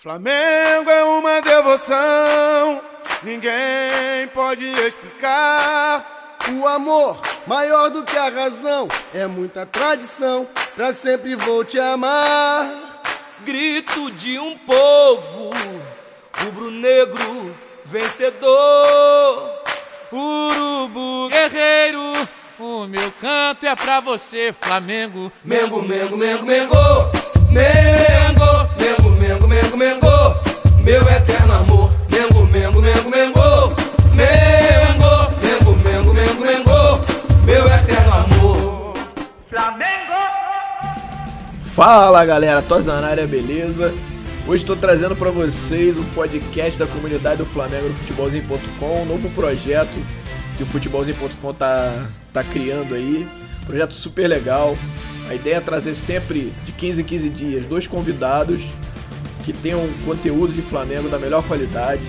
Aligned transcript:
Flamengo 0.00 0.88
é 0.88 1.02
uma 1.02 1.40
devoção, 1.40 2.80
ninguém 3.24 4.28
pode 4.32 4.64
explicar. 4.86 6.38
O 6.52 6.68
amor, 6.68 7.20
maior 7.48 7.90
do 7.90 8.04
que 8.04 8.16
a 8.16 8.28
razão, 8.28 8.86
é 9.12 9.26
muita 9.26 9.66
tradição, 9.66 10.46
pra 10.76 10.92
sempre 10.92 11.34
vou 11.34 11.64
te 11.64 11.80
amar. 11.80 13.02
Grito 13.40 14.08
de 14.12 14.38
um 14.38 14.56
povo, 14.58 15.50
rubro-negro, 16.44 17.52
vencedor. 17.84 19.50
Urubu 20.12 21.28
guerreiro, 21.28 22.12
o 22.56 22.86
meu 22.86 23.12
canto 23.20 23.66
é 23.66 23.74
pra 23.74 23.98
você, 23.98 24.54
Flamengo. 24.60 25.32
Mengo, 25.42 25.82
Mengo, 25.82 26.16
Mengo, 26.16 26.46
Mengo, 26.46 26.46
Mengo, 26.46 26.74
Mengo, 27.50 28.68
Mengo, 28.78 29.17
Mengo, 29.28 29.46
Mengo, 29.46 30.06
meu 30.82 31.02
eterno 31.02 31.52
amor. 31.52 31.90
Mengo, 32.10 32.46
Mengo, 32.46 32.80
Mengo, 32.80 33.10
Mengo, 33.10 33.76
Mengo, 34.14 34.96
Mengo, 35.42 35.76
Mengo, 35.76 36.14
Mengo, 36.14 36.44
Mengo, 36.46 37.44
meu 37.44 37.66
eterno 37.66 38.14
amor. 38.14 38.94
Flamengo! 39.50 40.14
Fala 41.74 42.24
galera, 42.24 42.62
Tosa 42.62 42.98
na 43.02 43.08
área, 43.08 43.26
beleza? 43.26 43.94
Hoje 44.46 44.62
estou 44.62 44.74
trazendo 44.74 45.14
para 45.14 45.30
vocês 45.30 45.98
o 45.98 46.04
podcast 46.14 46.78
da 46.78 46.86
comunidade 46.86 47.36
do 47.36 47.44
Flamengo 47.44 47.86
no 47.86 47.94
Futebolzinho.com, 47.96 49.02
um 49.02 49.04
novo 49.04 49.28
projeto 49.34 50.02
que 50.56 50.62
o 50.62 50.66
Futebolzinho.com 50.66 51.52
tá, 51.52 51.92
tá 52.32 52.42
criando 52.42 52.94
aí. 52.94 53.28
Projeto 53.66 53.92
super 53.92 54.26
legal. 54.26 54.74
A 55.28 55.34
ideia 55.34 55.56
é 55.56 55.60
trazer 55.60 55.94
sempre 55.94 56.50
de 56.64 56.72
15 56.72 57.02
em 57.02 57.04
15 57.04 57.28
dias 57.28 57.66
dois 57.66 57.86
convidados 57.86 58.62
que 59.48 59.52
tenham 59.54 59.88
conteúdo 60.04 60.52
de 60.52 60.60
Flamengo 60.60 61.08
da 61.08 61.18
melhor 61.18 61.42
qualidade. 61.42 62.02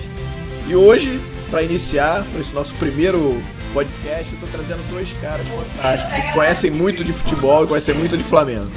E 0.68 0.76
hoje, 0.76 1.18
para 1.50 1.62
iniciar, 1.62 2.22
para 2.30 2.40
esse 2.40 2.54
nosso 2.54 2.74
primeiro 2.74 3.40
podcast, 3.72 4.34
eu 4.34 4.40
tô 4.40 4.46
trazendo 4.46 4.86
dois 4.90 5.08
caras 5.22 5.46
fantásticos 5.48 6.14
que 6.22 6.32
conhecem 6.34 6.70
muito 6.70 7.02
de 7.02 7.14
futebol 7.14 7.64
e 7.64 7.66
conhecem 7.66 7.94
muito 7.94 8.14
de 8.14 8.22
Flamengo. 8.22 8.70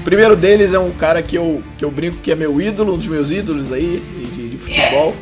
O 0.00 0.02
primeiro 0.02 0.34
deles 0.34 0.74
é 0.74 0.78
um 0.80 0.90
cara 0.90 1.22
que 1.22 1.36
eu, 1.36 1.62
que 1.76 1.84
eu 1.84 1.92
brinco 1.92 2.16
que 2.16 2.32
é 2.32 2.34
meu 2.34 2.60
ídolo, 2.60 2.94
um 2.94 2.96
dos 2.96 3.06
meus 3.06 3.30
ídolos 3.30 3.72
aí 3.72 4.02
de, 4.34 4.48
de 4.48 4.58
futebol, 4.58 5.14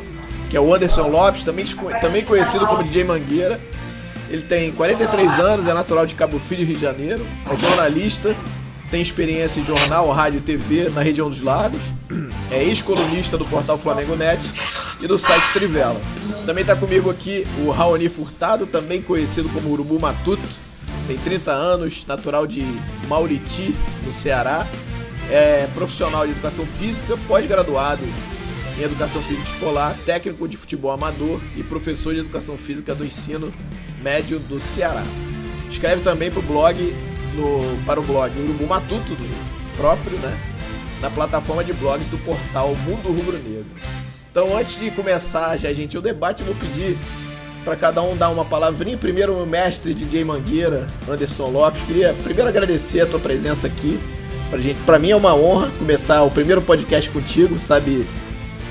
que 0.49 0.57
é 0.57 0.59
o 0.59 0.73
Anderson 0.73 1.07
Lopes, 1.07 1.43
também, 1.43 1.65
também 2.01 2.25
conhecido 2.25 2.65
como 2.65 2.83
DJ 2.83 3.03
Mangueira. 3.03 3.59
Ele 4.27 4.41
tem 4.41 4.71
43 4.71 5.39
anos, 5.39 5.67
é 5.67 5.73
natural 5.73 6.07
de 6.07 6.15
Cabo 6.15 6.39
Frio, 6.39 6.65
Rio 6.65 6.75
de 6.75 6.81
Janeiro, 6.81 7.23
é 7.49 7.55
jornalista, 7.57 8.35
tem 8.89 9.01
experiência 9.01 9.59
em 9.59 9.65
jornal, 9.65 10.09
rádio 10.11 10.39
e 10.39 10.41
TV 10.41 10.89
na 10.89 11.01
região 11.01 11.29
dos 11.29 11.41
lagos, 11.41 11.81
é 12.51 12.63
ex-colunista 12.63 13.37
do 13.37 13.45
portal 13.45 13.77
Flamengo 13.77 14.15
Net 14.15 14.41
e 15.01 15.07
do 15.07 15.17
site 15.17 15.51
Trivela. 15.53 15.99
Também 16.45 16.61
está 16.61 16.75
comigo 16.75 17.09
aqui 17.09 17.45
o 17.65 17.69
Raoni 17.69 18.07
Furtado, 18.07 18.65
também 18.65 19.01
conhecido 19.01 19.49
como 19.49 19.71
Urubu 19.71 19.99
Matuto, 19.99 20.41
tem 21.07 21.17
30 21.17 21.51
anos, 21.51 22.05
natural 22.05 22.45
de 22.45 22.61
Mauriti, 23.07 23.73
no 24.05 24.13
Ceará, 24.13 24.67
é 25.29 25.67
profissional 25.73 26.25
de 26.25 26.33
educação 26.33 26.65
física, 26.65 27.17
pós-graduado 27.27 28.03
em 28.77 28.83
educação 28.83 29.21
física 29.23 29.49
escolar, 29.49 29.95
técnico 30.05 30.47
de 30.47 30.55
futebol 30.55 30.91
amador 30.91 31.41
e 31.55 31.63
professor 31.63 32.13
de 32.13 32.19
educação 32.19 32.57
física 32.57 32.93
do 32.93 33.05
ensino 33.05 33.51
médio 34.01 34.39
do 34.39 34.59
Ceará. 34.59 35.03
Escreve 35.69 36.01
também 36.01 36.29
para 36.29 36.39
o 36.39 36.43
blog 36.43 36.93
no, 37.37 37.85
para 37.85 37.99
o 37.99 38.03
blog 38.03 38.31
Urubu 38.37 38.67
Matuto 38.67 39.13
do 39.15 39.77
próprio, 39.77 40.17
né? 40.17 40.37
Na 41.01 41.09
plataforma 41.09 41.63
de 41.63 41.71
blogs 41.73 42.07
do 42.07 42.17
portal 42.17 42.75
Mundo 42.75 43.09
Rubro 43.09 43.37
Negro. 43.37 43.65
Então, 44.31 44.57
antes 44.57 44.79
de 44.79 44.91
começar 44.91 45.55
já, 45.57 45.71
gente, 45.71 45.97
o 45.97 46.01
debate, 46.01 46.41
eu 46.41 46.47
vou 46.47 46.55
pedir 46.55 46.97
para 47.63 47.75
cada 47.75 48.01
um 48.01 48.15
dar 48.15 48.29
uma 48.29 48.45
palavrinha. 48.45 48.97
Primeiro, 48.97 49.33
o 49.41 49.45
mestre 49.45 49.93
DJ 49.93 50.23
Mangueira, 50.23 50.87
Anderson 51.07 51.49
Lopes. 51.49 51.81
Queria 51.83 52.13
primeiro 52.23 52.49
agradecer 52.49 53.01
a 53.01 53.05
tua 53.05 53.19
presença 53.19 53.67
aqui. 53.67 53.99
Gente, 54.59 54.79
pra 54.85 54.97
mim 54.97 55.11
é 55.11 55.15
uma 55.15 55.35
honra 55.35 55.69
começar 55.77 56.23
o 56.23 56.31
primeiro 56.31 56.61
podcast 56.61 57.09
contigo, 57.09 57.59
sabe? 57.59 58.05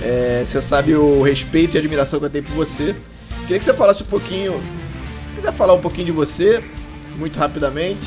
É, 0.02 0.42
você 0.44 0.62
sabe 0.62 0.94
o 0.94 1.22
respeito 1.22 1.76
e 1.76 1.78
admiração 1.78 2.18
que 2.18 2.26
eu 2.26 2.30
tenho 2.30 2.44
por 2.44 2.54
você. 2.54 2.96
Queria 3.42 3.58
que 3.58 3.64
você 3.64 3.74
falasse 3.74 4.02
um 4.02 4.06
pouquinho. 4.06 4.60
Se 5.26 5.34
quiser 5.34 5.52
falar 5.52 5.74
um 5.74 5.80
pouquinho 5.80 6.06
de 6.06 6.12
você, 6.12 6.62
muito 7.18 7.38
rapidamente. 7.38 8.06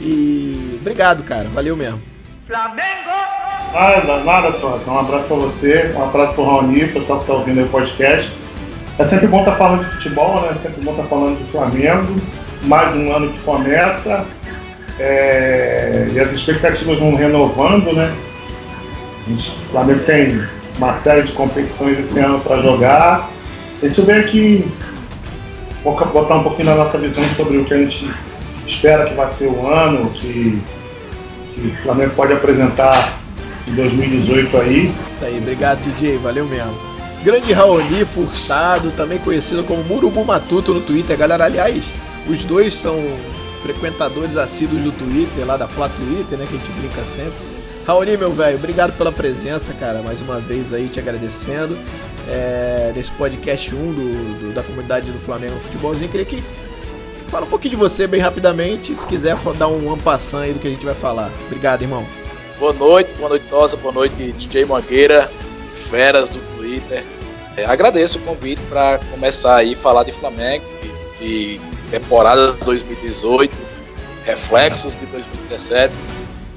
E 0.00 0.78
obrigado, 0.80 1.22
cara. 1.24 1.48
Valeu 1.48 1.76
mesmo. 1.76 2.00
Flamengo! 2.46 3.08
Nada, 3.72 4.24
nada, 4.24 4.52
só. 4.58 4.80
Um 4.86 4.98
abraço 4.98 5.26
pra 5.26 5.36
você, 5.36 5.92
um 5.94 6.02
abraço 6.02 6.34
pro 6.34 6.44
Raoni, 6.44 6.86
pro 6.86 7.00
pessoal 7.00 7.20
que 7.20 7.26
tá 7.26 7.32
ouvindo 7.34 7.58
aí 7.58 7.64
o 7.64 7.68
podcast. 7.68 8.32
É 8.98 9.04
sempre 9.04 9.26
bom 9.26 9.40
estar 9.40 9.52
tá 9.52 9.58
falando 9.58 9.84
de 9.84 9.94
futebol, 9.96 10.40
né? 10.40 10.48
É 10.50 10.62
sempre 10.62 10.82
bom 10.82 10.92
estar 10.92 11.02
tá 11.02 11.08
falando 11.08 11.38
do 11.38 11.52
Flamengo. 11.52 12.16
Mais 12.64 12.94
um 12.96 13.14
ano 13.14 13.32
que 13.32 13.38
começa. 13.40 14.24
É... 14.98 16.08
E 16.12 16.18
as 16.18 16.32
expectativas 16.32 16.98
vão 16.98 17.14
renovando, 17.14 17.92
né? 17.92 18.12
O 19.28 19.70
Flamengo 19.70 20.00
tem 20.04 20.42
uma 20.78 20.94
série 20.94 21.22
de 21.22 21.32
competições 21.32 21.98
esse 21.98 22.18
ano 22.18 22.40
para 22.40 22.60
jogar. 22.60 23.28
Deixa 23.80 24.00
eu 24.00 24.06
ver 24.06 24.24
aqui, 24.24 24.66
botar 25.84 26.36
um 26.36 26.42
pouquinho 26.42 26.70
na 26.70 26.74
nossa 26.76 26.98
visão 26.98 27.24
sobre 27.36 27.58
o 27.58 27.64
que 27.64 27.74
a 27.74 27.78
gente 27.78 28.10
espera 28.68 29.06
que 29.06 29.14
vai 29.14 29.32
ser 29.34 29.46
o 29.46 29.66
ano, 29.66 30.10
que, 30.10 30.62
que 31.54 31.66
o 31.66 31.82
Flamengo 31.82 32.12
pode 32.14 32.32
apresentar 32.34 33.18
em 33.66 33.74
2018 33.74 34.56
aí. 34.58 34.94
Isso 35.06 35.24
aí, 35.24 35.38
obrigado 35.38 35.80
DJ, 35.80 36.18
valeu 36.18 36.46
mesmo. 36.46 36.76
Grande 37.22 37.52
Raoni 37.52 38.04
Furtado, 38.04 38.92
também 38.92 39.18
conhecido 39.18 39.64
como 39.64 39.82
Murubu 39.82 40.24
Matuto 40.24 40.72
no 40.72 40.80
Twitter, 40.80 41.16
galera. 41.16 41.44
Aliás, 41.44 41.84
os 42.28 42.44
dois 42.44 42.74
são 42.74 42.96
frequentadores 43.62 44.36
assíduos 44.36 44.84
do 44.84 44.92
Twitter, 44.92 45.44
lá 45.44 45.56
da 45.56 45.66
Fla 45.66 45.88
Twitter, 45.88 46.38
né? 46.38 46.46
Que 46.48 46.54
a 46.54 46.58
gente 46.58 46.70
brinca 46.78 47.04
sempre. 47.04 47.58
Raoni, 47.86 48.16
meu 48.16 48.30
velho, 48.30 48.56
obrigado 48.56 48.96
pela 48.96 49.10
presença, 49.10 49.72
cara. 49.72 50.00
Mais 50.02 50.20
uma 50.20 50.38
vez 50.38 50.72
aí 50.72 50.88
te 50.88 51.00
agradecendo. 51.00 51.76
É, 52.30 52.92
nesse 52.94 53.10
podcast 53.12 53.74
1 53.74 53.78
do, 53.78 54.40
do, 54.40 54.54
da 54.54 54.62
comunidade 54.62 55.10
do 55.10 55.18
Flamengo 55.18 55.56
Futebolzinho. 55.60 56.10
Queria 56.10 56.26
que 56.26 56.42
fala 57.28 57.46
um 57.46 57.48
pouquinho 57.48 57.72
de 57.72 57.76
você 57.76 58.06
bem 58.06 58.20
rapidamente. 58.20 58.94
Se 58.94 59.06
quiser 59.06 59.36
dar 59.58 59.68
um 59.68 59.92
ampassan 59.92 60.40
aí 60.40 60.52
do 60.52 60.58
que 60.58 60.66
a 60.66 60.70
gente 60.70 60.84
vai 60.84 60.94
falar. 60.94 61.30
Obrigado, 61.46 61.82
irmão. 61.82 62.04
Boa 62.58 62.72
noite, 62.72 63.14
boa 63.14 63.28
noite, 63.28 63.46
Tosa, 63.48 63.76
boa 63.76 63.94
noite, 63.94 64.32
DJ 64.32 64.64
Mangueira, 64.64 65.30
feras 65.88 66.28
do 66.30 66.40
Twitter. 66.56 67.04
É, 67.56 67.64
agradeço 67.64 68.18
o 68.18 68.22
convite 68.22 68.60
para 68.62 68.98
começar 69.10 69.56
aí 69.56 69.74
a 69.74 69.76
falar 69.76 70.04
de 70.04 70.12
Flamengo, 70.12 70.64
de, 71.20 71.58
de 71.58 71.60
temporada 71.90 72.52
2018, 72.52 73.56
reflexos 74.24 74.96
de 74.96 75.06
2017 75.06 75.94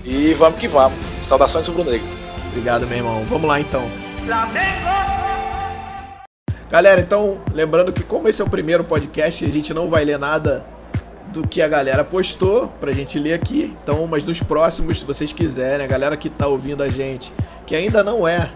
e 0.04 0.34
vamos 0.34 0.60
que 0.60 0.68
vamos. 0.68 0.98
Saudações 1.20 1.68
rubro-negras. 1.68 2.16
Obrigado, 2.50 2.88
meu 2.88 2.98
irmão. 2.98 3.24
Vamos 3.30 3.48
lá 3.48 3.60
então. 3.60 3.88
Flamengo! 4.26 5.31
Galera, 6.72 7.02
então, 7.02 7.40
lembrando 7.54 7.92
que 7.92 8.02
como 8.02 8.30
esse 8.30 8.42
é 8.42 8.46
o 8.46 8.50
primeiro 8.50 8.82
podcast, 8.82 9.44
a 9.44 9.50
gente 9.50 9.74
não 9.74 9.90
vai 9.90 10.06
ler 10.06 10.18
nada 10.18 10.66
do 11.34 11.46
que 11.46 11.62
a 11.62 11.68
galera 11.68 12.02
postou 12.02 12.70
pra 12.80 12.94
gente 12.94 13.20
ler 13.20 13.34
aqui. 13.34 13.76
Então, 13.84 14.08
mas 14.08 14.24
nos 14.24 14.42
próximos, 14.42 15.02
se 15.02 15.06
vocês 15.06 15.34
quiserem, 15.34 15.86
a 15.86 15.90
galera 15.90 16.16
que 16.16 16.30
tá 16.30 16.48
ouvindo 16.48 16.82
a 16.82 16.88
gente, 16.88 17.34
que 17.68 17.76
ainda 17.76 18.02
não 18.06 18.26
é, 18.26 18.54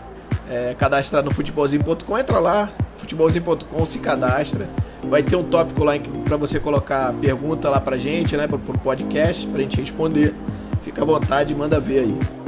é 0.50 0.74
cadastrado 0.76 1.28
no 1.28 1.36
futebolzinho.com, 1.36 2.18
entra 2.18 2.40
lá, 2.40 2.70
futebolzinho.com, 2.96 3.86
se 3.86 4.00
cadastra. 4.00 4.70
Vai 5.04 5.22
ter 5.22 5.36
um 5.36 5.44
tópico 5.44 5.84
lá 5.84 5.92
para 6.24 6.38
você 6.38 6.58
colocar 6.58 7.14
pergunta 7.16 7.70
lá 7.70 7.82
pra 7.82 7.98
gente, 7.98 8.38
né, 8.38 8.48
pro, 8.48 8.58
pro 8.58 8.80
podcast, 8.80 9.46
pra 9.46 9.60
gente 9.60 9.82
responder. 9.82 10.34
Fica 10.82 11.02
à 11.02 11.06
vontade, 11.06 11.54
manda 11.54 11.82
ver 11.82 12.00
aí. 12.00 12.45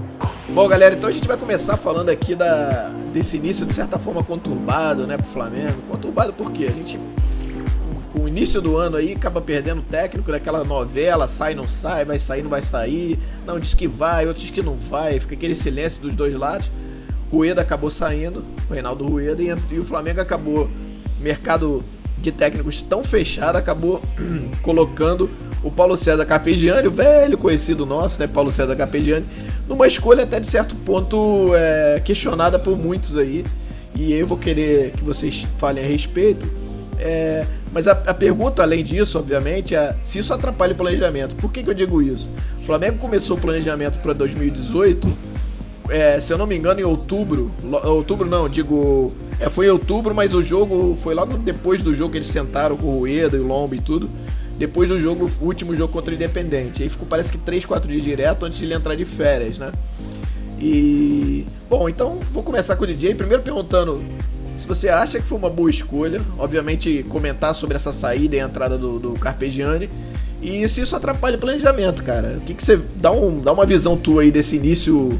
Bom, 0.49 0.65
galera, 0.67 0.95
então 0.95 1.09
a 1.09 1.13
gente 1.13 1.27
vai 1.27 1.35
começar 1.35 1.75
falando 1.75 2.09
aqui 2.09 2.33
da, 2.33 2.89
desse 3.13 3.35
início, 3.35 3.65
de 3.65 3.73
certa 3.73 3.99
forma, 3.99 4.23
conturbado, 4.23 5.05
né, 5.05 5.17
pro 5.17 5.25
Flamengo. 5.25 5.81
Conturbado 5.89 6.31
por 6.31 6.51
quê? 6.51 6.67
A 6.69 6.71
gente, 6.71 6.97
com, 6.97 8.19
com 8.19 8.25
o 8.25 8.27
início 8.27 8.61
do 8.61 8.77
ano 8.77 8.95
aí, 8.95 9.11
acaba 9.11 9.41
perdendo 9.41 9.79
o 9.79 9.83
técnico 9.83 10.31
daquela 10.31 10.63
novela, 10.63 11.27
sai, 11.27 11.53
não 11.53 11.67
sai, 11.67 12.05
vai 12.05 12.17
sair, 12.17 12.44
não 12.44 12.49
vai 12.49 12.61
sair. 12.61 13.19
Não, 13.45 13.59
diz 13.59 13.73
que 13.73 13.88
vai, 13.88 14.25
outro 14.25 14.41
diz 14.41 14.49
que 14.49 14.61
não 14.61 14.77
vai. 14.77 15.19
Fica 15.19 15.35
aquele 15.35 15.55
silêncio 15.55 16.01
dos 16.01 16.15
dois 16.15 16.33
lados. 16.33 16.71
Rueda 17.29 17.61
acabou 17.61 17.91
saindo, 17.91 18.43
o 18.69 18.73
Reinaldo 18.73 19.05
Rueda, 19.05 19.43
e, 19.43 19.53
e 19.69 19.79
o 19.79 19.83
Flamengo 19.83 20.21
acabou, 20.21 20.69
mercado 21.19 21.83
de 22.17 22.31
técnicos 22.31 22.81
tão 22.81 23.03
fechado, 23.03 23.57
acabou 23.57 24.01
colocando 24.63 25.29
o 25.61 25.69
Paulo 25.69 25.97
César 25.97 26.25
Carpegiani, 26.25 26.88
o 26.88 26.91
velho 26.91 27.38
conhecido 27.38 27.85
nosso, 27.85 28.19
né, 28.19 28.27
Paulo 28.27 28.51
César 28.51 28.75
Carpegiani, 28.75 29.25
numa 29.67 29.87
escolha 29.87 30.23
até 30.23 30.39
de 30.39 30.47
certo 30.47 30.75
ponto 30.75 31.51
é, 31.55 32.01
questionada 32.03 32.57
por 32.57 32.77
muitos 32.77 33.17
aí. 33.17 33.45
E 33.95 34.13
eu 34.13 34.27
vou 34.27 34.37
querer 34.37 34.91
que 34.91 35.03
vocês 35.03 35.45
falem 35.57 35.83
a 35.83 35.87
respeito. 35.87 36.47
É, 36.99 37.45
mas 37.71 37.87
a, 37.87 37.91
a, 37.91 38.13
pergunta, 38.13 38.61
além 38.61 38.83
disso, 38.83 39.19
obviamente, 39.19 39.75
é 39.75 39.95
se 40.03 40.19
isso 40.19 40.33
atrapalha 40.33 40.73
o 40.73 40.75
planejamento. 40.75 41.35
Por 41.35 41.51
que, 41.51 41.63
que 41.63 41.69
eu 41.69 41.73
digo 41.73 42.01
isso? 42.01 42.31
O 42.59 42.63
Flamengo 42.63 42.97
começou 42.97 43.37
o 43.37 43.39
planejamento 43.39 43.99
para 43.99 44.13
2018 44.13 45.37
é, 45.89 46.19
se 46.19 46.33
eu 46.33 46.37
não 46.37 46.45
me 46.45 46.57
engano, 46.57 46.79
em 46.79 46.83
outubro. 46.83 47.51
Outubro 47.83 48.29
não, 48.29 48.49
digo. 48.49 49.13
É, 49.39 49.49
foi 49.49 49.67
em 49.67 49.69
outubro, 49.69 50.13
mas 50.13 50.33
o 50.33 50.41
jogo 50.41 50.97
foi 51.01 51.13
logo 51.13 51.37
depois 51.37 51.81
do 51.81 51.93
jogo 51.93 52.11
que 52.11 52.17
eles 52.17 52.27
sentaram 52.27 52.75
com 52.75 52.87
o 52.87 52.99
Rueda 52.99 53.37
e 53.37 53.39
o 53.39 53.47
Lombo 53.47 53.75
e 53.75 53.79
tudo. 53.79 54.09
Depois 54.57 54.89
do 54.89 55.00
jogo, 55.00 55.30
último 55.39 55.75
jogo 55.75 55.94
contra 55.94 56.12
o 56.12 56.15
Independente. 56.15 56.81
Aí 56.81 56.89
ficou 56.89 57.07
parece 57.07 57.31
que 57.31 57.38
3, 57.38 57.65
4 57.65 57.92
dias 57.92 58.04
direto 58.04 58.45
antes 58.45 58.57
de 58.57 58.65
ele 58.65 58.74
entrar 58.74 58.95
de 58.95 59.06
férias, 59.06 59.57
né? 59.59 59.71
E. 60.59 61.45
Bom, 61.69 61.88
então 61.88 62.19
vou 62.33 62.42
começar 62.42 62.75
com 62.75 62.83
o 62.83 62.88
DJ. 62.88 63.13
Primeiro 63.13 63.44
perguntando 63.44 64.04
se 64.57 64.68
você 64.68 64.89
acha 64.89 65.19
que 65.19 65.25
foi 65.25 65.38
uma 65.38 65.50
boa 65.50 65.69
escolha. 65.69 66.19
Obviamente, 66.38 67.06
comentar 67.07 67.54
sobre 67.54 67.75
essa 67.75 67.94
saída 67.94 68.36
e 68.36 68.39
entrada 68.39 68.77
do, 68.77 68.98
do 69.00 69.13
Carpegiani. 69.13 69.89
E 70.42 70.68
se 70.68 70.81
isso 70.81 70.95
atrapalha 70.95 71.38
o 71.38 71.39
planejamento, 71.39 72.03
cara. 72.03 72.38
O 72.39 72.42
que, 72.42 72.56
que 72.56 72.63
você. 72.63 72.80
Dá, 72.95 73.12
um, 73.12 73.39
dá 73.39 73.53
uma 73.53 73.65
visão 73.65 73.95
tua 73.95 74.24
aí 74.24 74.31
desse 74.31 74.56
início 74.56 75.19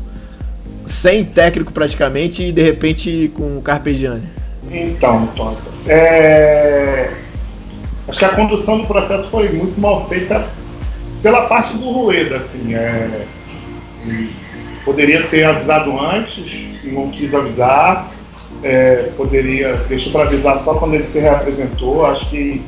sem 0.88 1.24
técnico 1.26 1.74
praticamente 1.74 2.44
e 2.44 2.52
de 2.52 2.62
repente 2.62 3.32
com 3.36 3.58
o 3.58 3.62
Carpegiani. 3.62 4.24
Então, 4.72 5.28
Tota. 5.28 5.62
É... 5.86 7.27
Acho 8.08 8.20
que 8.20 8.26
a 8.26 8.30
condução 8.30 8.80
do 8.80 8.88
processo 8.88 9.30
foi 9.30 9.50
muito 9.50 9.80
mal 9.80 10.08
feita 10.08 10.48
pela 11.22 11.48
parte 11.48 11.76
do 11.78 11.90
Rueda, 11.92 12.38
assim. 12.38 12.74
É... 12.74 13.26
Poderia 14.86 15.28
ter 15.28 15.44
avisado 15.44 16.00
antes, 16.00 16.84
não 16.86 17.10
quis 17.10 17.34
avisar. 17.34 18.12
É, 18.64 19.12
poderia, 19.16 19.74
deixou 19.90 20.12
para 20.12 20.24
avisar 20.24 20.64
só 20.64 20.76
quando 20.76 20.96
ele 20.96 21.04
se 21.04 21.20
reapresentou. 21.20 22.06
Acho 22.06 22.30
que 22.30 22.62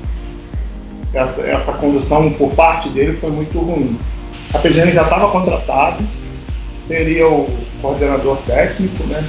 essa, 1.13 1.41
essa 1.41 1.71
condução 1.73 2.31
por 2.33 2.51
parte 2.51 2.89
dele 2.89 3.17
foi 3.17 3.31
muito 3.31 3.57
ruim. 3.57 3.97
A 4.53 4.59
PGN 4.59 4.91
já 4.91 5.03
estava 5.03 5.29
contratado, 5.29 6.03
seria 6.87 7.27
o 7.27 7.49
coordenador 7.81 8.37
técnico, 8.45 9.03
né? 9.05 9.23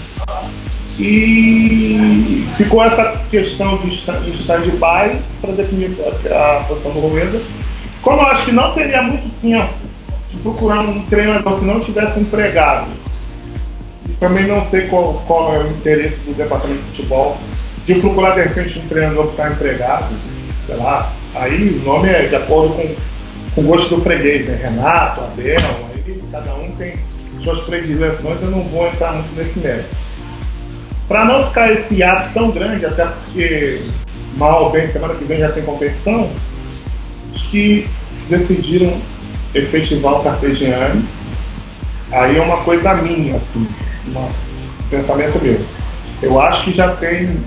E 1.02 2.44
ficou 2.58 2.84
essa 2.84 3.18
questão 3.30 3.78
de 3.78 3.88
stand-by 3.88 5.18
para 5.40 5.52
definir 5.56 5.96
a 6.30 6.64
posição 6.68 6.92
do 6.92 7.00
Rueda. 7.00 7.40
Como 8.02 8.20
eu 8.20 8.26
acho 8.26 8.44
que 8.44 8.52
não 8.52 8.74
teria 8.74 9.02
muito 9.02 9.30
tempo 9.40 9.72
de 10.30 10.36
procurar 10.42 10.80
um 10.80 11.02
treinador 11.06 11.58
que 11.58 11.64
não 11.64 11.80
tivesse 11.80 12.20
empregado, 12.20 12.90
e 14.06 14.12
também 14.12 14.46
não 14.46 14.62
sei 14.68 14.88
qual, 14.88 15.22
qual 15.26 15.54
é 15.54 15.58
o 15.60 15.68
interesse 15.68 16.16
do 16.18 16.34
departamento 16.34 16.82
de 16.82 16.88
futebol 16.88 17.38
de 17.86 17.94
procurar 17.94 18.34
de 18.34 18.42
repente 18.42 18.78
um 18.78 18.86
treinador 18.86 19.28
que 19.28 19.30
está 19.32 19.50
empregado, 19.50 20.14
sei 20.66 20.76
lá, 20.76 21.12
aí 21.34 21.80
o 21.80 21.82
nome 21.82 22.10
é 22.10 22.26
de 22.26 22.36
acordo 22.36 22.74
com, 22.74 22.94
com 23.54 23.60
o 23.62 23.64
gosto 23.64 23.96
do 23.96 24.02
freguês, 24.02 24.46
né? 24.46 24.60
Renato, 24.62 25.22
Abel, 25.22 25.56
aí 25.94 26.22
cada 26.30 26.54
um 26.56 26.70
tem 26.72 26.96
suas 27.42 27.60
predileções, 27.62 28.36
eu 28.42 28.50
não 28.50 28.64
vou 28.64 28.86
entrar 28.86 29.14
muito 29.14 29.34
nesse 29.34 29.58
mérito. 29.58 29.99
Para 31.10 31.24
não 31.24 31.44
ficar 31.48 31.72
esse 31.72 32.00
ato 32.04 32.32
tão 32.32 32.52
grande, 32.52 32.86
até 32.86 33.04
porque 33.04 33.82
mal 34.36 34.70
bem 34.70 34.86
semana 34.86 35.12
que 35.12 35.24
vem 35.24 35.40
já 35.40 35.50
tem 35.50 35.64
competição, 35.64 36.30
que 37.34 37.90
decidiram 38.28 38.96
efetivar 39.52 40.20
o 40.20 40.22
Carpegiani, 40.22 41.04
aí 42.12 42.38
é 42.38 42.40
uma 42.40 42.58
coisa 42.58 42.94
minha, 42.94 43.34
assim, 43.34 43.66
um 44.06 44.28
pensamento 44.88 45.42
meu. 45.42 45.60
Eu 46.22 46.40
acho 46.40 46.62
que 46.62 46.72
já 46.72 46.94
tem 46.94 47.42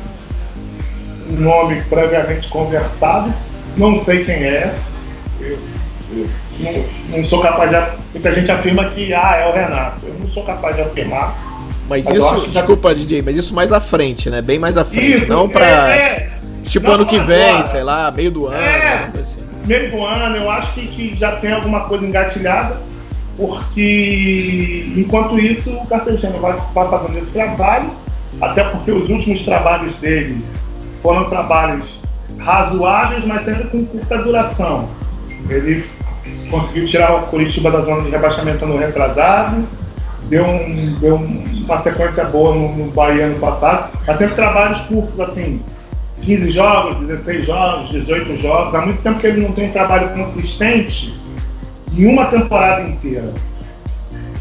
um 1.30 1.36
nome 1.39 1.81
previamente 1.83 2.50
conversado, 2.50 3.33
não 3.77 3.98
sei 4.04 4.25
quem 4.25 4.44
é, 4.44 4.75
eu, 5.39 5.57
eu 6.12 6.30
não, 6.60 7.18
não, 7.18 7.25
sou 7.25 7.42
capaz 7.42 7.71
de. 7.71 7.77
Muita 8.12 8.33
gente 8.33 8.51
afirma 8.51 8.89
que 8.89 9.13
ah, 9.13 9.38
é 9.38 9.50
o 9.50 9.54
Renato. 9.54 10.06
Eu 10.06 10.15
não 10.15 10.27
sou 10.27 10.44
capaz 10.44 10.75
de 10.75 10.81
afirmar. 10.81 11.52
Mas, 11.94 12.10
isso, 12.10 12.48
desculpa, 12.48 12.90
já... 12.90 12.95
DJ, 12.95 13.22
mas 13.22 13.38
isso 13.38 13.54
mais 13.54 13.72
à 13.72 13.80
frente, 13.80 14.28
né? 14.28 14.42
Bem 14.42 14.57
mais 14.57 14.78
à 14.78 14.84
frente. 14.84 15.18
Isso, 15.18 15.30
não 15.30 15.48
pra. 15.48 15.95
É, 15.95 15.98
é, 16.00 16.30
tipo 16.63 16.88
não 16.88 16.95
ano 16.95 17.06
que 17.06 17.19
vem, 17.19 17.50
agora. 17.50 17.68
sei 17.68 17.84
lá, 17.84 18.10
meio 18.10 18.31
do 18.31 18.48
ano. 18.48 18.57
É, 18.57 19.12
assim. 19.22 19.42
Meio 19.66 19.92
do 19.92 20.04
ano, 20.04 20.36
eu 20.36 20.50
acho 20.50 20.74
que, 20.74 20.88
que 20.88 21.16
já 21.16 21.34
tem 21.34 21.54
alguma 21.54 21.81
coisa 21.81 22.04
engatilhada, 22.04 22.81
porque 23.38 24.92
enquanto 24.98 25.40
isso 25.40 25.69
o 25.69 25.86
Cartesiano 25.86 26.40
vai, 26.40 26.57
vai 26.74 26.90
fazendo 26.90 27.19
esse 27.19 27.31
trabalho, 27.31 27.92
até 28.42 28.63
porque 28.63 28.92
os 28.92 29.07
últimos 29.07 29.44
trabalhos 29.44 29.94
dele 29.98 30.44
foram 31.04 31.25
trabalhos 31.25 32.01
razoáveis, 32.39 33.24
mas 33.24 33.46
sempre 33.46 33.66
com 33.66 33.86
curta 33.86 34.18
duração. 34.18 34.89
Ele 35.48 35.86
conseguiu 36.50 36.86
tirar 36.86 37.13
o 37.18 37.22
Curitiba 37.28 37.69
da 37.69 37.81
zona 37.81 38.01
de 38.01 38.10
rebaixamento 38.10 38.66
no 38.66 38.78
retrasado, 38.78 39.63
deu, 40.30 40.46
um, 40.46 40.96
deu 41.00 41.16
uma 41.16 41.81
sequência 41.81 42.25
boa 42.25 42.56
no, 42.56 42.75
no 42.75 42.92
Bahia 42.92 43.25
ano 43.25 43.40
passado, 43.40 43.98
mas 44.06 44.18
sempre 44.18 44.36
trabalhos 44.36 44.80
curtos, 44.81 45.20
assim, 45.20 45.62
15 46.22 46.52
jogos, 46.52 47.08
16 47.08 47.46
jogos, 47.46 47.90
18 47.90 48.38
jogos. 48.38 48.75
Há 48.75 48.86
muito 48.86 49.02
tempo 49.02 49.20
que 49.20 49.28
ele 49.28 49.42
não 49.42 49.52
tem 49.52 49.70
um 49.70 49.72
trabalho 49.72 50.10
consistente 50.10 51.14
em 51.92 52.06
uma 52.06 52.25
temporada 52.25 52.81
inteira. 52.81 53.34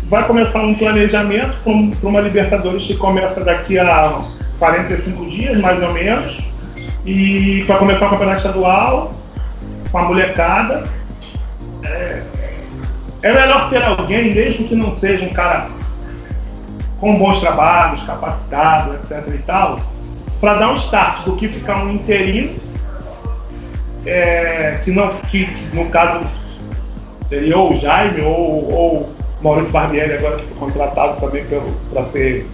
Vai 0.08 0.26
começar 0.26 0.62
um 0.62 0.74
planejamento 0.74 1.56
para 1.64 2.08
uma 2.08 2.20
Libertadores 2.20 2.84
que 2.84 2.96
começa 2.96 3.42
daqui 3.42 3.78
a 3.78 4.24
45 4.58 5.26
dias, 5.26 5.58
mais 5.58 5.82
ou 5.82 5.92
menos, 5.92 6.44
e 7.04 7.62
vai 7.62 7.78
começar 7.78 8.06
o 8.06 8.10
campeonato 8.10 8.38
estadual 8.38 9.10
com 9.90 9.98
a 9.98 10.02
molecada 10.02 10.84
é, 11.84 12.22
é 13.22 13.32
melhor 13.32 13.70
ter 13.70 13.82
alguém, 13.82 14.34
mesmo 14.34 14.66
que 14.66 14.74
não 14.74 14.96
seja 14.96 15.24
um 15.24 15.32
cara 15.32 15.68
com 17.00 17.16
bons 17.16 17.40
trabalhos, 17.40 18.02
capacitado, 18.04 18.94
etc 18.94 19.34
e 19.34 19.38
tal, 19.38 19.80
para 20.40 20.54
dar 20.54 20.70
um 20.70 20.74
start 20.74 21.24
do 21.24 21.36
que 21.36 21.48
ficar 21.48 21.84
um 21.84 21.92
interino, 21.92 22.58
é, 24.04 24.80
que, 24.84 24.90
não, 24.90 25.08
que, 25.08 25.46
que, 25.46 25.76
no 25.76 25.88
caso 25.90 26.20
seria 27.24 27.56
ou 27.56 27.72
o 27.72 27.76
Jaime 27.76 28.20
ou, 28.20 28.72
ou 28.72 29.16
Maurício 29.40 29.72
Barbieri, 29.72 30.14
agora 30.14 30.38
que 30.38 30.46
foi 30.46 30.56
contratado 30.56 31.20
também 31.20 31.44
para 31.92 32.04
ser 32.06 32.46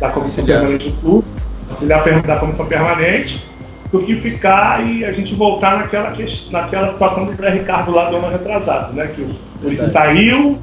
da 0.00 0.10
comissão 0.10 0.44
permanente 0.44 0.90
do 0.90 1.00
clube, 1.00 1.28
auxiliar 1.70 2.22
da 2.22 2.36
comissão 2.36 2.66
permanente 2.66 3.48
do 3.94 4.02
que 4.02 4.16
ficar 4.16 4.84
e 4.84 5.04
a 5.04 5.12
gente 5.12 5.36
voltar 5.36 5.78
naquela, 5.78 6.12
naquela 6.50 6.88
situação 6.88 7.26
do 7.26 7.36
Zé 7.36 7.50
Ricardo 7.50 7.92
lá 7.92 8.10
do 8.10 8.16
ano 8.16 8.28
retrasado, 8.28 8.92
né? 8.92 9.06
Que 9.06 9.22
o 9.22 9.36
Ulisses 9.62 9.92
saiu 9.92 10.58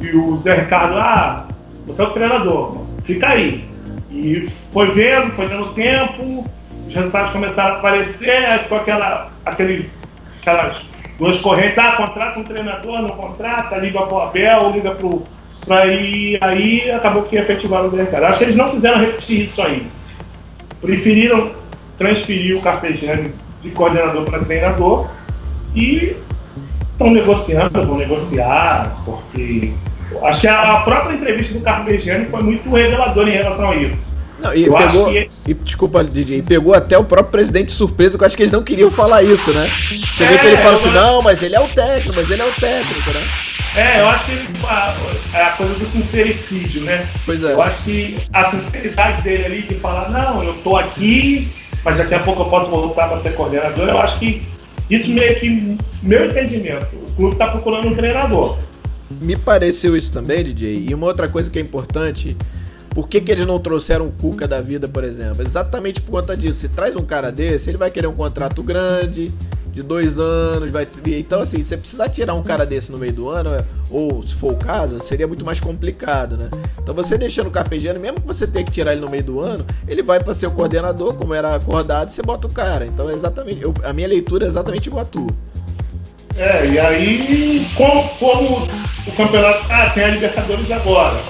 e 0.00 0.10
o 0.16 0.36
Zé 0.38 0.56
Ricardo, 0.56 0.98
ah, 0.98 1.46
você 1.86 2.02
é 2.02 2.04
o 2.04 2.10
treinador, 2.10 2.84
fica 3.04 3.28
aí. 3.28 3.64
E 4.10 4.50
foi 4.72 4.90
vendo, 4.90 5.32
foi 5.36 5.48
dando 5.48 5.72
tempo, 5.74 6.44
os 6.88 6.92
resultados 6.92 7.30
começaram 7.30 7.76
a 7.76 7.78
aparecer, 7.78 8.30
aí 8.30 8.58
ficou 8.58 8.78
aquela, 8.78 9.30
aquele, 9.44 9.88
aquelas 10.40 10.84
duas 11.20 11.40
correntes, 11.40 11.78
ah, 11.78 11.92
contrata 11.92 12.40
um 12.40 12.44
treinador, 12.44 13.00
não 13.00 13.10
contrata, 13.10 13.76
liga 13.76 14.02
para 14.02 14.16
o 14.16 14.20
Abel, 14.22 14.72
liga 14.72 14.96
para 15.64 15.86
ir, 15.86 16.38
aí 16.40 16.90
acabou 16.90 17.22
que 17.22 17.36
efetivaram 17.36 17.86
o 17.86 17.90
Zé 17.92 18.02
Ricardo. 18.02 18.24
Acho 18.24 18.38
que 18.38 18.44
eles 18.46 18.56
não 18.56 18.70
quiseram 18.70 18.98
repetir 18.98 19.50
isso 19.50 19.62
aí. 19.62 19.86
Preferiram 20.80 21.64
transferiu 21.98 22.58
o 22.58 22.62
Carpegiani 22.62 23.32
de 23.62 23.70
coordenador 23.70 24.24
para 24.24 24.44
treinador 24.44 25.08
e 25.74 26.16
estão 26.92 27.10
negociando, 27.10 27.86
vão 27.86 27.98
negociar, 27.98 28.96
porque 29.04 29.72
acho 30.22 30.40
que 30.40 30.48
a, 30.48 30.76
própria 30.80 31.14
entrevista 31.14 31.54
do 31.54 31.60
Carpegiani 31.60 32.26
foi 32.26 32.42
muito 32.42 32.70
reveladora 32.70 33.28
em 33.28 33.36
relação 33.36 33.70
a 33.70 33.76
isso. 33.76 34.06
Não, 34.38 34.54
e, 34.54 34.70
pegou, 34.70 35.06
que... 35.06 35.30
e, 35.46 35.54
desculpa, 35.54 36.04
DJ, 36.04 36.42
pegou 36.42 36.74
até 36.74 36.96
o 36.96 37.04
próprio 37.04 37.32
presidente 37.32 37.66
de 37.66 37.72
surpresa, 37.72 38.18
que 38.18 38.22
eu 38.22 38.26
acho 38.26 38.36
que 38.36 38.42
eles 38.42 38.52
não 38.52 38.62
queriam 38.62 38.90
falar 38.90 39.22
isso, 39.22 39.50
né? 39.52 39.68
Você 40.14 40.24
é, 40.24 40.28
vê 40.28 40.38
que 40.38 40.46
ele 40.46 40.56
fala 40.58 40.76
assim, 40.76 40.90
não, 40.90 41.22
mas 41.22 41.42
ele 41.42 41.56
é 41.56 41.60
o 41.60 41.68
técnico, 41.68 42.14
mas 42.14 42.30
ele 42.30 42.42
é 42.42 42.44
o 42.44 42.52
técnico, 42.52 43.10
né? 43.10 43.22
É, 43.76 44.00
eu 44.00 44.08
acho 44.08 44.24
que 44.26 44.32
ele, 44.32 44.48
a, 44.64 44.96
é 45.34 45.42
a 45.42 45.50
coisa 45.50 45.74
do 45.74 45.86
sincericídio, 45.86 46.82
né? 46.82 47.06
Pois 47.24 47.42
é. 47.42 47.52
Eu 47.52 47.62
acho 47.62 47.82
que 47.82 48.18
a 48.32 48.50
sinceridade 48.50 49.22
dele 49.22 49.44
ali 49.44 49.62
de 49.62 49.74
falar, 49.76 50.10
não, 50.10 50.42
eu 50.44 50.54
tô 50.62 50.76
aqui, 50.76 51.50
mas 51.86 51.98
daqui 51.98 52.14
a 52.14 52.18
pouco 52.18 52.42
eu 52.42 52.46
posso 52.46 52.68
voltar 52.68 53.08
para 53.08 53.20
ser 53.20 53.36
coordenador. 53.36 53.88
Eu 53.88 53.98
acho 54.00 54.18
que 54.18 54.42
isso 54.90 55.08
meio 55.08 55.38
que, 55.38 55.78
meu 56.02 56.28
entendimento, 56.28 56.88
o 56.96 57.12
clube 57.12 57.34
está 57.34 57.46
procurando 57.46 57.86
um 57.86 57.94
treinador. 57.94 58.58
Me 59.22 59.36
pareceu 59.36 59.96
isso 59.96 60.12
também, 60.12 60.42
DJ. 60.42 60.88
E 60.88 60.92
uma 60.92 61.06
outra 61.06 61.28
coisa 61.28 61.48
que 61.48 61.60
é 61.60 61.62
importante, 61.62 62.36
por 62.90 63.08
que, 63.08 63.20
que 63.20 63.30
eles 63.30 63.46
não 63.46 63.60
trouxeram 63.60 64.06
o 64.08 64.10
Cuca 64.10 64.48
da 64.48 64.60
vida, 64.60 64.88
por 64.88 65.04
exemplo? 65.04 65.42
Exatamente 65.42 66.00
por 66.00 66.10
conta 66.10 66.36
disso. 66.36 66.58
Se 66.58 66.68
traz 66.68 66.96
um 66.96 67.04
cara 67.04 67.30
desse, 67.30 67.70
ele 67.70 67.78
vai 67.78 67.88
querer 67.88 68.08
um 68.08 68.14
contrato 68.14 68.64
grande, 68.64 69.32
de 69.76 69.82
dois 69.82 70.18
anos, 70.18 70.70
vai 70.70 70.88
então 71.06 71.42
assim, 71.42 71.62
você 71.62 71.76
precisar 71.76 72.08
tirar 72.08 72.32
um 72.32 72.42
cara 72.42 72.64
desse 72.64 72.90
no 72.90 72.96
meio 72.96 73.12
do 73.12 73.28
ano, 73.28 73.50
é, 73.50 73.62
ou 73.90 74.22
se 74.26 74.34
for 74.34 74.52
o 74.52 74.56
caso, 74.56 74.98
seria 75.00 75.28
muito 75.28 75.44
mais 75.44 75.60
complicado, 75.60 76.38
né? 76.38 76.48
Então 76.82 76.94
você 76.94 77.18
deixando 77.18 77.48
o 77.48 77.50
Carpegiani, 77.50 77.98
mesmo 77.98 78.18
que 78.18 78.26
você 78.26 78.46
tenha 78.46 78.64
que 78.64 78.70
tirar 78.70 78.92
ele 78.92 79.02
no 79.02 79.10
meio 79.10 79.22
do 79.22 79.38
ano, 79.38 79.66
ele 79.86 80.02
vai 80.02 80.18
para 80.18 80.32
ser 80.32 80.46
o 80.46 80.50
coordenador, 80.50 81.12
como 81.12 81.34
era 81.34 81.54
acordado, 81.54 82.08
e 82.08 82.14
você 82.14 82.22
bota 82.22 82.46
o 82.46 82.50
cara. 82.50 82.86
Então 82.86 83.10
é 83.10 83.12
exatamente, 83.12 83.60
eu, 83.60 83.74
a 83.84 83.92
minha 83.92 84.08
leitura 84.08 84.46
é 84.46 84.48
exatamente 84.48 84.86
igual 84.86 85.02
a 85.02 85.04
tua. 85.04 85.28
É, 86.38 86.66
e 86.66 86.78
aí, 86.78 87.66
como, 87.76 88.08
como 88.18 88.68
o 89.06 89.12
campeonato. 89.12 89.66
Ah, 89.68 89.90
tem 89.90 90.04
a 90.04 90.08
Libertadores 90.08 90.70
agora. 90.70 91.22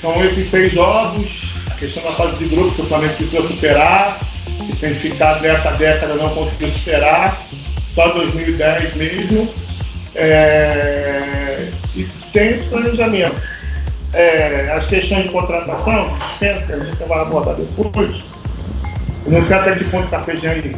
são 0.00 0.24
esses 0.24 0.48
seis 0.48 0.72
jogos, 0.72 1.52
a 1.68 1.74
questão 1.74 2.04
da 2.04 2.12
fase 2.12 2.36
de 2.36 2.44
grupo 2.44 2.76
que 2.76 2.82
o 2.82 2.86
Flamengo 2.86 3.14
precisa 3.14 3.42
superar, 3.42 4.20
que 4.66 4.76
tem 4.76 4.94
ficado 4.94 5.42
nessa 5.42 5.70
década 5.72 6.14
não 6.14 6.30
conseguiu 6.30 6.70
superar, 6.72 7.40
só 7.94 8.08
2010 8.08 8.94
mesmo. 8.96 9.48
É, 10.14 11.70
e 11.94 12.06
tem 12.32 12.50
esse 12.50 12.66
planejamento. 12.66 13.36
É, 14.12 14.72
as 14.74 14.86
questões 14.86 15.24
de 15.24 15.28
contratação, 15.28 16.16
dispensa, 16.18 16.74
a 16.74 16.80
gente 16.80 16.96
vai 17.04 17.20
abordar 17.20 17.54
depois. 17.54 18.22
Eu 19.26 19.32
não 19.32 19.46
sei 19.46 19.56
até 19.56 19.76
que 19.76 19.84
ponto 19.88 20.06
o 20.06 20.10
Carpegiani 20.10 20.76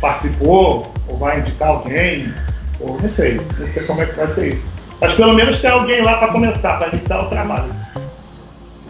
participou, 0.00 0.92
ou 1.08 1.16
vai 1.16 1.40
indicar 1.40 1.68
alguém, 1.68 2.32
ou 2.78 3.00
não 3.00 3.08
sei, 3.08 3.40
não 3.58 3.66
sei 3.72 3.82
como 3.84 4.02
é 4.02 4.06
que 4.06 4.14
vai 4.14 4.28
ser 4.28 4.54
isso. 4.54 4.62
Mas 5.00 5.14
pelo 5.14 5.34
menos 5.34 5.60
tem 5.60 5.70
alguém 5.70 6.02
lá 6.02 6.18
para 6.18 6.32
começar, 6.32 6.78
para 6.78 6.88
iniciar 6.88 7.22
o 7.22 7.28
trabalho. 7.28 7.74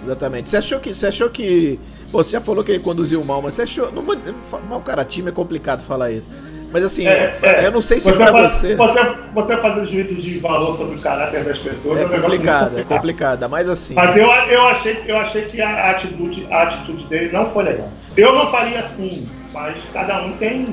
Exatamente. 0.04 0.50
Você 0.50 0.56
achou 0.58 0.80
que. 0.80 0.94
Você 0.94 1.06
achou 1.06 1.30
que. 1.30 1.80
Pô, 2.14 2.22
você 2.22 2.30
já 2.30 2.40
falou 2.40 2.62
que 2.62 2.70
ele 2.70 2.78
conduziu 2.78 3.24
mal, 3.24 3.42
mas 3.42 3.54
você 3.54 3.62
achou. 3.62 3.90
Não 3.90 4.00
vou 4.00 4.14
dizer. 4.14 4.32
Mal 4.68 4.80
cara 4.82 5.04
time 5.04 5.30
é 5.30 5.32
complicado 5.32 5.82
falar 5.82 6.12
isso. 6.12 6.32
Mas 6.72 6.84
assim, 6.84 7.08
é, 7.08 7.36
é, 7.42 7.66
eu 7.66 7.72
não 7.72 7.80
sei 7.80 7.98
se 7.98 8.08
você 8.08 8.16
pra 8.16 8.48
você. 8.48 8.76
Você, 8.76 9.00
você 9.34 9.56
fazer 9.56 9.84
juízo 9.84 10.14
de 10.14 10.38
valor 10.38 10.76
sobre 10.76 10.94
o 10.94 11.00
caráter 11.00 11.42
das 11.42 11.58
pessoas 11.58 12.00
é, 12.00 12.04
é 12.04 12.20
complicado, 12.20 12.78
é 12.78 12.84
complicado. 12.84 13.48
Mas 13.48 13.68
assim. 13.68 13.94
Mas 13.94 14.16
eu, 14.16 14.28
eu, 14.28 14.62
achei, 14.68 15.02
eu 15.08 15.16
achei 15.16 15.46
que 15.46 15.60
a 15.60 15.90
atitude, 15.90 16.46
a 16.52 16.62
atitude 16.62 17.04
dele 17.06 17.32
não 17.32 17.50
foi 17.50 17.64
legal. 17.64 17.88
Eu 18.16 18.32
não 18.32 18.48
faria 18.48 18.78
assim, 18.78 19.28
mas 19.52 19.74
cada 19.92 20.24
um 20.24 20.36
tem 20.36 20.66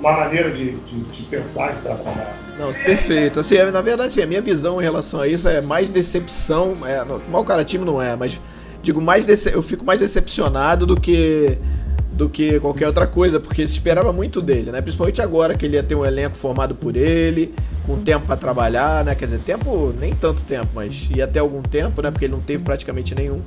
uma 0.00 0.12
maneira 0.12 0.50
de, 0.52 0.70
de, 0.70 1.00
de 1.00 1.22
pensar 1.24 1.74
e 1.74 1.82
trabalhar. 1.82 2.34
Não, 2.58 2.72
perfeito. 2.72 3.40
Assim, 3.40 3.56
na 3.58 3.82
verdade, 3.82 4.08
assim, 4.08 4.22
a 4.22 4.26
minha 4.26 4.40
visão 4.40 4.80
em 4.80 4.84
relação 4.84 5.20
a 5.20 5.28
isso 5.28 5.46
é 5.48 5.60
mais 5.60 5.90
decepção. 5.90 6.78
É, 6.86 7.04
mal 7.30 7.44
cara 7.44 7.62
time 7.62 7.84
não 7.84 8.00
é, 8.00 8.16
mas 8.16 8.40
digo 8.88 9.02
mais 9.02 9.26
dece... 9.26 9.54
eu 9.54 9.62
fico 9.62 9.84
mais 9.84 10.00
decepcionado 10.00 10.86
do 10.86 10.98
que 10.98 11.58
do 12.10 12.28
que 12.28 12.58
qualquer 12.58 12.88
outra 12.88 13.06
coisa, 13.06 13.38
porque 13.38 13.64
se 13.64 13.74
esperava 13.74 14.12
muito 14.12 14.42
dele, 14.42 14.72
né? 14.72 14.80
Principalmente 14.80 15.22
agora 15.22 15.56
que 15.56 15.64
ele 15.64 15.76
ia 15.76 15.84
ter 15.84 15.94
um 15.94 16.04
elenco 16.04 16.36
formado 16.36 16.74
por 16.74 16.96
ele, 16.96 17.54
com 17.86 17.96
tempo 18.02 18.26
para 18.26 18.36
trabalhar, 18.36 19.04
né? 19.04 19.14
Quer 19.14 19.26
dizer, 19.26 19.38
tempo, 19.38 19.94
nem 19.96 20.12
tanto 20.12 20.42
tempo, 20.42 20.66
mas 20.74 21.08
ia 21.14 21.28
ter 21.28 21.38
algum 21.38 21.62
tempo, 21.62 22.02
né? 22.02 22.10
Porque 22.10 22.24
ele 22.24 22.32
não 22.32 22.40
teve 22.40 22.64
praticamente 22.64 23.14
nenhum. 23.14 23.40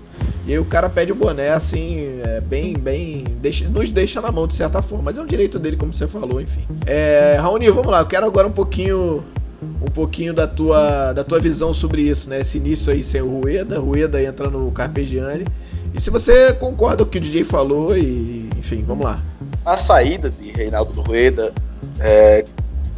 E 0.47 0.53
aí 0.53 0.59
o 0.59 0.63
cara 0.63 0.89
pede 0.89 1.11
o 1.11 1.15
boné, 1.15 1.49
assim, 1.49 2.21
é, 2.23 2.39
bem, 2.39 2.73
bem. 2.73 3.25
Deixa, 3.41 3.67
nos 3.67 3.91
deixa 3.91 4.21
na 4.21 4.31
mão 4.31 4.47
de 4.47 4.55
certa 4.55 4.81
forma, 4.81 5.03
mas 5.03 5.17
é 5.17 5.21
um 5.21 5.27
direito 5.27 5.59
dele, 5.59 5.75
como 5.75 5.91
você 5.91 6.07
falou, 6.07 6.39
enfim. 6.39 6.65
É, 6.85 7.35
Raoni, 7.41 7.69
vamos 7.71 7.91
lá, 7.91 7.99
eu 7.99 8.05
quero 8.05 8.25
agora 8.25 8.47
um 8.47 8.53
pouquinho 8.53 9.21
um 9.61 9.91
pouquinho 9.91 10.33
da 10.33 10.47
tua, 10.47 11.13
da 11.13 11.23
tua 11.23 11.39
visão 11.39 11.73
sobre 11.73 12.01
isso, 12.01 12.29
né? 12.29 12.41
Esse 12.41 12.57
início 12.57 12.91
aí 12.91 13.03
sem 13.03 13.21
o 13.21 13.41
Rueda, 13.41 13.79
Rueda 13.79 14.21
entra 14.21 14.49
no 14.49 14.71
Carpegiani. 14.71 15.45
E 15.93 16.01
se 16.01 16.09
você 16.09 16.53
concorda 16.53 17.03
com 17.03 17.09
o 17.09 17.11
que 17.11 17.17
o 17.17 17.21
DJ 17.21 17.43
falou, 17.43 17.95
e 17.95 18.49
enfim, 18.57 18.83
vamos 18.87 19.05
lá. 19.05 19.21
A 19.65 19.77
saída 19.77 20.29
de 20.29 20.51
Reinaldo 20.51 20.99
Rueda 21.01 21.53
é, 21.99 22.45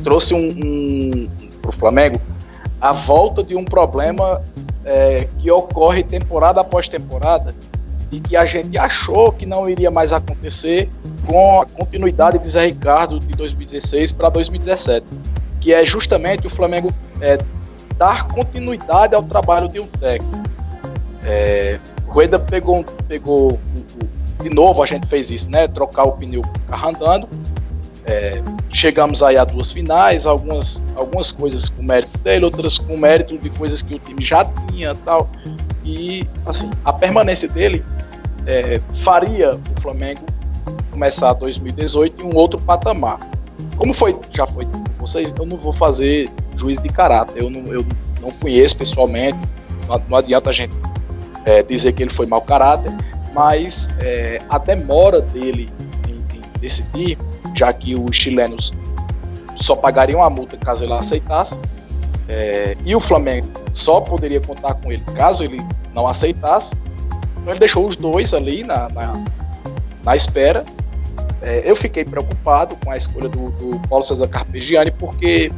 trouxe 0.04 0.34
um, 0.34 0.50
um 0.50 1.30
para 1.62 1.70
o 1.70 1.74
Flamengo 1.74 2.22
a 2.80 2.92
volta 2.92 3.44
de 3.44 3.56
um 3.56 3.64
problema 3.64 4.42
é, 4.86 5.28
que 5.40 5.50
ocorre 5.50 6.04
temporada 6.04 6.62
após 6.62 6.90
temporada 6.90 7.56
e 8.12 8.20
que 8.20 8.36
a 8.36 8.46
gente 8.46 8.78
achou 8.78 9.32
que 9.32 9.46
não 9.46 9.70
iria 9.70 9.90
mais 9.90 10.12
acontecer 10.12 10.90
com 11.26 11.62
a 11.62 11.66
continuidade 11.66 12.40
de 12.40 12.48
Zé 12.48 12.66
Ricardo 12.66 13.20
de 13.20 13.34
2016 13.34 14.12
para 14.12 14.30
2017 14.30 15.06
que 15.64 15.74
é 15.74 15.86
justamente 15.86 16.46
o 16.46 16.50
Flamengo 16.50 16.94
é, 17.22 17.40
dar 17.98 18.28
continuidade 18.28 19.16
ao 19.16 19.24
trabalho 19.24 19.70
de 19.70 19.80
um 19.80 19.88
técnico. 19.88 20.44
É, 21.24 21.80
Rueda 22.06 22.38
pegou, 22.38 22.84
pegou 23.08 23.58
de 24.42 24.50
novo 24.50 24.84
a 24.84 24.86
gente 24.86 25.08
fez 25.08 25.32
isso, 25.32 25.50
né? 25.50 25.66
Trocar 25.70 26.04
o 26.04 26.12
pneu 26.12 26.42
carro 26.68 26.90
andando. 26.90 27.30
É, 28.06 28.42
chegamos 28.70 29.24
aí 29.24 29.38
a 29.38 29.46
duas 29.46 29.72
finais, 29.72 30.26
algumas, 30.26 30.84
algumas 30.98 31.32
coisas 31.32 31.70
com 31.70 31.82
mérito 31.82 32.18
dele, 32.18 32.44
outras 32.44 32.78
com 32.78 32.98
mérito 32.98 33.38
de 33.38 33.50
coisas 33.50 33.82
que 33.82 33.96
o 33.96 34.00
time 34.00 34.22
já 34.22 34.44
tinha 34.44 34.94
tal. 35.06 35.30
E 35.86 36.28
assim, 36.46 36.70
a 36.84 36.92
permanência 36.92 37.48
dele 37.48 37.86
é, 38.46 38.82
faria 38.96 39.56
o 39.56 39.82
Flamengo 39.82 40.26
começar 40.92 41.32
2018 41.32 42.22
em 42.22 42.26
um 42.26 42.36
outro 42.36 42.60
patamar. 42.60 43.18
Como 43.78 43.94
foi, 43.94 44.18
já 44.32 44.46
foi 44.46 44.68
vocês, 45.00 45.34
eu 45.38 45.46
não 45.46 45.58
vou 45.58 45.74
fazer 45.74 46.30
juiz 46.56 46.80
de 46.80 46.90
caráter. 46.90 47.42
Eu 47.42 47.50
não, 47.50 47.66
eu 47.74 47.86
não 48.22 48.32
conheço 48.32 48.78
pessoalmente, 48.78 49.38
não, 49.88 50.02
não 50.10 50.18
adianta 50.18 50.50
a 50.50 50.54
gente 50.54 50.74
é, 51.46 51.62
dizer 51.62 51.94
que 51.94 52.04
ele 52.04 52.10
foi 52.10 52.26
mau 52.26 52.42
caráter, 52.42 52.92
mas 53.34 53.90
é, 54.00 54.42
a 54.50 54.58
demora 54.58 55.22
dele 55.22 55.72
em, 56.08 56.38
em, 56.38 56.60
decidir, 56.60 57.18
já 57.54 57.72
que 57.74 57.96
os 57.96 58.16
chilenos 58.16 58.74
só 59.56 59.76
pagariam 59.76 60.24
a 60.24 60.30
multa 60.30 60.58
caso 60.58 60.86
ele 60.86 60.94
aceitasse, 60.94 61.60
é, 62.30 62.78
e 62.86 62.96
o 62.96 63.00
Flamengo 63.00 63.48
só 63.72 64.00
poderia 64.00 64.40
contar 64.40 64.76
com 64.76 64.92
ele 64.92 65.04
caso 65.16 65.44
ele 65.44 65.62
não 65.94 66.08
aceitasse, 66.08 66.76
então 67.42 67.52
ele 67.52 67.60
deixou 67.60 67.86
os 67.88 67.98
dois 67.98 68.34
ali 68.34 68.64
na, 68.64 68.88
na, 68.90 69.24
na 70.04 70.16
espera 70.16 70.64
é, 71.44 71.70
eu 71.70 71.76
fiquei 71.76 72.06
preocupado 72.06 72.78
com 72.78 72.90
a 72.90 72.96
escolha 72.96 73.28
do, 73.28 73.50
do 73.52 73.80
Paulo 73.88 74.04
César 74.04 74.28
Carpegiani, 74.30 74.92
porque 74.92 75.52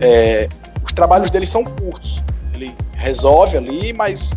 é, 0.00 0.48
os 0.84 0.92
trabalhos 0.92 1.30
dele 1.30 1.46
são 1.46 1.62
curtos. 1.64 2.20
Ele 2.52 2.74
resolve 2.92 3.56
ali, 3.56 3.92
mas 3.92 4.36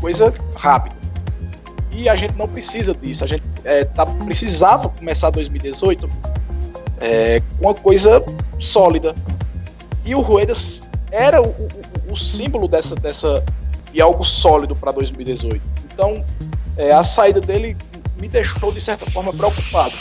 coisa 0.00 0.32
rápida. 0.54 0.94
E 1.90 2.08
a 2.08 2.14
gente 2.14 2.34
não 2.36 2.46
precisa 2.46 2.94
disso. 2.94 3.24
A 3.24 3.26
gente 3.26 3.42
é, 3.64 3.84
tá, 3.84 4.06
precisava 4.06 4.88
começar 4.88 5.30
2018 5.30 6.08
é, 7.00 7.40
com 7.58 7.66
uma 7.66 7.74
coisa 7.74 8.24
sólida. 8.60 9.14
E 10.04 10.14
o 10.14 10.20
Ruedas 10.20 10.84
era 11.10 11.42
o, 11.42 11.48
o, 11.48 12.12
o 12.12 12.16
símbolo 12.16 12.68
dessa, 12.68 12.94
dessa 12.94 13.44
de 13.92 14.00
algo 14.00 14.24
sólido 14.24 14.76
para 14.76 14.92
2018. 14.92 15.60
Então, 15.92 16.24
é, 16.76 16.92
a 16.92 17.02
saída 17.02 17.40
dele 17.40 17.76
me 18.22 18.28
deixou, 18.28 18.70
de 18.70 18.80
certa 18.80 19.10
forma, 19.10 19.32
preocupado. 19.32 19.94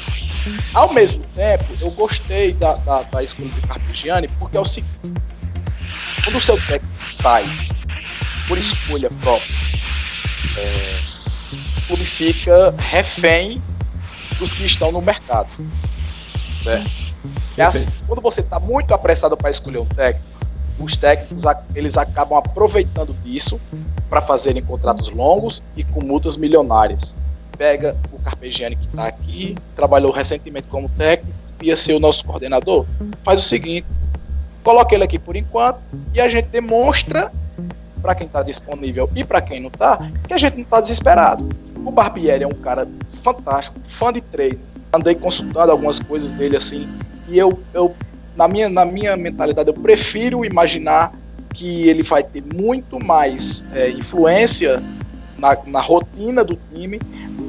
Ao 0.75 0.93
mesmo 0.93 1.23
tempo, 1.35 1.65
eu 1.81 1.89
gostei 1.89 2.53
da, 2.53 2.75
da, 2.75 3.01
da 3.01 3.23
escolha 3.23 3.49
de 3.49 3.61
Carpegiani, 3.61 4.27
porque 4.39 4.55
é 4.55 4.59
o 4.59 4.65
seguinte: 4.65 4.99
quando 6.23 6.35
o 6.35 6.39
seu 6.39 6.55
técnico 6.67 7.11
sai 7.11 7.45
por 8.47 8.59
escolha 8.59 9.09
própria, 9.09 9.55
é, 10.55 10.99
o 11.79 11.87
clube 11.87 12.05
fica 12.05 12.75
refém 12.77 13.61
dos 14.37 14.53
que 14.53 14.65
estão 14.65 14.91
no 14.91 15.01
mercado. 15.01 15.49
Certo? 16.61 16.91
É 17.57 17.63
assim, 17.63 17.89
quando 18.07 18.21
você 18.21 18.41
está 18.41 18.59
muito 18.59 18.93
apressado 18.93 19.35
para 19.35 19.49
escolher 19.49 19.79
um 19.79 19.85
técnico, 19.85 20.29
os 20.79 20.95
técnicos 20.95 21.43
eles 21.73 21.97
acabam 21.97 22.37
aproveitando 22.37 23.13
disso 23.23 23.59
para 24.09 24.21
fazerem 24.21 24.63
contratos 24.63 25.09
longos 25.09 25.63
e 25.75 25.83
com 25.83 26.03
multas 26.03 26.37
milionárias 26.37 27.15
pega 27.61 27.95
o 28.11 28.17
Carpegiani 28.17 28.75
que 28.75 28.87
está 28.87 29.05
aqui, 29.05 29.55
trabalhou 29.75 30.11
recentemente 30.11 30.67
como 30.67 30.89
técnico, 30.89 31.37
ia 31.61 31.75
ser 31.75 31.93
o 31.93 31.99
nosso 31.99 32.25
coordenador, 32.25 32.87
faz 33.23 33.39
o 33.39 33.43
seguinte, 33.43 33.85
coloca 34.63 34.95
ele 34.95 35.03
aqui 35.03 35.19
por 35.19 35.35
enquanto 35.35 35.79
e 36.11 36.19
a 36.19 36.27
gente 36.27 36.47
demonstra 36.47 37.31
para 38.01 38.15
quem 38.15 38.25
está 38.25 38.41
disponível 38.41 39.07
e 39.15 39.23
para 39.23 39.39
quem 39.41 39.59
não 39.59 39.67
está, 39.67 40.09
que 40.27 40.33
a 40.33 40.39
gente 40.39 40.55
não 40.55 40.63
está 40.63 40.81
desesperado. 40.81 41.47
O 41.85 41.91
Barbieri 41.91 42.43
é 42.43 42.47
um 42.47 42.53
cara 42.53 42.87
fantástico, 43.21 43.79
fã 43.83 44.11
de 44.11 44.21
treino. 44.21 44.59
Andei 44.91 45.13
consultando 45.13 45.71
algumas 45.71 45.99
coisas 45.99 46.31
dele 46.31 46.57
assim, 46.57 46.89
e 47.29 47.37
eu, 47.37 47.59
eu 47.75 47.95
na, 48.35 48.47
minha, 48.47 48.69
na 48.69 48.87
minha 48.87 49.15
mentalidade, 49.15 49.69
eu 49.69 49.75
prefiro 49.75 50.43
imaginar 50.43 51.13
que 51.53 51.87
ele 51.87 52.01
vai 52.01 52.23
ter 52.23 52.41
muito 52.41 52.99
mais 52.99 53.67
é, 53.71 53.91
influência 53.91 54.81
na, 55.37 55.55
na 55.67 55.79
rotina 55.79 56.43
do 56.43 56.55
time 56.55 56.99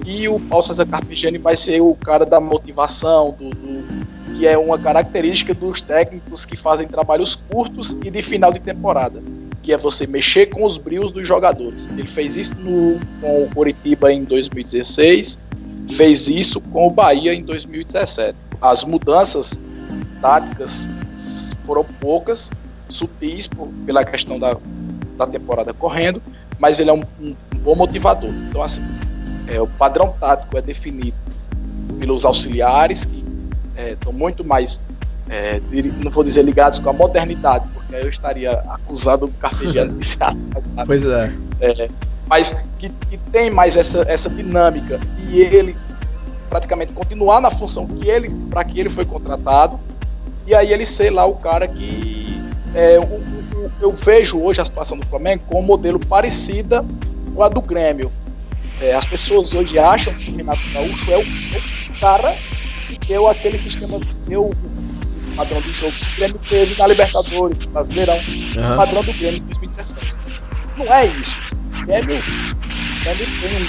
e 0.04 0.28
o 0.28 0.40
Paulo 0.40 0.64
César 0.64 0.86
Carpegiani 0.86 1.38
vai 1.38 1.56
ser 1.56 1.80
o 1.80 1.94
cara 1.94 2.26
da 2.26 2.40
motivação, 2.40 3.36
do, 3.38 3.50
do, 3.50 4.06
que 4.36 4.46
é 4.46 4.58
uma 4.58 4.78
característica 4.78 5.54
dos 5.54 5.80
técnicos 5.80 6.44
que 6.44 6.56
fazem 6.56 6.88
trabalhos 6.88 7.36
curtos 7.36 7.96
e 8.04 8.10
de 8.10 8.22
final 8.22 8.52
de 8.52 8.60
temporada, 8.60 9.22
que 9.62 9.72
é 9.72 9.78
você 9.78 10.06
mexer 10.06 10.46
com 10.46 10.64
os 10.64 10.76
brios 10.76 11.12
dos 11.12 11.26
jogadores. 11.26 11.88
Ele 11.88 12.06
fez 12.06 12.36
isso 12.36 12.54
no, 12.56 12.98
com 13.20 13.44
o 13.44 13.50
Coritiba 13.54 14.12
em 14.12 14.24
2016, 14.24 15.38
fez 15.90 16.28
isso 16.28 16.60
com 16.60 16.88
o 16.88 16.90
Bahia 16.90 17.34
em 17.34 17.42
2017. 17.42 18.36
As 18.60 18.84
mudanças 18.84 19.58
táticas 20.20 20.88
foram 21.64 21.84
poucas, 21.84 22.50
sutis 22.88 23.46
por, 23.46 23.68
pela 23.86 24.04
questão 24.04 24.38
da, 24.38 24.56
da 25.16 25.26
temporada 25.26 25.72
correndo, 25.72 26.20
mas 26.58 26.80
ele 26.80 26.90
é 26.90 26.92
um, 26.92 27.04
um, 27.20 27.36
um 27.54 27.58
bom 27.58 27.76
motivador. 27.76 28.30
Então, 28.48 28.62
assim, 28.62 28.82
é, 29.52 29.60
o 29.60 29.66
padrão 29.66 30.14
tático 30.18 30.56
é 30.56 30.62
definido 30.62 31.16
pelos 32.00 32.24
auxiliares, 32.24 33.04
que 33.04 33.22
estão 33.76 34.12
é, 34.12 34.14
muito 34.14 34.44
mais, 34.44 34.82
é, 35.28 35.60
não 36.02 36.10
vou 36.10 36.24
dizer 36.24 36.42
ligados 36.42 36.78
com 36.78 36.88
a 36.88 36.92
modernidade, 36.92 37.66
porque 37.74 37.94
aí 37.94 38.02
eu 38.02 38.08
estaria 38.08 38.50
acusando 38.50 39.26
o 39.26 39.32
cartegiano 39.32 39.98
de 39.98 40.06
ser 40.08 40.18
Pois 40.86 41.04
é. 41.04 41.34
é. 41.60 41.88
mas 42.26 42.64
que, 42.78 42.88
que 42.88 43.18
tem 43.30 43.50
mais 43.50 43.76
essa, 43.76 44.02
essa 44.08 44.30
dinâmica 44.30 44.98
e 45.28 45.40
ele 45.40 45.76
praticamente 46.48 46.92
continuar 46.92 47.40
na 47.40 47.50
função 47.50 47.86
que 47.86 48.08
ele 48.08 48.30
para 48.50 48.64
que 48.64 48.78
ele 48.80 48.88
foi 48.88 49.04
contratado 49.04 49.78
e 50.46 50.54
aí 50.54 50.72
ele 50.72 50.84
ser 50.84 51.10
lá 51.10 51.24
o 51.24 51.34
cara 51.36 51.66
que 51.66 52.42
é, 52.74 52.98
o, 52.98 53.02
o, 53.02 53.72
eu 53.80 53.92
vejo 53.92 54.38
hoje 54.40 54.60
a 54.60 54.64
situação 54.64 54.98
do 54.98 55.06
Flamengo 55.06 55.44
com 55.46 55.60
um 55.60 55.62
modelo 55.62 55.98
parecida 55.98 56.84
com 57.34 57.42
a 57.42 57.48
do 57.48 57.62
Grêmio. 57.62 58.10
É, 58.82 58.94
as 58.94 59.04
pessoas 59.04 59.54
hoje 59.54 59.78
acham 59.78 60.12
que 60.14 60.30
o 60.32 60.36
Renato 60.36 60.60
Gaúcho 60.74 61.12
é 61.12 61.16
o, 61.16 61.20
é 61.20 61.58
o 61.88 62.00
cara 62.00 62.36
que 62.88 62.98
deu 63.06 63.28
aquele 63.28 63.56
sistema, 63.56 64.00
deu 64.26 64.46
o 64.50 64.56
padrão 65.36 65.60
de 65.60 65.72
jogo 65.72 65.92
que 65.92 66.04
o 66.04 66.16
Grêmio 66.16 66.40
teve 66.48 66.76
na 66.76 66.88
Libertadores, 66.88 67.60
no 67.60 67.68
Brasileirão, 67.68 68.16
Aham. 68.58 68.74
o 68.74 68.76
padrão 68.76 69.04
do 69.04 69.12
Grêmio 69.12 69.38
em 69.40 69.44
2017. 69.44 70.14
Não 70.76 70.92
é 70.92 71.06
isso. 71.06 71.38
O 71.80 71.86
Grêmio, 71.86 72.16
o 72.16 73.00
Grêmio 73.04 73.26
tem 73.40 73.62
um 73.62 73.68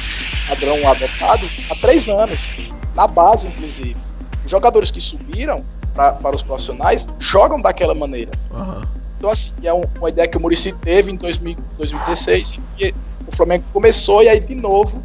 padrão 0.49 0.89
adotado 0.89 1.47
há 1.69 1.75
três 1.75 2.09
anos, 2.09 2.51
na 2.95 3.05
base, 3.05 3.49
inclusive. 3.49 3.95
Os 4.43 4.49
jogadores 4.49 4.89
que 4.89 4.99
subiram 4.99 5.63
pra, 5.93 6.13
para 6.13 6.35
os 6.35 6.41
profissionais 6.41 7.07
jogam 7.19 7.61
daquela 7.61 7.93
maneira. 7.93 8.31
Aham. 8.51 8.87
Então, 9.23 9.31
assim, 9.31 9.53
é 9.63 9.73
um- 9.73 9.85
uma 9.99 10.09
ideia 10.09 10.27
que 10.27 10.35
o 10.35 10.41
Murici 10.41 10.73
teve 10.73 11.09
em 11.09 11.15
2000 11.15 11.55
2016 11.77 12.59
e 12.77 12.91
que 12.91 12.93
o 13.25 13.33
Flamengo 13.33 13.63
começou 13.71 14.21
e 14.21 14.27
aí, 14.27 14.37
de 14.37 14.53
novo, 14.53 15.01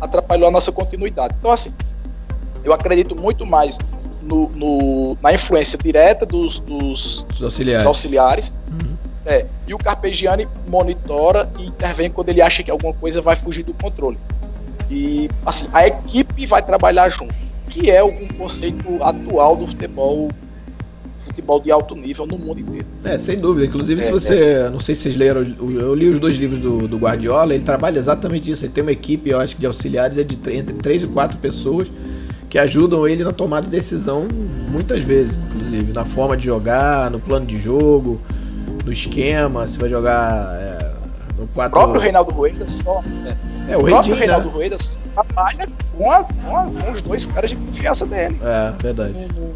atrapalhou 0.00 0.48
a 0.48 0.50
nossa 0.50 0.72
continuidade. 0.72 1.36
Então, 1.38 1.52
assim, 1.52 1.72
eu 2.64 2.72
acredito 2.72 3.14
muito 3.14 3.46
mais 3.46 3.78
no, 4.24 4.48
no- 4.56 5.16
na 5.22 5.32
influência 5.32 5.78
direta 5.78 6.26
dos, 6.26 6.58
dos, 6.58 7.18
Os 7.18 7.24
dos 7.28 7.42
auxiliares. 7.42 7.86
auxiliares. 7.86 8.54
É, 9.24 9.46
e 9.68 9.72
o 9.72 9.78
Carpegiani 9.78 10.48
monitora 10.68 11.48
e 11.56 11.66
intervém 11.66 12.10
quando 12.10 12.30
ele 12.30 12.42
acha 12.42 12.64
que 12.64 12.72
alguma 12.72 12.92
coisa 12.92 13.20
vai 13.20 13.36
fugir 13.36 13.62
do 13.62 13.72
controle. 13.74 14.16
E, 14.90 15.30
assim, 15.46 15.68
a 15.72 15.86
equipe 15.86 16.44
vai 16.44 16.60
trabalhar 16.60 17.08
junto, 17.08 17.32
que 17.68 17.88
é 17.88 18.02
um 18.02 18.26
conceito 18.36 19.00
atual 19.00 19.54
do 19.54 19.64
futebol, 19.64 20.28
futebol 21.50 21.60
de 21.60 21.70
alto 21.72 21.94
nível 21.96 22.26
no 22.26 22.38
mundo 22.38 22.60
inteiro. 22.60 22.86
É, 23.04 23.18
sem 23.18 23.36
dúvida. 23.36 23.66
Inclusive, 23.66 24.00
se 24.02 24.08
É, 24.08 24.12
você. 24.12 24.68
Não 24.70 24.78
sei 24.78 24.94
se 24.94 25.02
vocês 25.02 25.16
leram. 25.16 25.42
o- 25.58 25.72
Eu 25.72 25.94
li 25.94 26.08
os 26.08 26.18
dois 26.18 26.36
livros 26.36 26.60
do, 26.60 26.86
do 26.86 26.96
Guardiola. 26.98 27.54
Ele 27.54 27.64
trabalha 27.64 27.98
exatamente 27.98 28.50
isso. 28.50 28.64
Ele 28.64 28.72
tem 28.72 28.82
uma 28.82 28.92
equipe, 28.92 29.30
eu 29.30 29.40
acho 29.40 29.54
que 29.54 29.60
de 29.60 29.66
auxiliares, 29.66 30.18
é 30.18 30.22
de 30.22 30.36
tre- 30.36 30.56
entre 30.56 30.76
três 30.76 31.02
e 31.02 31.06
quatro 31.06 31.38
pessoas 31.38 31.90
que 32.48 32.58
ajudam 32.58 33.06
ele 33.06 33.22
na 33.24 33.32
tomada 33.32 33.66
de 33.66 33.70
decisão 33.72 34.26
muitas 34.70 35.02
vezes, 35.02 35.36
inclusive. 35.36 35.92
Na 35.92 36.04
forma 36.04 36.36
de 36.36 36.44
jogar, 36.44 37.10
no 37.10 37.18
plano 37.20 37.46
de 37.46 37.58
jogo, 37.58 38.18
no 38.84 38.92
esquema, 38.92 39.66
se 39.68 39.78
vai 39.78 39.88
jogar 39.88 40.56
é, 40.56 40.92
no 41.38 41.44
O 41.44 41.48
4. 41.48 41.70
próprio 41.72 42.00
Reinaldo 42.00 42.32
Rueda 42.32 42.66
só. 42.66 43.02
né? 43.02 43.36
É, 43.68 43.76
O 43.76 43.80
o 43.80 43.84
próprio 43.84 43.96
Redinho, 44.14 44.16
Reinaldo 44.16 44.48
né? 44.48 44.52
Rueda 44.54 44.76
trabalha 45.14 45.66
com, 45.96 46.10
a- 46.10 46.24
com 46.24 46.56
a- 46.56 46.64
com 46.64 46.92
os 46.92 47.00
dois 47.02 47.24
caras 47.26 47.50
de 47.50 47.56
confiança 47.56 48.04
dele. 48.06 48.36
É, 48.42 48.72
verdade. 48.82 49.14
O 49.38 49.52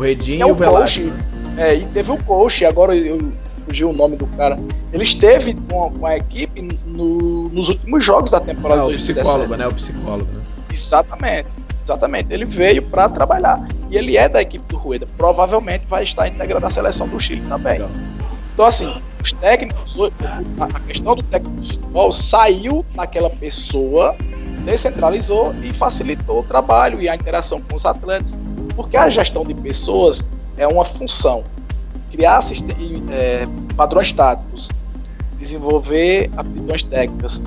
Redinho 0.00 0.44
É 0.44 0.48
e 0.48 0.50
o 0.50 0.54
o 0.54 0.56
Velasco. 0.56 1.00
coach. 1.02 1.12
É, 1.56 1.74
e 1.74 1.84
teve 1.86 2.10
o 2.10 2.16
coach, 2.24 2.64
agora 2.64 2.94
eu 2.96 3.30
fugiu 3.66 3.90
o 3.90 3.92
nome 3.92 4.16
do 4.16 4.26
cara. 4.28 4.56
Ele 4.92 5.02
esteve 5.02 5.54
com 5.54 5.84
a, 5.86 5.90
com 5.90 6.06
a 6.06 6.16
equipe 6.16 6.62
no- 6.86 7.48
nos 7.50 7.68
últimos 7.68 8.04
jogos 8.04 8.30
da 8.30 8.40
temporada 8.40 8.80
Ah, 8.82 8.84
o 8.84 8.88
2017. 8.88 9.24
psicólogo, 9.28 9.56
né? 9.56 9.66
O 9.68 9.74
psicólogo, 9.74 10.32
né? 10.32 10.40
Exatamente. 10.72 11.48
Exatamente. 11.84 12.32
Ele 12.32 12.44
veio 12.44 12.82
para 12.82 13.08
trabalhar. 13.08 13.66
E 13.90 13.96
ele 13.96 14.16
é 14.16 14.28
da 14.28 14.40
equipe 14.40 14.64
do 14.68 14.76
Rueda. 14.76 15.06
Provavelmente 15.16 15.84
vai 15.88 16.02
estar 16.04 16.28
integrado 16.28 16.64
à 16.64 16.70
seleção 16.70 17.08
do 17.08 17.18
Chile 17.18 17.42
também. 17.48 17.72
Legal. 17.74 17.90
Então, 18.54 18.64
assim, 18.66 19.00
os 19.22 19.32
técnicos, 19.32 19.96
a 20.58 20.64
a 20.64 20.80
questão 20.80 21.14
do 21.16 21.22
técnico 21.22 21.60
de 21.60 21.72
futebol 21.72 22.12
saiu 22.12 22.84
daquela 22.94 23.30
pessoa, 23.30 24.14
descentralizou 24.64 25.54
e 25.62 25.72
facilitou 25.72 26.40
o 26.40 26.42
trabalho 26.42 27.00
e 27.00 27.08
a 27.08 27.14
interação 27.14 27.60
com 27.60 27.74
os 27.76 27.84
atletas. 27.86 28.36
Porque 28.74 28.96
a 28.96 29.08
gestão 29.08 29.44
de 29.44 29.54
pessoas 29.54 30.30
é 30.56 30.66
uma 30.66 30.84
função. 30.84 31.44
Criar 32.10 32.40
é, 33.10 33.46
padrões 33.76 34.12
táticos, 34.12 34.70
desenvolver 35.38 36.30
aptidões 36.36 36.82
técnicas, 36.82 37.42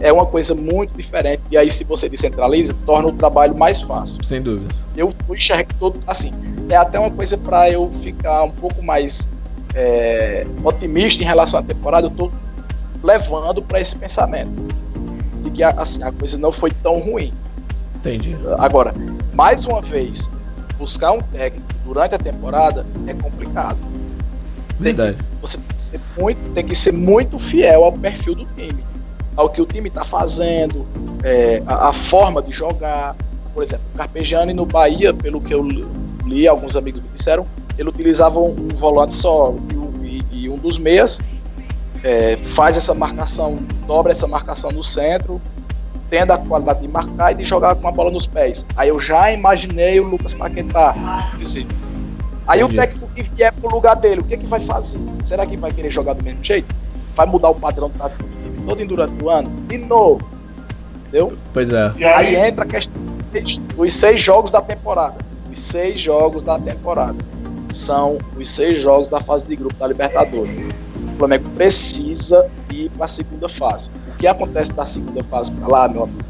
é 0.00 0.12
uma 0.12 0.26
coisa 0.26 0.54
muito 0.54 0.96
diferente. 0.96 1.42
E 1.50 1.56
aí, 1.56 1.70
se 1.70 1.84
você 1.84 2.08
descentraliza, 2.08 2.74
torna 2.86 3.08
o 3.08 3.12
trabalho 3.12 3.56
mais 3.56 3.80
fácil 3.80 4.22
Sem 4.24 4.42
dúvida. 4.42 4.74
eu 4.96 5.14
tô 5.26 5.34
enxergando 5.34 5.74
todo 5.78 6.00
assim. 6.06 6.32
É 6.68 6.76
até 6.76 6.98
uma 6.98 7.10
coisa 7.10 7.36
para 7.36 7.70
eu 7.70 7.90
ficar 7.90 8.44
um 8.44 8.50
pouco 8.50 8.82
mais 8.82 9.30
é, 9.74 10.46
otimista 10.64 11.22
em 11.22 11.26
relação 11.26 11.60
à 11.60 11.62
temporada. 11.62 12.06
Eu 12.06 12.10
tô 12.10 12.30
levando 13.02 13.62
para 13.62 13.80
esse 13.80 13.96
pensamento 13.96 14.66
de 15.42 15.50
que 15.50 15.62
assim, 15.62 16.02
a 16.02 16.12
coisa 16.12 16.36
não 16.38 16.52
foi 16.52 16.70
tão 16.70 16.98
ruim. 17.00 17.32
Entendi. 17.96 18.36
Agora, 18.58 18.94
mais 19.34 19.66
uma 19.66 19.82
vez, 19.82 20.30
buscar 20.80 21.12
um 21.12 21.20
técnico 21.20 21.66
durante 21.84 22.14
a 22.14 22.18
temporada 22.18 22.86
é 23.06 23.12
complicado. 23.14 23.76
Tem 24.82 24.94
que- 24.94 25.02
Verdade. 25.02 25.18
você 25.42 25.58
tem 25.58 25.76
que, 25.76 25.82
ser 25.82 26.00
muito, 26.18 26.50
tem 26.54 26.64
que 26.64 26.74
ser 26.74 26.92
muito 26.92 27.38
fiel 27.38 27.84
ao 27.84 27.92
perfil 27.92 28.34
do 28.34 28.44
time, 28.46 28.82
ao 29.36 29.50
que 29.50 29.60
o 29.60 29.66
time 29.66 29.88
está 29.88 30.04
fazendo, 30.04 30.86
é, 31.22 31.62
a, 31.66 31.88
a 31.88 31.92
forma 31.92 32.42
de 32.42 32.50
jogar. 32.50 33.14
Por 33.52 33.62
exemplo, 33.62 33.84
o 33.94 33.98
Carpegiani 33.98 34.54
no 34.54 34.64
Bahia, 34.64 35.12
pelo 35.12 35.40
que 35.40 35.52
eu 35.52 35.62
li, 36.24 36.48
alguns 36.48 36.76
amigos 36.76 37.00
me 37.00 37.08
disseram, 37.10 37.44
ele 37.76 37.88
utilizava 37.90 38.38
um, 38.40 38.50
um 38.52 38.68
volante 38.74 39.12
só 39.12 39.54
e, 40.02 40.06
e- 40.32 40.44
e 40.44 40.48
um 40.48 40.56
dos 40.56 40.78
meias 40.78 41.20
é, 42.02 42.36
faz 42.38 42.76
essa 42.76 42.94
marcação, 42.94 43.58
dobra 43.86 44.12
essa 44.12 44.26
marcação 44.26 44.70
no 44.72 44.82
centro, 44.82 45.40
tendo 46.10 46.32
a 46.32 46.38
qualidade 46.38 46.80
de 46.80 46.88
marcar 46.88 47.32
e 47.32 47.36
de 47.36 47.44
jogar 47.44 47.76
com 47.76 47.86
a 47.88 47.92
bola 47.92 48.10
nos 48.10 48.26
pés. 48.26 48.66
Aí 48.76 48.88
eu 48.88 48.98
já 49.00 49.32
imaginei 49.32 50.00
o 50.00 50.04
Lucas 50.04 50.34
Paquetá. 50.34 50.94
Esse, 51.40 51.66
Aí 52.46 52.60
Entendi. 52.60 52.74
o 52.74 52.80
técnico 52.80 53.12
que 53.14 53.22
vier 53.22 53.52
pro 53.52 53.72
lugar 53.72 53.94
dele, 53.94 54.22
o 54.22 54.24
que, 54.24 54.36
que 54.36 54.46
vai 54.46 54.58
fazer? 54.58 54.98
Será 55.22 55.46
que 55.46 55.56
vai 55.56 55.72
querer 55.72 55.90
jogar 55.90 56.14
do 56.14 56.22
mesmo 56.24 56.42
jeito? 56.42 56.74
Vai 57.14 57.24
mudar 57.26 57.50
o 57.50 57.54
padrão 57.54 57.88
tático 57.90 58.24
do 58.24 58.42
time 58.42 58.66
todo 58.66 58.86
durante 58.86 59.22
o 59.22 59.30
ano? 59.30 59.48
De 59.68 59.78
novo. 59.78 60.28
Entendeu? 60.96 61.32
Pois 61.52 61.72
é. 61.72 61.92
E 61.96 62.04
Aí 62.04 62.36
aí, 62.36 62.48
entra 62.48 62.64
a 62.64 62.66
questão 62.66 63.00
dos 63.04 63.24
seis, 63.30 63.58
dos 63.58 63.94
seis 63.94 64.20
jogos 64.20 64.50
da 64.50 64.60
temporada. 64.60 65.14
Os 65.50 65.60
seis 65.60 66.00
jogos 66.00 66.42
da 66.42 66.58
temporada. 66.58 67.18
São 67.68 68.18
os 68.36 68.48
seis 68.48 68.82
jogos 68.82 69.08
da 69.08 69.20
fase 69.20 69.46
de 69.46 69.54
grupo 69.54 69.76
da 69.76 69.86
Libertadores. 69.86 70.58
O 71.20 71.28
Flamengo 71.28 71.50
precisa 71.50 72.50
ir 72.72 72.88
para 72.92 73.04
a 73.04 73.08
segunda 73.08 73.46
fase. 73.46 73.90
O 74.08 74.16
que 74.16 74.26
acontece 74.26 74.72
da 74.72 74.86
segunda 74.86 75.22
fase 75.24 75.52
para 75.52 75.68
lá, 75.68 75.86
meu 75.86 76.04
amigo, 76.04 76.24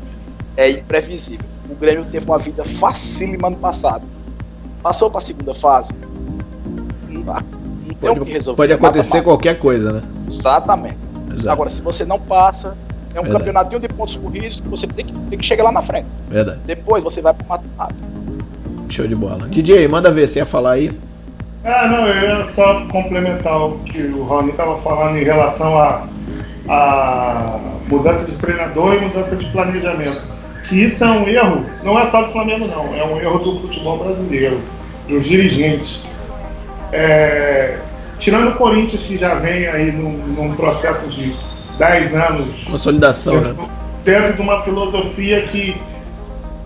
é 0.56 0.68
imprevisível. 0.68 1.46
O 1.70 1.76
Grêmio 1.76 2.04
teve 2.06 2.26
uma 2.26 2.38
vida 2.38 2.64
facílima 2.64 3.46
ano 3.46 3.56
passado. 3.56 4.02
Passou 4.82 5.08
para 5.08 5.18
a 5.18 5.22
segunda 5.22 5.54
fase. 5.54 5.92
Não, 7.08 7.22
dá. 7.22 7.40
não 7.86 7.94
tem 7.94 8.10
o 8.10 8.24
que 8.24 8.32
resolver. 8.32 8.56
Pode 8.56 8.72
acontecer 8.72 9.18
Mata-mata. 9.18 9.24
qualquer 9.24 9.60
coisa, 9.60 9.92
né? 9.92 10.02
Exatamente. 10.28 10.98
Exato. 11.30 11.50
Agora, 11.50 11.70
se 11.70 11.82
você 11.82 12.04
não 12.04 12.18
passa, 12.18 12.76
é 13.14 13.20
um 13.20 13.22
Verdade. 13.22 13.32
campeonatinho 13.32 13.80
de 13.80 13.88
pontos 13.90 14.16
corridos 14.16 14.60
que 14.60 14.66
você 14.66 14.88
tem 14.88 15.06
que, 15.06 15.12
tem 15.12 15.38
que 15.38 15.46
chegar 15.46 15.62
lá 15.62 15.70
na 15.70 15.82
frente. 15.82 16.08
Verdade. 16.28 16.58
Depois 16.66 17.04
você 17.04 17.22
vai 17.22 17.32
pro 17.32 17.46
mata-mata. 17.46 17.94
Show 18.88 19.06
de 19.06 19.14
bola. 19.14 19.46
DJ, 19.46 19.86
manda 19.86 20.10
ver, 20.10 20.26
você 20.26 20.40
ia 20.40 20.46
falar 20.46 20.72
aí? 20.72 20.98
Ah, 21.64 21.88
não, 21.88 22.06
eu 22.06 22.38
ia 22.38 22.52
só 22.54 22.86
complementar 22.86 23.60
o 23.60 23.78
que 23.80 24.02
o 24.02 24.22
Rony 24.22 24.50
estava 24.50 24.80
falando 24.80 25.18
em 25.18 25.24
relação 25.24 25.76
a, 25.76 26.06
a 26.68 27.60
mudança 27.88 28.24
de 28.24 28.32
treinador 28.36 28.94
e 28.94 29.00
mudança 29.00 29.36
de 29.36 29.46
planejamento. 29.46 30.22
Que 30.68 30.84
isso 30.84 31.04
é 31.04 31.10
um 31.10 31.28
erro, 31.28 31.66
não 31.82 31.98
é 31.98 32.10
só 32.10 32.22
do 32.22 32.32
Flamengo 32.32 32.66
não, 32.66 32.94
é 32.94 33.04
um 33.04 33.18
erro 33.20 33.38
do 33.40 33.58
futebol 33.58 33.98
brasileiro, 33.98 34.60
dos 35.08 35.26
dirigentes. 35.26 36.06
É, 36.92 37.78
tirando 38.18 38.50
o 38.50 38.54
Corinthians 38.54 39.02
que 39.02 39.18
já 39.18 39.34
vem 39.34 39.66
aí 39.66 39.92
num, 39.92 40.12
num 40.12 40.54
processo 40.54 41.06
de 41.08 41.36
10 41.78 42.14
anos 42.14 42.64
Consolidação, 42.64 43.40
né? 43.40 43.54
dentro 44.04 44.34
de 44.34 44.40
uma 44.40 44.62
filosofia 44.62 45.42
que 45.46 45.76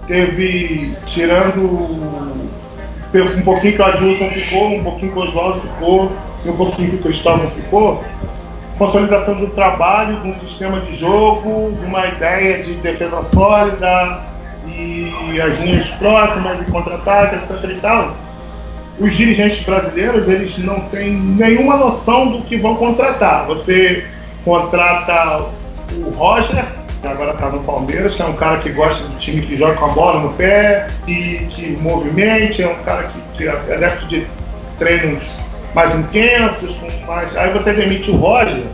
teve, 0.07 0.95
tirando 1.07 2.51
um 3.23 3.43
pouquinho 3.43 3.75
que 3.75 3.83
o 3.83 3.85
Adilson 3.85 4.31
ficou, 4.31 4.75
um 4.75 4.83
pouquinho 4.83 5.13
que 5.13 5.19
o 5.19 5.23
Oswaldo 5.23 5.61
ficou 5.61 6.13
e 6.45 6.49
um 6.49 6.57
pouquinho 6.57 6.91
que 6.91 6.97
o 6.97 6.99
Cristóvão 7.01 7.51
ficou, 7.51 8.05
consolidação 8.79 9.35
do 9.35 9.47
trabalho, 9.49 10.21
de 10.21 10.29
um 10.29 10.35
sistema 10.35 10.81
de 10.81 10.97
jogo, 10.97 11.73
de 11.79 11.87
uma 11.87 12.07
ideia 12.07 12.63
de 12.63 12.75
defesa 12.75 13.25
sólida 13.33 14.21
e 14.67 15.41
as 15.41 15.59
linhas 15.61 15.87
próximas 15.93 16.61
e 16.61 16.71
contra-ataque, 16.71 17.37
etc 17.37 17.71
e 17.71 17.81
tal. 17.81 18.17
Os 18.99 19.15
dirigentes 19.15 19.63
brasileiros, 19.65 20.29
eles 20.29 20.57
não 20.59 20.81
têm 20.83 21.13
nenhuma 21.13 21.77
noção 21.77 22.29
do 22.29 22.43
que 22.43 22.57
vão 22.57 22.77
contratar. 22.77 23.47
Você 23.47 24.07
contrata 24.45 25.47
o 25.97 26.11
Roger, 26.17 26.65
agora 27.07 27.33
está 27.33 27.49
no 27.51 27.61
Palmeiras, 27.61 28.15
que 28.15 28.23
é 28.23 28.25
um 28.25 28.35
cara 28.35 28.59
que 28.59 28.71
gosta 28.71 29.07
do 29.09 29.17
time 29.19 29.43
que 29.43 29.57
joga 29.57 29.75
com 29.75 29.87
a 29.87 29.89
bola 29.89 30.21
no 30.21 30.33
pé, 30.35 30.87
e 31.07 31.47
que 31.51 31.77
movimente, 31.81 32.63
é 32.63 32.69
um 32.69 32.83
cara 32.85 33.05
que, 33.05 33.21
que 33.37 33.47
é 33.47 33.51
adepto 33.51 34.07
de 34.07 34.27
treinos 34.79 35.23
mais 35.75 35.95
intensos, 35.95 36.77
com 36.79 37.07
mais. 37.07 37.37
Aí 37.37 37.53
você 37.53 37.73
demite 37.73 38.11
o 38.11 38.17
Roger 38.17 38.65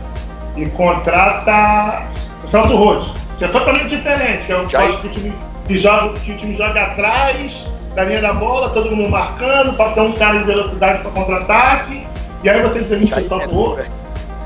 e 0.55 0.65
contrata, 0.67 2.07
Celso 2.47 2.75
Roth, 2.75 3.05
que 3.37 3.45
é 3.45 3.47
totalmente 3.47 3.95
diferente, 3.95 4.45
que 4.45 4.51
é 4.51 4.57
o 4.59 4.69
Já- 4.69 4.87
que 4.87 5.07
o 5.07 5.09
time, 5.09 5.33
que 5.67 5.77
joga, 5.77 6.13
que 6.19 6.31
o 6.31 6.37
time 6.37 6.55
joga 6.55 6.81
atrás 6.83 7.67
da 7.95 8.03
linha 8.05 8.21
da 8.21 8.33
bola, 8.33 8.69
todo 8.69 8.95
mundo 8.95 9.09
marcando, 9.09 9.73
para 9.73 9.91
ter 9.91 10.01
um 10.01 10.13
cara 10.13 10.39
de 10.39 10.45
velocidade 10.45 11.01
para 11.01 11.11
contra-ataque, 11.11 12.05
e 12.43 12.49
aí 12.49 12.61
você 12.61 12.79
demite 12.81 13.13
o 13.13 13.27
Celso 13.27 13.49
Roth. 13.49 13.79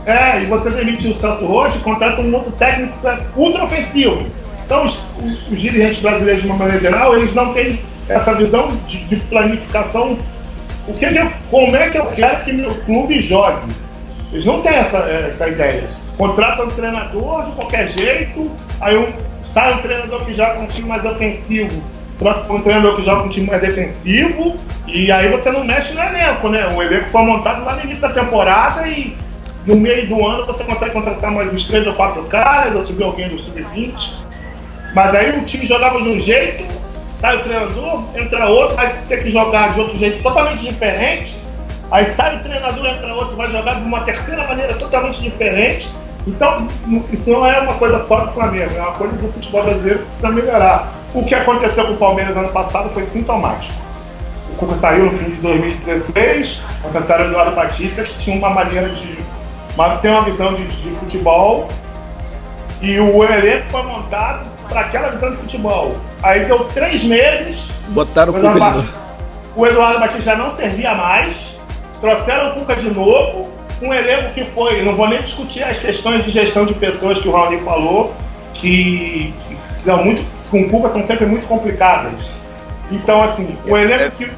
É, 0.06 0.42
e 0.42 0.46
você 0.46 0.70
demite 0.70 1.08
o 1.08 1.16
Celso 1.20 1.46
Roth 1.46 1.76
e 1.76 1.80
contrata 1.80 2.22
um 2.22 2.34
outro 2.36 2.52
técnico 2.54 3.08
é 3.08 3.18
ultra 3.36 3.64
ofensivo. 3.64 4.26
Então, 4.66 4.86
os, 4.86 5.00
os- 5.24 5.50
dirigentes 5.60 6.00
brasileiros, 6.00 6.44
de 6.44 6.48
uma 6.50 6.58
maneira 6.58 6.80
geral, 6.80 7.16
eles 7.16 7.34
não 7.34 7.54
têm 7.54 7.80
essa 8.08 8.34
visão 8.36 8.68
de, 8.88 9.04
de 9.06 9.16
planificação. 9.16 10.18
O 10.88 10.94
que 10.94 11.08
que 11.08 11.18
eu- 11.18 11.32
como 11.50 11.76
é 11.76 11.90
que 11.90 11.98
eu 11.98 12.06
quero 12.08 12.44
que 12.44 12.54
meu 12.54 12.70
clube 12.84 13.20
jogue? 13.20 13.72
Eles 14.32 14.46
não 14.46 14.62
têm 14.62 14.74
essa, 14.76 14.98
essa 14.98 15.48
ideia. 15.48 15.90
Contrata 16.18 16.64
um 16.64 16.68
treinador 16.70 17.46
de 17.46 17.52
qualquer 17.54 17.90
jeito, 17.90 18.52
aí 18.82 18.96
um, 18.98 19.08
sai 19.54 19.74
um 19.74 19.78
treinador 19.80 20.24
que 20.26 20.34
joga 20.34 20.60
um 20.60 20.68
time 20.68 20.88
mais 20.88 21.04
ofensivo, 21.04 21.82
troca 22.20 22.54
um 22.54 22.62
treinador 22.62 22.96
que 22.96 23.04
joga 23.04 23.24
um 23.24 23.30
time 23.30 23.48
mais 23.48 23.62
defensivo, 23.62 24.56
e 24.88 25.12
aí 25.12 25.30
você 25.30 25.52
não 25.52 25.64
mexe 25.64 25.94
no 25.94 26.02
elenco, 26.02 26.48
né? 26.50 26.68
O 26.76 26.82
elenco 26.82 27.10
foi 27.10 27.22
montado 27.24 27.66
lá 27.66 27.74
no 27.76 27.84
início 27.84 28.02
da 28.02 28.10
temporada 28.10 28.88
e 28.88 29.16
no 29.66 29.76
meio 29.76 30.08
do 30.08 30.26
ano 30.26 30.46
você 30.46 30.64
consegue 30.64 30.92
contratar 30.92 31.32
mais 31.32 31.52
uns 31.52 31.68
três 31.68 31.86
ou 31.88 31.94
quatro 31.94 32.24
caras, 32.24 32.76
ou 32.76 32.86
subir 32.86 33.04
alguém 33.04 33.30
do 33.30 33.40
sub-20. 33.40 34.14
Mas 34.94 35.16
aí 35.16 35.40
o 35.40 35.46
time 35.46 35.66
jogava 35.66 36.02
de 36.02 36.10
um 36.10 36.20
jeito, 36.20 36.64
sai 37.20 37.38
o 37.38 37.44
treinador, 37.44 38.04
entra 38.16 38.46
outro, 38.48 38.76
vai 38.76 38.94
ter 39.08 39.24
que 39.24 39.30
jogar 39.30 39.74
de 39.74 39.80
outro 39.80 39.98
jeito 39.98 40.22
totalmente 40.22 40.64
diferente. 40.64 41.36
Aí 41.92 42.06
sai 42.16 42.38
o 42.38 42.44
treinador, 42.44 42.86
entra 42.86 43.14
outro, 43.14 43.36
vai 43.36 43.52
jogar 43.52 43.76
de 43.76 43.82
uma 43.82 44.02
terceira 44.02 44.48
maneira 44.48 44.74
totalmente 44.76 45.22
diferente. 45.22 45.90
Então, 46.28 46.68
isso 47.14 47.30
não 47.30 47.46
é 47.46 47.60
uma 47.60 47.76
coisa 47.76 48.06
só 48.08 48.26
do 48.26 48.34
Flamengo, 48.34 48.74
é 48.76 48.82
uma 48.82 48.94
coisa 48.94 49.16
do 49.16 49.32
futebol 49.32 49.64
brasileiro 49.64 50.00
que 50.00 50.06
precisa 50.06 50.30
melhorar. 50.30 50.92
O 51.14 51.24
que 51.24 51.36
aconteceu 51.36 51.86
com 51.86 51.94
o 51.94 51.98
Palmeiras 51.98 52.36
ano 52.36 52.50
passado 52.50 52.90
foi 52.90 53.06
sintomático. 53.06 53.74
O 54.52 54.56
Cuca 54.56 54.76
saiu 54.76 55.06
no 55.06 55.12
fim 55.12 55.30
de 55.30 55.36
2016, 55.38 56.64
contrataram 56.82 57.26
o 57.26 57.28
Eduardo 57.28 57.56
Batista, 57.56 58.04
que 58.04 58.18
tinha 58.18 58.38
uma 58.38 58.50
maneira 58.50 58.90
de. 58.90 59.18
Mas 59.76 60.00
tem 60.00 60.12
uma 60.12 60.24
visão 60.24 60.54
de, 60.54 60.66
de 60.66 60.90
futebol 60.96 61.68
e 62.82 63.00
o 63.00 63.24
elenco 63.24 63.70
foi 63.70 63.84
montado 63.84 64.50
para 64.70 64.82
aquela 64.82 65.10
visão 65.10 65.32
de 65.32 65.38
futebol. 65.38 65.94
Aí 66.24 66.46
deu 66.46 66.60
três 66.66 67.04
meses, 67.04 67.70
Botaram 67.90 68.32
o 68.32 68.36
Cuca 68.36 68.50
de 68.50 68.56
Eduardo, 68.56 68.78
novo. 68.78 68.94
o 69.56 69.68
Eduardo 69.68 70.00
Batista 70.00 70.24
já 70.24 70.36
não 70.36 70.56
servia 70.56 70.96
mais, 70.96 71.58
trouxeram 72.02 72.50
o 72.50 72.54
Cuca 72.56 72.76
de 72.76 72.90
novo, 72.90 73.52
um 73.82 73.94
elenco 73.94 74.34
que 74.34 74.46
foi, 74.46 74.82
não 74.84 74.96
vou 74.96 75.08
nem 75.08 75.22
discutir 75.22 75.64
as 75.64 75.78
questões 75.80 76.24
de 76.24 76.32
gestão 76.32 76.66
de 76.66 76.74
pessoas 76.74 77.20
que 77.20 77.28
o 77.28 77.32
Raoni 77.32 77.60
falou, 77.62 78.14
que, 78.54 79.34
que 79.48 79.84
são 79.84 80.04
muito, 80.04 80.24
com 80.50 80.62
o 80.62 80.70
Cuca 80.70 80.90
são 80.90 81.06
sempre 81.06 81.26
muito 81.26 81.48
complicadas. 81.48 82.30
Então, 82.92 83.24
assim, 83.24 83.58
o 83.68 83.78
elenco 83.78 84.18
que 84.18 84.32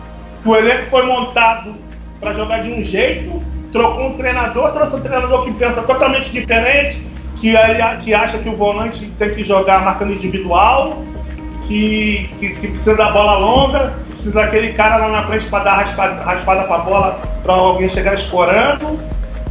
o 0.45 0.55
elenco 0.55 0.89
foi 0.89 1.05
montado 1.05 1.75
para 2.19 2.33
jogar 2.33 2.63
de 2.63 2.71
um 2.71 2.81
jeito, 2.81 3.41
trocou 3.71 4.07
um 4.09 4.13
treinador, 4.13 4.71
trouxe 4.71 4.95
um 4.95 5.01
treinador 5.01 5.43
que 5.45 5.51
pensa 5.53 5.81
totalmente 5.81 6.29
diferente, 6.31 7.05
que, 7.39 7.49
ele- 7.49 7.97
que 8.03 8.13
acha 8.13 8.37
que 8.37 8.49
o 8.49 8.55
volante 8.55 9.05
tem 9.19 9.31
que 9.35 9.43
jogar 9.43 9.81
marcando 9.83 10.13
individual, 10.13 11.01
que, 11.67 12.29
que, 12.39 12.49
que 12.55 12.67
precisa 12.67 12.95
da 12.95 13.11
bola 13.11 13.37
longa, 13.37 13.93
precisa 14.09 14.31
daquele 14.33 14.73
cara 14.73 14.97
lá 14.97 15.09
na 15.09 15.23
frente 15.27 15.45
para 15.47 15.63
dar 15.65 15.73
raspada, 15.75 16.21
raspada 16.23 16.63
para 16.63 16.75
a 16.75 16.79
bola 16.79 17.19
para 17.43 17.53
alguém 17.53 17.89
chegar 17.89 18.13
escorando. 18.13 18.99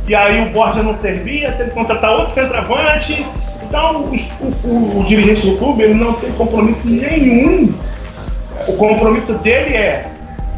E 0.09 0.15
aí 0.15 0.49
o 0.49 0.53
Borja 0.53 0.83
não 0.83 0.97
servia, 0.99 1.53
teve 1.53 1.71
que 1.71 1.75
contratar 1.77 2.11
outro 2.13 2.33
centroavante. 2.35 3.27
Então 3.63 4.05
o, 4.05 4.15
o- 4.69 5.01
o 5.01 5.05
dirigente 5.05 5.47
do 5.51 5.57
clube 5.59 5.83
ele 5.83 5.95
não 5.95 6.15
tem 6.15 6.33
compromisso 6.33 6.87
nenhum. 6.89 7.75
O 8.67 8.73
compromisso 8.75 9.35
dele 9.35 9.75
é 9.77 10.09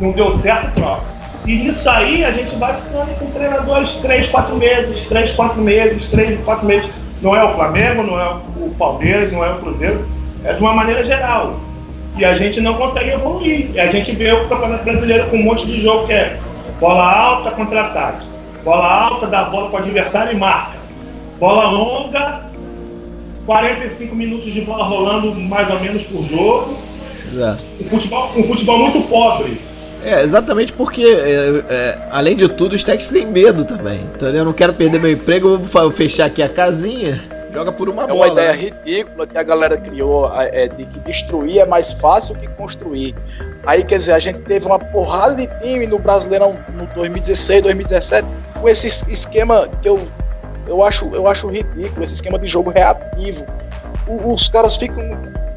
não 0.00 0.12
deu 0.12 0.32
certo, 0.38 0.74
troca. 0.76 1.02
E 1.48 1.54
nisso 1.54 1.88
aí 1.88 2.26
a 2.26 2.30
gente 2.30 2.54
vai 2.56 2.74
ficando 2.74 3.18
com 3.18 3.30
treinadores 3.30 3.92
3, 3.92 4.28
4 4.28 4.54
meses, 4.54 5.04
3, 5.06 5.32
4 5.32 5.62
meses, 5.62 6.04
3, 6.10 6.38
4 6.44 6.66
meses. 6.66 6.90
Não 7.22 7.34
é 7.34 7.42
o 7.42 7.54
Flamengo, 7.54 8.02
não 8.02 8.20
é 8.20 8.36
o 8.60 8.68
Palmeiras, 8.78 9.32
não 9.32 9.42
é 9.42 9.52
o 9.52 9.56
Cruzeiro, 9.56 10.06
é 10.44 10.52
de 10.52 10.60
uma 10.60 10.74
maneira 10.74 11.02
geral. 11.02 11.58
E 12.18 12.24
a 12.24 12.34
gente 12.34 12.60
não 12.60 12.74
consegue 12.74 13.12
evoluir. 13.12 13.70
E 13.72 13.80
a 13.80 13.90
gente 13.90 14.12
vê 14.14 14.30
o 14.30 14.46
Campeonato 14.46 14.84
Brasileiro 14.84 15.30
com 15.30 15.38
um 15.38 15.42
monte 15.42 15.64
de 15.64 15.80
jogo 15.80 16.06
que 16.06 16.12
é 16.12 16.38
bola 16.78 17.10
alta, 17.10 17.50
contra-ataque. 17.52 18.26
Bola 18.62 19.04
alta, 19.04 19.26
dá 19.26 19.44
bola 19.44 19.70
para 19.70 19.80
o 19.80 19.82
adversário 19.84 20.32
e 20.34 20.36
marca. 20.36 20.76
Bola 21.40 21.70
longa, 21.70 22.42
45 23.46 24.14
minutos 24.14 24.52
de 24.52 24.60
bola 24.60 24.84
rolando 24.84 25.34
mais 25.34 25.70
ou 25.70 25.80
menos 25.80 26.02
por 26.02 26.22
jogo. 26.24 26.76
Exato. 27.32 27.62
Um 27.80 27.88
futebol, 27.88 28.30
um 28.36 28.42
futebol 28.44 28.78
muito 28.80 29.08
pobre. 29.08 29.67
É, 30.04 30.22
exatamente 30.22 30.72
porque, 30.72 31.02
é, 31.02 31.64
é, 31.72 31.98
além 32.10 32.36
de 32.36 32.48
tudo, 32.48 32.74
os 32.76 32.84
técnicos 32.84 33.10
têm 33.12 33.26
medo 33.26 33.64
também. 33.64 34.00
Então 34.14 34.28
eu 34.28 34.44
não 34.44 34.52
quero 34.52 34.72
perder 34.74 35.00
meu 35.00 35.10
emprego, 35.10 35.58
vou 35.58 35.90
fechar 35.92 36.26
aqui 36.26 36.42
a 36.42 36.48
casinha, 36.48 37.20
joga 37.52 37.72
por 37.72 37.88
uma 37.88 38.04
É 38.04 38.06
bola. 38.06 38.18
uma 38.26 38.28
ideia 38.28 38.52
né? 38.52 38.58
ridícula 38.84 39.26
que 39.26 39.36
a 39.36 39.42
galera 39.42 39.76
criou 39.76 40.30
é, 40.34 40.68
de 40.68 40.84
que 40.86 41.00
destruir 41.00 41.58
é 41.58 41.66
mais 41.66 41.92
fácil 41.92 42.36
que 42.36 42.46
construir. 42.48 43.14
Aí, 43.66 43.82
quer 43.82 43.98
dizer, 43.98 44.12
a 44.12 44.18
gente 44.20 44.40
teve 44.42 44.66
uma 44.66 44.78
porrada 44.78 45.34
de 45.34 45.46
time 45.60 45.86
no 45.86 45.98
Brasileirão 45.98 46.56
no 46.72 46.86
2016, 46.94 47.62
2017, 47.62 48.26
com 48.60 48.68
esse 48.68 48.86
es- 48.86 49.04
esquema 49.08 49.68
que 49.82 49.88
eu, 49.88 50.06
eu, 50.68 50.82
acho, 50.84 51.08
eu 51.12 51.26
acho 51.26 51.48
ridículo, 51.48 52.02
esse 52.04 52.14
esquema 52.14 52.38
de 52.38 52.46
jogo 52.46 52.70
reativo. 52.70 53.44
O- 54.06 54.32
os 54.34 54.48
caras 54.48 54.76
ficam 54.76 55.02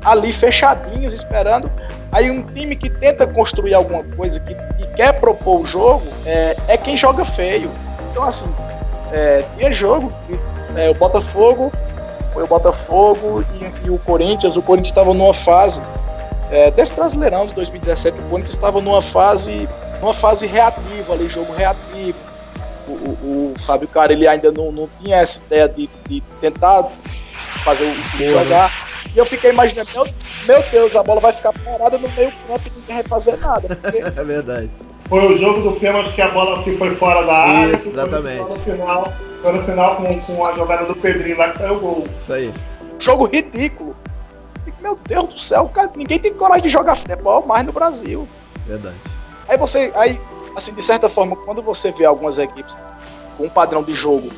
ali 0.03 0.31
fechadinhos 0.33 1.13
esperando. 1.13 1.71
Aí 2.11 2.29
um 2.29 2.43
time 2.43 2.75
que 2.75 2.89
tenta 2.89 3.25
construir 3.25 3.73
alguma 3.73 4.03
coisa, 4.03 4.39
que, 4.39 4.53
que 4.53 4.87
quer 4.95 5.13
propor 5.19 5.61
o 5.61 5.65
jogo, 5.65 6.05
é, 6.25 6.55
é 6.67 6.77
quem 6.77 6.97
joga 6.97 7.23
feio. 7.23 7.71
Então, 8.09 8.23
assim, 8.23 8.53
é, 9.11 9.45
tinha 9.57 9.71
jogo, 9.71 10.11
que, 10.27 10.39
é, 10.75 10.89
o 10.89 10.93
Botafogo 10.93 11.71
foi 12.33 12.43
o 12.43 12.47
Botafogo 12.47 13.45
e, 13.53 13.87
e 13.87 13.89
o 13.89 13.97
Corinthians. 13.99 14.57
O 14.57 14.61
Corinthians 14.61 14.89
estava 14.89 15.13
numa 15.13 15.33
fase 15.33 15.81
é, 16.49 16.71
desse 16.71 16.93
Brasileirão 16.93 17.47
de 17.47 17.53
2017. 17.53 18.19
O 18.19 18.23
Corinthians 18.23 18.55
estava 18.55 18.81
numa 18.81 19.01
fase, 19.01 19.67
numa 20.01 20.13
fase 20.13 20.47
reativa 20.47 21.13
ali, 21.13 21.29
jogo 21.29 21.53
reativo. 21.53 22.17
O, 22.87 22.91
o, 22.91 23.53
o 23.53 23.59
Fábio 23.59 23.87
Cara 23.87 24.11
ele 24.11 24.27
ainda 24.27 24.51
não, 24.51 24.71
não 24.71 24.89
tinha 25.01 25.17
essa 25.17 25.41
ideia 25.45 25.69
de, 25.69 25.89
de 26.07 26.21
tentar 26.41 26.89
fazer 27.63 27.85
o 27.85 27.93
time 28.11 28.29
jogar. 28.29 28.90
E 29.13 29.17
eu 29.17 29.25
fiquei 29.25 29.51
imaginando, 29.51 29.89
meu, 29.93 30.05
meu 30.47 30.63
Deus, 30.71 30.95
a 30.95 31.03
bola 31.03 31.19
vai 31.19 31.33
ficar 31.33 31.53
parada 31.53 31.97
no 31.97 32.09
meio 32.11 32.31
campo 32.47 32.61
e 32.65 32.79
ninguém 32.79 32.95
vai 32.95 33.03
fazer 33.03 33.37
nada. 33.37 33.75
Porque 33.75 33.97
É 34.19 34.23
verdade. 34.23 34.71
Foi 35.09 35.33
o 35.33 35.37
jogo 35.37 35.61
do 35.61 35.77
pênalti 35.77 36.13
que 36.13 36.21
a 36.21 36.29
bola 36.29 36.63
que 36.63 36.77
foi 36.77 36.95
fora 36.95 37.25
da 37.25 37.33
área. 37.33 37.75
Isso, 37.75 37.91
foi 37.91 37.93
exatamente. 37.93 38.37
Só 38.37 38.47
no 38.47 38.63
final, 38.63 39.13
foi 39.41 39.51
no 39.51 39.63
final 39.65 39.95
com, 39.97 40.03
com 40.03 40.45
a 40.45 40.53
jogada 40.53 40.85
do 40.85 40.95
Pedrinho 40.95 41.37
lá 41.37 41.49
que 41.49 41.57
saiu 41.57 41.75
o 41.75 41.79
gol. 41.79 42.07
Isso 42.17 42.31
aí. 42.33 42.53
jogo 42.97 43.25
ridículo. 43.25 43.95
Meu 44.81 44.97
Deus 45.07 45.25
do 45.25 45.39
céu, 45.39 45.69
cara, 45.69 45.91
ninguém 45.95 46.17
tem 46.17 46.33
coragem 46.33 46.63
de 46.63 46.69
jogar 46.69 46.95
futebol 46.95 47.45
mais 47.45 47.65
no 47.65 47.71
Brasil. 47.71 48.27
Verdade. 48.65 48.95
Aí 49.47 49.57
você, 49.57 49.91
aí, 49.95 50.19
assim, 50.55 50.73
de 50.73 50.81
certa 50.81 51.09
forma, 51.09 51.35
quando 51.35 51.61
você 51.61 51.91
vê 51.91 52.05
algumas 52.05 52.37
equipes 52.37 52.77
com 53.37 53.45
um 53.45 53.49
padrão 53.49 53.83
de 53.83 53.93
jogo, 53.93 54.31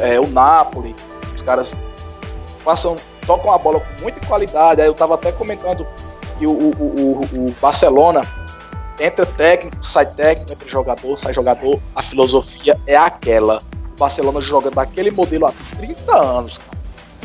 é, 0.00 0.20
o 0.20 0.26
Napoli, 0.26 0.94
os 1.34 1.42
caras 1.42 1.76
passam, 2.64 2.96
tocam 3.28 3.52
a 3.52 3.58
bola 3.58 3.80
com 3.80 4.02
muita 4.02 4.26
qualidade. 4.26 4.80
Aí 4.80 4.86
eu 4.88 4.94
tava 4.94 5.14
até 5.14 5.30
comentando 5.30 5.86
que 6.38 6.46
o, 6.46 6.50
o, 6.50 6.70
o, 6.78 7.20
o 7.48 7.54
Barcelona 7.60 8.22
entra 8.98 9.26
técnico, 9.26 9.76
sai 9.84 10.06
técnico, 10.06 10.50
entra 10.52 10.66
jogador, 10.66 11.18
sai 11.18 11.34
jogador. 11.34 11.78
A 11.94 12.02
filosofia 12.02 12.80
é 12.86 12.96
aquela. 12.96 13.60
O 13.94 13.98
Barcelona 13.98 14.40
joga 14.40 14.70
daquele 14.70 15.10
modelo 15.10 15.46
há 15.46 15.52
30 15.76 16.16
anos, 16.16 16.56
cara. 16.58 16.78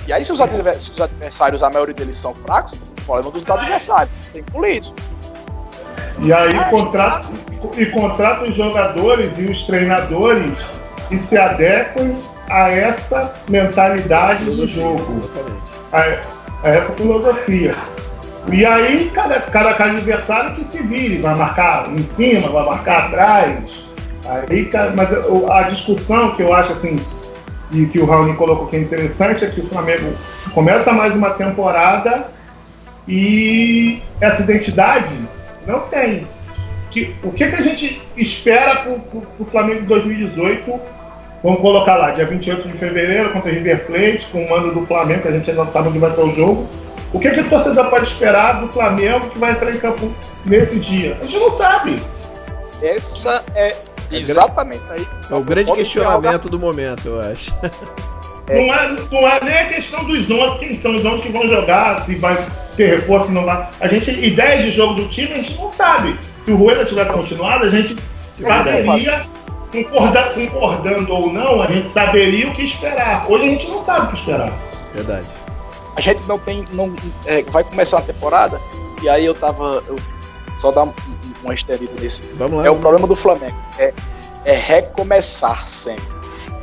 E 0.06 0.12
aí, 0.12 0.26
se 0.26 0.34
os, 0.34 0.42
adver- 0.42 0.78
se 0.78 0.92
os 0.92 1.00
adversários, 1.00 1.64
a 1.64 1.70
maioria 1.70 1.94
deles 1.94 2.18
são 2.18 2.36
fracos, 2.36 2.74
o 2.74 3.02
problema 3.06 3.32
dos 3.32 3.50
adversários, 3.50 4.14
tem 4.34 4.44
polido. 4.44 4.94
E 6.22 6.34
aí 6.34 6.70
contrata, 6.70 7.28
e 7.78 7.86
contrata 7.86 8.44
os 8.44 8.56
jogadores 8.56 9.32
e 9.38 9.44
os 9.46 9.64
treinadores 9.64 10.58
que 11.08 11.18
se 11.20 11.38
adequem 11.38 12.18
a 12.50 12.70
essa 12.70 13.34
mentalidade 13.48 14.44
do 14.44 14.68
jogo. 14.68 15.22
A, 15.94 16.68
a 16.68 16.70
essa 16.70 16.92
filosofia. 16.94 17.72
E 18.52 18.66
aí, 18.66 19.10
cada, 19.14 19.40
cada, 19.40 19.74
cada 19.74 19.92
adversário 19.92 20.56
que 20.56 20.66
se 20.66 20.84
vire, 20.84 21.22
vai 21.22 21.36
marcar 21.36 21.90
em 21.90 22.00
cima, 22.00 22.50
vai 22.50 22.66
marcar 22.66 23.06
atrás. 23.06 23.86
Aí, 24.28 24.70
mas 24.96 25.10
a 25.50 25.62
discussão 25.64 26.32
que 26.32 26.42
eu 26.42 26.54
acho 26.54 26.72
assim, 26.72 26.96
e 27.72 27.86
que 27.86 28.00
o 28.00 28.06
Raul 28.06 28.34
colocou 28.36 28.68
que 28.68 28.76
é 28.76 28.80
interessante, 28.80 29.46
é 29.46 29.50
que 29.50 29.62
o 29.62 29.68
Flamengo 29.68 30.14
começa 30.54 30.92
mais 30.92 31.16
uma 31.16 31.32
temporada 31.32 32.28
e 33.08 34.02
essa 34.22 34.42
identidade 34.42 35.14
não 35.66 35.82
tem. 35.82 36.28
Que, 36.92 37.16
o 37.24 37.32
que, 37.32 37.48
que 37.48 37.56
a 37.56 37.62
gente 37.62 38.02
espera 38.16 38.82
para 38.82 38.92
o 38.92 39.46
Flamengo 39.52 39.82
de 39.82 39.88
2018 39.88 40.80
Vamos 41.44 41.60
colocar 41.60 41.96
lá, 41.98 42.12
dia 42.12 42.26
28 42.26 42.70
de 42.70 42.78
fevereiro, 42.78 43.34
contra 43.34 43.52
o 43.52 43.54
River 43.54 43.86
Plate, 43.86 44.28
com 44.32 44.46
o 44.46 44.50
mando 44.50 44.74
do 44.74 44.88
Flamengo, 44.88 45.24
que 45.24 45.28
a 45.28 45.32
gente 45.32 45.50
ainda 45.50 45.66
não 45.66 45.72
sabe 45.74 45.90
onde 45.90 46.00
vai 46.00 46.12
ter 46.12 46.22
o 46.22 46.34
jogo. 46.34 46.70
O 47.12 47.20
que, 47.20 47.30
que 47.30 47.42
o 47.42 47.50
torcedor 47.50 47.90
pode 47.90 48.06
esperar 48.06 48.62
do 48.62 48.72
Flamengo 48.72 49.30
que 49.30 49.38
vai 49.38 49.52
entrar 49.52 49.70
em 49.70 49.78
campo 49.78 50.10
nesse 50.46 50.80
dia? 50.80 51.18
A 51.20 51.26
gente 51.26 51.38
não 51.38 51.52
sabe. 51.58 52.02
Essa 52.82 53.44
é 53.56 53.76
exatamente 54.10 54.84
aí. 54.90 55.06
É 55.30 55.36
o 55.36 55.42
grande 55.42 55.72
questionamento 55.74 56.50
do 56.50 56.58
momento, 56.58 57.10
eu 57.10 57.20
acho. 57.20 57.54
É. 58.48 58.58
Não, 58.60 58.74
é, 58.74 58.96
não 59.10 59.20
é 59.20 59.40
nem 59.42 59.58
a 59.58 59.70
questão 59.70 60.04
dos 60.04 60.30
11, 60.30 60.60
quem 60.60 60.74
são 60.74 60.94
os 60.94 61.06
11 61.06 61.22
que 61.22 61.32
vão 61.32 61.48
jogar, 61.48 62.04
se 62.06 62.16
vai 62.16 62.46
ter 62.76 62.98
reforço, 62.98 63.28
se 63.28 63.32
não 63.32 63.46
vai. 63.46 63.70
A 63.80 63.88
gente, 63.88 64.12
ideia 64.12 64.62
de 64.62 64.70
jogo 64.70 64.96
do 64.96 65.08
time, 65.08 65.32
a 65.32 65.36
gente 65.38 65.56
não 65.56 65.72
sabe. 65.72 66.20
Se 66.44 66.52
o 66.52 66.58
Rueda 66.58 66.84
tivesse 66.84 67.10
continuado, 67.10 67.64
a 67.64 67.70
gente 67.70 67.96
saberia, 68.38 69.22
concorda, 69.84 70.24
concordando 70.34 71.14
ou 71.14 71.32
não, 71.32 71.62
a 71.62 71.72
gente 71.72 71.92
saberia 71.94 72.48
o 72.50 72.54
que 72.54 72.64
esperar. 72.64 73.26
Hoje 73.30 73.44
a 73.44 73.48
gente 73.48 73.68
não 73.68 73.84
sabe 73.86 74.06
o 74.06 74.10
que 74.10 74.18
esperar. 74.20 74.54
Verdade. 74.94 75.28
A 75.96 76.02
gente 76.02 76.22
não 76.28 76.38
tem. 76.40 76.66
Não, 76.74 76.94
é, 77.26 77.44
vai 77.44 77.64
começar 77.64 78.00
a 78.00 78.02
temporada, 78.02 78.60
e 79.02 79.10
aí 79.10 79.26
eu 79.26 79.34
tava. 79.34 79.84
Eu, 79.88 79.96
só 80.58 80.72
dar 80.72 80.84
um- 80.84 80.88
um- 80.90 80.94
uma 81.46 81.54
estendida 81.54 81.94
nesse. 82.00 82.22
Vamos 82.36 82.60
lá. 82.60 82.68
É 82.68 82.70
o 82.70 82.76
problema 82.78 83.08
do 83.08 83.16
Flamengo. 83.16 83.58
É, 83.80 83.92
é 84.46 84.54
recomeçar 84.54 85.68
sempre. 85.68 86.14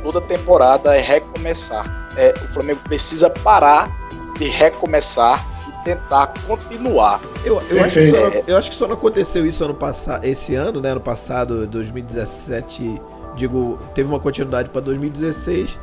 Toda 0.01 0.19
temporada 0.21 0.95
é 0.95 1.01
recomeçar. 1.01 2.07
É, 2.17 2.33
o 2.45 2.53
Flamengo 2.53 2.79
precisa 2.83 3.29
parar 3.29 3.89
de 4.37 4.47
recomeçar 4.47 5.45
tentar 5.83 6.33
continuar. 6.47 7.19
Eu, 7.43 7.61
eu, 7.69 7.83
acho 7.83 7.93
que 7.93 8.11
só, 8.11 8.17
eu 8.47 8.57
acho 8.57 8.69
que 8.69 8.75
só 8.75 8.87
não 8.87 8.95
aconteceu 8.95 9.45
isso 9.45 9.63
ano 9.63 9.73
passado, 9.73 10.25
esse 10.25 10.55
ano, 10.55 10.79
né? 10.79 10.91
Ano 10.91 11.01
passado, 11.01 11.65
2017, 11.67 13.01
digo, 13.35 13.79
teve 13.93 14.09
uma 14.09 14.19
continuidade 14.19 14.69
para 14.69 14.81
2016, 14.81 15.77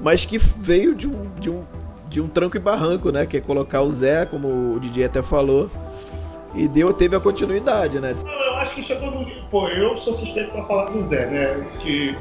mas 0.00 0.24
que 0.24 0.38
veio 0.38 0.94
de 0.94 1.06
um, 1.06 1.30
de 1.38 1.50
um, 1.50 1.64
de 2.08 2.20
um 2.20 2.28
tranco 2.28 2.56
e 2.56 2.60
barranco, 2.60 3.10
né? 3.10 3.26
Que 3.26 3.38
é 3.38 3.40
colocar 3.40 3.82
o 3.82 3.92
Zé, 3.92 4.26
como 4.26 4.74
o 4.74 4.80
DJ 4.80 5.04
até 5.04 5.22
falou, 5.22 5.70
e 6.54 6.68
deu, 6.68 6.92
teve 6.92 7.16
a 7.16 7.20
continuidade, 7.20 7.98
né? 7.98 8.14
Eu 8.24 8.56
acho 8.56 8.74
que 8.74 8.82
chegou 8.82 9.10
no. 9.10 9.24
Pô, 9.50 9.68
eu 9.68 9.96
sou 9.96 10.14
suspeito 10.14 10.50
pra 10.52 10.64
falar 10.64 10.90
do 10.90 11.08
Zé, 11.08 11.26
né? 11.26 11.66
Que 11.80 12.16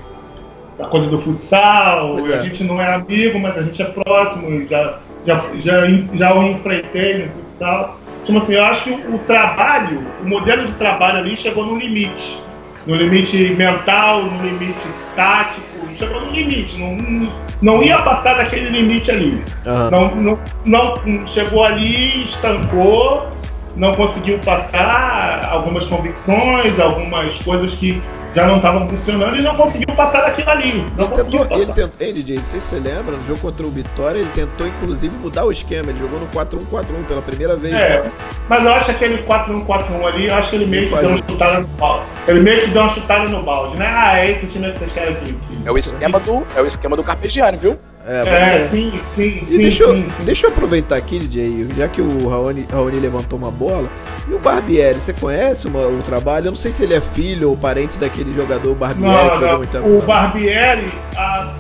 a 0.80 0.86
coisa 0.86 1.08
do 1.08 1.20
futsal, 1.20 2.18
é. 2.28 2.36
a 2.36 2.40
gente 2.40 2.64
não 2.64 2.82
é 2.82 2.94
amigo, 2.94 3.40
mas 3.40 3.58
a 3.58 3.62
gente 3.62 3.82
é 3.82 3.86
próximo, 3.86 4.68
já, 4.68 5.00
já, 5.26 5.44
já, 5.56 5.82
já 6.14 6.34
o 6.34 6.44
enfrentei 6.44 7.26
no 7.26 7.32
futsal. 7.32 8.00
Tipo 8.26 8.38
assim, 8.38 8.54
eu 8.54 8.64
acho 8.66 8.84
que 8.84 8.92
o, 8.92 9.16
o 9.16 9.20
trabalho, 9.20 10.02
o 10.22 10.28
modelo 10.28 10.66
de 10.66 10.74
trabalho 10.74 11.20
ali 11.20 11.36
chegou 11.36 11.66
no 11.66 11.78
limite. 11.78 12.42
No 12.86 12.96
limite 12.96 13.38
mental, 13.58 14.24
no 14.24 14.44
limite 14.44 14.86
tático, 15.16 15.88
chegou 15.98 16.22
no 16.22 16.32
limite. 16.32 16.78
Não, 16.78 17.34
não, 17.62 17.84
ia 17.84 18.02
passar 18.02 18.36
daquele 18.36 18.70
limite 18.70 19.10
ali. 19.10 19.42
Aham. 19.66 19.90
Não, 19.90 20.40
não, 20.66 20.94
não 21.06 21.28
chegou 21.28 21.64
ali, 21.64 22.24
estancou, 22.24 23.30
não 23.76 23.94
conseguiu 23.94 24.40
passar 24.40 25.46
algumas 25.50 25.86
convicções, 25.88 26.80
algumas 26.80 27.38
coisas 27.40 27.74
que 27.74 28.02
já 28.34 28.48
não 28.48 28.58
estavam 28.58 28.88
funcionando 28.90 29.38
e 29.38 29.42
não 29.42 29.56
conseguiu 29.56 29.96
passar 29.96 30.22
daquilo 30.22 30.50
ali. 30.50 30.86
Não 30.98 31.06
Ele 31.06 31.16
conseguiu 31.16 31.40
tentou, 31.42 31.58
ele 31.58 31.74
tentou, 31.74 31.96
ei, 32.00 32.14
DJ, 32.14 32.38
não 32.38 32.46
sei 32.46 32.60
se 32.60 32.68
você 32.68 32.76
lembra, 32.78 33.16
no 33.16 33.28
jogo 33.28 33.40
contra 33.40 33.66
o 33.66 33.70
Vitória, 33.70 34.20
ele 34.20 34.30
tentou 34.34 34.68
inclusive 34.68 35.16
mudar 35.18 35.46
o 35.46 35.52
esquema, 35.52 35.92
ele 35.92 36.00
jogou 36.00 36.20
no 36.20 36.28
4-1-4-1 36.28 37.06
pela 37.08 37.22
primeira 37.22 37.56
vez. 37.56 37.74
É, 37.74 38.04
mas 38.50 38.64
eu 38.64 38.74
acho 38.74 38.86
que 38.86 38.92
aquele 38.92 39.24
4-1-4-1 39.24 40.06
ali, 40.08 40.28
eu 40.28 40.36
acho 40.36 40.50
que 40.50 40.56
ele 40.56 40.66
meio 40.66 40.90
que 40.90 40.96
deu 40.96 41.10
uma 41.10 41.18
chutada 41.18 41.60
no 41.60 41.68
balde. 41.68 42.06
Ele 42.28 42.40
meio 42.40 42.62
que 42.62 42.68
deu 42.72 42.82
uma 42.82 42.90
chutada 42.90 43.30
no 43.30 43.44
balde, 43.44 43.78
né? 43.78 43.86
Ah, 43.88 44.18
é 44.18 44.32
esse 44.32 44.48
time 44.48 44.72
que 44.72 44.80
vocês 44.80 44.92
querem 44.92 45.14
aqui. 45.14 45.38
É 45.66 45.72
o 45.72 45.78
esquema 45.78 46.20
do, 46.20 46.44
é 46.56 46.62
o 46.62 46.66
esquema 46.66 46.96
do 46.96 47.04
Carpegiani, 47.04 47.58
viu? 47.58 47.80
É, 48.06 48.20
É, 48.28 48.68
sim, 48.70 48.92
sim, 49.16 49.40
E 49.44 49.48
sim, 49.48 49.58
deixa, 49.58 49.84
eu, 49.84 49.96
sim, 49.96 50.06
sim. 50.18 50.24
deixa 50.26 50.48
eu 50.48 50.52
aproveitar 50.52 50.98
aqui, 50.98 51.20
DJ, 51.20 51.68
já 51.78 51.88
que 51.88 52.02
o 52.02 52.28
Raoni, 52.28 52.66
Raoni 52.70 53.00
levantou 53.00 53.40
uma 53.40 53.50
bola. 53.52 53.90
E 54.30 54.34
o 54.34 54.40
Barbieri, 54.40 55.00
você 55.00 55.14
conhece 55.14 55.68
uma- 55.68 55.88
o 55.88 56.02
trabalho? 56.02 56.48
Eu 56.48 56.52
não 56.52 56.58
sei 56.58 56.72
se 56.72 56.84
ele 56.84 56.94
é 56.94 57.02
filho 57.02 57.50
ou 57.50 57.58
parente 57.58 57.98
daquele 58.00 58.34
jogador 58.34 58.74
Barbieri 58.76 59.10
Não, 59.12 59.30
que 59.32 59.40
jogou 59.40 59.58
muito 59.58 59.70
tempo. 59.72 59.88
O 59.90 60.02
Barbieri, 60.02 60.86
a, 61.16 61.54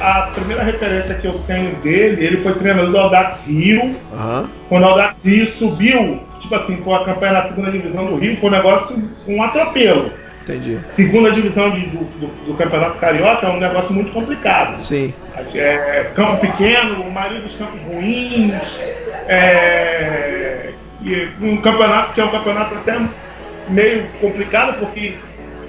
a 0.00 0.22
primeira 0.34 0.62
referência 0.62 1.14
que 1.14 1.26
eu 1.26 1.32
tenho 1.46 1.74
dele, 1.76 2.24
ele 2.24 2.36
foi 2.38 2.54
treinador 2.54 2.90
do 2.90 2.98
Audax 2.98 3.42
Rio. 3.46 3.96
Aham, 4.14 4.48
Quando 4.68 4.82
o 4.84 4.86
Audax 4.86 5.22
Rio 5.24 5.46
subiu, 5.48 6.20
tipo 6.40 6.54
assim, 6.54 6.76
com 6.76 6.94
a 6.94 7.04
campanha 7.04 7.32
na 7.32 7.42
segunda 7.44 7.70
divisão 7.70 8.06
do 8.06 8.16
Rio, 8.16 8.36
foi 8.38 8.48
um 8.48 8.52
negócio, 8.52 9.02
um 9.26 9.42
atropelo. 9.42 10.12
Entendi. 10.42 10.78
Segunda 10.88 11.30
divisão 11.30 11.70
de- 11.70 11.86
do, 11.86 11.98
do- 12.04 12.44
do 12.46 12.54
Campeonato 12.54 12.98
Carioca 12.98 13.46
é 13.46 13.50
um 13.50 13.58
negócio 13.58 13.92
muito 13.92 14.12
complicado. 14.12 14.82
Sim, 14.84 15.12
É, 15.54 16.10
campo 16.14 16.38
pequeno, 16.38 17.10
maioria 17.10 17.40
dos 17.40 17.54
campos 17.54 17.80
ruins, 17.82 18.52
é, 19.28 20.70
e 21.02 21.28
um 21.40 21.56
campeonato 21.58 22.12
que 22.12 22.20
é 22.20 22.24
um 22.24 22.28
campeonato 22.30 22.74
até 22.74 22.96
meio 23.68 24.04
complicado, 24.20 24.78
porque 24.78 25.14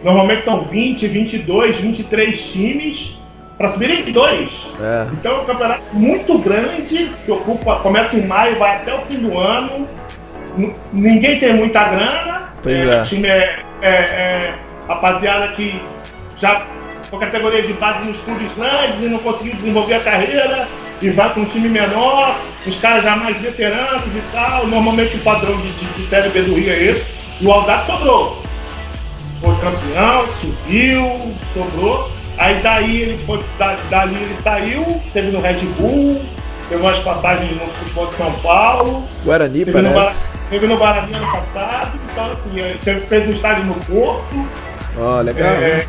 normalmente 0.04 0.44
são 0.44 0.64
20, 0.66 1.08
22, 1.08 1.78
23 1.78 2.52
times 2.52 3.18
para 3.58 3.72
subirem 3.74 4.12
dois. 4.12 4.52
é. 4.82 5.06
Então 5.14 5.38
é 5.38 5.42
um 5.42 5.46
campeonato 5.46 5.84
muito 5.94 6.38
grande, 6.40 7.10
que 7.26 7.32
ocupa, 7.32 7.76
começa 7.80 8.18
em 8.18 8.26
maio, 8.26 8.58
vai 8.58 8.78
até 8.78 8.94
o 8.94 9.00
fim 9.02 9.18
do 9.20 9.38
ano. 9.38 9.88
Ninguém 10.92 11.40
tem 11.40 11.54
muita 11.54 11.84
grana. 11.88 12.51
Pois 12.63 12.78
é. 12.88 13.02
O 13.02 13.06
time 13.06 13.28
é, 13.28 13.60
é- 13.82 13.88
é 13.88 14.54
rapaziada 14.88 15.50
que 15.50 15.82
já 16.38 16.65
com 17.10 17.17
categoria 17.19 17.62
de 17.63 17.74
base 17.74 18.08
nos 18.08 18.17
clubes 18.19 18.52
grandes 18.56 19.04
e 19.06 19.10
não 19.10 19.19
conseguiu 19.19 19.54
desenvolver 19.56 19.95
a 19.95 20.00
carreira 20.00 20.67
e 21.02 21.10
vai 21.10 21.30
para 21.34 21.41
um 21.41 21.45
time 21.45 21.67
menor, 21.67 22.39
os 22.65 22.80
caras 22.80 23.04
já 23.04 23.15
mais 23.15 23.38
veteranos 23.41 24.04
e 24.15 24.21
tal. 24.32 24.67
Normalmente 24.67 25.17
o 25.17 25.19
padrão 25.19 25.58
de, 25.58 25.71
de, 25.71 25.86
de 26.04 26.10
Série 26.10 26.30
B 26.30 26.41
do 26.43 26.54
Rio 26.56 26.71
é 26.71 26.84
esse. 26.84 27.06
E 27.41 27.45
o 27.45 27.52
Aldax 27.52 27.86
sobrou. 27.88 28.41
Foi 29.41 29.56
campeão, 29.56 30.26
subiu, 30.39 31.36
sobrou. 31.54 32.12
Aí 32.38 32.62
daí 32.62 33.02
ele 33.02 33.17
foi, 33.17 33.43
da- 33.60 33.76
dali 33.89 34.15
ele 34.15 34.38
saiu, 34.43 35.02
teve 35.12 35.32
no 35.32 35.41
Red 35.41 35.58
Bull, 35.78 36.13
teve 36.69 36.82
umas 36.82 37.00
passagens 37.00 37.52
no 37.52 37.67
futebol 37.67 38.08
de 38.08 38.13
São 38.15 38.32
Paulo, 38.41 39.04
Guarani 39.26 39.65
parece. 39.65 40.31
Teve 40.52 40.68
no 40.68 40.78
Guarani 40.78 41.14
ano 41.16 41.26
passado, 41.32 42.00
então 42.12 42.26
assim, 42.26 42.78
teve- 42.84 43.08
fez 43.08 43.28
um 43.28 43.32
estádio 43.32 43.64
no 43.66 43.74
Porto. 43.74 44.48
Ó, 45.00 45.22
legal. 45.22 45.48
É, 45.54 45.88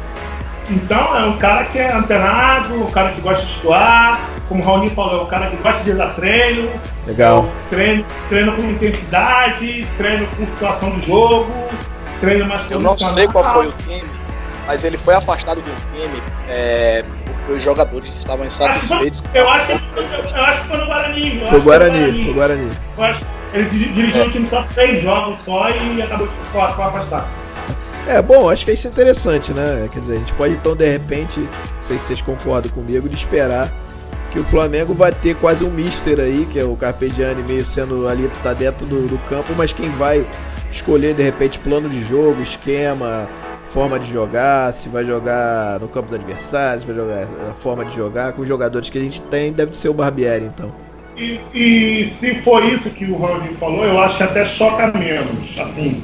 então 0.70 1.16
é 1.16 1.24
um 1.24 1.36
cara 1.36 1.64
que 1.64 1.78
é 1.78 1.92
antenado, 1.92 2.74
um 2.82 2.86
cara 2.86 3.10
que 3.10 3.20
gosta 3.20 3.44
de 3.44 3.52
estudar, 3.52 4.20
como 4.48 4.62
o 4.62 4.66
Raoni 4.66 4.88
falou, 4.90 5.20
é 5.20 5.22
um 5.24 5.26
cara 5.26 5.48
que 5.50 5.56
gosta 5.56 5.82
de 5.82 5.92
dar 5.92 6.14
treino, 6.14 6.70
Legal. 7.06 7.46
treino, 7.68 8.04
treino 8.28 8.52
com 8.52 8.62
intensidade, 8.62 9.86
treino 9.98 10.26
com 10.28 10.46
situação 10.46 10.90
do 10.90 11.02
jogo, 11.06 11.52
treino 12.20 12.46
mais 12.46 12.70
Eu 12.70 12.80
não 12.80 12.96
sei 12.96 13.26
qual 13.26 13.44
foi 13.44 13.66
o 13.66 13.72
time, 13.72 14.04
mas 14.66 14.84
ele 14.84 14.96
foi 14.96 15.14
afastado 15.16 15.56
do 15.60 15.72
time 15.92 16.22
é, 16.48 17.04
porque 17.26 17.52
os 17.54 17.62
jogadores 17.62 18.16
estavam 18.16 18.46
insatisfeitos. 18.46 19.24
Eu 19.34 19.48
acho 19.48 19.66
que, 19.66 19.72
eu 19.72 20.44
acho 20.44 20.60
que 20.62 20.68
foi 20.68 20.76
no 20.78 20.86
Guarani. 20.86 21.40
eu 21.40 21.46
Foi 21.48 21.60
Guarani, 21.60 22.24
foi 22.26 22.34
Guarani. 22.34 22.70
Ele 23.52 23.68
diri- 23.68 23.92
dirigiu 23.92 24.24
o 24.24 24.30
time 24.30 24.46
só 24.46 24.62
três 24.74 25.02
jogos 25.02 25.38
só 25.44 25.68
e 25.68 26.00
acabou 26.02 26.26
de 26.26 26.32
ficou 26.46 26.62
afastado. 26.62 27.26
É, 28.06 28.20
bom, 28.20 28.50
acho 28.50 28.64
que 28.64 28.72
isso 28.72 28.88
é 28.88 28.90
interessante, 28.90 29.52
né? 29.52 29.88
Quer 29.90 30.00
dizer, 30.00 30.14
a 30.14 30.18
gente 30.18 30.32
pode 30.32 30.54
então, 30.54 30.74
de 30.74 30.88
repente, 30.90 31.38
não 31.40 31.86
sei 31.86 31.98
se 31.98 32.06
vocês 32.06 32.20
concordam 32.20 32.70
comigo, 32.72 33.08
de 33.08 33.14
esperar 33.16 33.70
que 34.32 34.40
o 34.40 34.44
Flamengo 34.44 34.94
vai 34.94 35.12
ter 35.12 35.36
quase 35.36 35.62
um 35.64 35.70
mister 35.70 36.18
aí, 36.18 36.46
que 36.50 36.58
é 36.58 36.64
o 36.64 36.74
Carpegiani 36.74 37.42
meio 37.42 37.64
sendo 37.64 38.08
ali, 38.08 38.28
tá 38.42 38.54
dentro 38.54 38.86
do, 38.86 39.06
do 39.06 39.18
campo, 39.28 39.52
mas 39.56 39.72
quem 39.72 39.88
vai 39.90 40.24
escolher, 40.72 41.14
de 41.14 41.22
repente, 41.22 41.58
plano 41.58 41.88
de 41.88 42.02
jogo, 42.08 42.42
esquema, 42.42 43.28
forma 43.68 43.98
de 44.00 44.10
jogar, 44.10 44.72
se 44.72 44.88
vai 44.88 45.04
jogar 45.04 45.78
no 45.78 45.86
campo 45.86 46.08
do 46.08 46.14
adversário, 46.16 46.80
se 46.80 46.86
vai 46.86 46.96
jogar 46.96 47.26
a 47.50 47.54
forma 47.54 47.84
de 47.84 47.94
jogar, 47.94 48.32
com 48.32 48.42
os 48.42 48.48
jogadores 48.48 48.88
que 48.90 48.98
a 48.98 49.02
gente 49.02 49.20
tem, 49.22 49.52
deve 49.52 49.76
ser 49.76 49.90
o 49.90 49.94
Barbieri, 49.94 50.46
então. 50.46 50.72
E, 51.16 51.40
e 51.54 52.12
se 52.18 52.40
for 52.42 52.64
isso 52.64 52.90
que 52.90 53.04
o 53.04 53.18
Raul 53.18 53.42
falou, 53.60 53.84
eu 53.84 54.00
acho 54.00 54.16
que 54.16 54.22
até 54.22 54.44
choca 54.44 54.92
menos, 54.98 55.58
assim, 55.58 56.02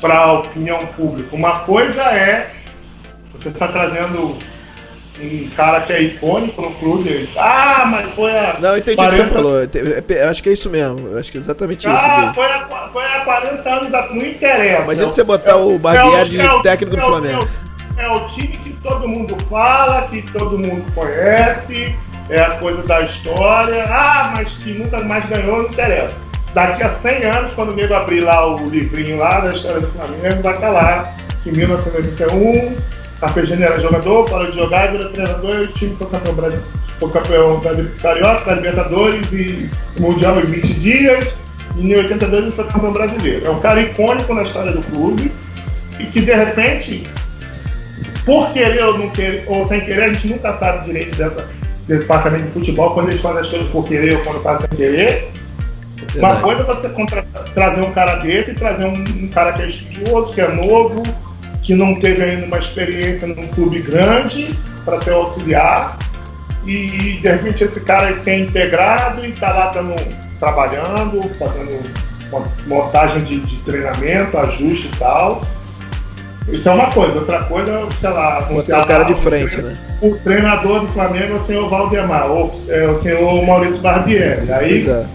para 0.00 0.18
a 0.18 0.32
opinião 0.34 0.86
pública. 0.88 1.34
Uma 1.34 1.60
coisa 1.60 2.02
é 2.02 2.52
você 3.32 3.48
está 3.48 3.68
trazendo 3.68 4.38
um 5.20 5.50
cara 5.50 5.80
que 5.82 5.92
é 5.92 6.02
icônico 6.02 6.60
no 6.60 6.72
clube. 6.74 7.28
Ah, 7.36 7.84
mas 7.86 8.12
foi 8.14 8.30
a. 8.36 8.56
Não, 8.60 8.70
eu 8.70 8.78
entendi 8.78 9.00
o 9.00 9.04
que 9.08 9.10
você 9.10 9.28
40 9.28 9.34
falou, 9.34 9.56
eu 10.08 10.28
acho 10.28 10.42
que 10.42 10.48
é 10.48 10.52
isso 10.52 10.70
mesmo, 10.70 11.08
eu 11.08 11.18
acho 11.18 11.30
que 11.30 11.38
é 11.38 11.40
exatamente 11.40 11.86
isso. 11.86 11.96
Ah, 11.96 12.32
foi 12.34 12.46
há, 12.46 12.88
foi 12.92 13.04
há 13.04 13.20
40 13.20 13.70
anos, 13.70 13.90
não 14.10 14.26
interessa. 14.26 14.82
Imagina 14.82 15.08
você 15.08 15.22
botar 15.24 15.56
o 15.56 15.78
Barbieri 15.78 16.30
de 16.30 16.40
o- 16.40 16.62
técnico 16.62 16.96
do 16.96 17.02
é 17.02 17.06
Flamengo. 17.06 17.48
É 17.96 18.08
o, 18.08 18.12
é 18.12 18.16
o 18.16 18.26
time 18.26 18.56
que 18.58 18.72
todo 18.74 19.08
mundo 19.08 19.36
fala, 19.48 20.08
que 20.08 20.22
todo 20.32 20.58
mundo 20.58 20.84
conhece, 20.94 21.94
é 22.28 22.40
a 22.40 22.58
coisa 22.58 22.82
da 22.82 23.02
história. 23.02 23.84
Ah, 23.84 24.32
mas 24.36 24.52
que 24.54 24.72
nunca 24.72 25.02
mais 25.02 25.26
ganhou, 25.26 25.62
não 25.62 25.68
interessa. 25.68 26.16
Daqui 26.54 26.82
a 26.82 26.90
100 26.90 27.24
anos, 27.24 27.52
quando 27.54 27.72
o 27.72 27.76
nego 27.76 27.94
abrir 27.94 28.20
lá 28.20 28.54
o 28.54 28.68
livrinho 28.68 29.18
lá 29.18 29.40
da 29.40 29.52
história 29.52 29.80
do 29.80 29.88
Flamengo, 29.88 30.42
vai 30.42 30.54
estar 30.54 30.70
lá, 30.70 31.02
em 31.44 31.50
1991, 31.50 32.76
Carpegiani 33.20 33.62
era 33.62 33.80
jogador, 33.80 34.24
parou 34.24 34.48
de 34.48 34.56
jogar, 34.56 34.92
virou 34.92 35.10
treinador 35.10 35.56
e 35.56 35.62
o 35.62 35.72
time 35.72 35.96
foi 35.96 36.06
campeão, 36.08 36.34
Brasil, 36.34 36.60
foi 36.98 37.10
campeão 37.10 37.60
da 37.60 37.70
Carioca, 38.00 38.44
da 38.46 38.54
Libertadores 38.54 39.26
e 39.32 39.70
Mundial 40.00 40.40
em 40.40 40.46
20 40.46 40.74
dias. 40.74 41.36
E 41.76 41.92
em 41.92 41.96
82 41.96 42.44
ele 42.44 42.52
foi 42.52 42.64
campeão 42.66 42.92
brasileiro. 42.92 43.46
É 43.46 43.50
um 43.50 43.58
cara 43.58 43.80
icônico 43.80 44.32
na 44.32 44.42
história 44.42 44.72
do 44.72 44.82
clube 44.82 45.32
e 45.98 46.06
que 46.06 46.20
de 46.20 46.32
repente, 46.32 47.08
por 48.24 48.52
querer 48.52 48.84
ou 48.84 49.10
querer, 49.10 49.44
ou 49.48 49.66
sem 49.66 49.80
querer, 49.80 50.04
a 50.04 50.12
gente 50.12 50.28
nunca 50.28 50.52
sabe 50.58 50.84
direito 50.84 51.16
dessa, 51.16 51.48
departamento 51.86 52.44
de 52.44 52.50
futebol, 52.50 52.94
quando 52.94 53.08
eles 53.08 53.20
fazem 53.20 53.40
as 53.40 53.48
coisas 53.48 53.68
por 53.70 53.84
querer 53.86 54.16
ou 54.16 54.24
quando 54.24 54.42
fazem 54.42 54.66
sem 54.68 54.76
querer. 54.76 55.32
Uma 56.16 56.34
Verdade. 56.34 56.42
coisa 56.42 56.60
é 56.60 56.64
você 56.64 57.52
trazer 57.54 57.80
um 57.80 57.92
cara 57.92 58.16
desse 58.16 58.50
e 58.50 58.54
trazer 58.54 58.86
um, 58.86 59.04
um 59.24 59.28
cara 59.28 59.52
que 59.52 59.62
é 59.62 59.66
estudioso, 59.66 60.34
que 60.34 60.40
é 60.40 60.48
novo, 60.48 61.02
que 61.62 61.74
não 61.74 61.94
teve 61.96 62.22
ainda 62.22 62.46
uma 62.46 62.58
experiência 62.58 63.26
num 63.26 63.48
clube 63.48 63.80
grande 63.80 64.56
para 64.84 65.00
ser 65.00 65.12
auxiliar. 65.12 65.98
E 66.66 67.18
de 67.20 67.28
repente 67.28 67.64
esse 67.64 67.80
cara 67.80 68.12
tem 68.16 68.42
integrado 68.42 69.24
e 69.24 69.30
está 69.30 69.52
lá 69.52 69.70
dando, 69.70 69.94
trabalhando, 70.38 71.22
fazendo 71.34 71.80
uma 72.30 72.46
montagem 72.66 73.22
de, 73.24 73.40
de 73.40 73.56
treinamento, 73.58 74.38
ajuste 74.38 74.88
e 74.88 74.98
tal. 74.98 75.42
Isso 76.48 76.68
é 76.68 76.72
uma 76.72 76.90
coisa, 76.90 77.14
outra 77.14 77.40
coisa, 77.44 77.86
sei 78.00 78.10
lá, 78.10 78.40
Botar 78.42 78.82
o 78.82 78.86
cara 78.86 79.04
de 79.04 79.14
frente, 79.14 79.60
né? 79.62 79.76
O 80.02 80.14
treinador 80.16 80.80
do 80.80 80.88
Flamengo 80.88 81.32
é 81.32 81.36
o 81.36 81.42
senhor 81.42 81.68
Valdemar, 81.70 82.30
ou 82.30 82.52
é 82.68 82.86
o 82.86 82.98
senhor 83.00 83.46
Maurício 83.46 83.80
Barbieri. 83.80 84.52
Aí 84.52 84.88
é. 84.88 85.06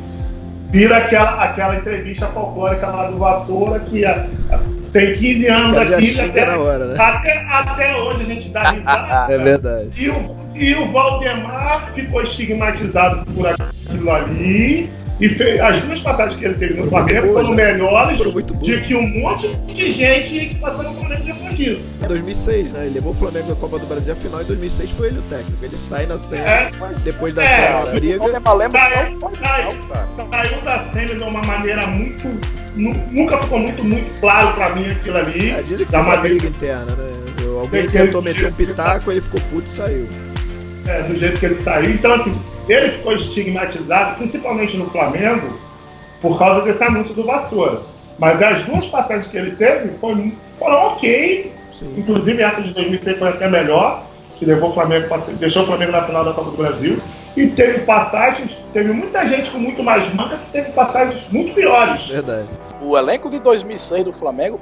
vira 0.72 0.98
aquela, 0.98 1.44
aquela 1.44 1.76
entrevista 1.76 2.26
folclórica 2.28 2.88
lá 2.88 3.12
do 3.12 3.18
Vassoura 3.20 3.80
que 3.80 4.04
a- 4.04 4.26
a- 4.52 4.60
tem 4.92 5.14
15 5.14 5.48
anos 5.48 5.78
aqui, 5.78 6.20
até, 6.20 6.58
hora, 6.58 6.86
né? 6.86 6.96
até, 6.98 7.46
até 7.48 7.96
hoje 7.96 8.22
a 8.24 8.26
gente 8.26 8.50
dá 8.50 8.72
risada. 8.72 9.26
É 9.34 9.38
verdade. 9.38 9.90
E 9.96 10.10
o, 10.10 10.36
e 10.56 10.74
o 10.74 10.92
Valdemar 10.92 11.92
ficou 11.94 12.24
estigmatizado 12.24 13.24
por 13.28 13.46
aquilo 13.48 14.12
ali. 14.12 14.90
E 15.20 15.28
fez, 15.30 15.60
as 15.60 15.82
duas 15.82 16.00
passagens 16.00 16.40
que 16.40 16.46
ele 16.46 16.54
teve 16.54 16.76
no 16.76 16.90
Foram 16.90 16.90
Flamengo 17.06 17.28
boas, 17.28 17.34
foram 17.46 17.56
né? 17.56 17.74
melhores 17.74 18.18
Foram 18.18 18.32
de 18.62 18.82
que 18.82 18.96
um 18.96 19.08
monte 19.20 19.48
de 19.74 19.92
gente 19.92 20.46
que 20.48 20.56
passou 20.56 20.84
no 20.84 20.94
Flamengo 20.96 21.24
depois 21.26 21.58
disso. 21.58 21.82
Em 22.04 22.08
2006, 22.08 22.72
né? 22.72 22.86
Ele 22.86 22.94
levou 22.96 23.12
o 23.12 23.16
Flamengo 23.16 23.50
na 23.50 23.56
Copa 23.56 23.80
do 23.80 23.86
Brasil, 23.86 24.14
a 24.14 24.16
final 24.16 24.42
em 24.42 24.46
2006 24.46 24.92
foi 24.92 25.08
ele 25.08 25.20
o 25.20 25.22
técnico. 25.24 25.58
Ele 25.66 25.78
sai 25.78 26.06
na 26.06 26.18
cena, 26.18 26.42
É, 26.50 26.70
depois 27.04 27.34
da 27.34 27.44
é, 27.44 27.48
cena, 27.84 27.92
briga. 27.92 28.20
Saiu, 28.72 29.20
saiu, 29.44 29.78
saiu 30.32 30.62
da 30.62 30.80
cena 30.94 31.16
de 31.16 31.24
uma 31.24 31.42
maneira 31.42 31.86
muito. 31.88 32.28
nu- 32.76 33.04
Nunca 33.12 33.38
ficou 33.40 33.60
muito, 33.60 33.84
muito 33.84 34.22
claro 34.22 34.54
pra 34.54 34.74
mim 34.76 34.90
aquilo 34.92 35.18
ali. 35.18 35.52
É, 35.52 35.62
dizem 35.62 35.86
que 35.86 35.92
da 35.92 35.98
foi 36.04 36.08
uma 36.08 36.16
maneira- 36.16 36.40
briga 36.40 36.48
interna, 36.48 36.96
né? 36.96 37.12
Alguém 37.60 37.90
tentou 37.90 38.22
meter 38.22 38.48
um 38.48 38.54
pitaco, 38.54 39.12
ele 39.12 39.20
ficou 39.20 39.42
puto 39.52 39.68
e 39.68 39.70
saiu. 39.70 40.08
é, 40.88 41.04
do 41.04 41.18
jeito 41.20 41.38
que 41.40 41.46
ele 41.46 41.62
saiu. 41.62 41.92
Então, 41.92 42.14
assim, 42.14 42.34
ele 42.74 42.92
ficou 42.98 43.14
estigmatizado, 43.14 44.16
principalmente 44.18 44.78
no 44.78 44.90
Flamengo, 44.90 45.50
por 46.22 46.38
causa 46.38 46.62
desse 46.62 46.84
anúncio 46.84 47.14
do 47.14 47.24
Vassoura. 47.26 47.82
Mas 48.18 48.42
as 48.42 48.64
duas 48.64 48.86
passagens 48.88 49.28
que 49.28 49.38
ele 49.38 49.56
teve 49.56 49.92
foram, 50.00 50.32
foram 50.58 50.88
ok. 50.88 51.52
Sim. 51.78 51.96
Inclusive 51.98 52.42
essa 52.42 52.62
de 52.62 52.74
2006 52.74 53.18
foi 53.18 53.30
até 53.30 53.48
melhor, 53.50 54.04
que 54.38 54.46
levou 54.46 54.70
o 54.72 54.74
Flamengo, 54.74 55.08
pra- 55.08 55.18
deixou 55.40 55.64
o 55.64 55.66
Flamengo 55.66 55.92
na 55.94 56.04
final 56.04 56.26
da 56.26 56.34
Copa 56.34 56.52
do 56.52 56.58
Brasil. 56.58 56.98
E 57.38 57.48
teve 57.48 57.80
passagens, 57.80 58.52
teve 58.74 58.92
muita 58.92 59.26
gente 59.26 59.50
com 59.52 59.60
muito 59.60 59.82
mais 59.82 60.14
manca 60.14 60.36
que 60.38 60.52
teve 60.52 60.72
passagens 60.74 61.22
muito 61.32 61.54
piores. 61.54 62.08
Verdade. 62.08 62.48
O 62.82 62.98
elenco 62.98 63.30
de 63.30 63.40
2006 63.40 64.04
do 64.04 64.12
Flamengo 64.12 64.60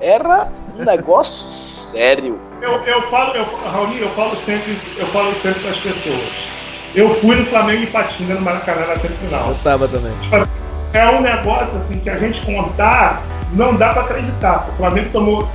era 0.00 0.48
um 0.78 0.84
negócio 0.86 1.48
sério. 1.48 2.38
Eu, 2.60 2.72
eu 2.84 3.02
falo, 3.10 3.34
eu, 3.34 3.44
Raoni, 3.44 3.98
eu 4.00 4.08
falo 4.10 4.36
sempre, 4.44 4.78
eu 4.96 5.06
falo 5.08 5.32
sempre 5.42 5.60
para 5.60 5.70
as 5.70 5.80
pessoas. 5.80 6.52
Eu 6.94 7.14
fui 7.20 7.36
no 7.36 7.46
Flamengo 7.46 7.82
e 7.82 7.86
Patinga 7.86 8.34
no 8.34 8.42
Maracanã 8.42 8.86
na 8.86 8.96
semifinal. 9.00 9.48
Eu 9.48 9.54
tava 9.62 9.88
também. 9.88 10.12
É 10.92 11.08
um 11.08 11.22
negócio 11.22 11.78
assim 11.78 11.98
que 12.00 12.10
a 12.10 12.16
gente 12.16 12.44
contar 12.44 13.22
não 13.52 13.74
dá 13.76 13.92
para 13.92 14.02
acreditar. 14.02 14.68
O 14.72 14.76
Flamengo 14.76 15.08
tomou 15.10 15.48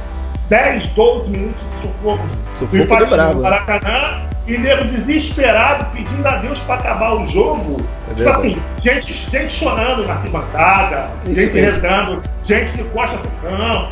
10, 0.49 0.87
12 0.89 1.29
minutos 1.29 1.61
de 1.61 1.87
sufoco 1.87 2.23
do 2.27 2.57
Sufoco 2.57 3.05
do 3.05 3.05
brabo. 3.07 3.41
né? 3.41 3.49
Maracanã 3.49 4.21
e 4.47 4.57
nego 4.57 4.85
desesperado 4.85 5.85
pedindo 5.93 6.25
a 6.25 6.37
Deus 6.37 6.59
para 6.61 6.75
acabar 6.75 7.13
o 7.15 7.27
jogo. 7.27 7.77
É 8.09 8.13
tipo 8.15 8.29
assim, 8.29 8.61
gente, 8.81 9.13
gente 9.13 9.53
chorando 9.53 10.07
na 10.07 10.13
arquibancada, 10.13 11.09
Isso 11.25 11.41
gente 11.41 11.53
mesmo. 11.55 11.81
rezando, 11.81 12.21
gente 12.43 12.71
que 12.71 12.83
gosta 12.83 13.17
do 13.17 13.29
campo. 13.41 13.91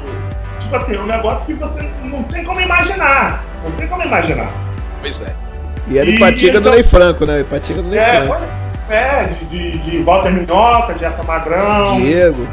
Tipo 0.59 0.75
assim, 0.77 0.95
é 0.95 0.99
um 0.99 1.05
negócio 1.05 1.45
que 1.45 1.53
você 1.53 1.89
não 2.05 2.23
tem 2.23 2.43
como 2.43 2.59
imaginar. 2.61 3.43
Não 3.63 3.71
tem 3.71 3.87
como 3.87 4.01
imaginar. 4.01 4.49
Pois 5.01 5.21
é. 5.21 5.35
E 5.87 5.97
era 5.97 6.07
o 6.09 6.11
E 6.11 6.15
Ipatinga 6.15 6.53
do 6.53 6.57
então- 6.59 6.71
Ney 6.73 6.83
Franco, 6.83 7.25
né? 7.25 7.41
Ipatinga 7.41 7.81
do 7.81 7.89
Ney 7.89 7.99
É, 7.99 8.21
Franco. 8.25 8.43
é 8.89 9.29
de, 9.49 9.77
de, 9.79 9.97
Walter 10.03 10.31
Minhoca, 10.31 10.93
de 10.93 11.05
Essa 11.05 11.23
Magrão. 11.23 12.01
Diego. 12.01 12.47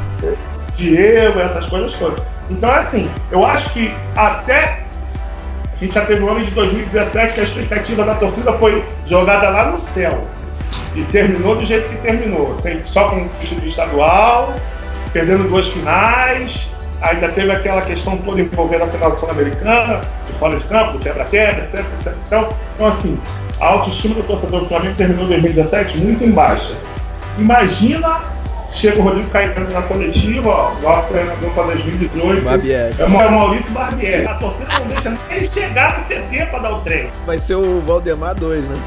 Diego, 0.77 1.39
essas 1.39 1.65
coisas 1.67 1.93
todas. 1.93 2.19
Então, 2.49 2.69
é 2.69 2.79
assim, 2.79 3.09
eu 3.31 3.45
acho 3.45 3.69
que 3.71 3.93
até. 4.15 4.79
A 5.73 5.85
gente 5.85 5.93
já 5.95 6.05
teve 6.05 6.23
o 6.23 6.29
ano 6.29 6.43
de 6.45 6.51
2017 6.51 7.33
que 7.33 7.39
a 7.41 7.43
expectativa 7.43 8.05
da 8.05 8.15
torcida 8.15 8.53
foi 8.53 8.83
jogada 9.07 9.49
lá 9.49 9.71
no 9.71 9.79
céu. 9.93 10.25
E 10.95 11.01
terminou 11.05 11.55
do 11.55 11.65
jeito 11.65 11.89
que 11.89 11.97
terminou. 11.97 12.57
Sem- 12.61 12.83
Só 12.85 13.09
com 13.09 13.17
o 13.23 13.29
título 13.41 13.67
estadual, 13.67 14.53
perdendo 15.11 15.47
duas 15.49 15.67
finais. 15.67 16.69
Ainda 17.03 17.27
teve 17.29 17.51
aquela 17.51 17.81
questão 17.81 18.17
toda 18.17 18.41
envolvendo 18.41 18.83
a 18.83 18.87
final 18.87 19.19
sul-americana, 19.19 20.01
de 20.25 20.33
fora 20.39 20.57
de 20.57 20.63
campo, 20.65 20.97
quebra-quebra, 20.99 21.63
etc, 21.65 21.79
etc. 21.99 22.13
Então, 22.27 22.49
então, 22.73 22.87
assim, 22.87 23.19
a 23.59 23.65
autoestima 23.67 24.15
do 24.15 24.23
torcedor 24.23 24.61
do 24.61 24.67
Flamengo 24.67 24.95
terminou 24.95 25.25
2017 25.27 25.97
muito 25.97 26.23
em 26.23 26.31
baixa. 26.31 26.73
Imagina, 27.37 28.19
chega 28.71 28.99
o 28.99 29.03
Rodrigo 29.03 29.29
Caetano 29.31 29.69
na 29.71 29.81
coletiva, 29.81 30.49
ó, 30.49 30.71
nosso 30.81 31.07
treinador 31.09 31.49
para 31.51 31.63
2018. 31.63 32.41
Barbieri. 32.43 32.95
É 32.99 33.03
o 33.05 33.09
Ma- 33.09 33.29
Maurício 33.29 33.71
Barbieri. 33.71 34.25
A 34.25 34.33
torcida 34.35 34.67
não 34.79 34.87
deixa 34.87 35.09
nem 35.09 35.37
ele 35.37 35.47
chegar 35.49 35.99
no 35.99 36.05
CT 36.05 36.45
para 36.51 36.59
dar 36.59 36.71
o 36.73 36.79
treino. 36.81 37.09
Vai 37.25 37.37
ser 37.39 37.55
o 37.55 37.81
Valdemar 37.81 38.35
2, 38.35 38.65
né? 38.67 38.79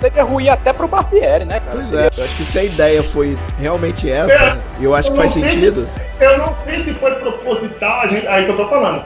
Seria 0.00 0.22
ruim 0.22 0.48
até 0.48 0.72
pro 0.72 0.86
Barbieri, 0.86 1.44
né, 1.44 1.58
cara? 1.60 1.72
Pois 1.72 1.86
Seria- 1.86 2.04
é. 2.06 2.10
Eu 2.20 2.24
acho 2.24 2.36
que 2.36 2.44
se 2.44 2.58
a 2.58 2.64
ideia 2.64 3.02
foi 3.02 3.36
realmente 3.60 4.10
essa, 4.10 4.32
É. 4.44 4.56
e 4.80 4.84
eu 4.84 4.94
acho 4.94 5.10
que 5.10 5.16
Eu 5.18 5.22
faz 5.22 5.34
não 5.34 5.42
sei 5.42 5.52
sentido. 5.52 5.86
se- 6.18 6.24
eu 6.24 6.38
não 6.38 6.54
sei 6.64 6.82
se 6.84 6.94
foi 6.94 7.14
proposital, 7.16 8.00
a 8.00 8.06
gente, 8.06 8.26
aí 8.28 8.44
que 8.44 8.50
eu 8.50 8.56
tô 8.56 8.68
falando. 8.68 9.04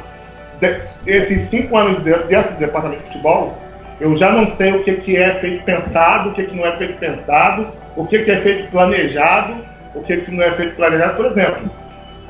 De- 0.61 0.81
esses 1.07 1.48
cinco 1.48 1.76
anos 1.76 2.02
de- 2.05 2.14
desse 2.24 2.52
departamento 2.55 3.00
de 3.02 3.07
futebol, 3.09 3.57
eu 4.00 4.14
já 4.16 4.31
não 4.33 4.46
sei 4.57 4.72
o 4.72 4.83
que, 4.85 4.92
que 4.94 5.16
é 5.16 5.35
feito 5.35 5.64
pensado, 5.64 6.31
o 6.31 6.33
que, 6.35 6.44
que 6.44 6.55
não 6.57 6.66
é 6.66 6.76
feito 6.76 6.98
pensado, 6.98 7.68
o 7.96 8.07
que, 8.07 8.18
que 8.20 8.31
é 8.31 8.37
feito 8.40 8.70
planejado, 8.70 9.57
o 9.94 10.02
que, 10.02 10.16
que 10.18 10.31
não 10.31 10.42
é 10.44 10.50
feito 10.52 10.76
planejado. 10.76 11.16
Por 11.16 11.26
exemplo, 11.26 11.70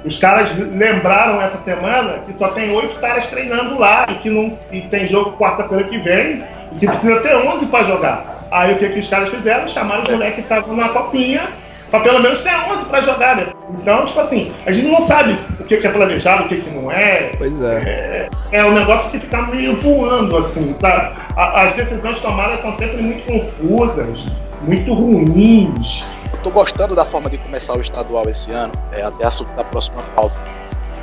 os 0.05 0.19
caras 0.19 0.57
lembraram 0.57 1.41
essa 1.43 1.59
semana 1.65 2.21
que 2.27 2.35
só 2.39 2.49
tem 2.49 2.71
oito 2.75 2.99
caras 3.01 3.27
treinando 3.29 3.79
lá 3.79 4.07
e 4.09 4.15
que 4.15 4.31
não 4.31 4.59
e 4.71 4.81
tem 4.83 5.07
jogo 5.07 5.37
quarta-feira 5.37 5.85
que 5.85 5.99
vem 5.99 6.43
que 6.79 6.87
precisa 6.87 7.21
ter 7.21 7.35
11 7.37 7.67
para 7.67 7.85
jogar. 7.85 8.47
Aí 8.51 8.75
o 8.75 8.79
que, 8.79 8.89
que 8.91 8.99
os 9.01 9.09
caras 9.09 9.31
fizeram? 9.31 9.67
Chamaram 9.69 10.03
os 10.03 10.09
moleques 10.11 10.37
que 10.37 10.41
estavam 10.43 10.77
na 10.77 10.89
copinha 10.91 11.49
para 11.91 12.01
pelo 12.01 12.21
menos 12.21 12.43
ter 12.43 12.55
11 12.71 12.85
para 12.87 13.01
jogar, 13.03 13.37
né? 13.37 13.47
Então, 13.81 14.07
tipo 14.07 14.21
assim, 14.21 14.53
a 14.67 14.73
gente 14.73 14.89
não 14.89 15.07
sabe 15.07 15.37
o 15.61 15.65
que, 15.65 15.77
que 15.77 15.87
é 15.87 15.91
planejado, 15.91 16.45
o 16.45 16.49
que, 16.49 16.61
que 16.63 16.71
não 16.71 16.91
é. 16.91 17.33
Pois 17.37 17.61
é. 17.63 18.29
É, 18.51 18.59
é 18.59 18.65
um 18.65 18.73
negócio 18.73 19.11
que 19.11 19.19
fica 19.21 19.43
meio 19.43 19.77
voando, 19.77 20.37
assim, 20.39 20.75
sabe? 20.81 21.11
A- 21.37 21.63
As 21.65 21.75
decisões 21.75 22.19
tomadas 22.21 22.61
são 22.61 22.77
sempre 22.79 23.03
muito 23.03 23.25
confusas, 23.27 24.27
muito 24.63 24.93
ruins. 24.95 26.05
Eu 26.33 26.39
tô 26.43 26.51
gostando 26.51 26.95
da 26.95 27.05
forma 27.05 27.29
de 27.29 27.37
começar 27.39 27.75
o 27.77 27.81
estadual 27.81 28.27
esse 28.29 28.51
ano, 28.53 28.73
é 28.93 29.03
até 29.03 29.27
assunto 29.27 29.55
da 29.55 29.65
próxima 29.65 30.03
pauta. 30.17 30.35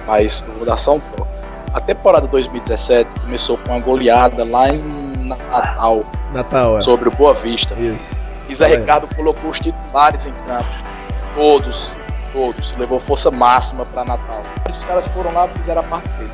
Mas 0.07 0.43
eu 0.47 0.53
vou 0.55 0.65
dar 0.65 0.77
só 0.77 0.95
um 0.95 0.99
toque. 0.99 1.29
A 1.73 1.79
temporada 1.79 2.27
2017 2.27 3.09
começou 3.21 3.57
com 3.59 3.69
uma 3.71 3.79
goleada 3.79 4.43
lá 4.43 4.69
em 4.69 4.81
Natal 5.37 6.03
Natal, 6.33 6.77
é. 6.77 6.81
sobre 6.81 7.09
o 7.09 7.11
Boa 7.11 7.33
Vista. 7.33 7.73
Isso. 7.75 8.17
E 8.47 8.55
Zé 8.55 8.73
É. 8.73 8.77
Ricardo 8.77 9.07
colocou 9.15 9.49
os 9.49 9.59
titulares 9.59 10.25
em 10.27 10.33
campo. 10.47 10.65
Todos, 11.35 11.95
todos. 12.33 12.75
Levou 12.77 12.99
força 12.99 13.29
máxima 13.31 13.85
para 13.85 14.05
Natal. 14.05 14.43
Os 14.67 14.83
caras 14.83 15.07
foram 15.07 15.31
lá 15.33 15.47
e 15.47 15.57
fizeram 15.57 15.81
a 15.81 15.83
parte 15.83 16.07
deles. 16.17 16.33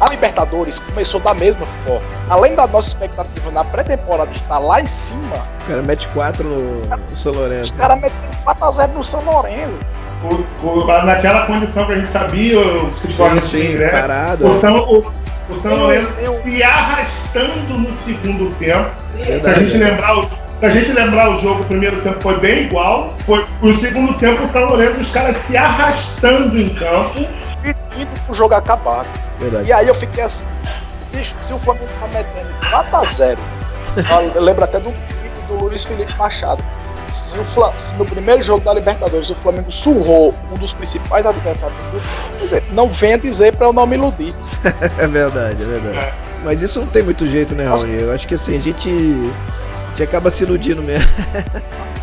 A 0.00 0.08
Libertadores 0.10 0.78
começou 0.80 1.20
da 1.20 1.32
mesma 1.34 1.64
forma. 1.84 2.02
Além 2.28 2.54
da 2.56 2.66
nossa 2.66 2.88
expectativa 2.88 3.50
na 3.52 3.64
pré-temporada 3.64 4.30
estar 4.32 4.58
lá 4.58 4.80
em 4.80 4.86
cima, 4.86 5.36
O 5.64 5.66
cara 5.68 5.82
mete 5.82 6.06
4 6.08 6.42
no, 6.44 6.84
no 6.86 7.16
São 7.16 7.32
os 7.32 7.38
Lourenço. 7.38 7.74
caras 7.74 8.00
meteram 8.00 8.34
4x0 8.44 8.88
no 8.92 9.04
São 9.04 9.24
Lourenço. 9.24 9.78
O- 10.24 10.66
o- 10.66 10.86
naquela 11.04 11.46
condição 11.46 11.86
que 11.86 11.92
a 11.92 11.96
gente 11.96 12.08
sabia, 12.10 12.58
o 12.58 12.90
futebol 12.92 13.28
Sim, 13.30 13.36
argentino, 13.36 13.72
sim, 13.72 13.74
né? 13.78 13.88
parado. 13.88 14.46
O 14.48 14.60
São, 14.60 14.76
o, 14.78 15.12
o 15.56 15.62
São 15.62 15.74
Lourenço 15.76 16.08
se 16.42 16.62
arrastando 16.62 17.78
no 17.78 17.96
segundo 18.04 18.54
tempo. 18.58 18.90
Se 19.12 19.22
a 19.22 19.24
Verdade. 19.24 19.60
gente 19.60 19.78
lembrar 19.78 20.18
o, 20.18 20.22
se 20.24 20.66
a 20.66 20.70
gente 20.70 20.92
lembrar 20.92 21.36
o 21.36 21.40
jogo, 21.40 21.62
o 21.62 21.64
primeiro 21.64 22.00
tempo 22.00 22.20
foi 22.20 22.38
bem 22.38 22.64
igual. 22.64 23.14
Foi 23.26 23.44
o 23.62 23.74
segundo 23.78 24.14
tempo, 24.14 24.44
o 24.44 24.52
São 24.52 24.64
Lourenço, 24.66 25.00
os 25.00 25.10
caras 25.10 25.36
se 25.46 25.56
arrastando 25.56 26.58
em 26.58 26.68
campo. 26.74 27.26
pedindo 27.62 28.20
pro 28.26 28.34
jogo 28.34 28.54
acabar. 28.54 29.06
Verdade. 29.38 29.68
E 29.68 29.72
aí 29.72 29.88
eu 29.88 29.94
fiquei 29.94 30.22
assim, 30.22 30.44
bicho, 31.12 31.34
se 31.38 31.52
o 31.52 31.58
Flamengo 31.58 31.88
tá 32.00 32.06
metendo 32.08 32.48
4x0, 32.62 33.36
eu 34.34 34.42
lembro 34.42 34.64
até 34.64 34.78
do 34.78 34.92
do 35.48 35.64
Luiz 35.64 35.84
Felipe 35.84 36.12
Machado. 36.18 36.62
Se, 37.14 37.38
o 37.38 37.44
Fla, 37.44 37.72
se 37.78 37.94
no 37.94 38.04
primeiro 38.04 38.42
jogo 38.42 38.64
da 38.64 38.74
Libertadores 38.74 39.30
o 39.30 39.34
Flamengo 39.36 39.70
surrou 39.70 40.34
um 40.52 40.56
dos 40.56 40.72
principais 40.72 41.24
adversários 41.24 41.80
do 41.80 41.90
grupo, 41.92 42.06
quer 42.38 42.44
dizer, 42.44 42.64
não 42.72 42.88
venha 42.88 43.16
dizer 43.16 43.54
pra 43.56 43.68
eu 43.68 43.72
não 43.72 43.86
me 43.86 43.96
iludir. 43.96 44.34
É 44.98 45.06
verdade, 45.06 45.62
é 45.62 45.66
verdade. 45.66 46.14
Mas 46.42 46.60
isso 46.60 46.80
não 46.80 46.86
tem 46.86 47.02
muito 47.02 47.26
jeito, 47.26 47.54
né, 47.54 47.66
Raoni? 47.66 48.00
Eu 48.00 48.12
acho 48.12 48.26
que 48.26 48.34
assim, 48.34 48.56
a 48.56 48.60
gente, 48.60 48.88
a 48.88 49.90
gente 49.90 50.02
acaba 50.02 50.30
se 50.30 50.42
iludindo 50.42 50.82
mesmo. 50.82 51.08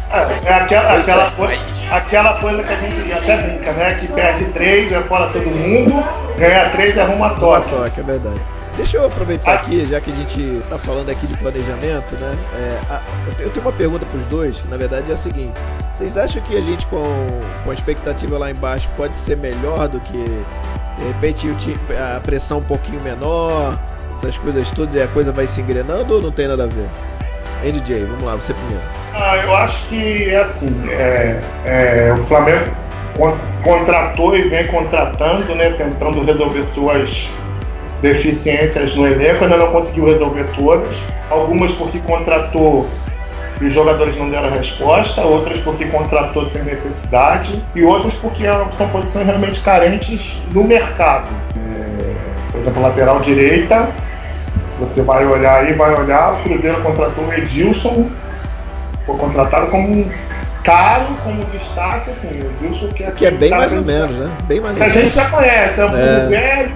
É, 0.09 0.49
é 0.49 0.53
aquela, 0.53 0.97
aquela, 0.97 1.28
é. 1.28 1.32
coisa, 1.32 1.62
aquela 1.89 2.34
coisa 2.39 2.64
que 2.64 2.74
a 2.74 2.76
gente 2.76 3.14
até 3.14 3.38
brinca, 3.38 3.72
né? 3.72 3.97
Que 3.99 4.07
perde 4.07 4.45
três, 4.45 4.91
é 4.91 4.99
fora 5.01 5.28
todo 5.32 5.45
mundo, 5.45 6.03
ganha 6.38 6.70
três, 6.70 6.97
arruma 6.97 7.30
toque. 7.32 7.70
toque, 7.70 7.99
é 7.99 8.03
verdade. 8.03 8.41
Deixa 8.78 8.98
eu 8.98 9.06
aproveitar 9.06 9.54
aqui, 9.54 9.86
já 9.86 10.00
que 10.00 10.12
a 10.12 10.16
gente 10.16 10.62
tá 10.70 10.78
falando 10.78 11.10
aqui 11.10 11.28
de 11.28 11.36
planejamento, 11.38 12.16
né? 12.16 12.36
É, 12.56 12.80
a- 12.94 13.02
eu 13.28 13.34
te- 13.36 13.44
eu 13.44 13.50
tenho 13.52 13.66
uma 13.66 13.72
pergunta 13.72 14.06
pros 14.06 14.26
dois, 14.26 14.58
que 14.58 14.68
na 14.70 14.78
verdade 14.78 15.12
é 15.12 15.14
a 15.14 15.18
seguinte. 15.18 15.54
Vocês 15.94 16.18
acham 16.18 16.42
que 16.44 16.58
a 16.58 16.62
gente 16.62 16.86
com, 16.88 17.04
com 17.64 17.70
a 17.72 17.74
expectativa 17.74 18.38
lá 18.38 18.50
embaixo 18.50 18.90
pode 18.98 19.16
ser 19.16 19.38
melhor 19.38 19.88
do 19.88 20.00
que 20.00 20.14
de 20.98 21.08
repente 21.08 21.48
a 22.16 22.20
pressão 22.22 22.60
um 22.60 22.64
pouquinho 22.64 23.02
menor, 23.02 23.78
essas 24.16 24.38
coisas 24.38 24.70
todas 24.72 24.96
e 24.96 25.02
a 25.02 25.08
coisa 25.08 25.32
vai 25.32 25.48
se 25.48 25.62
engrenando 25.62 26.16
ou 26.16 26.22
não 26.22 26.32
tem 26.32 26.48
nada 26.48 26.64
a 26.64 26.68
ver? 26.68 26.88
DJ, 27.72 28.06
vamos 28.06 28.24
lá, 28.24 28.36
você 28.36 28.54
primeiro. 28.54 28.82
Ah, 29.14 29.38
eu 29.38 29.56
acho 29.56 29.86
que 29.88 30.30
é 30.30 30.38
assim, 30.42 30.74
é, 30.90 31.40
é, 31.66 32.14
o 32.20 32.26
Flamengo 32.26 32.72
con- 33.16 33.38
contratou 33.64 34.36
e 34.36 34.44
vem 34.50 34.66
contratando, 34.68 35.54
né, 35.54 35.72
tentando 35.74 36.24
resolver 36.24 36.64
suas 36.74 37.30
deficiências 38.02 38.95
no 38.95 39.06
elenco, 39.08 39.43
ainda 39.43 39.58
não 39.58 39.72
conseguiu 39.72 40.06
resolver 40.06 40.45
todas. 40.56 40.95
Algumas 41.30 41.72
porque 41.74 41.99
contratou 41.99 42.88
e 43.62 43.66
os 43.66 43.74
jogadores 43.74 44.18
não 44.18 44.30
deram 44.30 44.49
resposta, 44.49 45.22
outras 45.22 45.60
porque 45.60 45.86
contratou 45.86 46.49
sem 46.49 46.64
necessidade 46.64 47.64
e 47.76 47.84
outras 47.84 48.16
porque 48.16 48.43
são 48.76 48.89
posições 48.89 49.28
realmente 49.28 49.62
carentes 49.62 50.36
no 50.52 50.64
mercado. 50.64 51.28
É, 51.56 52.52
por 52.52 52.62
exemplo, 52.62 52.82
lateral 52.82 53.20
direita, 53.20 53.89
você 54.80 55.04
vai 55.04 55.26
olhar 55.28 55.62
aí, 55.62 55.74
vai 55.74 55.93
olhar, 55.93 56.34
o 56.34 56.43
Cruzeiro 56.43 56.82
contratou 56.82 57.24
o 57.24 57.34
Edilson, 57.34 58.10
foi 59.06 59.18
contratado 59.18 59.68
como 59.68 59.89
um 59.89 60.12
caro, 60.64 61.06
como 61.24 61.45
destaque, 61.45 62.10
assim, 62.10 62.41
o 62.41 62.66
Edilson 62.66 62.88
que 62.88 63.04
é, 63.04 63.12
Que 63.12 63.26
é 63.28 63.32
bem 63.32 63.49
cara 63.52 63.62
mais 63.62 63.74
ou 63.74 63.84
menos, 63.84 64.18
né? 64.18 64.32
Bem 64.45 64.60
mais 64.60 64.76
que 64.76 64.84
a 64.84 64.89
gente 64.89 65.10
já 65.16 65.30
conhece, 65.30 65.80
é 65.80 65.86
um 65.86 65.95
É. 65.95 66.26
velho, 66.26 66.72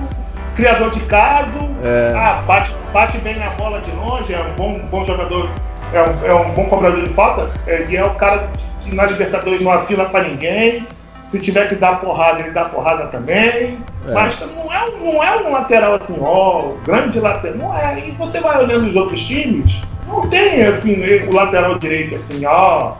criador 0.56 0.89
de 0.91 0.99
caso, 1.01 1.60
É. 1.84 2.14
ah, 2.16 2.43
bate, 2.47 2.72
bate 2.93 3.18
bem 3.20 3.36
na 3.38 3.49
bola 3.51 3.82
de 3.82 3.91
longe, 3.91 4.34
é 4.34 4.39
um 4.41 4.56
bom, 4.56 4.80
bom 4.89 5.06
jogador, 5.06 5.49
é 5.93 6.01
um, 6.01 6.26
é 6.26 6.34
um 6.34 6.51
bom 6.51 6.66
cobrador 6.66 7.01
de 7.03 7.10
falta, 7.14 7.49
é, 7.68 7.86
e 7.89 7.95
é 7.95 8.03
o 8.03 8.12
cara 8.12 8.49
que 8.84 8.95
na 8.95 9.06
Libertadores 9.06 9.62
não 9.62 9.72
afila 9.72 10.06
pra 10.06 10.24
ninguém. 10.24 10.86
Se 11.32 11.39
tiver 11.39 11.68
que 11.68 11.76
dar 11.76 11.99
porrada, 11.99 12.43
ele 12.43 12.51
dá 12.51 12.66
porrada 12.66 13.08
também. 13.08 13.80
É. 14.08 14.14
Mas 14.14 14.39
não 14.56 14.72
é, 14.72 14.86
não 15.01 15.24
é 15.24 15.36
um 15.41 15.51
lateral 15.51 15.95
assim, 15.95 16.16
ó, 16.22 16.74
grande 16.86 17.20
lateral. 17.20 17.58
Não 17.58 17.78
é. 17.78 18.08
E 18.08 18.12
você 18.12 18.39
vai 18.39 18.64
olhando 18.64 18.88
os 18.88 18.95
outros 18.95 19.20
times, 19.22 19.82
não 20.08 20.28
tem 20.30 20.64
assim, 20.64 20.95
o 21.28 21.34
lateral 21.34 21.78
direito 21.80 22.16
assim, 22.16 22.45
ó. 22.45 22.93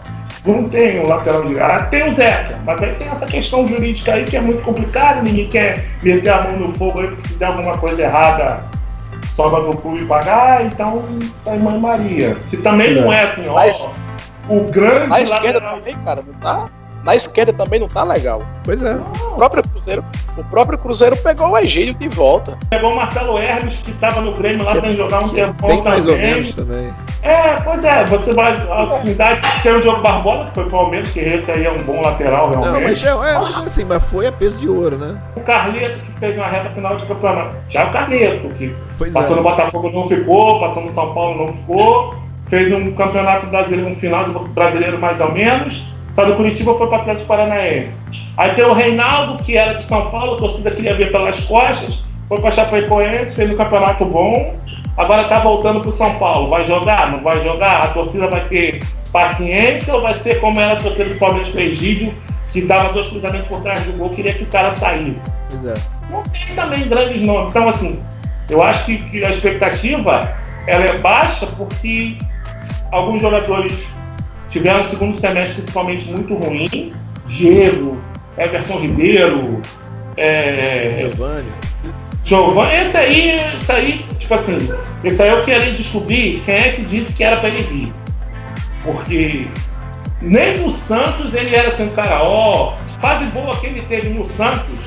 Não 0.46 0.70
tem 0.70 1.00
o 1.00 1.08
lateral 1.08 1.44
direito. 1.44 1.64
Ah, 1.64 1.80
tem 1.86 2.08
o 2.10 2.16
Zeca, 2.16 2.60
mas 2.66 2.82
aí 2.82 2.94
tem 2.96 3.08
essa 3.08 3.26
questão 3.26 3.68
jurídica 3.68 4.14
aí 4.14 4.24
que 4.26 4.38
é 4.38 4.42
muito 4.42 4.62
complicada, 4.62 5.22
ninguém 5.22 5.48
quer 5.48 5.86
meter 6.04 6.30
a 6.30 6.44
mão 6.44 6.60
no 6.60 6.76
fogo 6.76 7.02
aí, 7.02 7.08
porque 7.08 7.30
se 7.30 7.36
der 7.36 7.48
alguma 7.48 7.72
coisa 7.78 8.02
errada, 8.04 8.64
sobra 9.36 9.62
do 9.64 9.76
clube 9.78 10.06
pagar, 10.06 10.64
então 10.66 11.04
tá 11.44 11.56
Mãe 11.56 11.80
Maria. 11.80 12.38
Se 12.50 12.58
também 12.58 12.94
não 12.94 13.12
é 13.12 13.24
assim, 13.24 13.48
ó, 13.48 13.54
Mas- 13.56 13.90
o 14.48 14.60
grande 14.72 15.08
Na 15.08 15.22
esquerda 15.22 15.60
lateral 15.60 15.78
também, 15.78 15.96
cara, 16.06 16.22
não 16.26 16.34
tá. 16.36 16.70
Na 17.06 17.16
esquerda 17.16 17.54
também 17.54 17.80
não 17.80 17.88
tá 17.88 18.04
legal. 18.04 18.40
Pois 18.64 18.84
é. 18.84 18.96
O 18.96 19.36
próprio 19.36 19.62
Cruzeiro, 19.62 20.04
o 20.40 20.44
próprio 20.46 20.78
Cruzeiro 20.80 21.16
pegou 21.18 21.50
o 21.50 21.58
Egídio 21.60 21.94
de 21.94 22.08
volta. 22.10 22.58
Pegou 22.68 22.94
o 22.94 22.96
Marcelo 22.96 23.38
Hermes, 23.38 23.76
que 23.84 23.92
estava 23.92 24.22
no 24.22 24.32
Grêmio 24.34 24.66
lá 24.66 24.74
Que- 24.74 24.82
pra 24.82 24.94
jogar 24.96 25.20
um 25.22 25.28
é 25.30 25.34
tempão 25.34 25.70
bem 25.70 25.84
mais 25.84 26.08
ou 26.08 26.14
também. 26.16 26.34
menos 26.34 26.56
também. 26.56 26.94
É, 27.22 27.54
pois 27.62 27.86
é, 27.86 28.06
você 28.06 28.32
vai. 28.34 28.54
A 28.54 28.98
cidade 29.06 29.42
tem 29.62 29.72
o 29.74 29.80
jogo 29.82 30.02
Barbosa, 30.02 30.50
que 30.50 30.56
foi 30.56 30.64
pro 30.66 30.78
Palmeiras, 30.80 31.10
que 31.12 31.20
esse 31.20 31.52
aí 31.52 31.66
é 31.66 31.72
um 31.72 31.78
bom 31.78 32.02
lateral 32.02 32.50
Não, 32.50 32.62
realmente. 32.62 32.84
mas 32.84 33.06
é, 33.06 33.10
é, 33.10 33.38
mas 33.40 33.58
assim, 33.68 33.84
mas 33.86 34.04
foi 34.06 34.26
a 34.26 34.32
peso 34.32 34.56
de 34.58 34.68
ouro, 34.68 34.98
né? 34.98 35.16
O 35.36 35.42
Carleto, 35.42 36.00
que 36.00 36.20
fez 36.20 36.36
uma 36.36 36.48
reta 36.48 36.70
final 36.72 36.98
de 36.98 37.06
campeonato. 37.06 37.56
Já 37.70 37.82
é 37.82 37.86
o 37.86 37.92
Carleto, 37.94 38.50
que 38.58 38.76
Pois 38.98 39.14
passou 39.14 39.34
é. 39.34 39.36
no 39.38 39.44
Botafogo 39.44 39.92
não 39.92 40.08
ficou, 40.08 40.60
passou 40.60 40.84
no 40.84 40.92
São 40.94 41.14
Paulo 41.14 41.46
não 41.46 41.54
ficou, 41.54 42.16
fez 42.50 42.74
um 42.74 42.92
campeonato 42.94 43.46
brasileiro, 43.46 43.92
um 43.92 43.96
final 43.96 44.24
de 44.26 44.32
brasileiro 44.50 45.00
mais 45.00 45.20
ou 45.22 45.32
menos. 45.32 45.94
Saiu 46.16 46.30
do 46.30 46.36
Curitiba 46.36 46.78
foi 46.78 46.88
para 46.88 46.98
Atlético 47.00 47.28
Paranaense. 47.28 47.98
Aí 48.38 48.52
tem 48.56 48.66
o 48.66 48.74
Reinaldo, 48.74 49.44
que 49.44 49.58
era 49.58 49.74
de 49.74 49.86
São 49.86 50.10
Paulo, 50.10 50.34
a 50.34 50.38
torcida 50.38 50.72
queria 50.72 50.96
ver 50.96 51.12
pelas 51.12 51.40
costas, 51.42 52.04
foi 52.30 52.40
para 52.40 52.52
Chapecoense, 52.52 53.36
fez 53.36 53.52
um 53.52 53.58
campeonato 53.58 54.06
bom. 54.06 54.56
Agora 54.98 55.28
tá 55.28 55.40
voltando 55.40 55.82
pro 55.82 55.92
São 55.92 56.16
Paulo. 56.16 56.50
Vai 56.50 56.64
jogar? 56.64 57.12
Não 57.12 57.22
vai 57.22 57.42
jogar? 57.42 57.84
A 57.84 57.88
torcida 57.88 58.30
vai 58.30 58.48
ter 58.48 58.80
paciência 59.12 59.94
ou 59.94 60.02
vai 60.02 60.16
ser 60.16 60.40
como 60.40 60.60
era 60.60 60.74
a 60.74 60.76
torcida 60.78 61.10
do 61.10 61.20
Palmeiras 61.20 61.50
com 61.50 61.58
o 61.58 61.62
Egídio, 61.62 62.14
que 62.52 62.62
dava 62.62 62.94
dois 62.94 63.08
cruzamentos 63.08 63.50
por 63.50 63.62
trás 63.62 63.86
do 63.86 63.94
gol, 63.94 64.10
queria 64.10 64.34
que 64.34 64.44
o 64.44 64.48
cara 64.48 64.72
saísse? 64.76 65.22
Pois 65.50 65.68
é. 65.68 65.74
não 66.10 66.24
tem 66.24 66.56
também 66.56 66.88
grandes 66.88 67.22
nomes. 67.22 67.52
Então, 67.52 67.70
assim, 67.70 68.00
eu 68.50 68.64
acho 68.64 68.86
que, 68.86 68.96
que 68.96 69.26
a 69.26 69.30
expectativa 69.30 70.34
ela 70.68 70.86
é 70.86 70.98
baixa 70.98 71.46
porque 71.46 72.18
alguns 72.92 73.22
jogadores 73.22 73.88
tiveram 74.56 74.86
um 74.86 74.90
segundo 74.90 75.20
semestre 75.20 75.56
principalmente 75.56 76.06
muito 76.08 76.34
ruim. 76.36 76.90
Diego, 77.28 78.00
Everton 78.38 78.80
Ribeiro, 78.80 79.62
é, 80.16 81.10
Giovanni. 81.12 81.50
Giovanni, 82.24 82.84
esse 82.84 82.98
aí, 82.98 83.32
esse 83.60 83.72
aí, 83.72 84.06
tipo 84.18 84.34
assim, 84.34 84.58
esse 85.04 85.22
aí 85.22 85.30
eu 85.30 85.44
queria 85.44 85.74
descobrir 85.74 86.42
quem 86.46 86.56
é 86.56 86.72
que 86.72 86.86
disse 86.86 87.12
que 87.12 87.22
era 87.22 87.36
pra 87.38 87.50
ele 87.50 87.64
vir. 87.64 87.94
Porque 88.82 89.48
nem 90.22 90.58
no 90.60 90.72
Santos 90.72 91.34
ele 91.34 91.54
era 91.54 91.74
assim, 91.74 91.90
cara, 91.90 92.24
ó, 92.24 92.78
fase 93.02 93.30
boa 93.34 93.54
que 93.58 93.68
ele 93.68 93.82
teve 93.82 94.08
no 94.08 94.26
Santos 94.26 94.80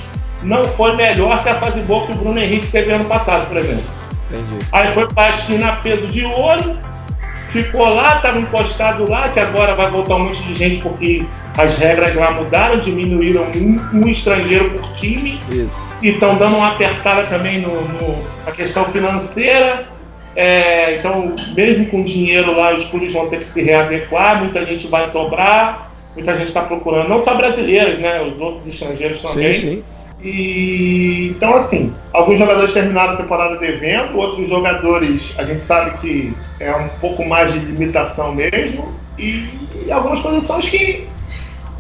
não 0.45 0.65
foi 0.65 0.97
melhor 0.97 1.43
que 1.43 1.49
a 1.51 1.57
fase 1.57 1.81
boa 1.81 2.07
que 2.07 2.13
o 2.13 2.17
Bruno 2.17 2.39
Henrique 2.39 2.69
teve 2.69 2.91
ano 2.91 3.05
passado, 3.05 3.49
por 3.49 3.59
exemplo. 3.59 3.85
Entendi. 4.31 4.65
Aí 4.73 4.95
foi 4.95 5.09
pra 5.09 5.33
China 5.35 5.73
peso 5.83 6.07
de 6.07 6.25
ouro, 6.25 6.79
ficou 7.51 7.89
lá, 7.89 8.17
estava 8.17 8.39
encostado 8.39 9.09
lá, 9.11 9.29
que 9.29 9.41
agora 9.41 9.75
vai 9.75 9.91
voltar 9.91 10.17
um 10.17 10.25
monte 10.25 10.43
de 10.43 10.55
gente 10.55 10.83
porque 10.83 11.25
as 11.57 11.77
regras 11.79 12.15
lá 12.15 12.31
mudaram, 12.33 12.77
diminuíram 12.77 13.43
um, 13.55 13.77
um 14.05 14.09
estrangeiro 14.09 14.71
por 14.71 14.93
time 14.97 15.41
Isso. 15.51 15.89
e 16.03 16.09
estão 16.11 16.37
dando 16.37 16.57
uma 16.57 16.73
apertada 16.73 17.23
também 17.25 17.59
no, 17.61 17.69
no- 17.71 18.25
na 18.47 18.53
questão 18.53 18.85
financeira. 18.87 19.87
É, 20.37 20.97
então, 20.99 21.35
mesmo 21.57 21.87
com 21.87 22.05
dinheiro 22.05 22.55
lá, 22.57 22.73
os 22.75 22.87
clubes 22.87 23.13
vão 23.13 23.29
ter 23.29 23.41
que 23.41 23.47
se 23.47 23.61
readequar, 23.63 24.39
muita 24.39 24.65
gente 24.65 24.87
vai 24.87 25.11
sobrar, 25.11 25.91
muita 26.15 26.37
gente 26.37 26.47
está 26.49 26.63
procurando, 26.63 27.09
não 27.09 27.25
só 27.25 27.35
brasileiros, 27.35 27.99
né? 27.99 28.21
Os 28.23 28.41
outros 28.41 28.73
estrangeiros 28.73 29.21
também. 29.21 29.53
Sim, 29.55 29.61
sim. 29.61 29.85
E 30.21 31.29
então 31.37 31.55
assim, 31.57 31.95
alguns 32.13 32.39
jogadores 32.39 32.73
terminaram 32.73 33.15
a 33.15 33.17
temporada 33.17 33.57
devendo, 33.57 34.17
outros 34.19 34.49
jogadores 34.49 35.33
a 35.39 35.45
gente 35.45 35.65
sabe 35.65 35.97
que 35.99 36.37
é 36.59 36.75
um 36.75 36.89
pouco 37.01 37.27
mais 37.29 37.53
de 37.53 37.61
limitação 37.61 38.35
mesmo, 38.35 38.93
e, 39.17 39.49
e 39.87 39.93
algumas 39.93 40.21
posições 40.21 40.69
que 40.69 41.09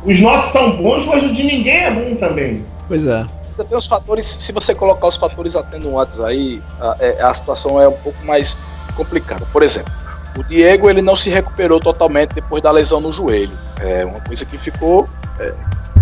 os 0.05 0.21
nossos 0.21 0.53
são 0.53 0.77
bons, 0.81 1.05
mas 1.07 1.23
o 1.25 1.33
de 1.33 1.43
ninguém 1.43 1.79
é 1.85 1.91
bom 1.91 2.15
também. 2.17 2.65
Pois 2.87 3.07
é. 3.07 3.27
Tem 3.69 3.77
os 3.77 3.89
fatores, 3.89 4.25
se 4.25 4.53
você 4.53 4.73
colocar 4.73 5.09
os 5.09 5.17
fatores 5.17 5.57
atenuantes 5.57 6.21
aí, 6.21 6.63
a, 6.81 6.97
é- 7.01 7.21
a 7.21 7.35
situação 7.35 7.81
é 7.83 7.89
um 7.89 7.93
pouco 7.97 8.25
mais 8.25 8.57
complicada. 8.95 9.45
Por 9.53 9.65
exemplo, 9.65 9.93
o 10.39 10.45
Diego 10.45 10.89
ele 10.89 11.03
não 11.03 11.17
se 11.17 11.29
recuperou 11.29 11.81
totalmente 11.81 12.35
depois 12.37 12.63
da 12.63 12.71
lesão 12.71 13.01
no 13.01 13.11
joelho. 13.11 13.59
É 13.81 14.05
uma 14.05 14.21
coisa 14.21 14.45
que 14.45 14.57
ficou 14.57 15.09
é, 15.41 15.53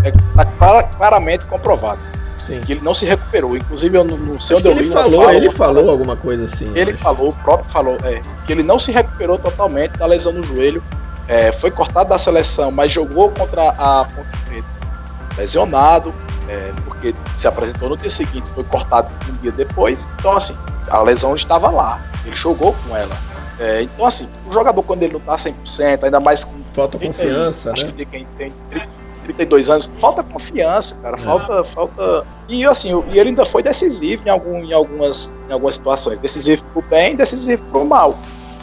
é, 0.05 0.11
tá 0.37 0.45
clara- 0.45 0.83
claramente 0.83 1.47
comprovado. 1.47 1.99
Sim. 2.39 2.61
Que 2.61 2.73
ele 2.73 2.81
não 2.83 2.95
se 2.95 3.05
recuperou. 3.05 3.57
Inclusive, 3.57 3.97
eu 3.97 4.05
não, 4.05 4.17
não 4.17 4.41
sei 4.41 4.57
Acho 4.57 4.67
onde 4.67 4.69
eu 4.69 4.73
ele 4.73 4.83
li 4.83 4.91
uma 4.91 5.03
falou, 5.03 5.21
fala, 5.23 5.35
ele 5.35 5.51
falou 5.51 5.91
alguma 5.91 6.17
coisa 6.17 6.45
assim. 6.45 6.71
Ele 6.75 6.93
falou, 6.95 7.31
o 7.31 7.33
próprio 7.33 7.71
falou, 7.71 7.97
é, 8.05 8.21
que 8.47 8.53
ele 8.53 8.63
não 8.63 8.79
se 8.79 8.93
recuperou 8.93 9.39
totalmente 9.39 9.93
da 9.99 10.07
lesão 10.07 10.33
no 10.33 10.43
joelho. 10.43 10.83
É, 11.29 11.51
foi 11.51 11.71
cortado 11.71 12.11
da 12.11 12.19
seleção, 12.19 12.71
mas 12.71 12.93
jogou 12.93 13.31
contra 13.31 13.71
a 13.71 14.05
Ponte 14.05 14.37
Preta 14.47 14.77
lesionado, 15.37 16.15
é, 16.49 16.73
porque 16.85 17.15
se 17.35 17.47
apresentou 17.47 17.89
no 17.89 17.97
dia 17.97 18.11
seguinte, 18.11 18.49
foi 18.55 18.65
cortado 18.65 19.09
um 19.29 19.37
dia 19.43 19.53
depois. 19.53 20.09
Então, 20.19 20.33
assim, 20.33 20.57
a 20.89 21.03
lesão 21.03 21.35
estava 21.35 21.71
lá. 21.71 22.01
Ele 22.25 22.35
jogou 22.35 22.75
com 22.87 22.97
ela. 22.97 23.17
É, 23.59 23.83
então, 23.83 24.07
assim, 24.07 24.29
o 24.47 24.53
jogador, 24.53 24.83
quando 24.83 25.03
ele 25.03 25.15
não 25.15 25.21
tá 25.21 25.37
100%, 25.37 26.05
ainda 26.05 26.21
mais 26.21 26.45
com 26.45 26.57
Falta 26.73 26.99
30 26.99 27.15
confiança, 27.15 27.73
acho 27.73 27.87
né? 27.87 27.93
que 27.97 28.05
quem 28.05 28.27
tem 28.37 28.53
30, 28.71 28.87
32 29.27 29.71
anos, 29.71 29.93
falta 29.99 30.23
confiança, 30.23 30.99
cara, 31.01 31.17
falta, 31.17 31.65
falta. 31.65 32.27
E 32.49 32.65
assim, 32.65 32.91
e 33.11 33.19
ele 33.19 33.31
ainda 33.31 33.45
foi 33.45 33.63
decisivo 33.63 34.27
em, 34.27 34.31
algum, 34.31 34.65
em, 34.65 34.73
algumas, 34.73 35.35
em 35.49 35.53
algumas 35.53 35.75
situações, 35.75 36.19
decisivo 36.19 36.65
pro 36.73 36.83
bem, 36.83 37.17
decisivo 37.17 37.65
pro 37.65 37.85
mal. 37.85 38.15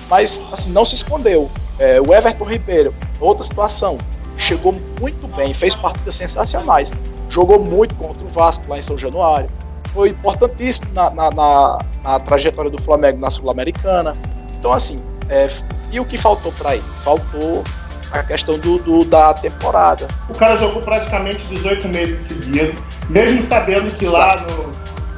Mas 0.09 0.45
assim, 0.51 0.71
não 0.71 0.85
se 0.85 0.95
escondeu. 0.95 1.49
É, 1.79 1.99
o 1.99 2.13
Everton 2.13 2.45
Ribeiro, 2.45 2.93
outra 3.19 3.43
situação, 3.43 3.97
chegou 4.37 4.73
muito 4.99 5.27
bem, 5.35 5.53
fez 5.53 5.75
partidas 5.75 6.15
sensacionais, 6.15 6.91
jogou 7.27 7.59
muito 7.59 7.95
contra 7.95 8.23
o 8.23 8.27
Vasco 8.27 8.65
lá 8.69 8.77
em 8.77 8.81
São 8.81 8.97
Januário, 8.97 9.49
foi 9.93 10.09
importantíssimo 10.09 10.91
na, 10.93 11.09
na, 11.09 11.31
na, 11.31 11.79
na 12.03 12.19
trajetória 12.19 12.71
do 12.71 12.81
Flamengo 12.81 13.19
na 13.19 13.29
Sul-Americana. 13.29 14.15
Então, 14.57 14.71
assim, 14.71 15.03
é, 15.29 15.47
e 15.91 15.99
o 15.99 16.05
que 16.05 16.17
faltou 16.17 16.51
para 16.53 16.75
ele? 16.75 16.83
Faltou 17.01 17.63
a 18.19 18.23
questão 18.23 18.57
do, 18.59 18.77
do, 18.77 19.03
da 19.03 19.33
temporada. 19.33 20.07
O 20.29 20.33
cara 20.33 20.57
jogou 20.57 20.81
praticamente 20.81 21.39
18 21.47 21.87
meses 21.87 22.27
seguidos, 22.27 22.75
mesmo 23.09 23.47
sabendo 23.47 23.91
que 23.97 24.05
lá 24.07 24.37
no. 24.37 24.71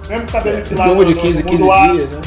Mesmo 0.07 0.29
sabendo 0.29 0.63
que 0.63 0.75
lá 0.75 0.87
Jogo 0.87 1.03
no, 1.03 1.13
de 1.13 1.19
15, 1.19 1.43
no 1.43 1.49
15 1.49 1.61
mundo 1.61 1.71
árabe, 1.71 1.97
dias, 1.97 2.09
né? 2.09 2.21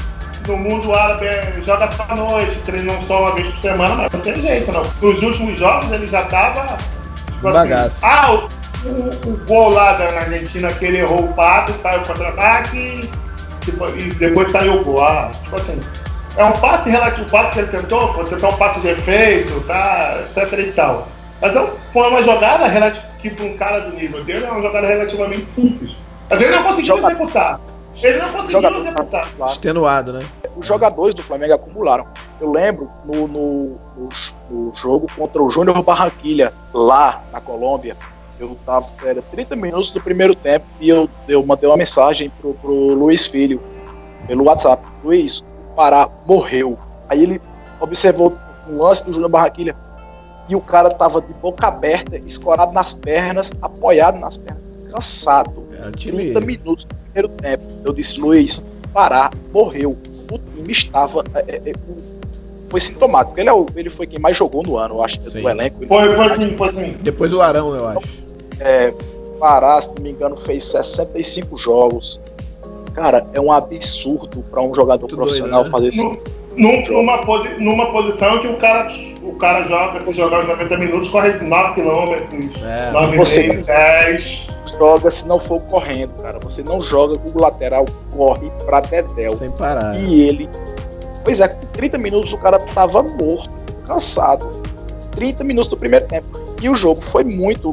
no 0.48 0.56
mundo 0.56 0.94
árabe 0.94 1.26
é, 1.26 1.52
joga 1.64 1.92
só 1.92 2.06
à 2.08 2.16
noite, 2.16 2.58
treinam 2.64 3.02
só 3.06 3.20
uma 3.22 3.34
vez 3.34 3.48
por 3.48 3.60
semana, 3.60 3.94
mas 3.94 4.12
não 4.12 4.20
tem 4.20 4.36
jeito 4.36 4.72
não. 4.72 4.82
Nos 5.00 5.22
últimos 5.22 5.58
jogos 5.58 5.90
ele 5.92 6.06
já 6.06 6.22
tava. 6.24 6.76
Tipo 7.26 7.52
Bagaço. 7.52 7.96
ah, 8.02 8.32
o, 8.32 8.36
o, 8.88 9.32
o 9.32 9.36
gol 9.46 9.70
lá 9.70 9.92
da 9.92 10.10
na 10.10 10.20
Argentina 10.20 10.72
que 10.72 10.84
ele 10.84 10.98
errou 10.98 11.24
o 11.24 11.32
passe, 11.34 11.72
saiu 11.82 12.00
o 12.00 12.04
contra-ataque 12.04 13.08
tipo, 13.70 13.88
e 13.96 14.10
depois 14.14 14.50
saiu 14.50 14.80
o 14.80 14.84
gol. 14.84 15.02
Ah, 15.02 15.30
tipo 15.42 15.56
assim. 15.56 15.78
É 16.38 16.44
um 16.44 16.52
passe 16.52 16.88
relativo, 16.88 17.26
o 17.26 17.30
passe 17.30 17.52
que 17.54 17.58
ele 17.58 17.68
tentou, 17.68 18.14
pode 18.14 18.30
tentar 18.30 18.48
um 18.48 18.56
passe 18.56 18.80
de 18.80 18.88
efeito, 18.88 19.60
tá, 19.66 20.22
etc 20.36 20.58
e 20.60 20.72
tal. 20.72 21.08
Mas 21.42 21.54
é 21.54 21.70
foi 21.92 22.08
uma 22.08 22.22
jogada 22.22 22.90
que 23.20 23.30
para 23.30 23.44
um 23.44 23.56
cara 23.56 23.80
do 23.80 23.96
nível 23.96 24.24
dele 24.24 24.44
é 24.44 24.50
uma 24.50 24.62
jogada 24.62 24.86
relativamente 24.86 25.50
simples. 25.50 25.96
Mas 26.30 26.40
ele 26.40 26.50
não 26.54 26.62
conseguiu 26.62 26.96
Joga- 26.96 27.08
executar. 27.12 27.60
Ele 28.00 28.18
não 28.18 28.28
conseguiu 28.28 28.50
Jogador 28.52 28.78
executar. 28.86 29.28
lá. 29.38 29.46
Extenuado, 29.46 30.12
né? 30.12 30.26
os 30.56 30.66
jogadores 30.66 31.14
do 31.14 31.22
Flamengo 31.22 31.54
acumularam. 31.54 32.06
Eu 32.40 32.50
lembro 32.50 32.90
no, 33.04 33.28
no, 33.28 33.78
no, 33.96 34.08
no 34.50 34.72
jogo 34.74 35.06
contra 35.16 35.42
o 35.42 35.48
Júnior 35.48 35.82
Barranquilha, 35.82 36.52
lá 36.74 37.22
na 37.32 37.40
Colômbia, 37.40 37.96
eu 38.40 38.56
tava, 38.66 38.86
era 39.04 39.22
30 39.22 39.56
minutos 39.56 39.90
do 39.90 40.00
primeiro 40.00 40.34
tempo 40.34 40.66
e 40.80 40.88
eu, 40.88 41.08
eu 41.28 41.44
mandei 41.44 41.68
uma 41.68 41.76
mensagem 41.76 42.30
pro, 42.40 42.54
pro 42.54 42.72
Luiz 42.72 43.26
Filho, 43.26 43.60
pelo 44.26 44.44
WhatsApp. 44.44 44.82
Luiz, 45.02 45.44
Pará 45.78 46.08
morreu. 46.26 46.76
Aí 47.08 47.22
ele 47.22 47.40
observou 47.80 48.36
um 48.68 48.82
lance 48.82 49.06
do 49.06 49.12
Júnior 49.12 49.30
Barranquilha 49.30 49.76
e 50.48 50.56
o 50.56 50.60
cara 50.60 50.90
tava 50.90 51.20
de 51.22 51.32
boca 51.34 51.68
aberta, 51.68 52.16
escorado 52.26 52.72
nas 52.72 52.92
pernas, 52.92 53.52
apoiado 53.62 54.18
nas 54.18 54.36
pernas, 54.36 54.64
cansado. 54.90 55.62
É, 55.80 55.86
o 55.86 55.92
time. 55.92 56.16
30 56.32 56.40
minutos 56.40 56.84
do 56.84 56.96
primeiro 56.96 57.28
tempo. 57.28 57.68
Eu 57.84 57.92
disse, 57.92 58.18
Luiz, 58.18 58.60
Pará 58.92 59.30
morreu. 59.54 59.96
O 60.32 60.38
time 60.50 60.72
estava. 60.72 61.22
é, 61.36 61.54
é, 61.54 61.70
é, 61.70 61.72
o- 61.88 62.18
foi 62.68 62.80
sintomático. 62.80 63.38
Ele, 63.38 63.48
é 63.48 63.52
o- 63.52 63.66
ele 63.76 63.88
foi 63.88 64.08
quem 64.08 64.18
mais 64.18 64.36
jogou 64.36 64.64
no 64.64 64.76
ano, 64.78 64.96
eu 64.96 65.04
acho, 65.04 65.22
Sim. 65.22 65.42
do 65.42 65.48
elenco. 65.48 65.76
Ele- 65.78 65.86
Foi, 65.86 66.14
foi 66.56 66.72
foi. 66.72 66.90
Depois 66.94 67.32
o 67.32 67.40
Arão, 67.40 67.76
eu 67.76 67.86
acho. 67.86 68.08
É, 68.58 68.92
Pará, 69.38 69.80
se 69.80 69.94
não 69.94 70.02
me 70.02 70.10
engano, 70.10 70.36
fez 70.36 70.64
65 70.64 71.56
jogos. 71.56 72.20
Cara, 72.98 73.26
é 73.32 73.40
um 73.40 73.52
absurdo 73.52 74.42
para 74.50 74.60
um 74.62 74.74
jogador 74.74 75.02
Muito 75.02 75.16
profissional 75.16 75.62
doido, 75.62 75.72
fazer 75.72 76.02
Num- 76.02 76.12
isso. 76.12 76.24
num- 76.56 76.96
numa, 76.98 77.18
posi- 77.18 77.54
numa 77.58 77.92
posição 77.92 78.40
que 78.40 78.48
o 78.48 78.56
cara, 78.56 78.88
o 79.22 79.34
cara 79.36 79.62
joga, 79.64 80.04
se 80.04 80.12
jogar 80.12 80.40
os 80.40 80.48
90 80.48 80.76
minutos, 80.76 81.08
corre 81.08 81.32
9 81.38 81.74
km, 81.74 82.50
É. 82.64 82.90
9 82.90 83.16
Você- 83.16 83.52
10. 83.52 84.46
Joga 84.78 85.10
se 85.10 85.26
não 85.26 85.38
for 85.40 85.60
correndo, 85.62 86.10
cara. 86.22 86.38
Você 86.40 86.62
não 86.62 86.80
joga 86.80 87.18
com 87.18 87.36
o 87.36 87.40
lateral, 87.40 87.84
corre 88.14 88.48
pra 88.64 88.80
Dedel. 88.80 89.32
Sem 89.34 89.50
parar. 89.50 89.98
E 89.98 90.22
ele. 90.22 90.48
Pois 91.24 91.40
é, 91.40 91.48
com 91.48 91.66
30 91.72 91.98
minutos 91.98 92.32
o 92.32 92.38
cara 92.38 92.58
tava 92.60 93.02
morto, 93.02 93.50
cansado. 93.86 94.46
30 95.12 95.42
minutos 95.42 95.68
do 95.68 95.76
primeiro 95.76 96.06
tempo. 96.06 96.26
E 96.60 96.68
o 96.68 96.74
jogo 96.74 97.00
foi 97.00 97.22
muito. 97.24 97.72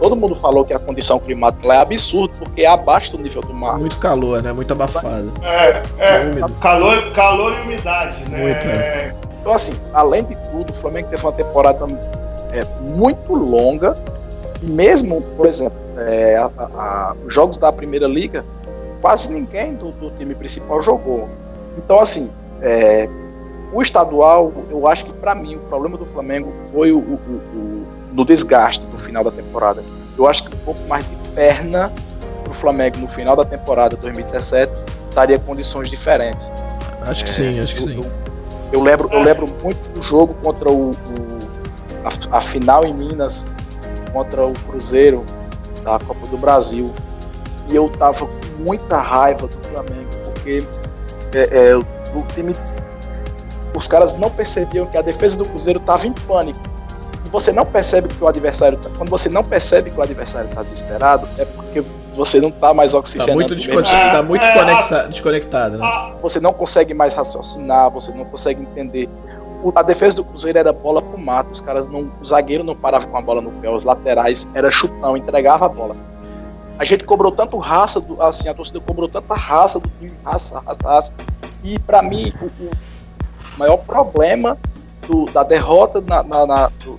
Todo 0.00 0.16
mundo 0.16 0.34
falou 0.34 0.64
que 0.64 0.72
a 0.72 0.78
condição 0.78 1.18
climática 1.20 1.66
lá 1.68 1.76
é 1.76 1.78
absurda, 1.78 2.34
porque 2.38 2.62
é 2.62 2.66
abaixo 2.66 3.16
do 3.16 3.22
nível 3.22 3.40
do 3.42 3.54
mar. 3.54 3.78
Muito 3.78 3.98
calor, 3.98 4.42
né? 4.42 4.52
Muito 4.52 4.72
abafado. 4.72 5.32
É, 5.42 5.82
é, 5.98 6.30
calor, 6.60 7.10
calor 7.12 7.54
e 7.56 7.60
umidade, 7.60 8.28
né? 8.28 8.38
Muito, 8.42 8.66
É, 8.66 9.14
Então, 9.40 9.52
assim, 9.54 9.74
além 9.94 10.24
de 10.24 10.36
tudo, 10.50 10.70
o 10.70 10.74
Flamengo 10.76 11.08
teve 11.08 11.22
uma 11.24 11.32
temporada 11.32 11.86
é, 12.52 12.64
muito 12.90 13.32
longa. 13.32 13.96
E 14.62 14.66
mesmo, 14.66 15.22
por 15.36 15.46
exemplo, 15.46 15.78
é, 15.96 16.36
a- 16.36 16.50
a- 16.58 16.64
a- 16.64 17.14
os 17.26 17.32
jogos 17.32 17.56
da 17.58 17.72
Primeira 17.72 18.06
Liga, 18.06 18.44
quase 19.00 19.32
ninguém 19.32 19.74
do, 19.74 19.92
do 19.92 20.10
time 20.10 20.34
principal 20.34 20.82
jogou. 20.82 21.28
Então, 21.78 21.98
assim, 22.00 22.30
é, 22.60 23.08
o 23.72 23.80
estadual, 23.80 24.52
eu 24.70 24.86
acho 24.86 25.06
que 25.06 25.12
para 25.14 25.34
mim 25.34 25.54
o 25.56 25.60
problema 25.60 25.96
do 25.96 26.04
Flamengo 26.04 26.52
foi 26.70 26.92
o, 26.92 26.98
o, 26.98 27.14
o- 27.54 27.79
o- 28.10 28.14
no 28.14 28.24
desgaste 28.24 28.86
no 28.92 28.98
final 28.98 29.22
da 29.24 29.30
temporada. 29.30 29.82
Eu 30.18 30.26
acho 30.26 30.44
que 30.44 30.54
um 30.54 30.58
pouco 30.58 30.80
mais 30.88 31.04
de 31.08 31.16
perna 31.34 31.90
pro 32.44 32.52
Flamengo 32.52 32.98
no 32.98 33.08
final 33.08 33.36
da 33.36 33.44
temporada 33.44 33.96
2017 33.96 34.70
daria 35.14 35.38
condições 35.38 35.88
diferentes. 35.88 36.50
Acho 37.02 37.24
que 37.24 37.30
sim, 37.30 37.58
acho 37.60 37.74
que 37.74 37.82
Eu- 37.82 37.86
sim. 37.88 37.96
Eu, 38.02 38.10
eu 38.72 38.82
lembro, 38.82 39.08
eu 39.12 39.20
lembro 39.20 39.46
muito 39.62 39.90
do 39.90 40.02
jogo 40.02 40.34
contra 40.42 40.70
o, 40.70 40.90
o- 40.90 40.94
a, 42.32 42.38
a 42.38 42.40
final 42.40 42.84
em 42.84 42.92
Minas 42.94 43.44
contra 44.12 44.44
o 44.46 44.52
Cruzeiro 44.52 45.24
da 45.84 45.98
Copa 45.98 46.26
do 46.26 46.36
Brasil 46.36 46.90
e 47.68 47.76
eu 47.76 47.88
tava 47.98 48.26
com 48.26 48.62
muita 48.64 48.98
raiva 48.98 49.46
do 49.46 49.68
Flamengo 49.68 50.08
porque 50.34 50.64
é, 51.32 51.70
é, 51.70 51.76
o 51.76 51.84
time 52.34 52.54
os 53.74 53.86
caras 53.88 54.12
não 54.14 54.30
percebiam 54.30 54.86
que 54.86 54.96
a 54.98 55.02
defesa 55.02 55.36
do 55.36 55.44
Cruzeiro 55.44 55.78
tava 55.80 56.06
em 56.06 56.12
pânico 56.12 56.60
você 57.30 57.52
não 57.52 57.64
percebe 57.64 58.08
que 58.08 58.22
o 58.22 58.26
adversário 58.26 58.78
tá, 58.78 58.90
quando 58.96 59.08
você 59.10 59.28
não 59.28 59.42
percebe 59.44 59.90
que 59.90 59.98
o 59.98 60.02
adversário 60.02 60.48
tá 60.50 60.62
desesperado 60.62 61.28
é 61.38 61.44
porque 61.44 61.80
você 62.14 62.40
não 62.40 62.50
tá 62.50 62.74
mais 62.74 62.92
Tá 62.92 62.98
oxigenando 62.98 63.34
muito, 63.34 63.52
o 63.52 63.56
desco- 63.56 63.74
mesmo 63.74 63.90
tá 63.92 64.22
muito 64.22 64.44
É, 64.44 65.06
desconectado, 65.08 65.78
né? 65.78 66.12
você 66.20 66.40
não 66.40 66.52
consegue 66.52 66.92
mais 66.92 67.14
raciocinar, 67.14 67.90
você 67.90 68.12
não 68.12 68.24
consegue 68.24 68.62
entender. 68.62 69.08
O- 69.62 69.72
a 69.74 69.82
defesa 69.82 70.16
do 70.16 70.24
Cruzeiro 70.24 70.58
era 70.58 70.72
bola 70.72 71.00
pro 71.02 71.18
mato, 71.18 71.52
os 71.52 71.60
caras 71.60 71.86
não, 71.86 72.10
o 72.20 72.24
zagueiro 72.24 72.64
não 72.64 72.74
parava 72.74 73.06
com 73.06 73.16
a 73.16 73.20
bola 73.20 73.40
no 73.40 73.50
pé, 73.52 73.70
os 73.70 73.84
laterais 73.84 74.48
era 74.54 74.70
chutão, 74.70 75.16
entregava 75.16 75.66
a 75.66 75.68
bola. 75.68 75.94
A 76.78 76.84
gente 76.84 77.04
cobrou 77.04 77.30
tanto 77.30 77.58
raça, 77.58 78.00
do, 78.00 78.20
assim, 78.22 78.48
a 78.48 78.54
torcida 78.54 78.80
cobrou 78.80 79.06
tanta 79.06 79.34
raça 79.34 79.78
do 79.78 79.88
time, 80.00 80.16
raça, 80.24 80.60
raça, 80.66 80.78
raça. 80.88 81.14
E 81.62 81.78
pra 81.78 82.02
mim, 82.02 82.32
o, 82.40 82.46
o 82.46 82.70
maior 83.58 83.76
problema 83.76 84.56
do- 85.06 85.26
da 85.26 85.42
derrota 85.42 86.00
na, 86.00 86.22
na, 86.22 86.46
na- 86.46 86.70
do- 86.82 86.98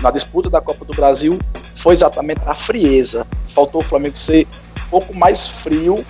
na 0.00 0.10
disputa 0.10 0.48
da 0.50 0.60
Copa 0.60 0.84
do 0.84 0.92
Brasil 0.94 1.38
foi 1.76 1.94
exatamente 1.94 2.40
a 2.46 2.54
frieza. 2.54 3.26
Faltou 3.54 3.80
o 3.80 3.84
Flamengo 3.84 4.16
ser 4.18 4.46
um 4.86 4.88
pouco 4.90 5.14
mais 5.16 5.46
frio 5.48 6.04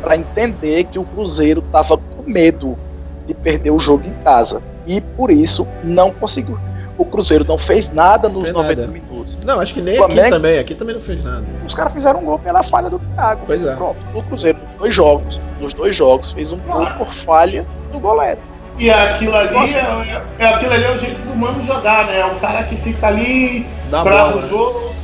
para 0.00 0.16
entender 0.16 0.84
que 0.84 0.98
o 0.98 1.04
Cruzeiro 1.04 1.62
estava 1.66 1.96
com 1.98 2.22
medo 2.26 2.78
de 3.26 3.34
perder 3.34 3.70
o 3.70 3.78
jogo 3.78 4.06
em 4.06 4.14
casa 4.24 4.62
e 4.86 5.00
por 5.00 5.30
isso 5.30 5.66
não 5.84 6.10
conseguiu. 6.10 6.58
O 6.96 7.04
Cruzeiro 7.04 7.44
não 7.46 7.56
fez 7.56 7.90
nada 7.90 8.28
nos 8.28 8.42
Fez 8.44 8.54
90 8.54 8.80
nada. 8.80 8.92
minutos. 8.92 9.38
Não, 9.44 9.60
acho 9.60 9.72
que 9.72 9.80
nem 9.80 9.96
Flamengo- 9.96 10.20
aqui 10.20 10.30
também. 10.30 10.58
Aqui 10.58 10.74
também 10.74 10.94
não 10.96 11.02
fez 11.02 11.22
nada. 11.22 11.44
Os 11.64 11.72
caras 11.74 11.92
fizeram 11.92 12.20
um 12.20 12.24
gol 12.24 12.38
pela 12.40 12.60
falha 12.62 12.90
do 12.90 12.98
Thiago. 12.98 13.42
Pois 13.46 13.64
é. 13.64 13.74
Pronto. 13.76 13.96
O 14.14 14.22
Cruzeiro, 14.22 14.58
nos 14.58 14.78
dois 14.78 14.94
jogos, 14.94 15.40
nos 15.60 15.72
dois 15.74 15.94
jogos, 15.94 16.32
fez 16.32 16.52
um 16.52 16.58
gol 16.58 16.86
por 16.98 17.08
falha 17.08 17.64
do 17.92 18.00
goleiro. 18.00 18.40
E 18.78 18.90
aquilo 18.90 19.34
ali 19.34 19.52
Nossa. 19.54 19.80
é, 19.80 20.22
é, 20.38 20.46
aquilo 20.46 20.72
ali 20.72 20.84
é 20.84 20.90
o 20.92 20.98
jeito 20.98 21.20
do 21.22 21.34
mano 21.34 21.64
jogar, 21.64 22.06
né? 22.06 22.20
É 22.20 22.26
o 22.26 22.36
cara 22.36 22.62
que 22.64 22.76
fica 22.76 23.08
ali, 23.08 23.66
Dá 23.90 24.02
trava 24.04 24.30
bola, 24.30 24.36
o 24.36 24.42
né? 24.42 24.48
jogo, 24.48 24.94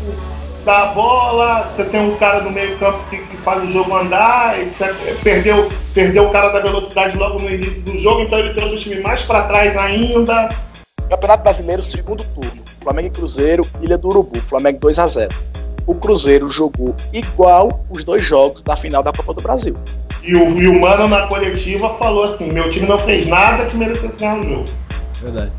dá 0.64 0.83
a 0.83 0.87
bola, 0.87 1.70
você 1.75 1.85
tem 1.85 2.01
um 2.01 2.16
cara 2.16 2.41
no 2.41 2.51
meio 2.51 2.79
campo 2.79 2.99
que, 3.11 3.18
que 3.18 3.37
faz 3.39 3.62
o 3.64 3.72
jogo 3.72 3.97
andar, 3.97 4.57
e 4.61 4.70
perdeu, 5.22 5.68
perdeu 5.93 6.29
o 6.29 6.31
cara 6.31 6.51
da 6.51 6.61
velocidade 6.61 7.16
logo 7.18 7.43
no 7.43 7.51
início 7.51 7.83
do 7.83 7.99
jogo, 8.01 8.22
então 8.22 8.39
ele 8.39 8.55
trouxe 8.55 8.75
o 8.75 8.79
time 8.79 9.01
mais 9.01 9.22
pra 9.22 9.43
trás 9.43 9.77
ainda. 9.77 10.49
Campeonato 11.11 11.43
Brasileiro, 11.43 11.83
segundo 11.83 12.25
turno. 12.33 12.62
Flamengo 12.83 13.09
e 13.09 13.11
Cruzeiro, 13.11 13.66
Ilha 13.81 13.99
do 13.99 14.09
Urubu. 14.09 14.41
Flamengo 14.41 14.79
2 14.79 14.99
a 14.99 15.07
0 15.07 15.35
O 15.87 15.95
Cruzeiro 15.95 16.49
jogou 16.49 16.95
igual 17.12 17.85
os 17.91 18.05
dois 18.05 18.25
jogos 18.25 18.62
da 18.62 18.77
final 18.77 19.03
da 19.03 19.12
Copa 19.12 19.35
do 19.35 19.43
Brasil. 19.43 19.77
E 20.27 20.35
o, 20.35 20.59
e 20.59 20.66
o 20.68 20.81
Mano 20.81 21.07
na 21.09 21.27
coletiva 21.27 21.95
falou 21.99 22.25
assim: 22.25 22.51
meu 22.51 22.70
time 22.70 22.87
não 22.87 22.99
fez 22.99 23.27
nada 23.27 23.66
que 23.66 23.77
merecesse 23.77 24.16
ganhar 24.16 24.39
o 24.41 24.43
jogo. 24.43 24.64
Verdade. 25.20 25.53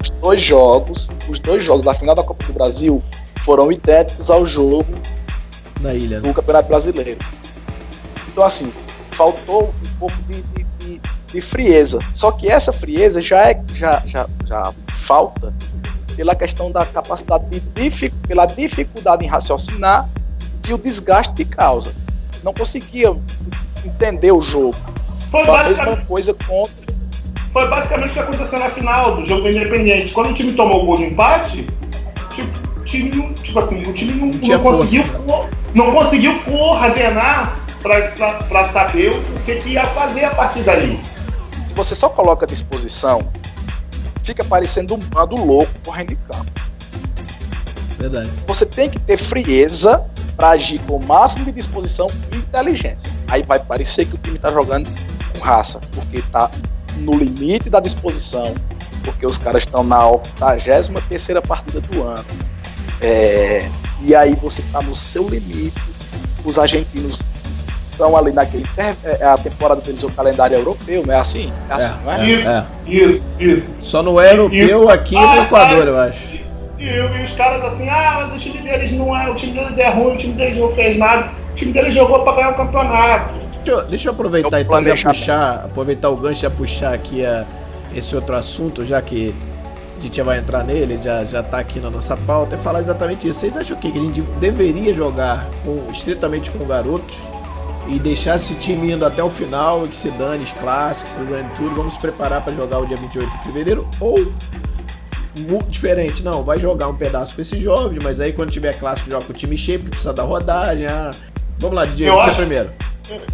Os 0.00 0.10
dois 0.10 0.40
jogos, 0.42 1.08
os 1.28 1.38
dois 1.38 1.64
jogos 1.64 1.84
da 1.84 1.92
final 1.94 2.14
da 2.14 2.22
Copa 2.22 2.44
do 2.46 2.52
Brasil 2.52 3.02
foram 3.44 3.70
idênticos 3.72 4.30
ao 4.30 4.46
jogo 4.46 4.86
Na 5.80 5.92
ilha, 5.94 6.20
né? 6.20 6.28
do 6.28 6.34
Campeonato 6.34 6.68
Brasileiro. 6.68 7.18
Então, 8.28 8.44
assim, 8.44 8.72
faltou 9.12 9.74
um 9.84 9.98
pouco 9.98 10.16
de, 10.28 10.40
de, 10.42 10.64
de- 10.78 11.00
de 11.32 11.40
frieza. 11.40 11.98
Só 12.12 12.32
que 12.32 12.48
essa 12.48 12.72
frieza 12.72 13.20
já 13.20 13.50
é 13.50 13.62
já, 13.74 14.02
já, 14.06 14.26
já 14.46 14.72
falta 14.88 15.52
pela 16.16 16.34
questão 16.34 16.70
da 16.72 16.84
capacidade 16.84 17.44
de 17.48 18.10
pela 18.26 18.46
dificuldade 18.46 19.24
em 19.24 19.28
raciocinar 19.28 20.08
e 20.68 20.72
o 20.72 20.78
desgaste 20.78 21.32
que 21.34 21.44
causa. 21.44 21.92
Não 22.42 22.52
conseguia 22.54 23.14
entender 23.84 24.32
o 24.32 24.40
jogo. 24.40 24.76
Foi, 25.30 25.44
Foi 25.44 25.56
a 25.56 25.64
mesma 25.64 25.96
coisa 25.96 26.34
contra. 26.34 26.90
Foi 27.52 27.68
basicamente 27.68 28.10
o 28.10 28.12
que 28.14 28.20
aconteceu 28.20 28.58
na 28.58 28.70
final 28.70 29.16
do 29.16 29.26
jogo 29.26 29.42
do 29.42 29.48
Independente. 29.48 30.12
Quando 30.12 30.30
o 30.30 30.34
time 30.34 30.52
tomou 30.52 30.82
o 30.82 30.86
gol 30.86 30.96
de 30.96 31.04
empate, 31.04 31.66
tipo, 32.30 32.80
o 32.80 32.84
time, 32.84 33.32
tipo 33.34 33.58
assim, 33.58 33.82
o 33.82 33.92
time 33.92 34.12
não, 34.12 34.26
não 34.48 34.60
conseguiu, 34.60 35.04
não 35.74 35.92
conseguiu 35.92 36.40
coordenar 36.42 37.56
para 37.82 38.64
saber 38.72 39.10
o 39.10 39.40
que, 39.44 39.56
que 39.56 39.70
ia 39.70 39.86
fazer 39.86 40.24
a 40.24 40.30
partir 40.30 40.60
dali. 40.62 40.98
Se 41.66 41.74
você 41.74 41.94
só 41.94 42.08
coloca 42.08 42.46
disposição, 42.46 43.32
fica 44.22 44.44
parecendo 44.44 44.94
um 44.94 44.98
bando 44.98 45.36
louco 45.36 45.72
correndo 45.84 46.12
em 46.12 46.18
campo. 46.28 46.50
Verdade. 47.98 48.30
Você 48.46 48.64
tem 48.64 48.88
que 48.88 48.98
ter 48.98 49.16
frieza 49.16 50.04
para 50.36 50.50
agir 50.50 50.78
com 50.80 50.96
o 50.96 51.02
máximo 51.04 51.44
de 51.44 51.52
disposição 51.52 52.08
e 52.32 52.36
inteligência. 52.36 53.10
Aí 53.28 53.42
vai 53.42 53.58
parecer 53.58 54.06
que 54.06 54.14
o 54.14 54.18
time 54.18 54.36
está 54.36 54.50
jogando 54.50 54.88
com 55.32 55.40
raça, 55.40 55.80
porque 55.92 56.18
está 56.18 56.50
no 56.98 57.14
limite 57.14 57.70
da 57.70 57.80
disposição, 57.80 58.54
porque 59.04 59.26
os 59.26 59.38
caras 59.38 59.64
estão 59.64 59.82
na 59.82 60.06
83 60.06 60.90
terceira 61.08 61.42
partida 61.42 61.80
do 61.80 62.02
ano. 62.02 62.24
É, 63.00 63.68
e 64.02 64.14
aí 64.14 64.34
você 64.34 64.60
está 64.62 64.82
no 64.82 64.94
seu 64.94 65.28
limite. 65.28 65.80
Os 66.44 66.58
argentinos 66.58 67.22
estão 67.90 68.16
ali 68.16 68.32
naquele. 68.32 68.64
É, 68.76 68.94
é 69.20 69.24
a 69.26 69.36
temporada 69.36 69.80
deles, 69.80 70.02
o 70.02 70.10
calendário 70.10 70.56
europeu, 70.56 71.04
não 71.06 71.14
é 71.14 71.18
assim? 71.18 71.52
É 71.68 71.72
assim, 71.74 71.94
não 72.04 72.12
é? 72.12 72.30
Isso, 72.30 72.46
isso, 72.86 73.24
isso. 73.38 73.66
Só 73.82 74.02
no 74.02 74.20
europeu 74.20 74.88
aqui 74.88 75.14
no 75.14 75.42
Equador, 75.42 75.86
eu 75.86 75.98
acho. 75.98 76.39
E, 76.80 76.86
e, 76.86 77.22
os 77.22 77.32
caras 77.32 77.62
assim, 77.62 77.86
ah, 77.90 78.22
mas 78.22 78.34
o 78.34 78.38
time 78.38 78.58
deles 78.62 78.90
não 78.92 79.14
é, 79.14 79.30
o 79.30 79.34
time 79.34 79.52
deles 79.52 79.76
é 79.76 79.90
ruim, 79.90 80.14
o 80.14 80.16
time 80.16 80.32
deles 80.32 80.56
não 80.56 80.74
fez 80.74 80.96
nada, 80.96 81.30
o 81.52 81.54
time 81.54 81.72
deles 81.72 81.94
jogou 81.94 82.24
para 82.24 82.36
ganhar 82.36 82.50
o 82.52 82.54
campeonato. 82.54 83.34
Deixa 83.62 83.70
eu, 83.70 83.86
deixa 83.86 84.08
eu 84.08 84.12
aproveitar 84.14 84.58
eu 84.58 84.62
então 84.62 84.96
já 84.96 85.10
puxar, 85.10 85.54
aproveitar 85.66 86.08
o 86.08 86.16
gancho 86.16 86.38
e 86.38 86.42
já 86.42 86.50
puxar 86.50 86.94
aqui 86.94 87.24
a, 87.24 87.44
esse 87.94 88.16
outro 88.16 88.34
assunto, 88.34 88.86
já 88.86 89.02
que 89.02 89.34
a 89.98 90.02
gente 90.02 90.16
já 90.16 90.24
vai 90.24 90.38
entrar 90.38 90.64
nele, 90.64 90.98
já, 91.04 91.22
já 91.24 91.42
tá 91.42 91.58
aqui 91.58 91.78
na 91.78 91.90
nossa 91.90 92.16
pauta, 92.16 92.56
e 92.56 92.58
falar 92.58 92.80
exatamente 92.80 93.28
isso. 93.28 93.40
Vocês 93.40 93.54
acham 93.54 93.76
que 93.76 93.88
a 93.88 94.00
gente 94.00 94.22
deveria 94.40 94.94
jogar 94.94 95.46
com, 95.62 95.92
estritamente 95.92 96.50
com 96.50 96.64
garotos? 96.64 97.14
e 97.88 97.98
deixar 97.98 98.36
esse 98.36 98.54
time 98.54 98.92
indo 98.92 99.04
até 99.04 99.22
o 99.22 99.28
final 99.28 99.84
e 99.84 99.88
que 99.88 99.96
se 99.96 100.10
dane 100.10 100.44
os 100.44 100.52
clássicos, 100.52 101.14
que 101.14 101.20
se 101.24 101.30
dane 101.30 101.48
tudo, 101.56 101.74
vamos 101.74 101.94
se 101.94 101.98
preparar 101.98 102.40
para 102.42 102.52
jogar 102.52 102.78
o 102.78 102.86
dia 102.86 102.96
28 102.96 103.38
de 103.38 103.44
fevereiro 103.44 103.88
ou 103.98 104.32
diferente, 105.68 106.22
não, 106.22 106.42
vai 106.42 106.58
jogar 106.58 106.88
um 106.88 106.96
pedaço 106.96 107.34
com 107.34 107.42
esse 107.42 107.60
jovem, 107.60 107.98
mas 108.02 108.20
aí 108.20 108.32
quando 108.32 108.50
tiver 108.50 108.74
clássico 108.74 109.10
joga 109.10 109.24
com 109.24 109.32
o 109.32 109.36
time 109.36 109.56
cheio, 109.56 109.78
porque 109.78 109.90
precisa 109.90 110.12
dar 110.12 110.24
rodagem. 110.24 110.86
Ah. 110.86 111.10
Vamos 111.58 111.76
lá, 111.76 111.84
DJ, 111.84 112.08
eu 112.08 112.14
você 112.14 112.28
acho, 112.28 112.36
primeiro. 112.36 112.70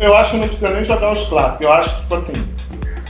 Eu 0.01 0.17
acho 0.17 0.31
que 0.31 0.37
não 0.39 0.49
precisa 0.49 0.71
nem 0.71 0.85
jogar 0.85 1.13
os 1.13 1.23
clássicos, 1.29 1.67
eu 1.67 1.73
acho 1.73 1.95
que, 1.95 2.03
tipo 2.03 2.15
assim, 2.15 2.47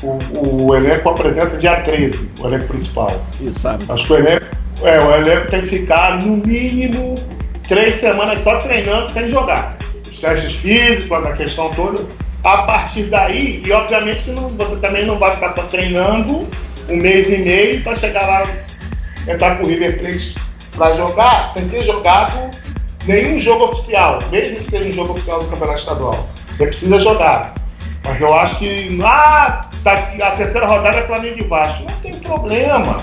o, 0.03 0.65
o 0.67 0.75
elenco 0.77 1.09
apresenta 1.09 1.57
dia 1.57 1.81
13, 1.81 2.31
o 2.41 2.47
elenco 2.47 2.67
principal. 2.67 3.21
Isso, 3.41 3.61
sabe? 3.61 3.85
Acho 3.89 4.07
que 4.07 4.13
o 4.13 4.17
elenco, 4.17 4.47
é, 4.83 5.01
o 5.01 5.15
elenco 5.15 5.51
tem 5.51 5.63
que 5.63 5.69
ficar 5.69 6.23
no 6.23 6.37
mínimo 6.37 7.15
três 7.67 8.01
semanas 8.01 8.43
só 8.43 8.59
treinando 8.59 9.11
sem 9.11 9.29
jogar 9.29 9.77
testes 10.21 10.57
físicos, 10.57 11.25
a 11.25 11.33
questão 11.33 11.71
toda. 11.71 12.03
A 12.45 12.59
partir 12.59 13.05
daí, 13.05 13.63
e 13.65 13.73
obviamente 13.73 14.23
que 14.23 14.31
não, 14.31 14.49
você 14.51 14.77
também 14.77 15.05
não 15.05 15.19
vai 15.19 15.33
ficar 15.33 15.55
só 15.55 15.63
treinando 15.63 16.47
um 16.89 16.97
mês 16.97 17.29
e 17.29 17.39
meio 17.39 17.83
para 17.83 17.97
chegar 17.97 18.25
lá, 18.27 18.47
entrar 19.27 19.57
com 19.57 19.65
o 19.65 19.69
River 19.69 19.99
Plate 19.99 20.35
para 20.77 20.95
jogar, 20.95 21.53
sem 21.57 21.69
ter 21.69 21.85
jogado 21.85 22.51
nenhum 23.07 23.39
jogo 23.39 23.67
oficial, 23.67 24.19
mesmo 24.31 24.57
que 24.57 24.71
seja 24.71 24.89
um 24.89 24.93
jogo 24.93 25.13
oficial 25.13 25.41
do 25.41 25.49
Campeonato 25.49 25.81
Estadual. 25.81 26.29
Você 26.57 26.67
precisa 26.67 27.01
jogar. 27.01 27.55
Mas 28.05 28.21
eu 28.21 28.35
acho 28.35 28.59
que 28.59 28.99
ah, 29.03 29.69
tá, 29.83 29.93
a 30.23 30.31
terceira 30.33 30.67
rodada 30.67 30.99
é 30.99 31.07
Flamengo 31.07 31.39
e 31.39 31.45
Vasco. 31.45 31.85
Não 31.89 32.01
tem 32.01 32.13
problema. 32.21 32.97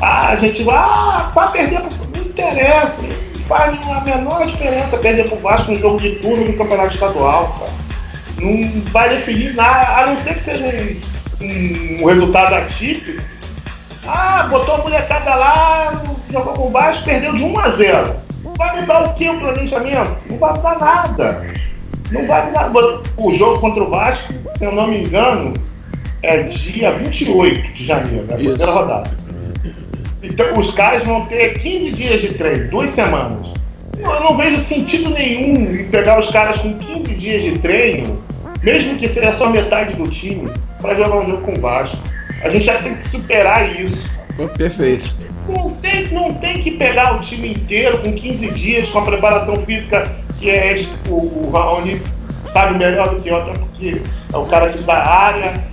Ah, 0.00 0.28
a 0.28 0.36
gente 0.36 0.62
vai, 0.62 0.76
ah, 0.76 1.30
vai 1.34 1.52
perder, 1.52 1.80
não 1.80 2.22
interessa 2.22 2.94
faz 3.48 3.78
a 3.88 4.00
menor 4.02 4.46
diferença 4.46 4.98
perder 4.98 5.26
pro 5.26 5.38
Vasco 5.38 5.72
no 5.72 5.78
jogo 5.78 5.98
de 5.98 6.16
turno 6.16 6.44
no 6.44 6.52
Campeonato 6.52 6.94
Estadual, 6.94 7.48
cara. 7.58 7.72
Não 8.40 8.82
vai 8.92 9.08
definir 9.08 9.54
nada, 9.54 10.02
a 10.02 10.06
não 10.06 10.22
ser 10.22 10.34
que 10.34 10.44
seja 10.44 10.98
um, 11.40 12.02
um 12.02 12.06
resultado 12.06 12.54
atípico. 12.54 13.20
Ah, 14.10 14.46
botou 14.48 14.76
a 14.76 14.78
molecada 14.78 15.34
lá, 15.34 16.02
jogou 16.30 16.54
com 16.54 16.68
o 16.68 16.70
Vasco, 16.70 17.04
perdeu 17.04 17.34
de 17.34 17.44
1 17.44 17.58
a 17.58 17.70
0. 17.72 18.16
Vai 18.56 18.80
me 18.80 18.86
dar 18.86 19.02
o 19.02 19.12
que 19.12 19.28
o 19.28 19.38
planejamento? 19.38 20.16
Não 20.30 20.38
vai 20.38 20.58
dar 20.62 20.78
nada. 20.78 21.46
Não 22.10 22.26
vai 22.26 22.46
me 22.46 22.52
dar. 22.52 22.72
O 23.18 23.32
jogo 23.32 23.60
contra 23.60 23.82
o 23.82 23.90
Vasco, 23.90 24.32
se 24.56 24.64
eu 24.64 24.72
não 24.72 24.86
me 24.86 25.04
engano, 25.04 25.52
é 26.22 26.42
dia 26.44 26.92
28 26.92 27.74
de 27.74 27.84
janeiro, 27.84 28.26
é 28.30 28.32
a 28.32 28.36
primeira 28.36 28.70
rodada. 28.72 29.10
Então, 30.22 30.58
os 30.58 30.70
caras 30.72 31.04
vão 31.04 31.26
ter 31.26 31.58
15 31.60 31.90
dias 31.92 32.20
de 32.22 32.28
treino, 32.34 32.70
duas 32.70 32.90
semanas. 32.94 33.52
Eu 33.98 34.20
não 34.20 34.36
vejo 34.38 34.58
sentido 34.60 35.10
nenhum 35.10 35.80
em 35.80 35.84
pegar 35.84 36.18
os 36.18 36.30
caras 36.30 36.56
com 36.58 36.72
15 36.72 37.14
dias 37.14 37.42
de 37.42 37.58
treino, 37.58 38.22
mesmo 38.62 38.96
que 38.96 39.06
seja 39.06 39.36
só 39.36 39.50
metade 39.50 39.94
do 39.94 40.08
time, 40.08 40.50
para 40.80 40.94
jogar 40.94 41.16
um 41.16 41.26
jogo 41.26 41.42
com 41.42 41.52
o 41.52 41.60
Vasco. 41.60 41.98
A 42.42 42.48
gente 42.48 42.66
já 42.66 42.80
tem 42.82 42.94
que 42.94 43.08
superar 43.08 43.80
isso. 43.80 44.06
Perfeito. 44.56 45.28
Não 45.48 45.70
tem, 45.74 46.08
não 46.08 46.32
tem 46.34 46.62
que 46.62 46.72
pegar 46.72 47.16
o 47.16 47.20
time 47.20 47.52
inteiro 47.52 47.98
com 47.98 48.12
15 48.12 48.50
dias, 48.50 48.90
com 48.90 48.98
a 48.98 49.02
preparação 49.02 49.56
física 49.64 50.16
que 50.38 50.50
é 50.50 50.76
o, 51.08 51.14
o 51.14 51.50
Raoni 51.50 52.00
sabe 52.52 52.78
melhor 52.78 53.08
do 53.08 53.20
que 53.20 53.30
outra, 53.30 53.54
porque 53.54 54.02
é 54.32 54.36
o 54.36 54.46
cara 54.46 54.70
que 54.70 54.82
da 54.82 55.04
área. 55.04 55.68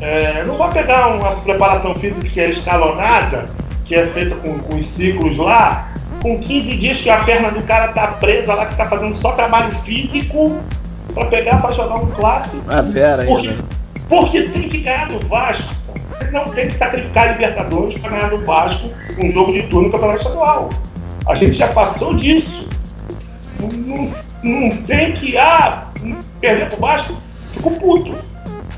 É, 0.00 0.44
não 0.44 0.58
vai 0.58 0.70
pegar 0.72 1.06
uma 1.06 1.36
preparação 1.42 1.94
física 1.94 2.28
que 2.28 2.40
é 2.40 2.50
escalonada 2.50 3.46
que 3.84 3.94
é 3.94 4.06
feita 4.08 4.34
com, 4.36 4.58
com 4.58 4.78
os 4.78 4.86
ciclos 4.86 5.36
lá, 5.36 5.92
com 6.22 6.38
15 6.38 6.76
dias 6.76 7.00
que 7.00 7.10
a 7.10 7.22
perna 7.22 7.50
do 7.50 7.62
cara 7.62 7.88
tá 7.88 8.08
presa 8.08 8.54
lá, 8.54 8.66
que 8.66 8.76
tá 8.76 8.86
fazendo 8.86 9.16
só 9.16 9.32
trabalho 9.32 9.70
físico 9.82 10.58
para 11.12 11.26
pegar 11.26 11.60
para 11.60 11.72
jogar 11.72 11.96
um 11.96 12.10
clássico. 12.12 12.62
A 12.66 12.82
Vera 12.82 13.24
porque, 13.24 13.48
ainda. 13.48 13.64
Porque 14.08 14.42
tem 14.42 14.68
que 14.68 14.78
ganhar 14.78 15.08
do 15.08 15.26
Vasco. 15.28 15.74
Não 16.32 16.44
tem 16.44 16.68
que 16.68 16.74
sacrificar 16.74 17.28
a 17.28 17.32
Libertadores 17.32 17.98
para 17.98 18.10
ganhar 18.10 18.30
do 18.30 18.44
Vasco 18.44 18.88
um 19.18 19.30
jogo 19.30 19.52
de 19.52 19.62
turno 19.64 19.88
no 19.88 19.92
Campeonato 19.92 20.20
Estadual. 20.20 20.68
A 21.26 21.34
gente 21.34 21.54
já 21.54 21.68
passou 21.68 22.14
disso. 22.14 22.68
Não, 23.60 23.68
não, 23.68 24.10
não 24.42 24.76
tem 24.78 25.12
que, 25.12 25.36
ah, 25.36 25.86
perder 26.40 26.68
pro 26.68 26.80
Vasco, 26.80 27.14
fico 27.48 27.70
puto. 27.72 28.14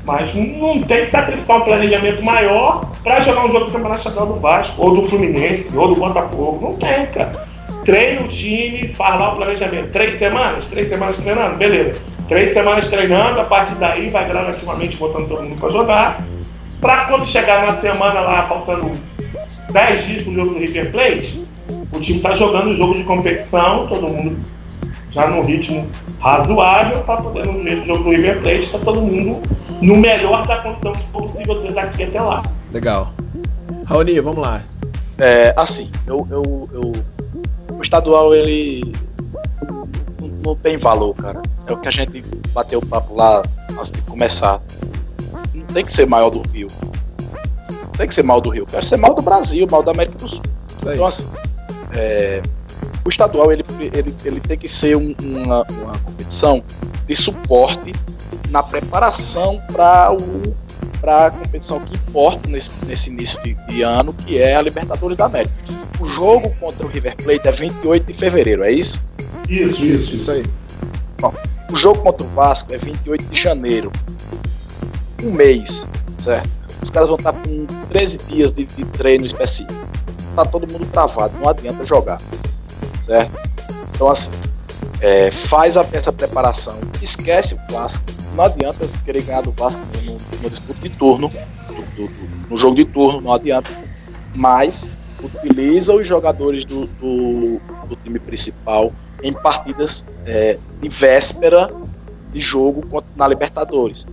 Mas 0.05 0.33
não 0.33 0.81
tem 0.83 1.01
que 1.01 1.07
sacrificar 1.07 1.57
um 1.57 1.61
planejamento 1.61 2.23
maior 2.23 2.89
para 3.03 3.19
jogar 3.19 3.45
um 3.45 3.51
jogo 3.51 3.65
do 3.65 3.71
Campeonato 3.71 3.99
Estadual 3.99 4.27
do 4.27 4.39
Vasco, 4.39 4.81
ou 4.81 4.95
do 4.95 5.09
Fluminense, 5.09 5.77
ou 5.77 5.93
do 5.93 5.99
Botafogo. 5.99 6.59
Não 6.61 6.77
tem, 6.77 7.07
cara. 7.07 7.43
Treina 7.83 8.21
o 8.21 8.27
time, 8.27 8.93
faz 8.93 9.19
lá 9.19 9.33
o 9.33 9.35
planejamento. 9.35 9.91
Três 9.91 10.17
semanas? 10.17 10.65
Três 10.67 10.89
semanas 10.89 11.17
treinando? 11.17 11.57
Beleza. 11.57 12.01
Três 12.27 12.53
semanas 12.53 12.89
treinando, 12.89 13.39
a 13.39 13.45
partir 13.45 13.75
daí 13.75 14.09
vai 14.09 14.27
gradativamente 14.27 14.97
botando 14.97 15.27
todo 15.27 15.43
mundo 15.43 15.59
para 15.59 15.69
jogar. 15.69 16.21
Para 16.79 17.05
quando 17.05 17.25
chegar 17.25 17.65
na 17.65 17.79
semana 17.81 18.19
lá, 18.21 18.43
faltando 18.43 18.91
10 19.71 20.05
dias 20.05 20.23
pro 20.23 20.33
jogo 20.33 20.53
do 20.53 20.59
River 20.59 20.91
Plate, 20.91 21.43
o 21.91 21.99
time 21.99 22.19
tá 22.19 22.31
jogando 22.33 22.67
o 22.67 22.71
jogo 22.71 22.93
de 22.93 23.03
competição, 23.03 23.87
todo 23.87 24.07
mundo 24.07 24.37
já 25.11 25.27
no 25.27 25.41
ritmo 25.41 25.87
razoável 26.19 26.99
para 27.03 27.21
poder 27.21 27.45
no 27.45 27.53
meio 27.53 27.81
do 27.81 27.85
jogo 27.85 28.03
do 28.03 28.09
River 28.11 28.41
Plate, 28.41 28.69
tá 28.69 28.79
todo 28.79 29.01
mundo 29.01 29.41
no 29.81 29.97
melhor 29.97 30.45
da 30.47 30.57
condição 30.57 30.91
que 30.93 31.03
possível 31.05 31.71
daqui 31.73 32.03
até 32.03 32.21
lá. 32.21 32.43
Legal. 32.71 33.11
Raoni, 33.85 34.19
vamos 34.19 34.39
lá. 34.39 34.61
É, 35.17 35.53
assim, 35.57 35.89
eu, 36.05 36.27
eu, 36.29 36.69
eu, 36.73 36.91
o 37.75 37.81
estadual 37.81 38.35
ele 38.35 38.93
não, 39.67 39.87
não 40.43 40.55
tem 40.55 40.77
valor, 40.77 41.15
cara. 41.15 41.41
É 41.65 41.73
o 41.73 41.77
que 41.77 41.87
a 41.87 41.91
gente 41.91 42.23
bateu 42.53 42.79
o 42.79 42.85
papo 42.85 43.15
lá 43.15 43.43
antes 43.71 43.91
de 43.91 44.01
começar. 44.01 44.61
Não 45.57 45.65
tem 45.65 45.83
que 45.83 45.91
ser 45.91 46.05
maior 46.05 46.29
do 46.29 46.41
Rio. 46.49 46.67
Não 47.69 47.91
tem 47.97 48.07
que 48.07 48.13
ser 48.13 48.23
mal 48.23 48.39
do 48.39 48.49
Rio, 48.49 48.65
quero 48.65 48.85
ser 48.85 48.97
mal 48.97 49.13
do 49.15 49.21
Brasil, 49.21 49.67
mal 49.69 49.81
da 49.81 49.91
América 49.91 50.17
do 50.17 50.27
Sul. 50.27 50.43
Então, 50.79 51.05
assim, 51.05 51.27
é, 51.93 52.41
o 53.03 53.09
estadual 53.09 53.51
ele, 53.51 53.63
ele, 53.79 54.15
ele 54.23 54.39
tem 54.39 54.57
que 54.57 54.67
ser 54.67 54.95
um, 54.95 55.15
uma, 55.21 55.65
uma 55.71 55.97
competição 55.99 56.63
de 57.07 57.15
suporte 57.15 57.93
na 58.49 58.61
preparação 58.61 59.61
para 59.71 60.11
a 61.03 61.31
competição 61.31 61.79
que 61.79 61.95
importa 61.95 62.47
nesse, 62.49 62.69
nesse 62.85 63.09
início 63.09 63.41
de, 63.41 63.53
de, 63.53 63.81
ano, 63.81 64.13
que 64.13 64.37
é 64.37 64.55
a 64.55 64.61
Libertadores 64.61 65.17
da 65.17 65.25
América. 65.25 65.53
O 65.99 66.05
jogo 66.05 66.53
contra 66.59 66.85
o 66.85 66.89
River 66.89 67.15
Plate 67.15 67.47
é 67.47 67.51
28 67.51 68.05
de 68.05 68.13
fevereiro, 68.13 68.63
é 68.63 68.71
isso? 68.71 69.01
Isso, 69.49 69.83
isso, 69.83 70.15
isso 70.15 70.31
aí. 70.31 70.45
Bom, 71.19 71.33
o 71.71 71.75
jogo 71.75 72.01
contra 72.01 72.25
o 72.25 72.29
Vasco 72.29 72.73
é 72.73 72.77
28 72.77 73.25
de 73.25 73.41
janeiro. 73.41 73.91
Um 75.23 75.31
mês, 75.31 75.87
certo? 76.19 76.49
Os 76.81 76.91
caras 76.91 77.09
vão 77.09 77.17
estar 77.17 77.33
com 77.33 77.65
13 77.89 78.19
dias 78.29 78.53
de, 78.53 78.65
de 78.65 78.85
treino 78.85 79.25
específico. 79.25 79.73
tá 80.35 80.45
todo 80.45 80.71
mundo 80.71 80.85
travado, 80.91 81.37
não 81.39 81.49
adianta 81.49 81.83
jogar. 81.85 82.21
Certo? 83.01 83.31
Então 83.93 84.07
assim, 84.09 84.31
é, 85.01 85.31
faz 85.31 85.77
a, 85.77 85.85
essa 85.91 86.11
preparação, 86.11 86.77
esquece 87.01 87.55
o 87.55 87.67
clássico, 87.67 88.05
não 88.35 88.43
adianta 88.43 88.87
querer 89.03 89.23
ganhar 89.23 89.41
do 89.41 89.51
Vasco 89.51 89.81
no, 90.41 90.49
disputa 90.49 90.79
de 90.81 90.89
turno, 90.89 91.29
do, 91.67 92.07
do, 92.07 92.49
no 92.49 92.57
jogo 92.57 92.75
de 92.75 92.85
turno, 92.85 93.21
não 93.21 93.33
adianta. 93.33 93.69
Mas 94.35 94.89
utiliza 95.21 95.93
os 95.93 96.07
jogadores 96.07 96.63
do, 96.63 96.85
do, 96.85 97.59
do 97.87 97.95
time 98.03 98.19
principal 98.19 98.93
em 99.23 99.33
partidas 99.33 100.05
é, 100.25 100.59
de 100.79 100.89
véspera 100.89 101.73
de 102.31 102.39
jogo 102.39 103.03
na 103.15 103.27
Libertadores. 103.27 104.05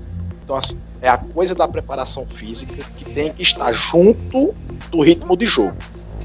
Então, 0.42 0.56
assim, 0.56 0.78
é 1.04 1.08
a 1.10 1.18
coisa 1.18 1.54
da 1.54 1.68
preparação 1.68 2.26
física 2.26 2.82
que 2.96 3.04
tem 3.04 3.30
que 3.30 3.42
estar 3.42 3.70
junto 3.74 4.54
do 4.90 5.02
ritmo 5.02 5.36
de 5.36 5.44
jogo. 5.44 5.76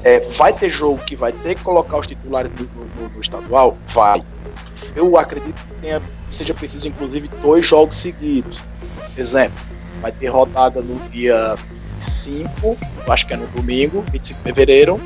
É, 0.02 0.20
vai 0.20 0.54
ter 0.54 0.70
jogo 0.70 0.98
que 1.04 1.14
vai 1.14 1.32
ter 1.32 1.54
que 1.54 1.62
colocar 1.62 1.98
os 1.98 2.06
titulares 2.06 2.50
no, 2.58 2.66
no, 3.02 3.10
no 3.10 3.20
estadual? 3.20 3.76
Vai. 3.88 4.24
Eu 4.96 5.18
acredito 5.18 5.62
que 5.66 5.74
tenha, 5.82 6.00
seja 6.30 6.54
preciso, 6.54 6.88
inclusive, 6.88 7.28
dois 7.42 7.66
jogos 7.66 7.94
seguidos. 7.96 8.64
Exemplo, 9.18 9.60
vai 10.00 10.10
ter 10.12 10.28
rodada 10.28 10.80
no 10.80 10.98
dia 11.10 11.56
5, 11.98 12.48
eu 13.06 13.12
acho 13.12 13.26
que 13.26 13.34
é 13.34 13.36
no 13.36 13.46
domingo, 13.48 14.02
25 14.10 14.38
de 14.38 14.44
fevereiro. 14.44 14.98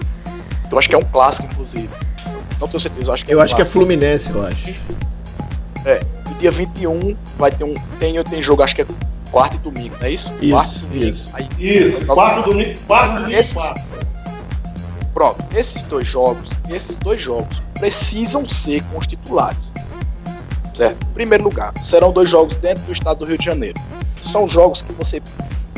Eu 0.70 0.79
acho 0.79 0.89
que 0.89 0.95
é 0.95 0.99
um 0.99 1.05
clássico, 1.05 1.49
inclusive. 1.51 1.91
Não 2.61 2.68
tenho 2.68 2.79
certeza, 2.79 3.11
eu 3.11 3.14
acho 3.14 3.25
que 3.25 3.33
é 3.33 3.35
Eu 3.35 3.41
um 3.41 3.43
acho 3.43 3.57
que 3.57 3.61
é 3.61 3.64
clássico. 3.64 3.81
Fluminense, 3.81 4.31
eu 4.31 4.47
acho. 4.47 4.68
É, 5.85 6.01
e 6.31 6.35
dia 6.35 6.53
21 6.53 7.16
vai 7.37 7.51
ter 7.51 7.64
um. 7.64 7.75
Tem, 7.99 8.22
tem 8.22 8.41
jogo, 8.41 8.62
acho 8.62 8.77
que 8.77 8.83
é 8.83 8.87
quarto 9.35 9.57
e 9.57 9.59
domingo, 9.59 9.97
não 10.01 10.07
é 10.07 10.11
isso? 10.12 10.30
quarto 10.30 10.45
e 10.45 10.49
Isso, 10.70 10.87
domingo. 10.87 11.05
isso. 11.07 11.28
Aí, 11.37 11.49
Isso, 11.59 12.07
quarto 12.07 12.49
domingo, 12.51 12.78
quarto 12.87 13.14
domingo, 13.14 13.32
Esses- 13.37 13.74
pronto, 15.12 15.45
esses 15.57 15.82
dois 15.82 16.07
jogos, 16.07 16.51
esses 16.70 16.99
dois 16.99 17.20
jogos 17.20 17.61
precisam 17.74 18.49
ser 18.49 18.82
com 18.85 18.99
os 18.99 19.07
titulares. 19.09 19.74
Certo? 20.72 21.05
Em 21.05 21.12
primeiro 21.14 21.43
lugar, 21.45 21.72
serão 21.80 22.12
dois 22.12 22.30
jogos 22.30 22.55
dentro 22.57 22.82
do 22.85 22.93
estado 22.93 23.18
do 23.18 23.24
Rio 23.24 23.37
de 23.39 23.45
Janeiro. 23.45 23.80
São 24.22 24.47
jogos 24.49 24.82
que 24.82 24.93
você, 24.93 25.20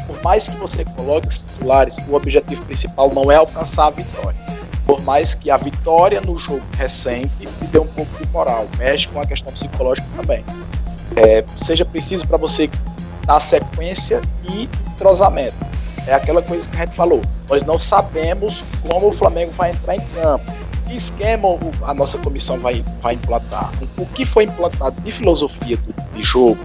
por 0.06 0.22
mais 0.22 0.48
que 0.48 0.56
você 0.58 0.84
coloque 0.84 1.28
os 1.28 1.38
titulares, 1.38 1.96
o 2.08 2.14
objetivo 2.14 2.62
principal 2.64 3.10
não 3.14 3.30
é 3.32 3.36
alcançar 3.36 3.86
a 3.86 3.90
vitória. 3.90 4.38
Por 4.86 5.02
mais 5.02 5.34
que 5.34 5.50
a 5.50 5.56
vitória 5.56 6.20
no 6.20 6.36
jogo 6.36 6.62
recente 6.78 7.30
lhe 7.40 7.66
dê 7.68 7.78
um 7.78 7.86
pouco 7.86 8.16
de 8.22 8.30
moral, 8.30 8.66
mexe 8.78 9.08
com 9.08 9.20
a 9.20 9.26
questão 9.26 9.52
psicológica 9.52 10.06
também. 10.16 10.44
É, 11.16 11.42
seja 11.56 11.84
preciso 11.84 12.26
para 12.26 12.36
você 12.38 12.70
dar 13.26 13.40
sequência 13.40 14.22
e 14.48 14.68
entrosamento. 14.92 15.56
É 16.06 16.14
aquela 16.14 16.40
coisa 16.40 16.68
que 16.68 16.76
a 16.76 16.86
gente 16.86 16.94
falou. 16.94 17.20
Nós 17.48 17.62
não 17.64 17.78
sabemos 17.78 18.64
como 18.88 19.08
o 19.08 19.12
Flamengo 19.12 19.52
vai 19.56 19.72
entrar 19.72 19.96
em 19.96 20.00
campo. 20.14 20.52
Que 20.86 20.94
esquema 20.94 21.48
a 21.82 21.92
nossa 21.92 22.16
comissão 22.18 22.60
vai, 22.60 22.84
vai 23.02 23.14
implantar? 23.14 23.72
O 23.98 24.06
que 24.06 24.24
foi 24.24 24.44
implantado 24.44 25.00
de 25.00 25.10
filosofia 25.10 25.76
do, 25.76 25.92
de 26.14 26.22
jogo 26.22 26.58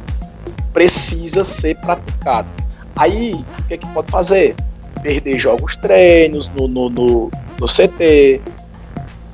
precisa 0.71 1.43
ser 1.43 1.75
praticado. 1.77 2.49
Aí, 2.95 3.33
o 3.33 3.63
que, 3.63 3.73
é 3.73 3.77
que 3.77 3.87
pode 3.87 4.11
fazer? 4.11 4.55
Perder 5.01 5.39
jogos 5.39 5.75
treinos 5.75 6.49
no, 6.49 6.67
no, 6.67 6.89
no, 6.89 7.31
no 7.59 7.67
CT. 7.67 8.41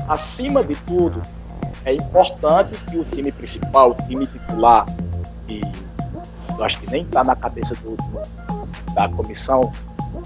Acima 0.08 0.64
de 0.64 0.76
tudo, 0.76 1.22
é 1.84 1.94
importante 1.94 2.78
que 2.90 2.98
o 2.98 3.04
time 3.04 3.30
principal, 3.30 3.92
o 3.92 4.08
time 4.08 4.26
titular, 4.26 4.86
que 5.46 5.62
eu 6.58 6.64
acho 6.64 6.80
que 6.80 6.90
nem 6.92 7.04
está 7.04 7.24
na 7.24 7.36
cabeça 7.36 7.76
do, 7.76 7.96
do- 7.96 8.94
da 8.94 9.08
comissão 9.10 9.72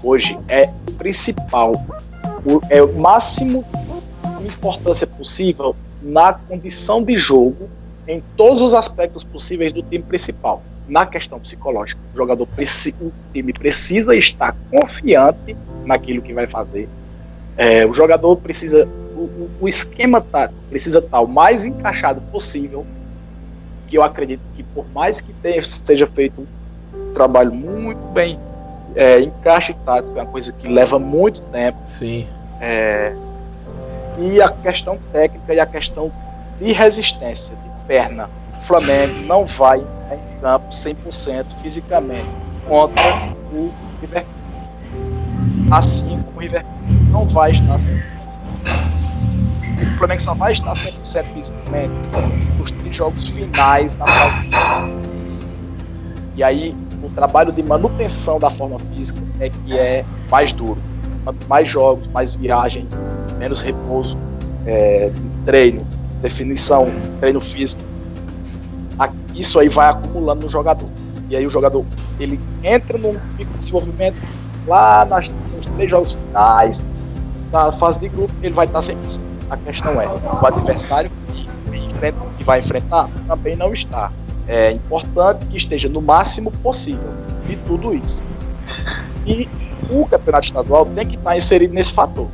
hoje, 0.02 0.38
é 0.48 0.66
principal, 0.98 1.72
o, 2.44 2.60
é 2.70 2.82
o 2.82 2.98
máximo 3.00 3.64
de 4.40 4.46
importância 4.46 5.06
possível 5.06 5.76
na 6.02 6.32
condição 6.32 7.02
de 7.02 7.16
jogo 7.16 7.68
em 8.08 8.22
todos 8.36 8.62
os 8.62 8.74
aspectos 8.74 9.22
possíveis 9.22 9.72
do 9.72 9.82
time 9.82 10.02
principal. 10.02 10.62
Na 10.88 11.06
questão 11.06 11.38
psicológica, 11.38 12.00
o 12.12 12.16
jogador 12.16 12.46
o 13.06 13.12
time 13.32 13.52
precisa 13.52 14.16
estar 14.16 14.56
confiante 14.70 15.56
naquilo 15.84 16.20
que 16.20 16.32
vai 16.32 16.46
fazer. 16.48 16.88
É, 17.56 17.86
o 17.86 17.94
jogador 17.94 18.36
precisa, 18.36 18.88
o, 19.14 19.20
o- 19.60 19.68
esquema 19.68 20.20
tático 20.20 20.58
precisa 20.68 20.98
estar 20.98 21.20
o 21.20 21.28
mais 21.28 21.64
encaixado 21.64 22.20
possível. 22.32 22.84
Que 23.92 23.98
eu 23.98 24.02
acredito 24.02 24.40
que 24.56 24.62
por 24.62 24.86
mais 24.94 25.20
que 25.20 25.34
tenha, 25.34 25.60
seja 25.60 26.06
feito 26.06 26.48
um 26.94 27.12
trabalho 27.12 27.52
muito 27.52 28.00
bem 28.14 28.40
é, 28.96 29.20
encaixe 29.20 29.74
tático, 29.84 30.18
é 30.18 30.22
uma 30.22 30.30
coisa 30.30 30.50
que 30.50 30.66
leva 30.66 30.98
muito 30.98 31.42
tempo. 31.42 31.76
Sim. 31.88 32.26
É, 32.58 33.14
e 34.18 34.40
a 34.40 34.48
questão 34.48 34.98
técnica 35.12 35.52
e 35.52 35.60
a 35.60 35.66
questão 35.66 36.10
de 36.58 36.72
resistência, 36.72 37.54
de 37.54 37.86
perna. 37.86 38.30
O 38.56 38.62
Flamengo 38.62 39.26
não 39.26 39.44
vai 39.44 39.80
em 39.80 40.40
campo 40.40 40.70
100% 40.70 41.52
fisicamente 41.60 42.24
contra 42.66 43.28
o 43.52 43.70
River. 44.00 44.24
Assim 45.70 46.22
como 46.22 46.38
o 46.38 46.40
River 46.40 46.64
não 47.10 47.28
vai 47.28 47.50
estar 47.50 47.76
100%. 47.76 48.02
O 49.82 49.98
Flamengo 49.98 50.20
só 50.20 50.34
vai 50.34 50.52
estar 50.52 50.72
100% 50.74 51.26
fisicamente 51.26 51.92
nos 52.58 52.70
três 52.70 52.96
jogos 52.96 53.28
finais 53.28 53.94
da 53.94 54.06
fase. 54.06 54.48
E 56.36 56.42
aí, 56.42 56.76
o 57.02 57.10
trabalho 57.10 57.52
de 57.52 57.62
manutenção 57.62 58.38
da 58.38 58.50
forma 58.50 58.78
física 58.94 59.20
é 59.40 59.50
que 59.50 59.78
é 59.78 60.04
mais 60.30 60.52
duro. 60.52 60.80
Quanto 61.24 61.46
mais 61.48 61.68
jogos, 61.68 62.06
mais 62.08 62.34
viagem, 62.34 62.88
menos 63.38 63.60
repouso, 63.60 64.18
é, 64.66 65.10
treino, 65.44 65.86
definição, 66.20 66.90
treino 67.20 67.40
físico. 67.40 67.82
Isso 69.34 69.58
aí 69.58 69.68
vai 69.68 69.88
acumulando 69.88 70.44
no 70.44 70.50
jogador. 70.50 70.88
E 71.30 71.36
aí 71.36 71.46
o 71.46 71.50
jogador 71.50 71.84
ele 72.20 72.38
entra 72.62 72.98
num 72.98 73.18
pico 73.36 73.50
de 73.52 73.58
desenvolvimento 73.58 74.20
lá 74.66 75.04
nas, 75.04 75.32
nos 75.56 75.66
três 75.66 75.90
jogos 75.90 76.12
finais, 76.12 76.84
na 77.50 77.72
fase 77.72 78.00
de 78.00 78.08
grupo, 78.08 78.32
ele 78.42 78.54
vai 78.54 78.66
estar 78.66 78.80
100%. 78.80 79.20
A 79.52 79.56
questão 79.58 80.00
é, 80.00 80.08
o 80.08 80.46
adversário 80.46 81.10
que, 81.28 81.44
vai 82.42 82.58
enfrentar 82.60 83.06
também 83.28 83.54
não 83.54 83.74
está. 83.74 84.10
É 84.48 84.72
importante 84.72 85.44
que 85.44 85.58
esteja 85.58 85.90
no 85.90 86.00
máximo 86.00 86.50
possível 86.50 87.10
de 87.46 87.56
tudo 87.56 87.94
isso. 87.94 88.22
E 89.26 89.46
o 89.90 90.06
campeonato 90.06 90.46
estadual 90.46 90.86
tem 90.86 91.06
que 91.06 91.16
estar 91.16 91.36
inserido 91.36 91.74
nesse 91.74 91.92
fator. 91.92 92.28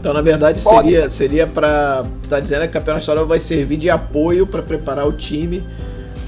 Então, 0.00 0.14
na 0.14 0.22
verdade, 0.22 0.62
Pode. 0.62 0.88
seria, 0.88 1.10
seria 1.10 1.46
para. 1.46 2.04
Você 2.22 2.30
tá 2.30 2.40
dizendo 2.40 2.62
que 2.62 2.68
o 2.68 2.72
campeonato 2.72 3.02
estadual 3.02 3.26
vai 3.26 3.38
servir 3.38 3.76
de 3.76 3.90
apoio 3.90 4.46
para 4.46 4.62
preparar 4.62 5.06
o 5.06 5.12
time 5.12 5.62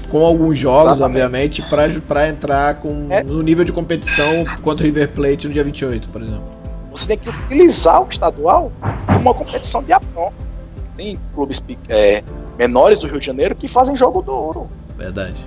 com 0.09 0.23
alguns 0.23 0.59
jogos, 0.59 0.83
Exatamente. 0.83 1.23
obviamente, 1.23 1.61
para 2.07 2.29
entrar 2.29 2.75
com, 2.75 3.07
É. 3.09 3.23
no 3.23 3.41
nível 3.41 3.65
de 3.65 3.71
competição 3.71 4.45
contra 4.61 4.83
o 4.83 4.85
River 4.85 5.09
Plate 5.09 5.47
no 5.47 5.53
dia 5.53 5.63
28, 5.63 6.07
por 6.09 6.21
exemplo. 6.21 6.52
Você 6.93 7.07
tem 7.07 7.17
que 7.17 7.27
utilizar 7.27 8.01
o 8.03 8.07
estadual 8.07 8.71
como 9.07 9.19
uma 9.19 9.33
competição 9.33 9.81
de 9.81 9.91
apoio. 9.91 10.31
Tem 10.95 11.19
clubes 11.33 11.61
é, 11.89 12.23
menores 12.55 12.99
do 12.99 13.07
Rio 13.07 13.19
de 13.19 13.25
Janeiro 13.25 13.55
que 13.55 13.67
fazem 13.67 13.95
jogo 13.95 14.21
duro. 14.21 14.69
Verdade. 14.95 15.43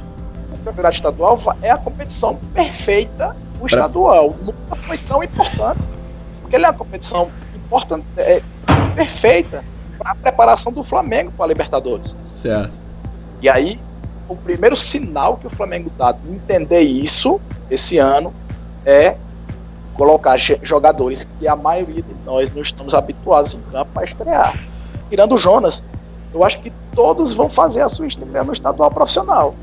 O 0.52 0.58
campeonato 0.58 0.96
estadual 0.96 1.38
é 1.62 1.70
a 1.70 1.78
competição 1.78 2.34
perfeita, 2.52 3.36
o 3.60 3.66
estadual. 3.66 4.34
Nunca 4.42 4.74
foi 4.86 4.98
tão 4.98 5.22
importante. 5.22 5.80
Porque 6.42 6.56
ele 6.56 6.64
é 6.64 6.68
uma 6.68 6.74
competição 6.74 7.30
importante, 7.54 8.04
é, 8.16 8.42
perfeita 8.96 9.64
para 9.98 10.10
a 10.10 10.14
preparação 10.16 10.72
do 10.72 10.82
Flamengo 10.82 11.30
para 11.30 11.46
a 11.46 11.48
Libertadores. 11.48 12.16
Certo. 12.28 12.76
E 13.40 13.48
aí, 13.48 13.78
o 14.28 14.34
primeiro 14.34 14.74
sinal 14.74 15.36
que 15.36 15.46
o 15.46 15.50
Flamengo 15.50 15.90
dá 15.96 16.10
de 16.10 16.28
entender 16.28 16.80
isso 16.80 17.40
esse 17.70 17.98
ano 17.98 18.32
é 18.84 19.16
colocar 19.96 20.36
jogadores 20.62 21.24
que 21.38 21.48
a 21.48 21.56
maioria 21.56 22.02
de 22.02 22.14
nós 22.24 22.50
não 22.52 22.62
estamos 22.62 22.94
habituados 22.94 23.54
em 23.54 23.60
campo 23.72 23.90
para 23.94 24.04
estrear. 24.04 24.58
Tirando 25.08 25.34
o 25.34 25.38
Jonas, 25.38 25.82
eu 26.34 26.44
acho 26.44 26.60
que 26.60 26.70
todos 26.94 27.32
vão 27.34 27.48
fazer 27.48 27.82
a 27.82 27.88
sua 27.88 28.06
estreia 28.06 28.44
no 28.44 28.52
estadual 28.52 28.90
profissional. 28.90 29.54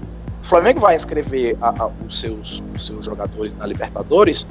O 0.42 0.46
Flamengo 0.46 0.80
vai 0.80 0.96
inscrever 0.96 1.56
a- 1.62 1.70
a- 1.84 1.90
os, 2.06 2.20
seus, 2.20 2.64
os 2.76 2.86
seus 2.86 3.06
jogadores 3.06 3.56
na 3.56 3.66
Libertadores, 3.68 4.48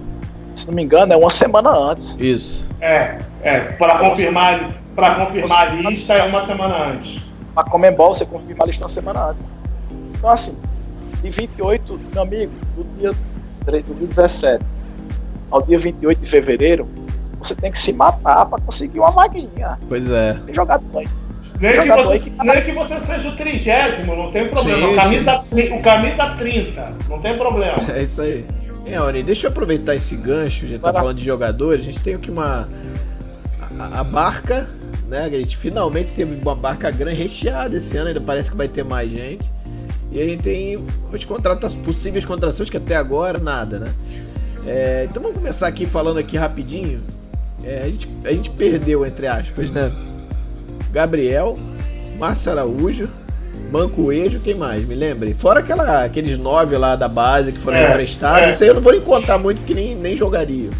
se 0.55 0.67
não 0.67 0.75
me 0.75 0.83
engano, 0.83 1.13
é 1.13 1.17
uma 1.17 1.31
semana 1.31 1.71
antes. 1.71 2.17
Isso. 2.19 2.65
É, 2.81 3.19
é, 3.43 3.61
para 3.73 3.99
confirmar, 3.99 4.75
para 4.95 5.15
confirmar 5.17 5.69
a 5.69 5.91
lista 5.91 6.13
é 6.15 6.23
uma 6.25 6.47
semana 6.47 6.93
antes. 6.93 7.23
A 7.57 7.65
Comembol 7.65 8.15
você 8.15 8.25
confirma 8.25 8.65
a 8.65 8.67
lista 8.67 8.83
uma 8.83 8.89
semana 8.89 9.27
antes. 9.31 9.47
Então, 10.17 10.31
assim, 10.31 10.61
de 11.23 11.31
28, 11.31 12.01
meu 12.13 12.23
amigo, 12.23 12.53
do 12.77 12.85
dia, 12.99 13.13
do 13.13 13.95
dia 13.95 14.07
17 14.09 14.65
ao 15.53 15.63
dia 15.63 15.79
28 15.79 16.21
de 16.21 16.29
fevereiro, 16.29 16.89
você 17.39 17.55
tem 17.55 17.71
que 17.71 17.79
se 17.79 17.93
matar 17.93 18.47
para 18.47 18.61
conseguir 18.63 18.99
uma 19.01 19.11
vaguinha. 19.11 19.79
Pois 19.89 20.11
é. 20.11 20.39
Tem 20.47 20.55
jogador 20.55 20.85
aí. 20.99 21.09
Nem 21.61 21.71
que, 21.71 21.77
Jogador 21.77 22.05
você, 22.07 22.13
aí 22.15 22.21
que 22.21 22.31
tá- 22.31 22.45
nem 22.45 22.63
que 22.65 22.73
você 22.73 23.01
seja 23.07 23.29
o 23.29 23.37
trigésimo, 23.37 24.17
não 24.17 24.33
tem 24.33 24.49
problema. 24.49 24.79
Sim, 24.79 24.93
o, 24.93 24.97
camisa, 24.97 25.45
o 25.77 25.83
camisa 25.83 26.37
30, 26.37 26.97
não 27.09 27.19
tem 27.21 27.37
problema. 27.37 27.77
É 27.95 28.03
isso 28.03 28.21
aí. 28.21 28.45
É, 28.85 29.01
Oni, 29.01 29.23
deixa 29.23 29.47
eu 29.47 29.51
aproveitar 29.51 29.95
esse 29.95 30.17
gancho, 30.17 30.67
já 30.67 30.77
tá 30.79 30.93
falando 30.93 31.19
de 31.19 31.25
jogadores, 31.25 31.83
a 31.83 31.87
gente 31.87 32.01
tem 32.01 32.15
aqui 32.15 32.31
uma. 32.33 32.67
a, 33.79 34.01
a 34.01 34.05
barca, 34.05 34.69
né? 35.09 35.27
A 35.27 35.31
gente 35.31 35.57
finalmente 35.57 36.13
teve 36.15 36.35
uma 36.35 36.55
barca 36.55 36.91
grande 36.91 37.17
recheada 37.23 37.77
esse 37.77 37.97
ano, 37.97 38.09
ainda 38.09 38.21
parece 38.21 38.51
que 38.51 38.57
vai 38.57 38.67
ter 38.67 38.83
mais 38.85 39.09
gente. 39.09 39.49
E 40.11 40.21
a 40.21 40.25
gente 40.27 40.43
tem 40.43 40.85
as 41.15 41.25
contratas, 41.25 41.75
possíveis 41.75 42.25
contratações 42.25 42.69
que 42.69 42.77
até 42.77 42.97
agora 42.97 43.39
nada, 43.39 43.79
né? 43.79 43.93
É, 44.67 45.07
então 45.11 45.23
vamos 45.23 45.37
começar 45.39 45.67
aqui 45.67 45.87
falando 45.87 46.19
aqui 46.19 46.37
rapidinho. 46.37 47.01
É, 47.65 47.83
a, 47.83 47.87
gente, 47.87 48.09
a 48.25 48.31
gente 48.31 48.51
perdeu, 48.51 49.05
entre 49.07 49.27
aspas, 49.27 49.71
né? 49.71 49.91
Gabriel, 50.93 51.57
Márcio 52.19 52.51
Araújo, 52.53 53.09
Mancoejo, 53.71 54.41
quem 54.41 54.55
mais? 54.55 54.87
Me 54.87 54.95
lembre. 54.95 55.35
Fora 55.35 55.61
aquela, 55.61 56.05
aqueles 56.05 56.39
nove 56.39 56.77
lá 56.77 56.95
da 56.97 57.09
base 57.09 57.53
que 57.53 57.59
foram 57.59 57.77
É, 57.79 57.91
emprestados. 57.91 58.43
é. 58.43 58.51
Isso 58.51 58.63
aí 58.65 58.69
eu 58.69 58.75
não 58.75 58.83
vou 58.83 58.93
nem 58.93 59.01
contar 59.01 59.39
muito 59.39 59.59
porque 59.59 59.75
nem, 59.75 59.95
nem 59.95 60.17
jogaria. 60.17 60.71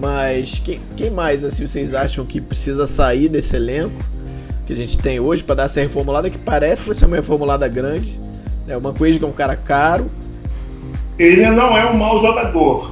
Mas 0.00 0.60
quem, 0.62 0.80
quem 0.96 1.10
mais 1.10 1.44
assim 1.44 1.66
vocês 1.66 1.94
acham 1.94 2.24
que 2.26 2.40
precisa 2.40 2.86
sair 2.86 3.28
desse 3.28 3.56
elenco 3.56 3.96
que 4.66 4.72
a 4.72 4.76
gente 4.76 4.98
tem 4.98 5.20
hoje 5.20 5.42
para 5.44 5.54
dar 5.56 5.64
essa 5.64 5.80
reformulada 5.80 6.28
que 6.28 6.38
parece 6.38 6.82
que 6.82 6.88
vai 6.88 6.96
ser 6.96 7.06
uma 7.06 7.16
reformulada 7.16 7.66
grande? 7.68 8.18
É, 8.66 8.76
o 8.76 8.80
Mancoejo 8.80 9.18
que 9.18 9.24
é 9.24 9.28
um 9.28 9.32
cara 9.32 9.56
caro. 9.56 10.10
Ele 11.18 11.46
não 11.50 11.76
é 11.76 11.86
um 11.86 11.94
mau 11.96 12.20
jogador. 12.20 12.90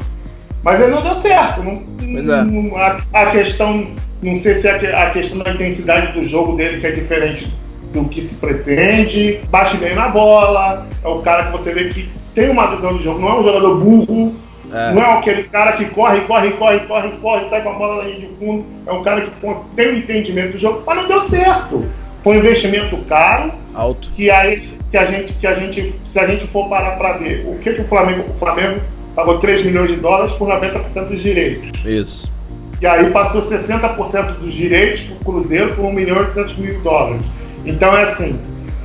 Mas 0.63 0.81
ele 0.81 0.93
não 0.93 1.03
deu 1.03 1.15
certo. 1.17 1.63
Não, 1.63 1.73
é. 1.73 2.43
não- 2.45 2.77
a, 2.77 2.97
a 3.13 3.27
questão, 3.31 3.85
não 4.23 4.37
sei 4.37 4.61
se 4.61 4.69
é 4.69 4.71
a, 4.73 4.79
que- 4.79 4.87
a 4.87 5.11
questão 5.11 5.39
da 5.41 5.51
intensidade 5.53 6.13
do 6.13 6.23
jogo 6.27 6.57
dele 6.57 6.81
que 6.81 6.87
é 6.87 6.91
diferente 6.93 7.53
do 7.93 8.05
que 8.05 8.23
se 8.23 8.35
pretende. 8.37 9.41
Bate 9.51 9.77
bem 9.77 9.95
na 9.95 10.09
bola. 10.09 10.87
É 11.05 11.09
o 11.09 11.19
cara 11.21 11.47
que 11.47 11.53
você 11.59 11.75
vê 11.75 11.85
que 11.89 12.09
tem 12.35 12.49
uma 12.51 12.75
visão 12.75 12.97
de 12.97 13.03
jogo. 13.05 13.21
Não 13.21 13.29
é 13.29 13.41
um 13.41 13.45
jogador 13.45 13.81
burro. 13.81 14.35
É. 14.73 14.93
Não 14.95 15.03
é 15.03 15.13
aquele 15.19 15.43
cara 15.45 15.73
que 15.73 15.85
corre, 15.87 16.21
corre, 16.23 16.51
corre, 16.53 16.81
corre, 16.87 17.11
corre, 17.21 17.49
sai 17.51 17.63
com 17.63 17.69
a 17.71 17.73
bola 17.75 17.97
na 18.05 18.09
linha 18.09 18.21
de 18.21 18.35
fundo. 18.39 18.65
É 18.87 18.93
um 18.93 19.03
cara 19.03 19.21
que 19.21 19.31
tem 19.77 19.93
um 19.93 19.99
entendimento 19.99 20.53
do 20.53 20.59
jogo, 20.59 20.83
mas 20.87 20.97
não 20.97 21.07
deu 21.09 21.29
certo. 21.29 21.85
Foi 22.25 22.37
um 22.37 22.39
investimento 22.39 22.97
caro 23.09 23.53
Alto. 23.75 24.11
que 24.15 24.31
aí 24.31 24.71
que 24.93 24.99
a 24.99 25.07
gente 25.07 25.33
que 25.33 25.47
a 25.47 25.55
gente 25.55 25.95
se 26.13 26.19
a 26.21 26.27
gente 26.27 26.47
for 26.49 26.69
parar 26.69 26.93
para 26.99 27.15
ver 27.17 27.47
o 27.49 27.59
que, 27.59 27.73
que 27.73 27.81
o 27.81 27.89
Flamengo 27.89 28.25
o 28.29 28.39
Flamengo 28.39 28.81
pagou 29.17 29.39
3 29.39 29.65
milhões 29.65 29.91
de 29.91 29.97
dólares 29.97 30.33
por 30.35 30.47
90% 30.49 31.09
dos 31.09 31.23
direitos 31.23 31.85
Isso. 31.85 32.31
e 32.81 32.87
aí 32.87 33.11
passou 33.11 33.43
60% 33.43 34.35
dos 34.39 34.53
direitos 34.55 35.03
para 35.05 35.17
o 35.17 35.19
Cruzeiro 35.25 35.75
por 35.75 35.87
1 35.87 35.93
milhão 35.93 36.17
e 36.17 36.21
800 36.21 36.57
mil 36.59 36.81
dólares 36.81 37.23
então 37.65 37.97
é 37.97 38.03
assim 38.05 38.39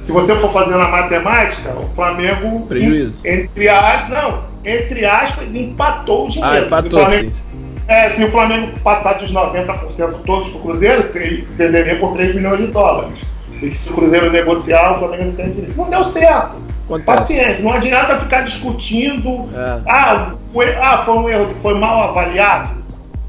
se 0.05 0.11
você 0.13 0.33
for 0.37 0.53
fazendo 0.53 0.79
a 0.79 0.87
matemática 0.87 1.75
o 1.77 1.83
Flamengo 1.93 2.65
Prejuízo. 2.67 3.19
entre 3.25 3.67
aspas 3.67 4.09
não 4.09 4.43
entre 4.63 5.05
aspas 5.05 5.45
empatou 5.53 6.27
o 6.27 6.29
dinheiro 6.29 6.53
Ah, 6.55 6.59
empatou 6.59 7.01
Flamengo- 7.05 7.31
sim. 7.31 7.43
É, 7.87 8.09
se 8.11 8.23
o 8.23 8.31
Flamengo 8.31 8.77
passasse 8.83 9.23
os 9.23 9.33
90% 9.33 10.15
todos 10.25 10.49
para 10.49 10.59
o 10.59 10.61
Cruzeiro, 10.61 11.09
venderia 11.55 11.97
por 11.99 12.13
3 12.13 12.35
milhões 12.35 12.59
de 12.59 12.67
dólares. 12.67 13.21
E 13.61 13.71
se 13.71 13.89
o 13.89 13.93
Cruzeiro 13.93 14.31
negociar, 14.31 14.93
o 14.95 14.99
Flamengo 14.99 15.23
não 15.25 15.31
tem 15.33 15.51
direito. 15.51 15.75
Não 15.77 15.89
deu 15.89 16.03
certo. 16.03 16.55
Acontece. 16.85 17.05
Paciência, 17.17 17.63
não 17.63 17.73
adianta 17.73 18.17
ficar 18.19 18.41
discutindo. 18.41 19.49
É. 19.55 19.79
Ah, 19.87 20.33
foi, 20.53 20.73
ah, 20.75 21.01
foi 21.05 21.13
um 21.17 21.29
erro, 21.29 21.47
foi 21.61 21.73
mal 21.73 22.09
avaliado. 22.09 22.75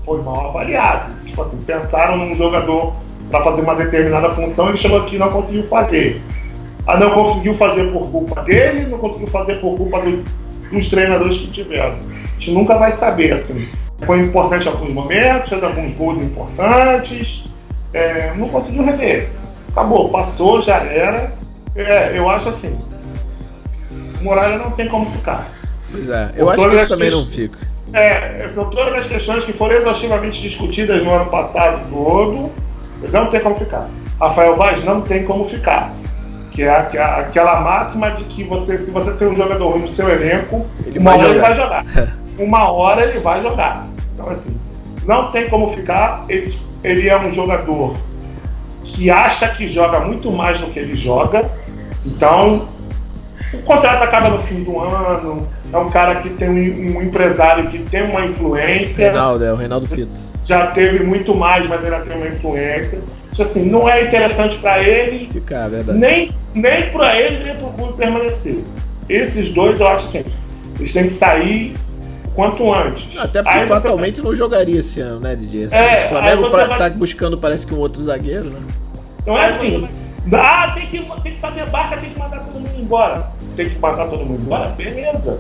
Foi 0.05 0.23
mal 0.23 0.49
avaliado. 0.51 1.15
Tipo 1.25 1.43
assim, 1.43 1.57
pensaram 1.65 2.17
num 2.17 2.35
jogador 2.35 2.93
para 3.31 3.43
fazer 3.45 3.61
uma 3.63 3.75
determinada 3.75 4.31
função, 4.31 4.69
ele 4.69 4.79
chegou 4.79 5.01
aqui 5.01 5.17
e 5.17 5.19
não 5.19 5.29
conseguiu 5.31 5.65
fazer. 5.69 6.23
Ah, 6.87 6.97
não 6.97 7.11
conseguiu 7.11 7.55
fazer 7.55 7.93
por 7.93 8.11
culpa 8.11 8.43
dele, 8.43 8.87
não 8.87 8.99
conseguiu 8.99 9.29
fazer 9.29 9.55
por 9.61 9.77
culpa 9.77 10.01
do- 10.01 10.25
dos 10.73 10.89
treinadores 10.89 11.37
que 11.39 11.47
tiveram. 11.49 11.95
A 11.97 12.39
gente 12.39 12.53
nunca 12.53 12.77
vai 12.79 12.93
saber, 12.93 13.33
assim. 13.33 13.69
Foi 14.07 14.21
importante 14.21 14.67
em 14.67 14.71
alguns 14.71 14.91
momentos, 14.91 15.49
fez 15.51 15.63
alguns 15.63 15.95
gols 15.97 16.23
importantes, 16.23 17.45
é, 17.93 18.33
não 18.35 18.49
conseguiu 18.49 18.85
rever. 18.85 19.29
Acabou, 19.73 20.09
passou, 20.11 20.63
já 20.63 20.77
era. 20.79 21.33
É, 21.75 22.13
eu 22.17 22.29
acho 22.31 22.49
assim. 22.49 22.77
Muralha 24.23 24.59
não 24.59 24.71
tem 24.73 24.89
como 24.89 25.11
ficar. 25.13 25.49
Pois 25.91 26.09
é. 26.09 26.33
Eu 26.37 26.49
acho 26.51 26.69
que 26.69 26.77
isso 26.77 26.89
também 26.89 27.11
não 27.11 27.25
fica. 27.27 27.59
É, 27.93 28.49
são 28.55 28.69
todas 28.71 28.93
as 28.95 29.07
questões 29.07 29.45
que 29.45 29.53
foram 29.53 29.77
exaustivamente 29.77 30.43
discutidas 30.43 31.03
no 31.03 31.11
ano 31.15 31.27
passado 31.27 31.89
todo. 31.91 32.53
Não 33.13 33.27
tem 33.31 33.41
como 33.41 33.57
ficar. 33.57 33.89
Rafael 34.21 34.57
Vaz 34.57 34.85
não 34.85 35.01
tem 35.01 35.25
como 35.25 35.45
ficar. 35.45 35.93
Que 36.51 36.63
é 36.65 36.71
aqu- 36.71 36.99
aquela 36.99 37.61
máxima 37.61 38.11
de 38.11 38.25
que 38.25 38.43
você, 38.45 38.77
se 38.79 38.91
você 38.91 39.13
tem 39.13 39.29
um 39.29 39.37
jogador 39.37 39.71
ruim 39.71 39.83
no 39.83 39.93
seu 39.93 40.09
elenco, 40.11 40.67
Ele 40.85 40.99
uma 40.99 41.15
hora 41.17 41.29
ele 41.29 41.39
vai 41.39 41.55
jogar. 41.55 41.85
uma 42.39 42.71
hora 42.71 43.05
ele 43.05 43.21
vai 43.21 43.43
jogar. 43.43 43.87
Então, 44.15 44.31
assim, 44.31 44.57
não 45.07 45.31
tem 45.31 45.49
como 45.49 45.73
ficar. 45.73 46.25
Ele, 46.29 46.57
ele 46.83 47.09
é 47.09 47.19
um 47.19 47.33
jogador 47.33 47.95
que 48.85 49.11
acha 49.11 49.49
que 49.49 49.69
joga 49.69 50.01
muito 50.01 50.31
mais 50.31 50.61
do 50.61 50.67
que 50.67 50.79
ele 50.79 50.95
joga. 50.95 51.51
Então, 52.05 52.69
o 53.53 53.63
contrato 53.63 54.03
acaba 54.03 54.31
no 54.31 54.41
fim 54.41 54.63
do 54.63 54.79
ano. 54.81 55.47
É 55.73 55.79
um 55.79 55.91
cara 55.91 56.17
que 56.17 56.31
tem 56.31 56.49
um, 56.49 56.99
um 56.99 57.03
empresário 57.03 57.69
que 57.71 57.79
tem 57.79 58.03
uma 58.03 58.25
influência. 58.25 59.11
Reinaldo, 59.11 59.45
é 59.45 59.53
o 59.53 59.57
Reinaldo 59.57 59.87
Pito. 59.89 60.15
Já 60.45 60.69
teve 60.69 61.05
muito 61.05 61.35
mais, 61.35 61.69
mas 61.69 61.85
ainda 61.85 62.01
tem 62.01 62.17
uma 62.17 62.29
influência. 62.29 63.01
Então, 63.33 63.47
assim, 63.47 63.65
não 63.65 63.89
é 63.89 64.05
interessante 64.05 64.59
para 64.59 64.83
ele, 64.83 65.29
Ficar, 65.31 65.67
é 65.67 65.69
verdade. 65.69 65.99
nem, 65.99 66.31
nem 66.55 66.91
para 66.91 67.21
ele, 67.21 67.45
nem 67.45 67.55
para 67.55 67.67
o 67.67 67.73
clube 67.73 67.93
permanecer. 67.95 68.65
Esses 69.09 69.51
dois, 69.53 69.79
eu 69.79 69.87
acho 69.87 70.09
que 70.09 70.25
eles 70.79 70.93
têm 70.93 71.05
que 71.05 71.15
sair 71.15 71.75
quanto 72.39 72.73
antes. 72.73 73.19
Até 73.19 73.43
porque 73.43 73.59
Aí 73.59 73.67
fatalmente 73.67 74.23
não 74.23 74.33
jogaria 74.33 74.79
esse 74.79 75.01
ano, 75.01 75.19
né, 75.19 75.35
DJ? 75.35 75.65
Assim, 75.65 75.75
É, 75.75 76.07
o 76.07 76.09
Flamengo 76.11 76.51
pra- 76.51 76.65
vai- 76.67 76.79
tá 76.79 76.91
buscando, 76.91 77.37
parece 77.37 77.67
que 77.67 77.75
um 77.75 77.79
outro 77.81 78.01
zagueiro, 78.05 78.45
né? 78.45 78.61
Não 79.27 79.37
é 79.37 79.47
assim. 79.47 79.89
Ah, 80.33 80.71
tem 80.73 80.87
que, 80.87 81.01
tem 81.01 81.33
que 81.33 81.41
fazer 81.41 81.69
barca, 81.69 81.97
tem 81.97 82.11
que 82.11 82.19
mandar 82.19 82.39
todo 82.39 82.55
mundo 82.61 82.71
embora. 82.79 83.27
Tem 83.57 83.69
que 83.69 83.77
mandar 83.81 84.05
todo 84.07 84.25
mundo 84.25 84.41
embora? 84.41 84.69
Beleza. 84.69 85.39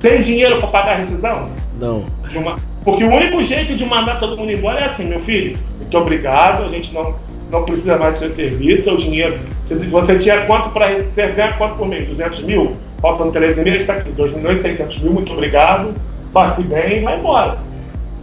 Tem 0.00 0.20
dinheiro 0.22 0.58
para 0.58 0.66
pagar 0.66 0.92
a 0.94 0.96
rescisão? 0.96 1.48
Não. 1.78 2.04
Uma- 2.34 2.56
Porque 2.84 3.04
o 3.04 3.14
único 3.14 3.40
jeito 3.44 3.76
de 3.76 3.84
mandar 3.84 4.18
todo 4.18 4.36
mundo 4.36 4.50
embora 4.50 4.80
é 4.80 4.84
assim, 4.86 5.04
meu 5.04 5.20
filho, 5.20 5.56
muito 5.78 5.96
obrigado, 5.96 6.64
a 6.64 6.68
gente 6.68 6.92
não, 6.92 7.14
não 7.52 7.64
precisa 7.64 7.96
mais 7.96 8.14
do 8.14 8.18
seu 8.18 8.34
serviço, 8.34 8.90
o 8.90 8.96
dinheiro. 8.96 9.38
Você, 9.68 10.18
tinha 10.18 10.44
quanto 10.46 10.70
para 10.70 10.88
ganha 11.14 11.52
quanto 11.52 11.76
por 11.76 11.86
mês? 11.86 12.08
200 12.08 12.42
mil? 12.42 12.72
Faltam 13.00 13.30
13 13.30 13.62
meses, 13.62 13.82
está 13.82 13.92
aqui, 13.94 14.10
2 14.10 14.32
milhões 14.34 14.58
e 14.58 14.62
600 14.62 14.98
mil, 14.98 15.12
muito 15.12 15.32
obrigado, 15.32 15.94
passe 16.34 16.62
bem, 16.62 17.02
vai 17.02 17.18
embora. 17.18 17.56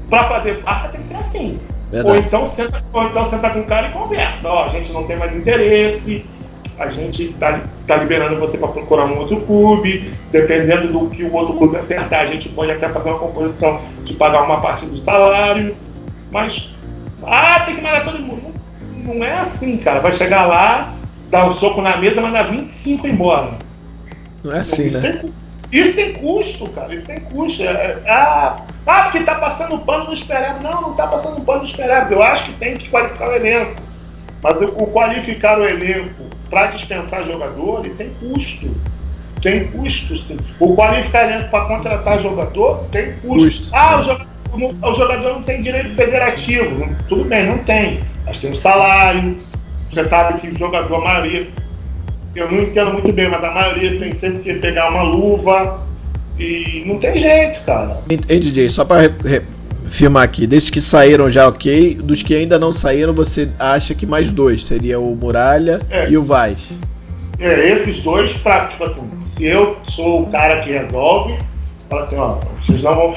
Para 0.10 0.26
fazer 0.26 0.62
barca 0.62 0.90
tem 0.90 1.02
que 1.02 1.08
ser 1.08 1.16
assim. 1.16 1.58
Verdade. 1.90 2.18
Ou 2.18 2.24
então, 2.24 2.52
senta, 2.56 2.84
ou 2.94 3.04
então 3.04 3.30
senta 3.30 3.50
com 3.50 3.60
o 3.60 3.66
cara 3.66 3.88
e 3.88 3.92
conversa. 3.92 4.48
Ó, 4.48 4.66
a 4.66 4.70
gente 4.70 4.92
não 4.92 5.04
tem 5.06 5.18
mais 5.18 5.36
interesse, 5.36 6.26
a 6.78 6.90
gente 6.90 7.30
tá, 7.34 7.62
tá 7.88 7.96
liberando 7.98 8.40
você 8.40 8.58
para 8.58 8.68
procurar 8.68 9.06
um 9.06 9.18
outro 9.20 9.40
clube, 9.42 10.14
dependendo 10.32 10.92
do 10.92 11.10
que 11.10 11.24
o 11.24 11.34
outro 11.34 11.56
clube 11.56 11.78
acertar, 11.78 12.22
a 12.22 12.26
gente 12.28 12.50
pode 12.50 12.72
até 12.72 12.90
fazer 12.90 13.10
uma 13.10 13.20
composição 13.20 13.82
de 14.04 14.14
pagar 14.14 14.44
uma 14.44 14.60
parte 14.60 14.86
do 14.86 14.98
salário, 14.98 15.76
mas 16.32 16.70
ah, 17.24 17.62
tem 17.62 17.76
que 17.76 17.82
mandar 17.82 18.04
todo 18.04 18.20
mundo. 18.20 18.54
Não, 18.98 19.16
não 19.16 19.26
é 19.26 19.40
assim, 19.40 19.78
cara. 19.78 20.00
Vai 20.00 20.14
chegar 20.14 20.46
lá, 20.46 20.94
dar 21.30 21.48
um 21.48 21.54
soco 21.54 21.82
na 21.82 21.98
mesa, 21.98 22.22
mandar 22.22 22.50
25 22.50 23.08
embora. 23.08 23.52
Não 24.44 24.54
é 24.54 24.60
assim, 24.60 24.90
né? 24.90 25.24
Isso 25.72 25.94
tem 25.94 26.14
custo, 26.14 26.70
cara. 26.70 26.94
Isso 26.94 27.06
tem 27.06 27.20
custo. 27.22 27.64
Ah, 28.08 28.62
ah, 28.86 29.04
porque 29.04 29.22
tá 29.22 29.36
passando 29.36 29.78
pano 29.80 30.06
no 30.06 30.14
esperado. 30.14 30.62
Não, 30.64 30.82
não 30.82 30.94
tá 30.94 31.08
passando 31.08 31.40
pano 31.46 31.60
no 31.60 31.66
esperado. 31.66 32.14
Eu 32.14 32.22
acho 32.22 32.46
que 32.46 32.54
tem 32.54 32.76
que 32.78 32.90
qualificar 32.90 33.30
o 33.30 33.36
elenco. 33.36 33.82
Mas 34.44 34.58
o, 34.58 34.66
o 34.66 34.88
qualificar 34.88 35.60
o 35.60 35.66
elenco 35.66 36.24
para 36.50 36.68
dispensar 36.68 37.26
jogador, 37.26 37.86
ele 37.86 37.94
tem 37.96 38.10
custo. 38.20 38.76
Tem 39.42 39.68
custo, 39.68 40.18
sim. 40.20 40.38
O 40.60 40.76
qualificar 40.76 41.30
elenco 41.30 41.50
para 41.50 41.66
contratar 41.66 42.20
jogador 42.22 42.84
tem 42.92 43.14
custo. 43.14 43.46
Custo. 43.62 43.76
Ah, 43.76 44.00
o 44.00 44.04
jogador, 44.04 44.28
não- 44.58 44.90
o 44.92 44.94
jogador 44.96 45.34
não 45.34 45.44
tem 45.44 45.62
direito 45.62 45.96
federativo. 45.96 46.96
Tudo 47.08 47.24
bem, 47.26 47.46
não 47.46 47.60
tem. 47.60 48.02
Mas 48.26 48.40
tem 48.40 48.52
o 48.52 48.56
salário. 48.56 49.38
Você 49.92 50.06
sabe 50.08 50.40
que 50.40 50.48
o 50.48 50.58
jogador, 50.58 50.96
a 50.96 51.02
maioria, 51.02 51.48
eu 52.36 52.52
não 52.52 52.64
entendo 52.64 52.94
muito 52.94 53.12
bem, 53.14 53.30
mas 53.30 53.44
a 53.44 53.52
maioria 53.52 54.00
tem 54.00 54.18
sempre 54.20 54.40
que 54.44 54.54
pegar 54.60 54.90
uma 54.90 55.04
luva. 55.04 55.82
E 56.40 56.84
não 56.88 56.98
tem 56.98 57.20
jeito, 57.20 57.64
cara. 57.66 58.00
Ei, 58.28 58.40
DJ, 58.40 58.70
só 58.70 58.84
pra 58.86 58.98
firmar 59.88 60.24
aqui, 60.24 60.48
desses 60.48 60.70
que 60.70 60.80
saíram 60.82 61.30
já 61.30 61.48
ok, 61.48 61.96
dos 61.96 62.24
que 62.24 62.34
ainda 62.34 62.58
não 62.58 62.72
saíram, 62.72 63.14
você 63.14 63.50
acha 63.60 63.94
que 63.94 64.06
mais 64.08 64.32
dois? 64.32 64.66
Seria 64.66 65.00
o 65.00 65.16
Muralha 65.16 65.82
É. 65.90 66.10
e 66.10 66.18
o 66.18 66.24
Vaz. 66.24 66.60
É, 67.38 67.70
esses 67.70 68.00
dois, 68.00 68.34
pra, 68.38 68.68
tipo 68.68 68.84
assim, 68.86 69.02
se 69.24 69.46
eu 69.46 69.78
sou 69.92 70.24
o 70.24 70.28
cara 70.28 70.62
que 70.62 70.72
resolve, 70.72 71.38
fala 71.90 72.04
assim, 72.04 72.16
ó, 72.16 72.38
vocês 72.62 72.82
não 72.82 72.96
vão 72.96 73.16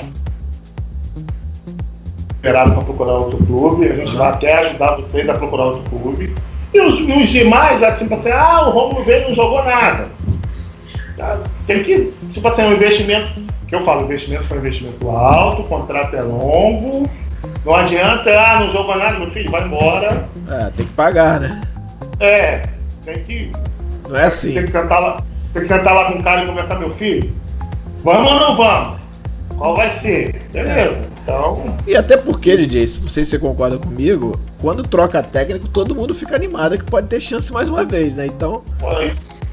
esperar 2.35 2.71
para 2.73 2.83
procurar 2.83 3.13
outro 3.13 3.39
clube, 3.47 3.87
a 3.87 3.95
gente 3.97 4.17
vai 4.17 4.29
até 4.29 4.55
ajudar 4.67 4.97
vocês 4.97 5.29
a 5.29 5.35
procurar 5.35 5.65
outro 5.67 5.83
clube. 5.91 6.35
E 6.75 6.81
os, 6.81 7.23
os 7.23 7.29
demais, 7.29 7.81
assim, 7.85 8.09
assim, 8.13 8.31
ah, 8.31 8.67
o 8.67 8.71
Romulo 8.71 9.05
veio 9.05 9.23
e 9.23 9.29
não 9.29 9.35
jogou 9.37 9.65
nada. 9.65 10.09
Tá? 11.17 11.39
Tem 11.69 11.85
que, 11.85 12.13
tipo 12.33 12.49
assim, 12.49 12.63
um 12.63 12.73
investimento, 12.73 13.41
que 13.69 13.75
eu 13.77 13.85
falo, 13.85 14.03
investimento 14.03 14.43
foi 14.45 14.59
um 14.59 14.61
investimento 14.61 15.09
alto, 15.09 15.63
o 15.63 15.65
contrato 15.67 16.17
é 16.17 16.23
longo, 16.23 17.09
Não 17.65 17.77
adianta, 17.77 18.31
ah, 18.31 18.61
não 18.61 18.73
joga 18.73 18.97
nada, 18.97 19.19
meu 19.19 19.31
filho, 19.31 19.51
vai 19.51 19.65
embora. 19.65 20.29
É, 20.51 20.71
tem 20.77 20.85
que 20.85 20.93
pagar, 20.93 21.39
né? 21.39 21.61
É, 22.19 22.63
tem 23.05 23.23
que. 23.23 23.53
Não 24.09 24.17
é 24.17 24.25
assim. 24.25 24.53
Tem 24.53 24.65
que 24.65 24.73
sentar 24.73 25.01
lá, 25.01 25.23
tem 25.53 25.63
que 25.63 25.69
sentar 25.69 25.95
lá 25.95 26.13
com 26.13 26.19
o 26.19 26.23
cara 26.25 26.43
e 26.43 26.47
conversar, 26.47 26.79
meu 26.79 26.91
filho. 26.95 27.33
Vamos 28.03 28.33
ou 28.33 28.39
não 28.41 28.57
vamos? 28.57 29.01
Qual 29.57 29.77
vai 29.77 29.91
ser? 30.01 30.43
Beleza. 30.53 31.14
Então. 31.25 31.65
E 31.87 31.97
até 31.97 32.19
porque, 32.19 32.55
DJ, 32.55 32.83
não 33.01 33.09
sei 33.09 33.25
se 33.25 33.31
você 33.31 33.39
concorda 33.39 33.79
comigo, 33.79 34.39
quando 34.61 34.83
troca 34.83 35.23
técnico, 35.23 35.67
todo 35.69 35.95
mundo 35.95 36.15
fica 36.15 36.37
animado 36.37 36.77
que 36.77 36.85
pode 36.85 37.09
ter 37.09 37.19
chance 37.19 37.51
mais 37.51 37.71
uma 37.71 37.83
vez, 37.85 38.15
né? 38.15 38.27
Então. 38.27 38.63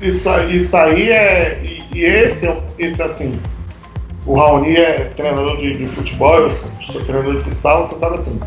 Isso, 0.01 0.29
aí- 0.29 0.57
isso 0.57 0.75
aí 0.75 1.09
é. 1.11 1.61
E, 1.95 2.03
esse 2.03 2.45
é 2.45 2.61
esse 2.77 3.01
assim. 3.01 3.39
O 4.25 4.33
Raoni 4.35 4.75
é 4.75 5.11
treinador 5.15 5.57
de, 5.57 5.77
de 5.77 5.87
futebol, 5.87 6.39
eu 6.41 6.51
sou 6.81 7.01
treinador 7.05 7.37
de 7.37 7.41
futsal, 7.43 7.87
você 7.87 7.97
sabe 7.99 8.15
assim. 8.15 8.39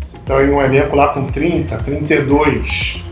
Você 0.00 0.18
tá 0.24 0.42
em 0.42 0.50
um 0.50 0.62
elenco 0.62 0.96
lá 0.96 1.08
com 1.08 1.26
30, 1.26 1.76
32. 1.78 3.02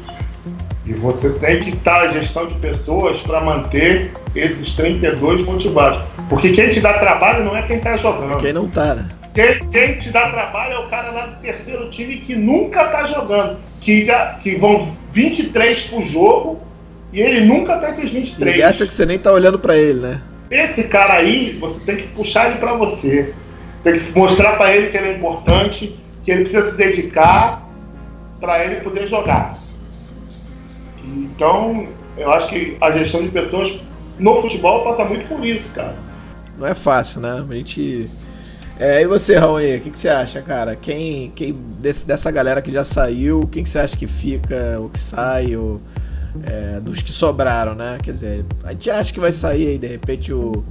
E 0.90 0.92
você 0.94 1.30
tem 1.30 1.60
que 1.60 1.70
estar 1.70 2.00
a 2.00 2.08
gestão 2.08 2.48
de 2.48 2.54
pessoas 2.56 3.22
para 3.22 3.40
manter 3.40 4.10
esses 4.34 4.74
32 4.74 5.46
motivados. 5.46 6.02
Porque 6.28 6.50
quem 6.50 6.68
te 6.70 6.80
dá 6.80 6.94
trabalho 6.94 7.44
não 7.44 7.56
é 7.56 7.62
quem 7.62 7.76
está 7.76 7.96
jogando. 7.96 8.38
Quem 8.38 8.52
não 8.52 8.66
tá, 8.66 8.96
né? 8.96 9.08
Quem, 9.32 9.60
quem 9.68 9.98
te 10.00 10.10
dá 10.10 10.28
trabalho 10.32 10.72
é 10.72 10.78
o 10.80 10.88
cara 10.88 11.12
lá 11.12 11.26
do 11.26 11.40
terceiro 11.40 11.88
time 11.90 12.16
que 12.16 12.34
nunca 12.34 12.86
tá 12.86 13.04
jogando. 13.04 13.58
Que, 13.80 14.04
que 14.42 14.56
vão 14.56 14.96
23 15.12 15.80
pro 15.84 16.04
jogo 16.06 16.60
e 17.12 17.20
ele 17.20 17.42
nunca 17.46 17.78
tá 17.78 17.90
entre 17.90 18.06
os 18.06 18.10
23. 18.10 18.50
Ninguém 18.50 18.68
acha 18.68 18.84
que 18.84 18.92
você 18.92 19.06
nem 19.06 19.18
tá 19.18 19.30
olhando 19.30 19.60
pra 19.60 19.76
ele, 19.76 20.00
né? 20.00 20.20
Esse 20.50 20.82
cara 20.82 21.14
aí, 21.14 21.56
você 21.60 21.78
tem 21.86 21.96
que 21.98 22.08
puxar 22.08 22.50
ele 22.50 22.58
pra 22.58 22.72
você. 22.72 23.32
Tem 23.84 23.96
que 23.96 24.18
mostrar 24.18 24.56
pra 24.56 24.74
ele 24.74 24.88
que 24.88 24.96
ele 24.96 25.10
é 25.10 25.16
importante, 25.16 25.96
que 26.24 26.32
ele 26.32 26.40
precisa 26.40 26.68
se 26.72 26.76
dedicar 26.76 27.64
pra 28.40 28.64
ele 28.64 28.80
poder 28.80 29.06
jogar. 29.06 29.69
Então, 31.16 31.86
eu 32.16 32.30
acho 32.32 32.48
que 32.48 32.76
a 32.80 32.90
gestão 32.92 33.22
de 33.22 33.28
pessoas 33.28 33.80
no 34.18 34.40
futebol 34.42 34.84
passa 34.84 35.04
muito 35.04 35.26
por 35.28 35.44
isso, 35.44 35.68
cara. 35.74 35.94
Não 36.58 36.66
é 36.66 36.74
fácil, 36.74 37.20
né? 37.20 37.44
A 37.48 37.54
gente. 37.54 38.08
É, 38.78 39.02
e 39.02 39.06
você, 39.06 39.36
Raoni, 39.36 39.76
o 39.76 39.80
que, 39.80 39.90
que 39.90 39.98
você 39.98 40.08
acha, 40.08 40.40
cara? 40.40 40.74
Quem, 40.76 41.30
quem 41.30 41.52
desse, 41.78 42.06
dessa 42.06 42.30
galera 42.30 42.62
que 42.62 42.72
já 42.72 42.84
saiu, 42.84 43.46
quem 43.50 43.62
que 43.62 43.70
você 43.70 43.78
acha 43.78 43.96
que 43.96 44.06
fica, 44.06 44.78
ou 44.78 44.88
que 44.88 44.98
sai, 44.98 45.56
ou 45.56 45.80
é, 46.44 46.80
dos 46.80 47.02
que 47.02 47.12
sobraram, 47.12 47.74
né? 47.74 47.98
Quer 48.02 48.12
dizer, 48.12 48.44
a 48.62 48.72
gente 48.72 48.90
acha 48.90 49.12
que 49.12 49.20
vai 49.20 49.32
sair 49.32 49.68
aí, 49.68 49.78
de 49.78 49.86
repente, 49.86 50.32
o, 50.32 50.64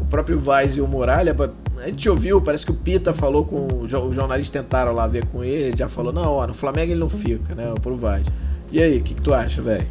o 0.00 0.04
próprio 0.08 0.38
Vaz 0.38 0.76
e 0.76 0.80
o 0.80 0.86
Muralha. 0.86 1.34
A 1.78 1.86
gente 1.86 2.08
ouviu, 2.08 2.40
parece 2.40 2.66
que 2.66 2.72
o 2.72 2.76
Pita 2.76 3.12
falou 3.12 3.44
com. 3.44 3.68
o 3.68 3.82
Os 3.82 3.90
jornalistas 3.90 4.50
tentaram 4.50 4.92
lá 4.92 5.06
ver 5.06 5.26
com 5.26 5.44
ele, 5.44 5.64
ele 5.64 5.76
já 5.76 5.88
falou, 5.88 6.12
não, 6.12 6.32
ó, 6.32 6.46
no 6.46 6.54
Flamengo 6.54 6.92
ele 6.92 7.00
não 7.00 7.08
fica, 7.08 7.54
né? 7.54 7.72
Pro 7.80 7.94
Vaz. 7.94 8.26
E 8.70 8.82
aí, 8.82 8.98
o 8.98 9.02
que, 9.02 9.14
que 9.14 9.22
tu 9.22 9.32
acha, 9.32 9.60
velho? 9.62 9.86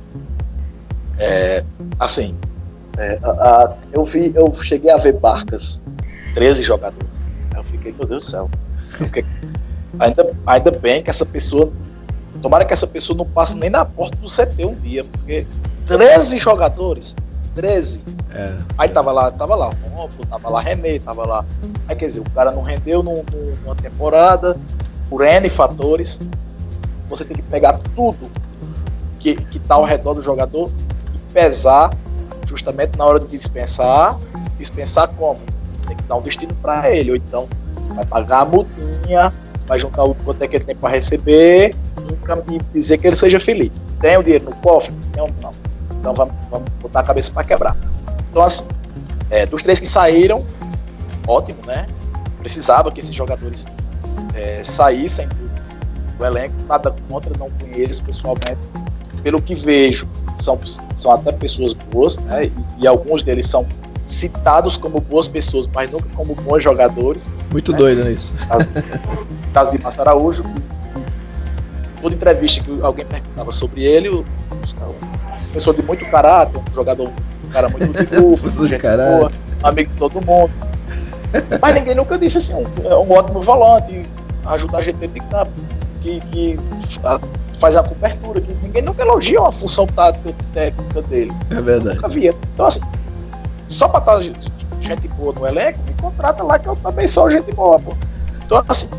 Assim, 2.00 2.36
é, 2.98 3.18
a- 3.24 3.30
a- 3.30 3.74
eu 3.92 4.04
vi, 4.06 4.32
eu 4.36 4.52
cheguei 4.54 4.92
a 4.92 4.98
ver 4.98 5.14
Barcas, 5.14 5.82
13 6.34 6.64
jogadores. 6.64 7.22
Eu 7.56 7.64
fiquei, 7.64 7.92
meu 7.98 8.06
Deus 8.08 8.26
do 8.26 8.30
céu. 8.32 8.50
Fiquei- 8.92 9.26
ainda, 10.00 10.32
ainda 10.46 10.72
bem 10.72 11.02
que 11.02 11.10
essa 11.10 11.26
pessoa. 11.26 11.72
Tomara 12.42 12.66
que 12.66 12.74
essa 12.74 12.86
pessoa 12.86 13.18
não 13.18 13.26
passe 13.26 13.56
nem 13.58 13.70
na 13.70 13.84
porta 13.84 14.16
do 14.18 14.28
CT 14.30 14.64
um 14.66 14.76
dia, 14.76 15.04
porque 15.04 15.46
13 15.88 16.38
jogadores. 16.38 17.16
13. 17.56 18.04
É, 18.32 18.54
Aí 18.78 18.90
tava 18.90 19.12
lá, 19.12 19.32
tava 19.32 19.56
lá 19.56 19.70
o 19.70 19.74
Ronco, 19.96 20.24
tava 20.28 20.48
lá 20.50 20.62
René, 20.62 21.00
tava 21.00 21.26
lá. 21.26 21.44
Aí 21.88 21.96
quer 21.96 22.06
dizer, 22.06 22.20
o 22.20 22.30
cara 22.30 22.52
não 22.52 22.62
rendeu 22.62 23.02
num- 23.02 23.24
numa 23.64 23.76
temporada, 23.76 24.56
por 25.10 25.26
N 25.26 25.50
fatores. 25.50 26.20
Você 27.10 27.26
tem 27.26 27.36
que 27.38 27.42
pegar 27.42 27.80
tudo 27.96 28.30
que, 29.36 29.46
que 29.46 29.60
tá 29.60 29.76
ao 29.76 29.84
redor 29.84 30.14
do 30.14 30.22
jogador 30.22 30.72
e 31.14 31.34
pesar 31.34 31.92
justamente 32.46 32.98
na 32.98 33.06
hora 33.06 33.20
de 33.20 33.28
dispensar. 33.28 34.18
Dispensar 34.58 35.10
como? 35.10 35.40
Tem 35.86 35.96
que 35.96 36.04
dar 36.04 36.16
um 36.16 36.22
destino 36.22 36.54
para 36.56 36.90
ele, 36.90 37.12
ou 37.12 37.16
então 37.16 37.48
vai 37.96 38.06
pagar 38.06 38.42
a 38.42 38.46
multinha, 38.46 39.34
vai 39.68 39.80
juntar 39.80 40.04
o 40.04 40.16
quanto 40.16 40.42
é 40.42 40.48
que 40.48 40.56
ele 40.56 40.66
tem 40.66 40.76
para 40.76 40.90
receber 40.90 41.76
e 42.50 42.74
dizer 42.74 42.98
que 42.98 43.08
ele 43.08 43.16
seja 43.16 43.40
feliz. 43.40 43.82
Tem 44.00 44.18
o 44.18 44.24
dinheiro 44.24 44.46
no 44.46 44.56
cofre? 44.58 44.94
Ou 45.18 45.30
não? 45.42 45.52
Então 46.00 46.14
vamos, 46.14 46.34
vamos 46.50 46.70
botar 46.82 47.02
a 47.02 47.04
cabeça 47.04 47.32
para 47.32 47.44
quebrar. 47.44 47.76
Então, 48.30 48.42
assim, 48.42 48.68
é, 49.30 49.46
dos 49.46 49.62
três 49.64 49.80
que 49.80 49.88
saíram, 49.88 50.46
ótimo, 51.28 51.60
né? 51.66 51.88
Precisava 52.40 52.92
que 52.92 53.00
esses 53.00 53.14
jogadores 53.14 53.66
é, 54.34 54.64
saíssem 54.64 55.28
do, 55.28 56.18
do 56.18 56.26
elenco, 56.26 56.56
nada 56.68 56.96
contra, 57.10 57.32
não 57.38 57.50
conheço 57.52 58.04
pessoalmente. 58.04 58.58
Pelo 59.24 59.42
que 59.42 59.54
vejo, 59.56 60.08
são, 60.40 60.60
são 60.96 61.12
até 61.12 61.32
pessoas 61.32 61.74
boas, 61.74 62.18
né? 62.18 62.46
E, 62.46 62.84
e 62.84 62.88
alguns 62.88 63.22
deles 63.24 63.46
são 63.48 63.66
citados 64.06 64.78
como 64.78 65.02
boas 65.02 65.28
pessoas, 65.28 65.68
mas 65.74 65.92
nunca 65.92 66.06
como 66.16 66.34
bons 66.36 66.64
jogadores. 66.64 67.30
muito 67.52 67.74
doido, 67.74 68.04
né? 68.06 68.12
Isso. 68.12 68.34
De 69.72 69.78
Márcio 69.84 70.02
Araújo, 70.02 70.44
toda 72.02 72.16
entrevista 72.16 72.64
que 72.64 72.80
alguém 72.82 73.06
perguntava 73.06 73.52
sobre 73.52 73.84
ele, 73.84 74.10
o, 74.10 74.20
uma 74.82 75.54
pessoa 75.54 75.76
de 75.76 75.82
muito 75.82 76.06
caráter, 76.06 76.58
um 76.58 76.74
jogador, 76.74 77.10
um 77.46 77.50
cara 77.50 77.68
muito 77.70 77.92
de 77.92 78.06
grupo, 78.16 78.50
de 78.50 78.78
boa, 78.78 79.32
amigo 79.64 79.92
de 79.92 79.98
todo 80.00 80.22
mundo. 80.22 80.52
Mas 81.62 81.76
ninguém 81.76 81.96
nunca 81.96 82.18
disse 82.18 82.38
assim, 82.38 82.54
um, 82.54 82.88
é 82.90 82.96
um 82.98 83.12
ótimo 83.12 83.42
volante, 83.42 84.06
ajuda 84.46 84.78
a 84.78 84.82
gente 84.82 84.96
dentro 84.98 85.20
de 85.22 85.28
campo, 85.28 85.52
que, 86.02 86.22
que 86.32 86.60
a- 87.04 87.20
faz 87.60 87.76
a 87.76 87.84
cobertura, 87.84 88.40
que 88.42 88.54
ninguém 88.62 88.82
nunca 88.82 89.02
elogia 89.04 89.40
uma 89.42 89.52
função 89.52 89.86
tática 89.88 90.34
técnica 90.54 91.02
dele. 91.04 91.32
É 91.50 91.62
verdade. 91.62 91.96
Nunca 91.96 92.10
via. 92.10 92.36
Então 92.54 92.66
assim, 92.66 92.82
só 93.68 93.88
pra 93.88 94.00
estar 94.00 94.22
gente 94.82 95.08
boa 95.10 95.34
no 95.34 95.46
elenco, 95.48 95.80
me 95.88 95.94
contrata 95.96 96.44
lá 96.44 96.58
que 96.60 96.68
eu 96.70 96.76
também 96.76 97.08
sou 97.08 97.30
gente 97.30 97.52
boa, 97.54 97.80
pô. 97.80 97.94
Então 98.46 98.64
assim, 98.68 98.90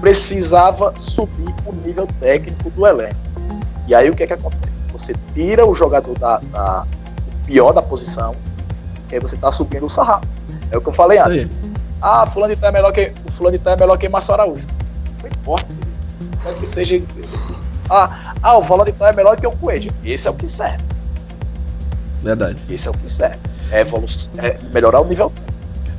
precisava 0.00 0.92
subir 0.96 1.54
o 1.66 1.72
nível 1.72 2.08
técnico 2.20 2.70
do 2.70 2.86
elenco. 2.86 3.16
E 3.86 3.94
aí 3.94 4.08
o 4.10 4.14
que 4.16 4.22
é 4.22 4.26
que 4.26 4.32
acontece? 4.32 4.68
Você 4.92 5.14
tira 5.34 5.66
o 5.66 5.74
jogador 5.74 6.18
da, 6.18 6.38
da- 6.38 6.84
pior 7.46 7.72
da 7.72 7.80
posição, 7.82 8.34
e 9.10 9.14
aí 9.14 9.20
você 9.20 9.36
tá 9.36 9.50
subindo 9.52 9.86
o 9.86 9.90
sarrafo. 9.90 10.26
É 10.70 10.76
o 10.76 10.80
que 10.80 10.88
eu 10.88 10.92
falei 10.92 11.18
antes. 11.18 11.46
Ah, 12.00 12.26
fulano 12.26 12.54
de 12.54 12.60
tal 12.60 12.70
é 12.70 12.72
melhor 12.72 12.92
que. 12.92 13.12
O 13.26 13.30
fulano 13.32 13.56
de 13.56 13.62
tal 13.62 13.74
é 13.74 13.76
melhor 13.76 13.96
que 13.96 14.08
Márcio 14.08 14.34
Araújo. 14.34 14.66
Não 15.22 15.28
importa. 15.30 15.66
Quero 16.42 16.56
que 16.56 16.66
seja. 16.66 17.02
Ah, 17.90 18.34
ah, 18.42 18.58
o 18.58 18.62
de 18.84 18.92
tal 18.92 19.08
é 19.08 19.12
melhor 19.12 19.36
que 19.36 19.46
o 19.46 19.52
Coelho. 19.52 19.90
Esse 20.04 20.28
é 20.28 20.30
o 20.30 20.34
que 20.34 20.46
serve. 20.46 20.82
Verdade. 22.22 22.58
Esse 22.68 22.88
é 22.88 22.90
o 22.90 22.94
que 22.94 23.10
serve. 23.10 23.38
É, 23.70 23.80
evolução, 23.80 24.30
é 24.38 24.56
melhorar 24.72 25.00
o 25.00 25.04
nível. 25.06 25.32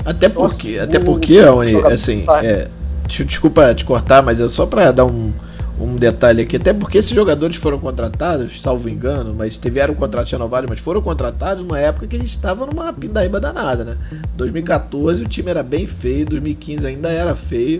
Até 0.05 0.29
porque, 0.29 0.79
até 0.79 0.97
o- 0.97 1.03
porque, 1.03 1.41
jogador 1.67 1.93
assim, 1.93 2.25
é, 2.43 2.67
des- 3.07 3.27
desculpa 3.27 3.73
te 3.75 3.85
cortar, 3.85 4.21
mas 4.23 4.39
é 4.41 4.49
só 4.49 4.65
pra 4.65 4.91
dar 4.91 5.05
um, 5.05 5.31
um 5.79 5.95
detalhe 5.95 6.41
aqui. 6.41 6.57
Até 6.57 6.73
porque 6.73 6.97
esses 6.97 7.11
jogadores 7.11 7.55
foram 7.55 7.79
contratados, 7.79 8.61
salvo 8.61 8.89
engano, 8.89 9.33
mas 9.33 9.57
tiveram 9.57 9.93
contratos 9.95 10.31
renovados, 10.31 10.69
mas 10.69 10.79
foram 10.79 11.01
contratados 11.01 11.63
numa 11.63 11.79
época 11.79 12.07
que 12.07 12.15
a 12.15 12.19
gente 12.19 12.29
estava 12.29 12.65
numa 12.65 12.91
pindaíba 12.91 13.39
danada, 13.39 13.83
né? 13.83 13.97
2014 14.35 15.23
o 15.23 15.27
time 15.27 15.49
era 15.49 15.63
bem 15.63 15.87
feio, 15.87 16.25
2015 16.25 16.85
ainda 16.85 17.09
era 17.09 17.35
feio. 17.35 17.79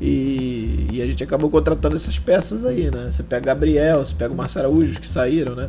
E, 0.00 0.88
e 0.90 1.02
a 1.02 1.06
gente 1.06 1.22
acabou 1.22 1.50
contratando 1.50 1.96
essas 1.96 2.18
peças 2.18 2.64
aí, 2.64 2.90
né? 2.90 3.08
Você 3.10 3.22
pega 3.22 3.46
Gabriel, 3.46 3.98
você 3.98 4.14
pega 4.14 4.32
o 4.32 4.36
Marcelo 4.36 4.66
Araújo 4.66 4.98
que 5.00 5.08
saíram, 5.08 5.54
né? 5.54 5.68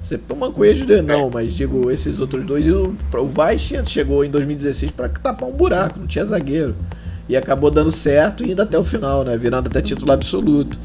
Você 0.00 0.18
o 0.28 0.36
Mancoejo 0.36 0.86
não, 1.02 1.28
mas 1.28 1.52
digo, 1.52 1.90
esses 1.90 2.20
outros 2.20 2.44
dois. 2.44 2.66
E 2.66 2.70
o, 2.70 2.96
o 3.12 3.26
Vaz 3.26 3.60
chegou 3.86 4.24
em 4.24 4.30
2016 4.30 4.92
para 4.92 5.08
tapar 5.08 5.48
um 5.48 5.52
buraco, 5.52 5.98
não 5.98 6.06
tinha 6.06 6.24
zagueiro. 6.24 6.74
E 7.28 7.36
acabou 7.36 7.70
dando 7.70 7.90
certo 7.90 8.42
e 8.42 8.52
indo 8.52 8.62
até 8.62 8.78
o 8.78 8.84
final, 8.84 9.22
né? 9.22 9.36
Virando 9.36 9.66
até 9.66 9.82
título 9.82 10.12
absoluto. 10.12 10.78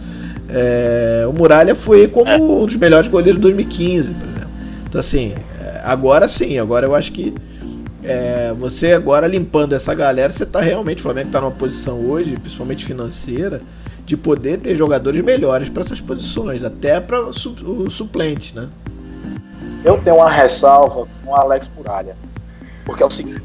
É, 0.49 1.25
o 1.27 1.33
Muralha 1.33 1.75
foi 1.75 2.07
como 2.07 2.63
um 2.63 2.65
dos 2.65 2.75
melhores 2.75 3.09
goleiros 3.09 3.37
de 3.37 3.41
2015, 3.41 4.13
por 4.13 4.27
exemplo. 4.27 4.47
Então, 4.87 4.99
assim, 4.99 5.33
é, 5.59 5.81
agora 5.83 6.27
sim, 6.27 6.59
agora 6.59 6.85
eu 6.85 6.93
acho 6.93 7.11
que 7.11 7.33
é, 8.03 8.53
você 8.53 8.93
agora 8.93 9.27
limpando 9.27 9.73
essa 9.73 9.93
galera, 9.93 10.31
você 10.31 10.45
tá 10.45 10.61
realmente, 10.61 10.99
o 10.99 11.03
Flamengo 11.03 11.31
tá 11.31 11.39
numa 11.39 11.51
posição 11.51 11.99
hoje, 11.99 12.37
principalmente 12.37 12.85
financeira, 12.85 13.61
de 14.05 14.17
poder 14.17 14.57
ter 14.57 14.75
jogadores 14.75 15.23
melhores 15.23 15.69
para 15.69 15.81
essas 15.81 16.01
posições, 16.01 16.63
até 16.63 16.99
para 16.99 17.21
o 17.21 17.89
suplente, 17.89 18.55
né? 18.55 18.67
Eu 19.83 19.97
tenho 20.01 20.17
uma 20.17 20.29
ressalva 20.29 21.07
com 21.23 21.31
o 21.31 21.35
Alex 21.35 21.71
Muralha. 21.75 22.15
Porque 22.85 23.03
é 23.03 23.05
o 23.05 23.11
seguinte: 23.11 23.41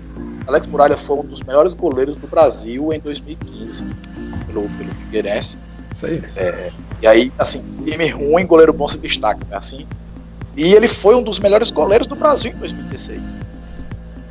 Alex 0.46 0.66
Muralha 0.66 0.96
foi 0.96 1.18
um 1.18 1.24
dos 1.24 1.42
melhores 1.42 1.74
goleiros 1.74 2.16
do 2.16 2.26
Brasil 2.26 2.92
em 2.92 3.00
2015, 3.00 3.84
pelo, 4.46 4.68
pelo 4.68 4.94
Figueirense. 5.04 5.58
Isso 5.98 6.06
aí. 6.06 6.22
E 7.02 7.06
aí, 7.06 7.32
assim, 7.36 7.62
time 7.84 8.08
ruim, 8.08 8.46
goleiro 8.46 8.72
bom 8.72 8.86
se 8.86 8.98
destaca, 8.98 9.40
né? 9.50 9.56
Assim. 9.56 9.84
E 10.56 10.72
ele 10.72 10.86
foi 10.86 11.16
um 11.16 11.22
dos 11.22 11.40
melhores 11.40 11.70
goleiros 11.70 12.06
do 12.06 12.14
Brasil 12.14 12.52
em 12.52 12.56
2016. 12.56 13.36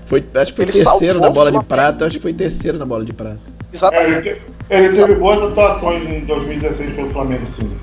Foi, 0.05 0.25
acho 0.35 0.53
que 0.53 0.55
foi 0.55 0.65
Ele 0.65 0.71
terceiro 0.71 1.19
na 1.19 1.29
bola 1.29 1.51
de 1.51 1.63
prata, 1.65 2.05
acho 2.05 2.15
que 2.15 2.21
foi 2.21 2.33
terceiro 2.33 2.77
na 2.77 2.85
bola 2.85 3.03
de 3.03 3.11
prata. 3.11 3.41
Exatamente. 3.73 4.41
É, 4.69 4.79
Ele 4.79 4.89
teve 4.89 5.15
boas 5.15 5.51
atuações 5.51 6.05
em 6.05 6.21
2016 6.21 6.95
pelo 6.95 7.11
Flamengo, 7.11 7.45
sim. 7.47 7.77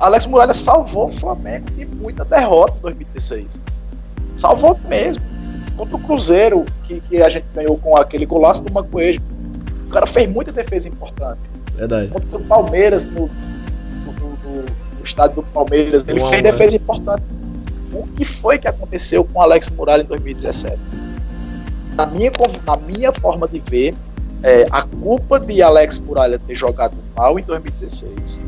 Alex 0.00 0.26
Muralha 0.26 0.54
salvou 0.54 1.08
o 1.08 1.12
Flamengo 1.12 1.70
de 1.70 1.86
muita 1.86 2.24
derrota 2.24 2.76
em 2.78 2.82
2016. 2.82 3.62
Salvou 4.36 4.78
mesmo. 4.88 5.22
Contra 5.76 5.96
o 5.96 5.98
Cruzeiro, 6.00 6.64
que, 6.84 7.00
que 7.00 7.22
a 7.22 7.28
gente 7.28 7.46
ganhou 7.54 7.76
com 7.78 7.96
aquele 7.96 8.26
golaço 8.26 8.64
do 8.64 8.72
Mancoejo. 8.72 9.20
O 9.86 9.90
cara 9.90 10.06
fez 10.06 10.28
muita 10.28 10.50
defesa 10.50 10.88
importante. 10.88 11.53
Verdade. 11.76 12.08
Contra 12.08 12.36
o 12.38 12.44
Palmeiras, 12.44 13.04
no, 13.04 13.22
no, 13.22 14.12
no- 14.12 14.62
no 14.98 15.04
estádio 15.04 15.36
do 15.36 15.42
Palmeiras, 15.42 16.06
ele 16.08 16.20
fez 16.20 16.42
defesa 16.42 16.76
importante. 16.76 17.22
O 17.92 18.02
que 18.04 18.24
foi 18.24 18.58
que 18.58 18.66
aconteceu 18.66 19.24
com 19.24 19.38
o 19.38 19.42
Alex 19.42 19.68
Muralha 19.70 20.02
em 20.02 20.06
2017? 20.06 20.78
Na 21.96 22.06
minha, 22.06 22.32
na 22.66 22.76
minha 22.76 23.12
forma 23.12 23.46
de 23.46 23.60
ver, 23.70 23.94
é, 24.42 24.66
a 24.70 24.82
culpa 24.82 25.38
de 25.38 25.62
Alex 25.62 26.00
Muralha 26.00 26.38
ter 26.38 26.54
jogado 26.54 26.96
mal 27.16 27.38
em 27.38 27.42
2016, 27.42 28.40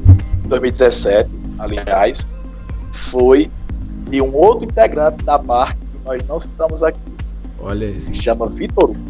2017, 0.48 1.30
aliás, 1.58 2.26
foi 2.92 3.50
de 4.10 4.20
um 4.20 4.34
outro 4.34 4.64
integrante 4.64 5.24
da 5.24 5.38
barca 5.38 5.76
que 5.92 6.00
nós 6.04 6.22
não 6.24 6.40
citamos 6.40 6.82
aqui, 6.82 6.98
Olha 7.60 7.86
aí. 7.86 7.98
se 7.98 8.14
chama 8.14 8.48
Vitor 8.48 8.90
Hugo. 8.90 9.00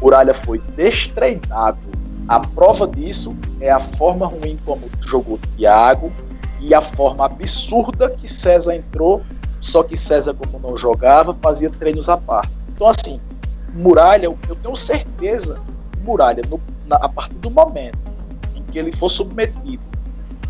Muralha 0.00 0.34
foi 0.34 0.58
destreinado. 0.76 1.78
A 2.30 2.38
prova 2.38 2.86
disso 2.86 3.36
é 3.60 3.72
a 3.72 3.80
forma 3.80 4.26
ruim 4.26 4.56
como 4.64 4.88
jogou 5.00 5.36
Thiago 5.56 6.12
e 6.60 6.72
a 6.72 6.80
forma 6.80 7.26
absurda 7.26 8.08
que 8.08 8.32
César 8.32 8.76
entrou, 8.76 9.20
só 9.60 9.82
que 9.82 9.96
César, 9.96 10.34
como 10.34 10.60
não 10.60 10.76
jogava, 10.76 11.36
fazia 11.42 11.68
treinos 11.68 12.08
à 12.08 12.16
parte. 12.16 12.52
Então, 12.68 12.86
assim, 12.86 13.20
Muralha, 13.74 14.26
eu 14.26 14.54
tenho 14.62 14.76
certeza, 14.76 15.60
Muralha, 16.04 16.44
no- 16.48 16.60
na- 16.86 16.98
a 16.98 17.08
partir 17.08 17.34
do 17.34 17.50
momento 17.50 17.98
em 18.54 18.62
que 18.62 18.78
ele 18.78 18.92
for 18.92 19.08
submetido 19.08 19.84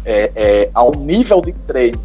é, 0.05 0.31
é, 0.35 0.71
a 0.75 0.85
um 0.85 0.91
nível 0.91 1.41
de 1.41 1.53
treino 1.67 1.99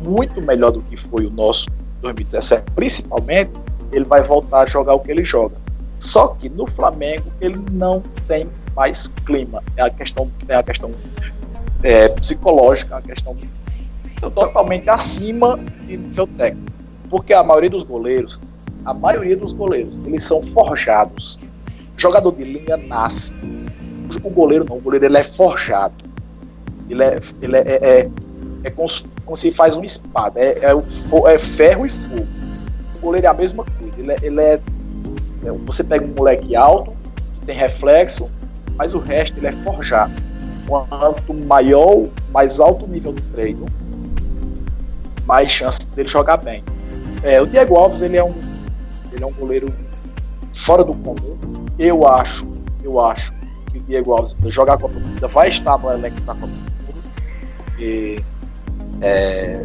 muito 0.00 0.40
melhor 0.40 0.72
do 0.72 0.80
que 0.80 0.96
foi 0.96 1.26
o 1.26 1.30
nosso 1.30 1.68
2017, 2.00 2.70
principalmente, 2.74 3.50
ele 3.92 4.06
vai 4.06 4.22
voltar 4.22 4.62
a 4.62 4.66
jogar 4.66 4.94
o 4.94 5.00
que 5.00 5.10
ele 5.10 5.26
joga. 5.26 5.56
Só 6.00 6.28
que 6.28 6.48
no 6.48 6.66
Flamengo 6.66 7.30
ele 7.38 7.58
não 7.70 8.02
tem 8.26 8.48
mais 8.74 9.08
clima. 9.24 9.62
É 9.76 9.82
a 9.82 9.90
questão, 9.90 10.30
é 10.48 10.54
a 10.56 10.62
questão 10.62 10.90
é, 11.82 12.08
psicológica, 12.08 12.94
é 12.94 12.98
a 12.98 13.02
questão 13.02 13.36
totalmente 14.34 14.88
acima 14.88 15.58
de 15.86 15.96
nível 15.96 16.26
técnico. 16.26 16.72
Porque 17.10 17.32
a 17.34 17.42
maioria 17.44 17.70
dos 17.70 17.84
goleiros, 17.84 18.40
a 18.84 18.94
maioria 18.94 19.36
dos 19.36 19.52
goleiros, 19.52 19.98
eles 20.04 20.24
são 20.24 20.42
forjados. 20.42 21.38
Jogador 21.96 22.32
de 22.32 22.44
linha 22.44 22.76
nasce. 22.76 23.34
O 24.22 24.30
goleiro 24.30 24.64
não, 24.68 24.76
o 24.76 24.80
goleiro 24.80 25.04
ele 25.06 25.18
é 25.18 25.22
forjado. 25.22 25.94
Ele 26.88 27.02
é, 27.02 27.20
ele 27.40 27.56
é, 27.56 27.60
é, 27.60 27.74
é, 28.00 28.10
é 28.64 28.70
como, 28.70 28.88
se- 28.88 29.04
como 29.24 29.36
se 29.36 29.50
faz 29.50 29.76
uma 29.76 29.84
espada. 29.86 30.40
É, 30.40 30.58
é, 30.64 31.32
é 31.34 31.38
ferro 31.38 31.86
e 31.86 31.88
fogo. 31.88 32.26
O 32.96 32.98
goleiro 33.06 33.26
é 33.26 33.30
a 33.30 33.34
mesma 33.34 33.64
coisa. 33.64 34.00
Ele 34.00 34.12
é, 34.12 34.16
ele 34.22 34.40
é- 34.40 34.60
você 35.64 35.84
pega 35.84 36.04
um 36.06 36.14
moleque 36.16 36.56
alto, 36.56 36.90
tem 37.46 37.54
reflexo, 37.54 38.30
mas 38.76 38.94
o 38.94 38.98
resto 38.98 39.36
ele 39.38 39.46
é 39.48 39.52
forjado. 39.52 40.12
Quanto 40.66 41.34
maior, 41.34 42.08
mais 42.32 42.58
alto 42.58 42.86
o 42.86 42.88
nível 42.88 43.12
do 43.12 43.20
treino, 43.22 43.66
mais 45.26 45.50
chance 45.50 45.86
dele 45.88 46.08
jogar 46.08 46.38
bem. 46.38 46.62
É, 47.22 47.40
o 47.40 47.46
Diego 47.46 47.76
Alves 47.76 48.02
ele 48.02 48.16
é 48.16 48.24
um 48.24 48.34
ele 49.12 49.22
é 49.22 49.26
um 49.26 49.32
goleiro 49.32 49.72
fora 50.54 50.82
do 50.84 50.92
comum. 50.94 51.36
Eu 51.78 52.06
acho, 52.06 52.46
eu 52.82 53.00
acho 53.00 53.32
que 53.70 53.78
o 53.78 53.82
Diego 53.82 54.12
Alves 54.12 54.36
jogar 54.48 54.74
a 54.74 54.78
Copa 54.78 54.94
do 54.94 55.00
Mundo 55.00 55.28
vai 55.28 55.48
estar 55.48 55.78
no 55.78 55.90
elenco 55.90 56.20
da 56.22 56.34
Copa 56.34 56.46
do 56.46 56.52
Mundo, 56.52 57.02
porque 57.64 58.20
é, 59.00 59.64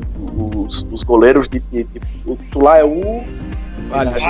os, 0.55 0.85
os 0.91 1.03
goleiros 1.03 1.47
de, 1.49 1.59
de, 1.59 1.83
de- 1.85 2.01
o 2.25 2.35
titular 2.35 2.77
é 2.77 2.83
o. 2.83 3.23
Alisson, 3.91 4.29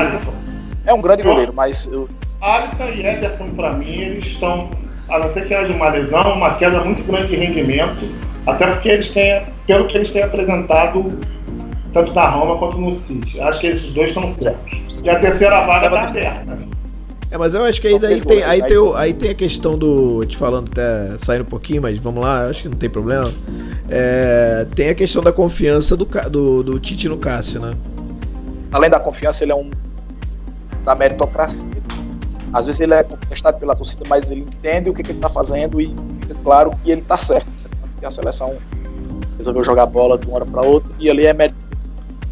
é 0.85 0.93
um 0.93 1.01
grande 1.01 1.23
goleiro, 1.23 1.53
mas 1.53 1.87
eu, 1.87 2.07
Alisson 2.41 2.89
e 2.95 3.05
Ederson, 3.05 3.47
pra 3.49 3.73
mim, 3.73 3.91
eles 3.99 4.25
estão, 4.25 4.69
a 5.09 5.19
não 5.19 5.29
ser 5.33 5.45
que 5.47 5.53
haja 5.53 5.73
uma 5.73 5.89
lesão, 5.89 6.33
uma 6.33 6.53
queda 6.55 6.81
muito 6.83 7.03
grande 7.03 7.27
de 7.27 7.35
rendimento, 7.35 8.07
até 8.47 8.67
porque 8.67 8.89
eles 8.89 9.11
têm, 9.11 9.43
pelo 9.67 9.87
que 9.87 9.97
eles 9.97 10.11
têm 10.11 10.23
apresentado, 10.23 11.19
tanto 11.93 12.13
na 12.13 12.27
Roma 12.27 12.57
quanto 12.57 12.77
no 12.77 12.97
City. 12.99 13.39
Acho 13.41 13.59
que 13.59 13.67
esses 13.67 13.91
dois 13.91 14.09
estão 14.09 14.33
certos. 14.35 15.01
E 15.03 15.09
a 15.09 15.19
terceira 15.19 15.65
vaga 15.65 15.87
está 15.87 16.03
aberta. 16.03 16.57
É, 17.31 17.37
mas 17.37 17.53
eu 17.53 17.63
acho 17.63 17.79
que 17.79 17.87
aí, 17.87 17.99
daí 17.99 18.19
tem, 18.21 18.41
aí, 18.41 18.59
né? 18.61 18.67
tem 18.67 18.77
o- 18.77 18.95
aí 18.95 19.13
tem 19.13 19.29
a 19.29 19.35
questão 19.35 19.77
do. 19.77 20.25
Te 20.25 20.35
falando 20.35 20.67
até 20.71 21.15
saindo 21.23 21.43
um 21.43 21.45
pouquinho, 21.45 21.79
mas 21.79 21.99
vamos 21.99 22.23
lá, 22.23 22.45
acho 22.45 22.63
que 22.63 22.69
não 22.69 22.75
tem 22.77 22.89
problema. 22.89 23.31
É, 23.87 24.65
tem 24.73 24.89
a 24.89 24.95
questão 24.95 25.21
da 25.21 25.31
confiança 25.31 25.95
do, 25.95 26.05
do, 26.05 26.63
do 26.63 26.79
Tite 26.79 27.07
no 27.07 27.17
Cássio, 27.17 27.61
né? 27.61 27.73
além 28.71 28.89
da 28.89 28.99
confiança, 28.99 29.43
ele 29.43 29.51
é 29.51 29.55
um 29.55 29.69
da 30.83 30.95
meritocracia. 30.95 31.67
Às 32.51 32.65
vezes 32.65 32.81
ele 32.81 32.93
é 32.93 33.03
contestado 33.03 33.57
pela 33.59 33.75
torcida, 33.75 34.03
mas 34.07 34.31
ele 34.31 34.41
entende 34.41 34.89
o 34.89 34.93
que, 34.93 35.03
que 35.03 35.11
ele 35.11 35.19
está 35.19 35.29
fazendo 35.29 35.79
e 35.79 35.95
fica 36.21 36.35
claro 36.43 36.71
que 36.83 36.91
ele 36.91 37.01
está 37.01 37.17
certo. 37.17 37.47
Tanto 37.61 37.97
que 37.97 38.05
a 38.05 38.11
seleção 38.11 38.57
resolveu 39.37 39.63
jogar 39.63 39.85
bola 39.85 40.17
de 40.17 40.27
uma 40.27 40.35
hora 40.35 40.45
para 40.45 40.61
outra 40.61 40.91
e 40.99 41.09
ali 41.09 41.25
é 41.25 41.33
mérito. 41.33 41.69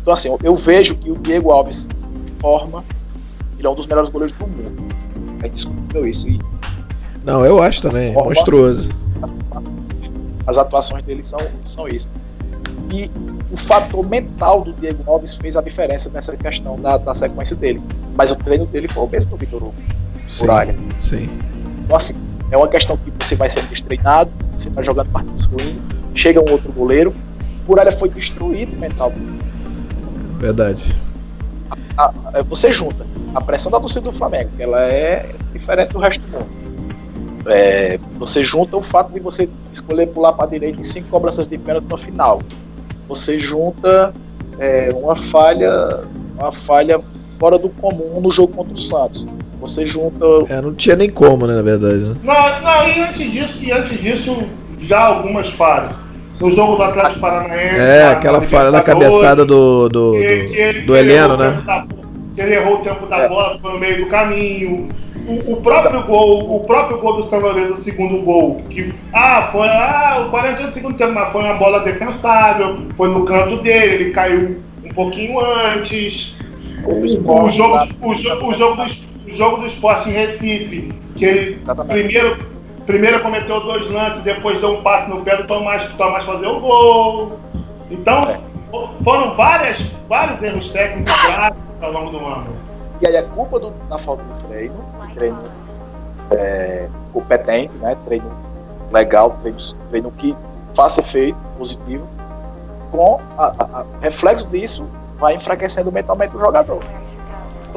Então, 0.01 0.13
assim, 0.13 0.35
eu, 0.43 0.55
vejo 0.55 0.95
que 0.95 1.11
o 1.11 1.15
Diego 1.15 1.51
Alves 1.51 1.87
forma, 2.39 2.83
ele 3.57 3.67
é 3.67 3.69
um 3.69 3.75
dos 3.75 3.85
melhores 3.85 4.09
goleiros 4.09 4.35
do 4.37 4.47
mundo. 4.47 4.87
É 5.43 5.47
indiscutível 5.47 6.07
isso. 6.07 6.29
E 6.29 6.39
Não, 7.23 7.45
eu 7.45 7.61
acho 7.61 7.81
também, 7.81 8.13
Forma. 8.13 8.29
monstruoso. 8.29 8.89
as 10.45 10.57
atuações 10.57 11.03
dele 11.03 11.21
são, 11.21 11.41
são 11.63 11.87
isso. 11.87 12.09
E 12.93 13.11
o 13.51 13.57
fator 13.57 14.07
mental 14.07 14.61
do 14.61 14.73
Diego 14.73 15.03
Alves 15.09 15.35
fez 15.35 15.57
a 15.57 15.61
diferença 15.61 16.09
nessa 16.09 16.35
questão 16.35 16.77
da, 16.77 16.97
da 16.97 17.13
sequência 17.13 17.55
dele. 17.55 17.81
Mas 18.15 18.31
o 18.31 18.35
treino 18.35 18.65
dele 18.65 18.87
foi 18.87 19.03
o 19.03 19.07
mesmo 19.07 19.29
do 19.31 19.37
Vitor 19.37 19.61
Hugo, 19.61 19.75
Sim, 20.37 20.43
Muralha. 20.45 20.75
sim. 21.07 21.29
Então, 21.83 21.97
assim, 21.97 22.13
é 22.51 22.57
uma 22.57 22.67
questão 22.67 22.97
que 22.97 23.11
você 23.19 23.35
vai 23.35 23.49
sendo 23.49 23.67
destreinado, 23.69 24.31
você 24.57 24.69
vai 24.69 24.83
jogando 24.83 25.09
partidas 25.09 25.45
ruins, 25.45 25.83
chega 26.13 26.39
um 26.41 26.51
outro 26.51 26.71
goleiro, 26.71 27.13
Muralha 27.67 27.91
foi 27.91 28.09
destruído 28.09 28.77
mentalmente. 28.79 29.41
Verdade. 30.39 30.83
A- 31.97 32.11
a- 32.33 32.43
você 32.43 32.71
junta 32.71 33.05
a 33.33 33.41
pressão 33.41 33.71
da 33.71 33.79
torcida 33.79 34.01
do 34.01 34.11
Flamengo, 34.11 34.49
que 34.55 34.63
ela 34.63 34.81
é 34.81 35.33
diferente 35.51 35.93
do 35.93 35.99
resto 35.99 36.21
do 36.27 36.31
mundo. 36.37 36.47
É, 37.49 37.97
você 38.17 38.43
junta 38.43 38.75
o 38.77 38.81
fato 38.81 39.13
de 39.13 39.19
você 39.19 39.49
escolher 39.73 40.07
pular 40.07 40.33
para 40.33 40.45
a 40.45 40.47
direita 40.47 40.81
em 40.81 40.83
cinco 40.83 41.07
cobranças 41.09 41.47
de 41.47 41.57
pênalti 41.57 41.85
no 41.89 41.97
final. 41.97 42.41
Você 43.07 43.39
junta 43.39 44.13
é, 44.59 44.89
uma 44.93 45.15
falha, 45.15 46.03
uma 46.37 46.51
falha 46.51 46.99
fora 47.39 47.57
do 47.57 47.69
comum 47.69 48.19
no 48.21 48.29
jogo 48.29 48.53
contra 48.53 48.73
o 48.73 48.77
Santos. 48.77 49.25
Você 49.59 49.85
junta 49.85 50.25
É, 50.49 50.61
não 50.61 50.73
tinha 50.73 50.95
nem 50.95 51.09
como, 51.09 51.47
né, 51.47 51.55
na 51.55 51.61
verdade. 51.61 52.13
Né? 52.13 52.19
Não, 52.23 52.61
não, 52.61 52.87
e 52.87 52.99
antes 53.01 53.31
disso, 53.31 53.59
e 53.61 53.71
antes 53.71 53.99
disso, 53.99 54.37
já 54.81 54.99
algumas 54.99 55.47
falhas. 55.49 55.91
No 56.39 56.51
jogo 56.51 56.75
do 56.75 56.83
Atlético 56.83 57.19
Paranaense. 57.19 57.79
É, 57.79 58.07
aquela 58.09 58.41
falha 58.41 58.71
da 58.71 58.81
cabeçada 58.81 59.43
do, 59.43 59.89
do, 59.89 60.11
que- 60.13 60.19
do, 60.43 60.49
que 60.53 60.59
ele- 60.59 60.81
do 60.81 60.95
Heleno, 60.95 61.33
o 61.33 61.37
né? 61.37 61.61
da- 61.65 61.85
que 62.35 62.41
ele 62.41 62.53
errou 62.53 62.75
o 62.75 62.81
tempo 62.83 63.07
da 63.07 63.17
É. 63.17 63.27
bola 63.27 63.57
pelo 63.59 63.79
meio 63.79 64.03
do 64.03 64.05
caminho. 64.05 64.87
O, 65.27 65.53
o 65.53 65.57
próprio 65.57 66.03
gol, 66.03 66.55
o 66.55 66.59
próprio 66.65 66.99
gol 66.99 67.23
do 67.23 67.29
São 67.29 67.39
Lourenço, 67.39 67.73
o 67.73 67.77
segundo 67.77 68.21
gol, 68.23 68.61
que 68.69 68.93
ah, 69.11 69.49
foi 69.51 69.67
ah, 69.67 70.23
o 70.27 70.29
40 70.29 70.67
do 70.67 70.73
segundo 70.75 70.95
tempo, 70.95 71.13
mas 71.13 71.31
foi 71.31 71.41
uma 71.43 71.55
bola 71.55 71.79
defensável, 71.79 72.77
foi 72.95 73.09
no 73.09 73.25
canto 73.25 73.57
dele, 73.63 73.95
ele 73.95 74.11
caiu 74.11 74.57
um 74.85 74.89
pouquinho 74.93 75.39
antes. 75.39 76.37
O, 76.85 76.93
o 77.03 77.49
jogo, 77.51 77.79
o, 78.01 78.13
jo- 78.13 78.45
o 78.45 78.53
jogo 78.53 78.75
do, 78.83 78.85
o 79.27 79.35
jogo 79.35 79.57
do 79.57 79.65
esporte 79.65 80.09
em 80.09 80.13
Recife, 80.13 80.93
que 81.15 81.25
ele 81.25 81.61
Exatamente. 81.61 81.93
primeiro, 82.03 82.45
primeiro 82.85 83.21
cometeu 83.21 83.59
dois 83.61 83.89
lances, 83.89 84.23
depois 84.23 84.59
deu 84.59 84.77
um 84.77 84.81
passe 84.83 85.09
no 85.09 85.21
pé 85.23 85.37
do 85.37 85.47
Tomás, 85.47 85.83
pro 85.85 85.97
Tomás 85.97 86.23
fazer 86.25 86.47
o 86.47 86.59
gol. 86.59 87.39
Então, 87.91 88.23
É. 88.29 88.39
fo- 88.71 88.89
foram 89.03 89.35
várias, 89.35 89.77
vários 90.07 90.41
erros 90.41 90.69
técnicos 90.69 91.13
ao 91.81 91.91
longo 91.91 92.11
do 92.11 92.25
ano. 92.25 92.47
E 93.01 93.07
aí 93.07 93.15
é 93.15 93.21
culpa 93.23 93.59
do- 93.59 93.71
da 93.89 93.97
falta 93.97 94.23
de 94.23 94.47
treino, 94.47 94.75
de 95.07 95.13
treino 95.13 95.37
é, 96.31 96.87
competente, 97.13 97.73
né? 97.77 97.95
treino 98.05 98.29
legal, 98.91 99.37
treino, 99.41 99.57
treino 99.89 100.11
que 100.11 100.35
faça 100.73 100.99
efeito 100.99 101.37
positivo. 101.57 102.05
Com 102.91 103.19
a, 103.37 103.45
a- 103.47 103.79
a- 103.81 103.85
reflexo 104.01 104.47
disso, 104.49 104.87
vai 105.17 105.35
enfraquecendo 105.35 105.91
mentalmente 105.91 106.35
o 106.35 106.39
jogador. 106.39 106.79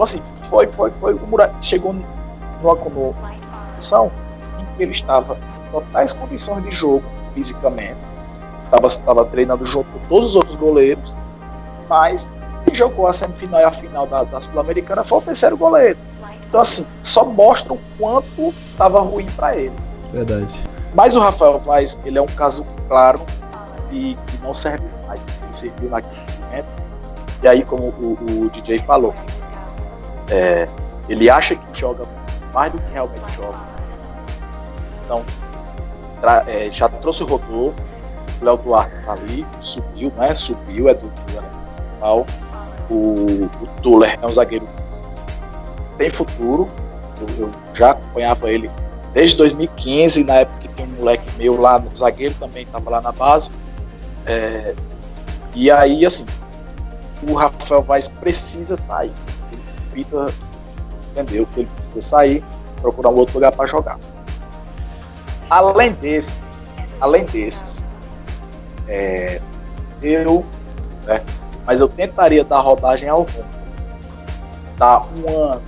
Então 0.00 0.04
assim, 0.04 0.22
foi, 0.44 0.66
foi, 0.66 0.90
foi. 0.98 1.12
O 1.12 1.26
Muralha 1.26 1.54
chegou 1.60 1.94
numa 2.62 2.74
condição 2.74 4.10
em 4.58 4.76
que 4.76 4.82
ele 4.82 4.92
estava 4.92 5.36
em 5.36 5.70
totais 5.70 6.14
condições 6.14 6.64
de 6.64 6.70
jogo, 6.70 7.04
fisicamente. 7.34 7.98
Estava, 8.64 8.86
estava 8.86 9.24
treinando 9.26 9.62
junto 9.62 9.90
com 9.90 9.98
todos 10.08 10.30
os 10.30 10.36
outros 10.36 10.56
goleiros, 10.56 11.14
mas 11.86 12.30
quem 12.64 12.74
jogou 12.74 13.08
a 13.08 13.12
semifinal 13.12 13.60
e 13.60 13.64
a 13.64 13.72
final 13.72 14.06
da, 14.06 14.24
da 14.24 14.40
Sul-Americana 14.40 15.04
foi 15.04 15.18
o 15.18 15.20
terceiro 15.20 15.58
goleiro. 15.58 15.98
Então, 16.48 16.62
assim, 16.62 16.86
só 17.02 17.26
mostra 17.26 17.74
o 17.74 17.78
quanto 17.98 18.54
estava 18.70 19.00
ruim 19.00 19.26
para 19.36 19.54
ele. 19.54 19.76
Verdade. 20.10 20.48
Mas 20.94 21.14
o 21.14 21.20
Rafael 21.20 21.60
Vaz, 21.60 22.00
ele 22.06 22.16
é 22.16 22.22
um 22.22 22.26
caso 22.26 22.64
claro 22.88 23.20
e 23.92 24.16
que 24.26 24.38
não 24.42 24.54
serve 24.54 24.86
mais. 25.06 25.20
Ele 25.42 25.52
serviu 25.52 25.90
naquele 25.90 26.22
momento. 26.40 26.74
E 27.42 27.48
aí, 27.48 27.62
como 27.62 27.88
o, 27.88 28.46
o 28.46 28.50
DJ 28.50 28.78
falou, 28.78 29.14
é, 30.30 30.68
ele 31.08 31.28
acha 31.28 31.54
que 31.54 31.78
joga 31.78 32.04
mais 32.54 32.72
do 32.72 32.78
que 32.78 32.92
realmente 32.92 33.32
joga. 33.34 33.58
Então, 35.04 35.24
é, 36.46 36.70
já 36.70 36.88
trouxe 36.88 37.22
o 37.22 37.26
Rodolfo, 37.26 37.82
o 38.40 38.44
Léo 38.44 38.56
Duarte 38.58 38.94
tá 39.04 39.12
ali, 39.12 39.46
subiu, 39.60 40.12
né? 40.16 40.34
Subiu, 40.34 40.88
é 40.88 40.94
do, 40.94 41.12
elenco 41.30 41.56
principal. 41.64 42.26
O, 42.88 43.44
o 43.44 43.66
Tuller 43.82 44.18
é 44.20 44.26
um 44.26 44.32
zagueiro 44.32 44.66
que 44.66 45.96
tem 45.98 46.10
futuro. 46.10 46.68
Eu, 47.20 47.46
eu 47.46 47.50
já 47.74 47.90
acompanhava 47.90 48.50
ele 48.50 48.70
desde 49.12 49.36
2015, 49.36 50.24
na 50.24 50.34
época 50.36 50.60
que 50.60 50.68
tinha 50.68 50.86
um 50.86 50.90
moleque 50.90 51.28
meu 51.36 51.60
lá, 51.60 51.82
zagueiro 51.94 52.34
também, 52.38 52.62
estava 52.62 52.88
lá 52.88 53.00
na 53.00 53.12
base. 53.12 53.50
É, 54.26 54.74
e 55.54 55.70
aí, 55.70 56.06
assim, 56.06 56.24
o 57.28 57.34
Rafael 57.34 57.82
Vaz 57.82 58.08
precisa 58.08 58.76
sair. 58.76 59.12
Vitor 60.00 60.32
entendeu 61.10 61.46
que 61.46 61.60
ele 61.60 61.68
precisa 61.74 62.00
sair, 62.00 62.44
procurar 62.80 63.10
um 63.10 63.16
outro 63.16 63.34
lugar 63.34 63.52
para 63.52 63.66
jogar. 63.66 63.98
Além 65.48 65.92
desse, 65.92 66.38
além 67.00 67.24
desses, 67.24 67.86
é, 68.88 69.40
eu, 70.02 70.44
né, 71.04 71.22
mas 71.66 71.80
eu 71.80 71.88
tentaria 71.88 72.44
dar 72.44 72.60
rodagem 72.60 73.08
ao. 73.08 73.26
Dar 74.76 75.02
um 75.14 75.42
ano, 75.42 75.62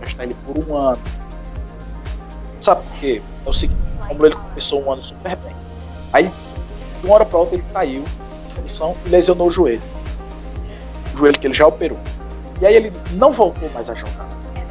prestar 0.00 0.24
ele 0.24 0.36
por 0.44 0.58
um 0.58 0.76
ano. 0.76 1.00
Sabe 2.58 2.82
por 2.82 2.98
quê? 2.98 3.22
É 3.46 3.48
o 3.48 3.54
seguinte, 3.54 3.80
o 4.18 4.26
ele 4.26 4.34
começou 4.34 4.82
um 4.82 4.92
ano 4.92 5.02
super 5.02 5.36
bem. 5.36 5.54
Aí, 6.12 6.24
de 7.00 7.06
uma 7.06 7.14
hora 7.14 7.24
para 7.24 7.38
outra, 7.38 7.54
ele 7.54 7.64
caiu 7.72 8.04
condição 8.56 8.96
e 9.06 9.08
lesionou 9.08 9.46
o 9.46 9.50
joelho. 9.50 9.82
O 11.14 11.18
joelho 11.18 11.38
que 11.38 11.46
ele 11.46 11.54
já 11.54 11.66
operou. 11.66 11.98
E 12.60 12.66
aí 12.66 12.74
ele 12.74 12.92
não 13.12 13.30
voltou 13.32 13.68
mais 13.70 13.88
a 13.90 13.94
jogar. 13.94 14.26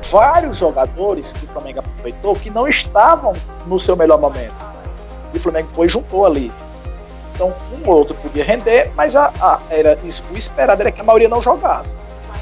Vários 0.10 0.58
jogadores 0.58 1.34
que 1.34 1.46
o 1.46 1.48
Flamengo 1.50 1.80
aproveitou 1.80 2.36
que 2.36 2.50
não 2.50 2.68
estavam 2.68 3.34
no 3.66 3.80
seu 3.80 3.96
melhor 3.96 4.20
momento. 4.20 4.54
E 5.34 5.38
o 5.38 5.40
Flamengo 5.42 5.70
foi 5.74 5.86
e 5.88 5.90
juntou 5.90 6.26
ali. 6.26 6.52
Então, 7.36 7.54
um 7.74 7.90
ou 7.90 7.98
outro 7.98 8.16
podia 8.16 8.44
render, 8.44 8.92
mas 8.96 9.16
a, 9.16 9.32
a- 9.40 9.60
era 9.70 9.98
o 10.04 10.38
esperado 10.38 10.82
era 10.82 10.92
que 10.92 11.02
a 11.02 11.04
maioria 11.04 11.30
não 11.30 11.42
jogasse. 11.42 11.98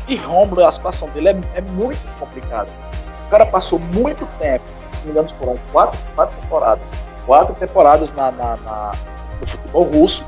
E 0.08 0.16
Romulo, 0.16 0.64
a 0.66 0.72
situação 0.72 1.10
dele 1.10 1.30
é, 1.30 1.38
é 1.56 1.62
muito 1.62 2.00
complicada. 2.20 2.70
O 3.26 3.30
cara 3.30 3.46
passou 3.46 3.80
muito 3.80 4.26
tempo, 4.38 4.64
se 4.92 5.00
não 5.00 5.06
me 5.06 5.12
engano, 5.12 5.28
foram 5.40 5.60
quatro, 5.72 6.00
quatro 6.16 6.40
temporadas. 6.40 6.94
Quatro 7.26 7.56
temporadas 7.56 8.12
na, 8.14 8.32
na- 8.32 8.58
na- 8.58 8.92
no 9.42 9.48
futebol 9.48 9.84
russo, 9.84 10.26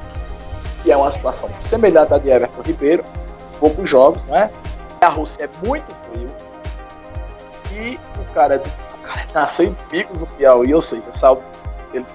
que 0.83 0.91
é 0.91 0.97
uma 0.97 1.11
situação 1.11 1.47
semelhante 1.61 2.13
à 2.13 2.17
de 2.17 2.29
Everton 2.29 2.61
Ribeiro, 2.63 3.05
poucos 3.59 3.87
jogos, 3.87 4.21
né? 4.23 4.49
A 5.01 5.09
Rússia 5.09 5.43
é 5.45 5.67
muito 5.67 5.93
frio. 5.95 6.29
E 7.73 7.99
o 8.19 8.33
cara, 8.33 8.55
é 8.55 8.57
do- 8.57 8.67
o 8.67 9.01
cara 9.03 9.27
nasceu 9.33 9.67
em 9.67 9.73
Picos, 9.89 10.21
no 10.21 10.27
Piauí, 10.27 10.73
ou 10.73 10.81
seja, 10.81 11.03
sabe, 11.11 11.41
ele 11.93 12.05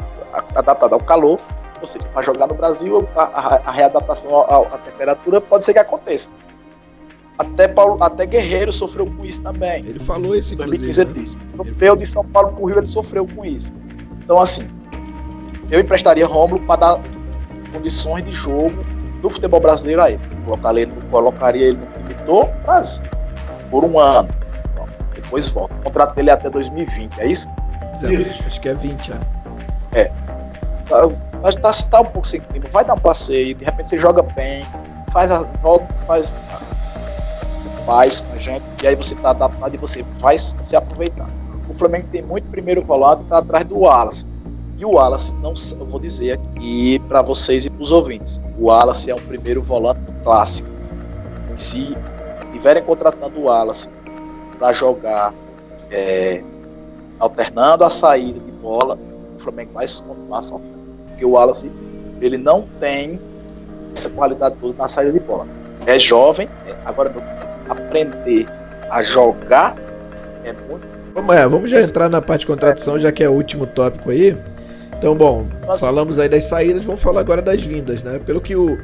adaptado 0.54 0.94
ao 0.94 1.00
calor, 1.00 1.38
ou 1.80 1.86
seja, 1.86 2.04
para 2.06 2.22
jogar 2.22 2.46
no 2.46 2.54
Brasil, 2.54 3.06
a, 3.16 3.22
a- 3.22 3.60
a 3.66 3.70
readaptação 3.70 4.40
à, 4.42 4.78
temperatura 4.78 5.40
pode 5.40 5.64
ser 5.64 5.72
que 5.74 5.78
aconteça. 5.78 6.28
Até, 7.38 7.66
Paulo, 7.68 8.02
até 8.02 8.24
Guerreiro 8.26 8.72
sofreu 8.72 9.06
com 9.06 9.24
isso 9.24 9.42
também. 9.42 9.84
Ele 9.86 9.98
falou 9.98 10.34
isso, 10.34 10.52
Em 10.52 10.54
inclusive. 10.56 10.78
2015 10.78 11.00
ele 11.02 11.12
disse. 11.12 11.36
Sofreu 11.56 11.96
de 11.96 12.06
São 12.06 12.24
Paulo 12.24 12.52
pro 12.52 12.66
Rio, 12.66 12.78
ele 12.78 12.86
sofreu 12.86 13.26
com 13.26 13.44
isso. 13.44 13.72
Então, 14.22 14.38
assim, 14.38 14.68
eu 15.70 15.80
emprestaria 15.80 16.26
Rômulo 16.26 16.60
para 16.66 16.76
dar 16.94 17.00
condições 17.72 18.24
de 18.24 18.32
jogo 18.32 18.84
do 19.22 19.30
futebol 19.30 19.60
brasileiro 19.60 20.02
a 20.02 20.10
ele. 20.10 20.20
Colocaria 20.44 20.82
ele, 20.82 20.92
colocaria 21.10 21.66
ele 21.68 21.78
no 21.78 21.86
time 21.86 22.14
do 22.26 22.44
Brasil 22.64 23.08
por 23.70 23.84
um 23.84 23.98
ano. 23.98 24.28
Bom, 24.76 24.86
Depois 25.14 25.48
volta. 25.48 25.74
O 25.74 25.82
contrato 25.84 26.14
dele 26.14 26.30
é 26.30 26.32
até 26.34 26.50
2020, 26.50 27.20
é 27.20 27.26
isso? 27.26 27.48
Acho 28.46 28.60
que 28.60 28.68
é 28.68 28.74
20, 28.74 29.08
já. 29.08 29.20
Tá, 30.88 31.08
mas 31.42 31.56
tá, 31.56 31.72
tá 31.90 32.00
um 32.00 32.10
pouco 32.10 32.26
sem 32.26 32.40
clima. 32.40 32.66
Vai 32.70 32.84
dar 32.84 32.94
um 32.94 33.00
passeio, 33.00 33.54
de 33.54 33.64
repente 33.64 33.88
você 33.88 33.96
joga 33.96 34.22
bem, 34.22 34.64
faz 35.12 35.30
a 35.30 35.40
volta, 35.62 35.86
faz 36.06 36.34
faz 37.86 38.20
com 38.20 38.34
a 38.34 38.38
gente, 38.38 38.62
e 38.82 38.86
aí 38.86 38.94
você 38.94 39.14
tá 39.16 39.30
adaptado 39.30 39.74
e 39.74 39.78
você 39.78 40.04
vai 40.18 40.38
se 40.38 40.76
aproveitar. 40.76 41.28
O 41.68 41.74
Flamengo 41.74 42.06
tem 42.12 42.22
muito 42.22 42.48
primeiro 42.48 42.82
volante, 42.82 43.24
tá 43.24 43.38
atrás 43.38 43.64
do 43.64 43.80
Wallace. 43.80 44.26
E 44.82 44.84
o 44.84 44.94
Wallace, 44.94 45.32
não, 45.36 45.54
eu 45.78 45.86
vou 45.86 46.00
dizer 46.00 46.32
aqui 46.32 46.98
para 47.06 47.22
vocês 47.22 47.66
e 47.66 47.70
para 47.70 47.80
os 47.80 47.92
ouvintes, 47.92 48.40
o 48.58 48.64
Wallace 48.64 49.12
é 49.12 49.14
um 49.14 49.20
primeiro 49.20 49.62
volante 49.62 50.00
clássico. 50.24 50.68
Se 51.54 51.96
tiverem 52.50 52.82
contratando 52.82 53.38
o 53.38 53.44
Wallace 53.44 53.88
para 54.58 54.72
jogar 54.72 55.32
é, 55.88 56.42
alternando 57.20 57.84
a 57.84 57.90
saída 57.90 58.40
de 58.40 58.50
bola, 58.50 58.98
o 59.36 59.38
Flamengo 59.38 59.70
vai 59.72 59.86
se 59.86 60.02
continuar 60.02 60.42
sofrendo. 60.42 60.74
Porque 61.06 61.24
o 61.24 61.30
Wallace, 61.30 61.70
ele 62.20 62.36
não 62.36 62.62
tem 62.80 63.20
essa 63.94 64.10
qualidade 64.10 64.56
toda 64.60 64.76
na 64.76 64.88
saída 64.88 65.12
de 65.12 65.20
bola. 65.20 65.46
É 65.86 65.96
jovem, 65.96 66.48
é- 66.66 66.74
agora 66.84 67.14
aprender 67.68 68.48
a 68.90 69.00
jogar 69.00 69.76
é 70.42 70.52
muito. 70.52 70.88
Vamos, 71.14 71.36
é, 71.36 71.46
vamos 71.46 71.70
já 71.70 71.80
entrar 71.80 72.08
na 72.08 72.20
parte 72.20 72.40
de 72.40 72.46
contratação, 72.48 72.98
já 72.98 73.12
que 73.12 73.22
é 73.22 73.28
o 73.28 73.32
último 73.32 73.64
tópico 73.64 74.10
aí. 74.10 74.36
Então, 75.02 75.16
bom, 75.16 75.48
Nossa. 75.66 75.84
falamos 75.84 76.16
aí 76.20 76.28
das 76.28 76.44
saídas, 76.44 76.84
vamos 76.84 77.02
falar 77.02 77.22
agora 77.22 77.42
das 77.42 77.60
vindas, 77.60 78.04
né? 78.04 78.20
Pelo 78.24 78.40
que 78.40 78.54
o. 78.54 78.78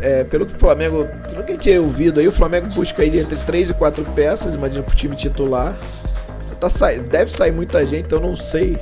é, 0.00 0.24
pelo 0.24 0.46
que 0.46 0.54
o 0.54 0.58
Flamengo. 0.58 1.06
Pelo 1.28 1.44
que 1.44 1.52
a 1.52 1.54
gente 1.54 1.64
tinha 1.64 1.82
ouvido 1.82 2.18
aí, 2.18 2.26
o 2.26 2.32
Flamengo 2.32 2.66
busca 2.68 3.02
aí 3.02 3.20
entre 3.20 3.36
3 3.36 3.68
e 3.68 3.74
4 3.74 4.02
peças, 4.16 4.54
imagina 4.54 4.82
pro 4.82 4.96
time 4.96 5.14
titular. 5.14 5.76
Tá 6.58 6.70
sa... 6.70 6.92
Deve 6.92 7.30
sair 7.30 7.52
muita 7.52 7.84
gente, 7.84 8.06
então 8.06 8.20
eu 8.20 8.26
não 8.26 8.36
sei 8.36 8.78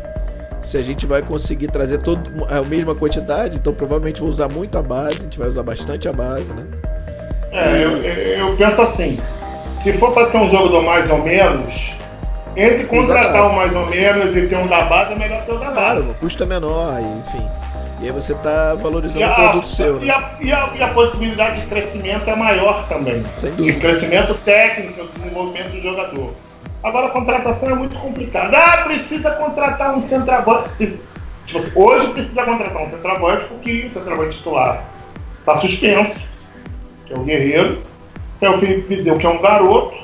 se 0.63 0.77
a 0.77 0.83
gente 0.83 1.05
vai 1.05 1.21
conseguir 1.21 1.67
trazer 1.67 1.99
todo, 1.99 2.31
a 2.49 2.63
mesma 2.63 2.95
quantidade, 2.95 3.57
então 3.57 3.75
provavelmente 3.75 4.21
vou 4.21 4.31
usar 4.31 4.49
muito 4.49 4.79
a 4.79 4.83
base, 4.83 5.17
a 5.17 5.23
gente 5.23 5.37
vai 5.37 5.49
usar 5.49 5.65
bastante 5.65 6.09
a 6.09 6.13
base, 6.13 6.53
né? 6.53 6.65
É, 7.51 7.83
eu, 7.83 7.91
eu 8.05 8.57
penso 8.57 8.81
assim, 8.83 9.19
se 9.83 9.93
for 9.95 10.13
para 10.13 10.27
ter 10.27 10.39
um 10.39 10.49
jogo 10.49 10.69
do 10.69 10.83
mais 10.83 11.11
ou 11.11 11.19
menos, 11.25 11.93
entre 12.59 12.85
contratar 12.85 13.47
um 13.47 13.53
mais 13.55 13.75
ou 13.75 13.87
menos 13.87 14.37
e 14.37 14.47
ter 14.49 14.57
um 14.57 14.67
da 14.67 14.83
base, 14.85 15.13
é 15.13 15.17
melhor 15.17 15.43
ter 15.45 15.53
um 15.53 15.59
da 15.59 15.67
base. 15.67 15.77
Claro, 15.77 16.11
o 16.11 16.15
custo 16.15 16.43
é 16.43 16.47
menor, 16.47 16.99
enfim. 17.01 17.47
E 18.01 18.05
aí 18.07 18.13
você 18.13 18.35
tá 18.35 18.75
valorizando 18.75 19.21
E 19.21 19.25
o 19.25 19.27
a, 19.27 19.35
produto 19.35 19.69
seu, 19.69 20.01
e, 20.03 20.07
né? 20.07 20.13
a, 20.13 20.31
e, 20.41 20.53
a, 20.53 20.71
e 20.77 20.83
a 20.83 20.89
possibilidade 20.89 21.61
de 21.63 21.67
crescimento 21.67 22.29
é 22.31 22.35
maior 22.37 22.87
também. 22.89 23.25
Sem 23.37 23.51
De 23.53 23.57
dúvida. 23.57 23.81
crescimento 23.81 24.35
técnico, 24.45 25.09
desenvolvimento 25.17 25.71
do 25.71 25.83
jogador. 25.83 26.33
Agora 26.83 27.07
a 27.07 27.11
contratação 27.11 27.71
é 27.71 27.75
muito 27.75 27.97
complicada. 27.97 28.57
Ah, 28.57 28.85
precisa 28.85 29.31
contratar 29.33 29.97
um 29.97 30.09
centroavante. 30.09 30.97
Tipo, 31.47 31.81
hoje 31.83 32.09
precisa 32.09 32.45
contratar 32.45 32.83
um 32.83 32.91
centroavante 32.91 33.45
porque 33.47 33.87
o 33.91 33.93
centroavante 33.95 34.37
titular 34.37 34.85
está 35.41 35.57
suspenso, 35.61 36.21
que 37.07 37.13
é 37.15 37.17
o 37.17 37.23
Guerreiro. 37.23 37.83
Tem 38.39 38.49
o 38.49 38.59
Felipe 38.59 38.95
Viseu, 38.95 39.17
que 39.17 39.27
é 39.27 39.29
um 39.29 39.41
garoto, 39.43 39.97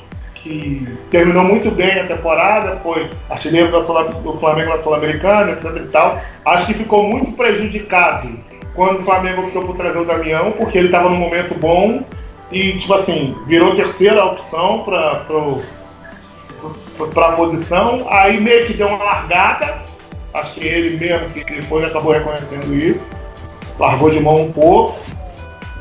que 0.45 0.87
terminou 1.11 1.43
muito 1.43 1.71
bem 1.71 1.99
a 1.99 2.07
temporada, 2.07 2.77
foi 2.83 3.09
artilheiro 3.31 3.71
do 3.73 4.35
Flamengo 4.35 4.77
na 4.77 4.83
Sul-Americana, 4.83 5.53
etc 5.53 5.65
e 5.77 5.89
tal. 5.89 6.21
Acho 6.45 6.67
que 6.67 6.75
ficou 6.75 7.03
muito 7.09 7.33
prejudicado 7.33 8.29
quando 8.75 9.01
o 9.01 9.05
Flamengo 9.05 9.47
optou 9.47 9.63
por 9.63 9.75
trazer 9.75 9.99
o 9.99 10.05
Damião, 10.05 10.53
porque 10.53 10.77
ele 10.77 10.89
estava 10.89 11.09
num 11.09 11.17
momento 11.17 11.59
bom 11.59 12.05
e, 12.53 12.75
tipo 12.75 12.93
assim, 12.93 13.35
virou 13.47 13.75
terceira 13.75 14.23
opção 14.23 14.83
para 14.85 15.25
para 17.15 17.29
a 17.29 17.33
posição. 17.33 18.07
Aí 18.11 18.39
meio 18.41 18.67
que 18.67 18.75
deu 18.75 18.87
uma 18.87 19.03
largada, 19.03 19.83
acho 20.35 20.55
que 20.55 20.67
ele 20.67 20.99
mesmo 20.99 21.31
que 21.31 21.45
depois 21.45 21.85
acabou 21.85 22.13
reconhecendo 22.13 22.75
isso, 22.75 23.09
largou 23.79 24.11
de 24.11 24.21
mão 24.21 24.35
um 24.35 24.53
pouco. 24.53 24.99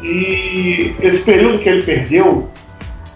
E 0.02 0.95
esse 1.02 1.19
período 1.19 1.60
que 1.60 1.69
ele 1.69 1.84
perdeu, 1.84 2.49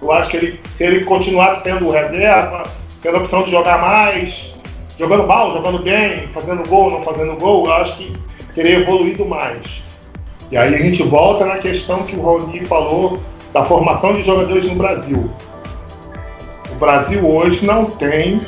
eu 0.07 0.13
acho 0.13 0.29
que 0.29 0.37
ele, 0.37 0.59
se 0.77 0.83
ele 0.83 1.05
continuar 1.05 1.61
sendo 1.61 1.89
reserva, 1.89 2.63
tendo 3.01 3.17
a 3.17 3.19
opção 3.19 3.43
de 3.43 3.51
jogar 3.51 3.81
mais, 3.81 4.53
jogando 4.97 5.27
mal, 5.27 5.53
jogando 5.53 5.79
bem, 5.79 6.27
fazendo 6.33 6.67
gol, 6.67 6.89
não 6.89 7.03
fazendo 7.03 7.35
gol, 7.37 7.65
eu 7.65 7.73
acho 7.73 7.97
que 7.97 8.13
teria 8.55 8.79
evoluído 8.79 9.25
mais. 9.25 9.81
E 10.49 10.57
aí 10.57 10.73
a 10.73 10.77
gente 10.77 11.03
volta 11.03 11.45
na 11.45 11.57
questão 11.57 12.03
que 12.03 12.15
o 12.15 12.23
Raoni 12.23 12.65
falou 12.65 13.21
da 13.53 13.63
formação 13.65 14.13
de 14.13 14.23
jogadores 14.23 14.65
no 14.65 14.75
Brasil. 14.75 15.29
O 16.71 16.75
Brasil 16.75 17.27
hoje 17.27 17.65
não 17.65 17.85
tem 17.85 18.39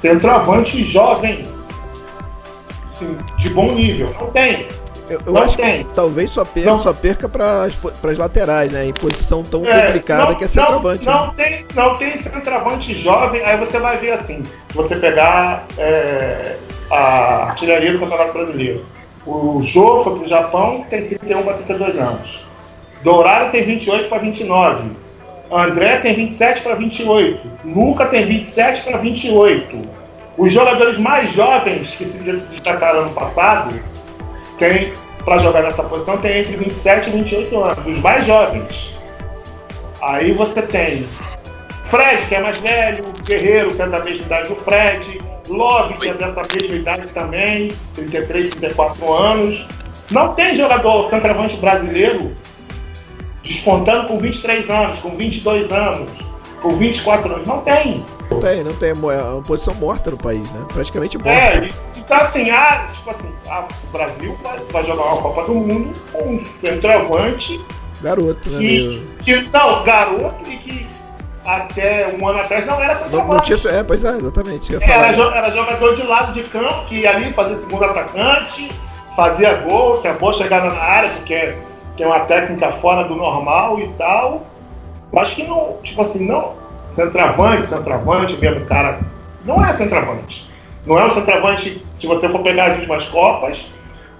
centroavante 0.00 0.82
jovem 0.84 1.44
de 3.38 3.50
bom 3.50 3.72
nível. 3.72 4.14
Não 4.20 4.28
tem. 4.28 4.66
Eu, 5.12 5.20
eu 5.26 5.36
acho 5.38 5.56
tem. 5.56 5.84
que 5.84 5.94
talvez 5.94 6.30
só 6.30 6.44
perca, 6.44 6.70
Não. 6.70 6.78
só 6.80 6.92
perca 6.92 7.28
para 7.28 7.64
as 7.64 8.18
laterais, 8.18 8.72
né? 8.72 8.86
Em 8.86 8.92
posição 8.92 9.42
tão 9.42 9.64
É, 9.66 9.86
complicada 9.86 10.26
não- 10.26 10.34
que 10.34 10.44
é 10.44 10.48
centroavante. 10.48 11.04
Não, 11.04 11.12
né? 11.12 11.26
não 11.26 11.34
tem, 11.34 11.66
não 11.74 11.94
tem 11.96 12.16
centroavante 12.18 12.94
jovem, 12.94 13.42
aí 13.44 13.56
você 13.58 13.78
vai 13.78 13.96
ver 13.96 14.12
assim, 14.12 14.42
você 14.74 14.96
pegar 14.96 15.66
é, 15.78 16.56
a 16.90 17.44
artilharia 17.48 17.92
do 17.92 17.98
Campeonato 17.98 18.32
Brasileiro. 18.32 18.84
O 19.26 19.62
Jô 19.62 20.02
foi 20.02 20.18
pro 20.18 20.28
Japão, 20.28 20.84
tem 20.90 21.06
31 21.08 21.42
para 21.42 21.54
32 21.54 21.96
anos. 21.98 22.44
Dourado 23.04 23.50
tem 23.52 23.64
28 23.64 24.08
para 24.08 24.18
29. 24.18 24.90
André 25.50 25.98
tem 25.98 26.14
27 26.14 26.62
para 26.62 26.74
28. 26.74 27.40
Luca 27.64 28.06
tem 28.06 28.24
27 28.26 28.82
para 28.82 28.96
28. 28.98 30.02
Os 30.38 30.52
jogadores 30.52 30.96
mais 30.98 31.30
jovens 31.32 31.94
que 31.94 32.06
se 32.06 32.16
destacaram 32.50 33.04
no 33.04 33.10
passado 33.10 33.74
tem 34.62 34.92
para 35.24 35.38
jogar 35.38 35.62
nessa 35.62 35.82
posição 35.82 36.16
tem 36.18 36.40
entre 36.40 36.56
27 36.56 37.08
e 37.08 37.12
28 37.12 37.64
anos, 37.64 37.78
os 37.86 38.00
mais 38.00 38.24
jovens. 38.24 38.92
Aí 40.00 40.32
você 40.32 40.62
tem 40.62 41.06
Fred, 41.90 42.26
que 42.26 42.34
é 42.34 42.40
mais 42.40 42.56
velho, 42.58 43.04
Guerreiro, 43.24 43.74
que 43.74 43.82
é 43.82 43.88
da 43.88 44.00
mesma 44.00 44.24
idade 44.24 44.48
do 44.48 44.56
Fred, 44.56 45.20
Love, 45.48 45.94
que 45.94 46.08
é 46.08 46.14
dessa 46.14 46.42
mesma 46.54 46.76
idade 46.76 47.06
também, 47.08 47.72
33, 47.94 48.50
34 48.50 49.12
anos. 49.12 49.66
Não 50.10 50.32
tem 50.34 50.54
jogador 50.54 51.10
centroavante 51.10 51.56
brasileiro 51.56 52.32
despontando 53.42 54.08
com 54.08 54.18
23 54.18 54.70
anos, 54.70 54.98
com 55.00 55.16
22 55.16 55.72
anos, 55.72 56.10
com 56.60 56.70
24 56.70 57.34
anos. 57.34 57.48
Não 57.48 57.58
tem. 57.58 58.04
Não 58.34 58.40
tem, 58.40 58.64
não 58.64 58.74
tem. 58.74 58.90
É 58.90 59.22
uma 59.22 59.42
posição 59.42 59.74
morta 59.74 60.10
no 60.10 60.16
país, 60.16 60.48
né? 60.50 60.64
Praticamente 60.72 61.18
morta. 61.18 61.30
É, 61.30 61.70
então 61.96 62.16
assim, 62.16 62.50
ah, 62.50 62.88
tipo 62.92 63.10
assim, 63.10 63.32
ah, 63.48 63.66
o 63.84 63.96
Brasil 63.96 64.36
vai, 64.42 64.58
vai, 64.70 64.82
jogar 64.84 65.02
uma 65.02 65.22
Copa 65.22 65.44
do 65.44 65.54
Mundo 65.54 65.92
com 66.12 66.34
um 66.34 66.40
centroavante. 66.60 67.64
Garoto, 68.02 68.50
né? 68.50 68.58
Que, 68.58 69.06
que, 69.22 69.48
não, 69.50 69.84
garoto 69.84 70.50
e 70.50 70.56
que 70.56 70.86
até 71.46 72.16
um 72.18 72.28
ano 72.28 72.40
atrás 72.40 72.66
não 72.66 72.80
era 72.80 72.94
centroavante. 72.96 73.50
Não, 73.50 73.58
tinha, 73.58 73.72
é, 73.72 73.82
pois 73.82 74.04
é, 74.04 74.16
exatamente. 74.16 74.76
Era, 74.82 75.12
jo, 75.12 75.22
era 75.22 75.50
jogador 75.50 75.94
de 75.94 76.02
lado 76.02 76.32
de 76.32 76.42
campo, 76.42 76.86
que 76.86 76.96
ia 76.96 77.10
ali 77.10 77.32
fazer 77.32 77.56
segundo 77.58 77.84
atacante, 77.84 78.68
fazia 79.14 79.54
gol, 79.54 80.00
tinha 80.00 80.14
boa 80.14 80.32
chegada 80.32 80.68
na 80.70 80.80
área, 80.80 81.10
porque 81.10 81.54
tem 81.96 82.06
uma 82.06 82.20
técnica 82.20 82.70
fora 82.72 83.04
do 83.04 83.14
normal 83.14 83.78
e 83.78 83.88
tal. 83.98 84.46
Eu 85.12 85.18
acho 85.18 85.36
que 85.36 85.44
não, 85.44 85.76
tipo 85.82 86.02
assim, 86.02 86.26
não. 86.26 86.61
Centroavante, 86.94 87.68
centroavante, 87.68 88.36
mesmo 88.36 88.66
cara. 88.66 89.00
Não 89.44 89.64
é 89.64 89.72
centroavante. 89.74 90.50
Não 90.86 90.98
é 90.98 91.06
um 91.06 91.14
centroavante, 91.14 91.84
se 91.98 92.06
você 92.06 92.28
for 92.28 92.42
pegar 92.42 92.66
as 92.66 92.76
últimas 92.76 93.04
Copas, 93.06 93.70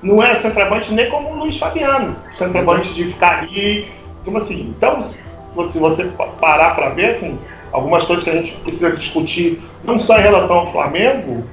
não 0.03 0.23
é 0.23 0.35
centroavante 0.37 0.93
nem 0.93 1.11
como 1.11 1.31
o 1.31 1.39
Luiz 1.41 1.59
Fabiano. 1.59 2.17
Centroavante 2.37 2.95
de 2.95 3.05
ficar 3.05 3.41
ali. 3.41 3.89
Como 4.25 4.39
assim? 4.39 4.75
Então, 4.77 5.03
se 5.03 5.79
você 5.79 6.11
parar 6.41 6.75
para 6.75 6.91
ver, 6.91 7.17
assim, 7.17 7.39
algumas 7.73 8.05
coisas 8.05 8.25
que 8.25 8.31
a 8.31 8.35
gente 8.35 8.53
precisa 8.53 8.93
discutir, 8.93 9.61
não 9.85 9.99
só 9.99 10.19
em 10.19 10.23
relação 10.23 10.59
ao 10.59 10.67
Flamengo, 10.67 11.45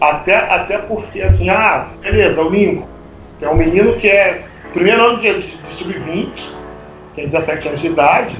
até, 0.00 0.36
até 0.36 0.78
porque, 0.78 1.20
assim, 1.20 1.50
ah, 1.50 1.88
beleza, 2.00 2.40
o 2.40 2.48
Lincoln, 2.48 2.86
é 3.40 3.48
um 3.48 3.56
menino 3.56 3.94
que 3.96 4.08
é 4.08 4.44
primeiro 4.72 5.04
ano 5.04 5.18
de, 5.18 5.40
de, 5.40 5.56
de 5.56 5.74
sub-20, 5.74 6.50
tem 7.14 7.28
17 7.28 7.68
anos 7.68 7.80
de 7.80 7.86
idade, 7.88 8.36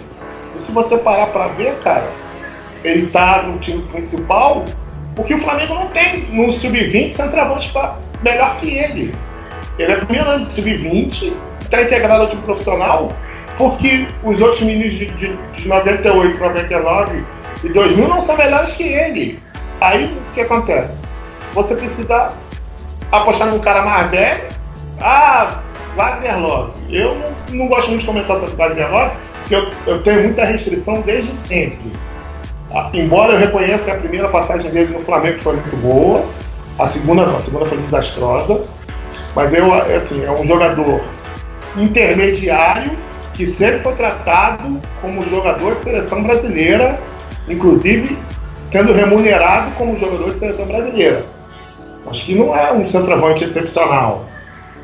se 0.68 0.72
você 0.72 0.98
parar 0.98 1.28
para 1.28 1.48
ver, 1.48 1.74
cara, 1.82 2.06
ele 2.84 3.06
tá 3.06 3.42
no 3.42 3.58
time 3.58 3.82
principal, 3.84 4.66
porque 5.16 5.32
o 5.32 5.38
Flamengo 5.38 5.74
não 5.74 5.86
tem 5.88 6.26
no 6.30 6.52
sub-20 6.52 7.14
centroavante 7.14 7.72
melhor 8.22 8.56
que 8.58 8.68
ele. 8.76 9.14
Ele 9.78 9.92
é 9.92 9.96
primeiro 9.96 10.28
ano 10.28 10.44
de 10.44 10.50
sub-20, 10.52 11.32
está 11.62 11.82
integrado 11.82 12.22
ao 12.22 12.28
time 12.28 12.42
profissional, 12.42 13.08
porque 13.56 14.06
os 14.22 14.38
outros 14.42 14.60
meninos 14.60 14.92
de, 14.92 15.06
de, 15.12 15.36
de 15.36 15.68
98, 15.68 16.38
99 16.38 17.24
e 17.64 17.68
2000 17.70 18.08
não 18.08 18.26
são 18.26 18.36
melhores 18.36 18.74
que 18.74 18.82
ele. 18.82 19.42
Aí 19.80 20.04
o 20.04 20.34
que 20.34 20.42
acontece? 20.42 20.98
Você 21.54 21.74
precisa 21.76 22.32
apostar 23.10 23.48
num 23.48 23.58
cara 23.58 23.86
mais 23.86 24.10
velho. 24.10 24.44
Ah, 25.00 25.62
Wagner 25.96 26.38
Love. 26.38 26.72
Eu 26.90 27.14
não, 27.14 27.56
não 27.56 27.68
gosto 27.68 27.88
muito 27.88 28.00
de 28.00 28.06
comentar 28.06 28.38
sobre 28.38 28.54
Wagner 28.54 28.92
Love, 28.92 29.12
porque 29.48 29.54
eu, 29.54 29.94
eu 29.94 30.02
tenho 30.02 30.24
muita 30.24 30.44
restrição 30.44 31.00
desde 31.00 31.34
sempre. 31.34 31.90
Ah, 32.74 32.90
embora 32.92 33.32
eu 33.32 33.38
reconheça 33.38 33.84
que 33.84 33.90
a 33.90 33.96
primeira 33.96 34.28
passagem 34.28 34.70
dele 34.70 34.92
no 34.92 35.00
Flamengo 35.00 35.38
foi 35.40 35.54
muito 35.54 35.76
boa, 35.78 36.26
a 36.78 36.86
segunda 36.86 37.24
a 37.24 37.40
segunda 37.40 37.64
foi 37.64 37.78
desastrosa, 37.78 38.62
mas 39.34 39.52
eu, 39.54 39.72
assim, 39.72 40.22
é 40.22 40.30
um 40.30 40.44
jogador 40.44 41.00
intermediário 41.78 42.92
que 43.32 43.46
sempre 43.46 43.80
foi 43.80 43.94
tratado 43.94 44.80
como 45.00 45.22
jogador 45.30 45.76
de 45.76 45.84
seleção 45.84 46.22
brasileira, 46.22 47.00
inclusive 47.48 48.18
sendo 48.70 48.92
remunerado 48.92 49.70
como 49.76 49.98
jogador 49.98 50.34
de 50.34 50.40
seleção 50.40 50.66
brasileira. 50.66 51.24
Acho 52.06 52.24
que 52.24 52.34
não 52.34 52.54
é 52.54 52.70
um 52.70 52.86
centroavante 52.86 53.44
excepcional. 53.44 54.26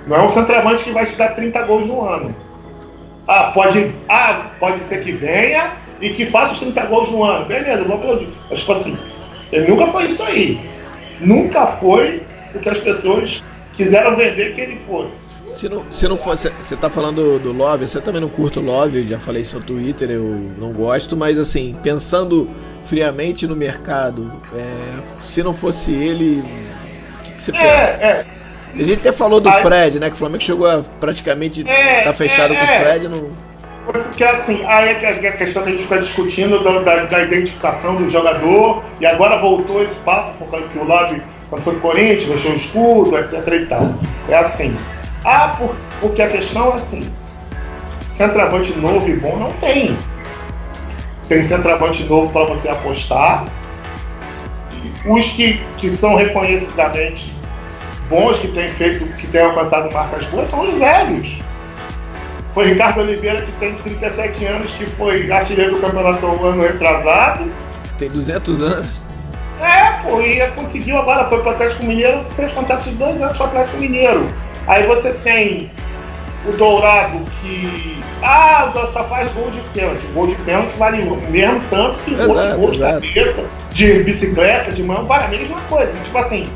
Não 0.07 0.17
é 0.17 0.23
um 0.23 0.31
centroavante 0.31 0.85
que 0.85 0.93
vai 0.93 1.05
te 1.05 1.17
dar 1.17 1.35
30 1.35 1.63
gols 1.63 1.87
no 1.87 2.03
ano. 2.03 2.35
Ah, 3.27 3.53
pode, 3.53 3.93
ah, 4.09 4.51
pode 4.61 4.87
ser 4.89 5.03
que 5.03 5.13
venha 5.13 5.77
e 6.01 6.11
que 6.11 6.27
faça 6.27 6.53
os 6.53 6.59
30 6.59 6.87
gols 6.87 7.11
no 7.11 7.25
ano. 7.25 7.47
Beleza, 7.47 7.85
vou 7.85 7.97
aplaudir. 7.97 8.29
Mas, 8.51 8.61
tipo 8.61 8.73
assim, 8.73 8.97
nunca 9.69 9.87
foi 9.87 10.07
isso 10.07 10.23
aí. 10.23 10.61
Nunca 11.21 11.67
foi 11.67 12.23
o 12.55 12.59
que 12.59 12.69
as 12.69 12.79
pessoas 12.79 13.43
quiseram 13.75 14.17
vender 14.17 14.55
que 14.55 14.61
ele 14.61 14.81
fosse. 14.87 15.25
Se 15.55 15.69
não, 15.69 15.85
se 15.91 16.09
não 16.09 16.17
fosse, 16.17 16.51
você 16.51 16.75
tá 16.75 16.91
falando 16.91 17.39
do 17.39 17.53
Love, 17.53 17.87
você 17.87 18.01
também 18.01 18.21
não 18.21 18.29
curto 18.29 18.59
o 18.59 18.63
Love, 18.63 19.07
já 19.07 19.21
falei 19.21 19.43
isso 19.43 19.57
no 19.59 19.65
Twitter, 19.65 20.11
eu 20.11 20.23
não 20.59 20.73
gosto, 20.73 21.17
mas 21.17 21.39
assim, 21.39 21.77
pensando 21.81 22.51
friamente 22.85 23.47
no 23.47 23.55
mercado, 23.55 24.33
é, 24.53 25.23
se 25.23 25.45
não 25.45 25.55
fosse 25.55 25.93
ele, 25.93 26.41
o 26.41 27.23
que, 27.23 27.33
que 27.35 27.43
você 27.43 27.51
é, 27.53 27.55
pensa? 27.55 28.05
É, 28.05 28.27
a 28.83 28.85
gente 28.85 29.01
até 29.01 29.13
falou 29.13 29.41
do 29.41 29.49
aí, 29.49 29.63
Fred, 29.63 30.01
né? 30.01 30.09
Que 30.09 30.15
o 30.15 30.19
Flamengo 30.19 30.43
chegou 30.43 30.69
a 30.69 30.83
praticamente 31.01 31.69
é, 31.69 32.03
tá 32.03 32.13
fechado 32.13 32.55
é, 32.55 32.57
com 32.57 32.65
o 32.65 32.77
Fred. 32.81 33.09
Não... 33.09 33.31
Porque 33.87 34.25
assim, 34.25 34.65
aí 34.67 34.89
é, 34.89 35.21
é 35.25 35.29
a 35.29 35.33
questão 35.37 35.63
que 35.63 35.69
a 35.69 35.73
gente 35.73 35.83
fica 35.83 35.99
discutindo 35.99 36.65
da, 36.65 36.81
da, 36.81 37.05
da, 37.05 37.23
identificação 37.23 37.97
do 37.97 38.09
jogador, 38.09 38.83
e 38.99 39.07
agora 39.07 39.39
voltou 39.39 39.83
esse 39.83 39.95
papo, 39.97 40.39
porque 40.39 40.79
o 40.79 40.85
Love, 40.85 41.23
quando 41.51 41.63
foi 41.63 41.79
Corinthians, 41.81 42.25
deixou 42.25 42.53
o 42.53 42.57
escudo, 42.57 43.19
etc 43.19 43.47
e 43.53 43.67
tal. 43.67 43.95
É 44.29 44.37
assim. 44.37 44.75
Ah, 45.23 45.55
por, 45.59 45.75
porque 46.01 46.23
a 46.23 46.29
questão 46.29 46.73
é 46.73 46.75
assim, 46.75 47.13
centroavante 48.11 48.73
novo 48.79 49.09
e 49.09 49.17
bom 49.17 49.37
não 49.37 49.53
tem. 49.53 49.97
Tem 51.29 51.43
centroavante 51.43 52.05
novo 52.05 52.31
para 52.33 52.55
você 52.55 52.69
apostar. 52.69 53.45
Os 55.07 55.27
que, 55.33 55.63
que 55.77 55.91
são 55.91 56.15
reconhecidamente 56.15 57.34
bons 58.09 58.39
que 58.39 58.49
têm 58.49 58.69
feito, 58.69 59.05
que 59.17 59.27
têm 59.27 59.43
alcançado 59.43 59.93
marcas 59.93 60.25
boas 60.27 60.49
são 60.51 60.63
os 60.63 60.79
velhos. 60.79 61.41
Foi 62.53 62.67
Ricardo 62.67 63.01
Oliveira, 63.01 63.43
que 63.43 63.53
tem 63.53 63.75
37 63.75 64.45
anos, 64.47 64.71
que 64.73 64.87
foi 64.87 65.31
artilheiro 65.31 65.75
do 65.75 65.81
campeonato 65.81 66.25
ano 66.25 66.63
retrasado. 66.63 67.53
Tem 67.99 68.09
200 68.09 68.63
anos. 68.63 69.05
É, 69.61 70.03
pô, 70.03 70.21
e 70.21 70.47
conseguiu 70.53 70.99
agora, 70.99 71.29
foi 71.29 71.41
para 71.41 71.51
o 71.51 71.55
Atlético 71.55 71.87
Mineiro, 71.87 72.25
fez 72.37 72.53
contrato 72.53 72.85
de 72.85 72.97
dois 72.97 73.21
anos 73.21 73.37
com 73.37 73.45
o 73.45 73.47
Atlético 73.47 73.79
Mineiro. 73.79 74.29
Aí 74.67 74.87
você 74.87 75.13
tem 75.15 75.71
o 76.47 76.53
Dourado, 76.53 77.21
que. 77.41 77.99
Ah, 78.23 78.71
só 78.73 79.03
faz 79.03 79.33
gol 79.33 79.51
de 79.51 79.61
pênalti. 79.71 80.07
Gol 80.15 80.29
de 80.29 80.35
pênalti 80.37 80.77
vale 80.79 81.03
mesmo 81.31 81.61
tanto 81.71 82.03
que 82.05 82.15
exato, 82.15 82.29
gol, 82.29 82.59
gol 82.59 82.71
de 82.71 82.79
cabeça, 82.79 83.45
de 83.73 84.03
bicicleta, 84.05 84.73
de 84.73 84.83
mão, 84.83 85.05
vale 85.07 85.25
a 85.25 85.29
mesma 85.29 85.61
coisa. 85.63 85.93
Tipo 85.93 86.19
assim, 86.19 86.47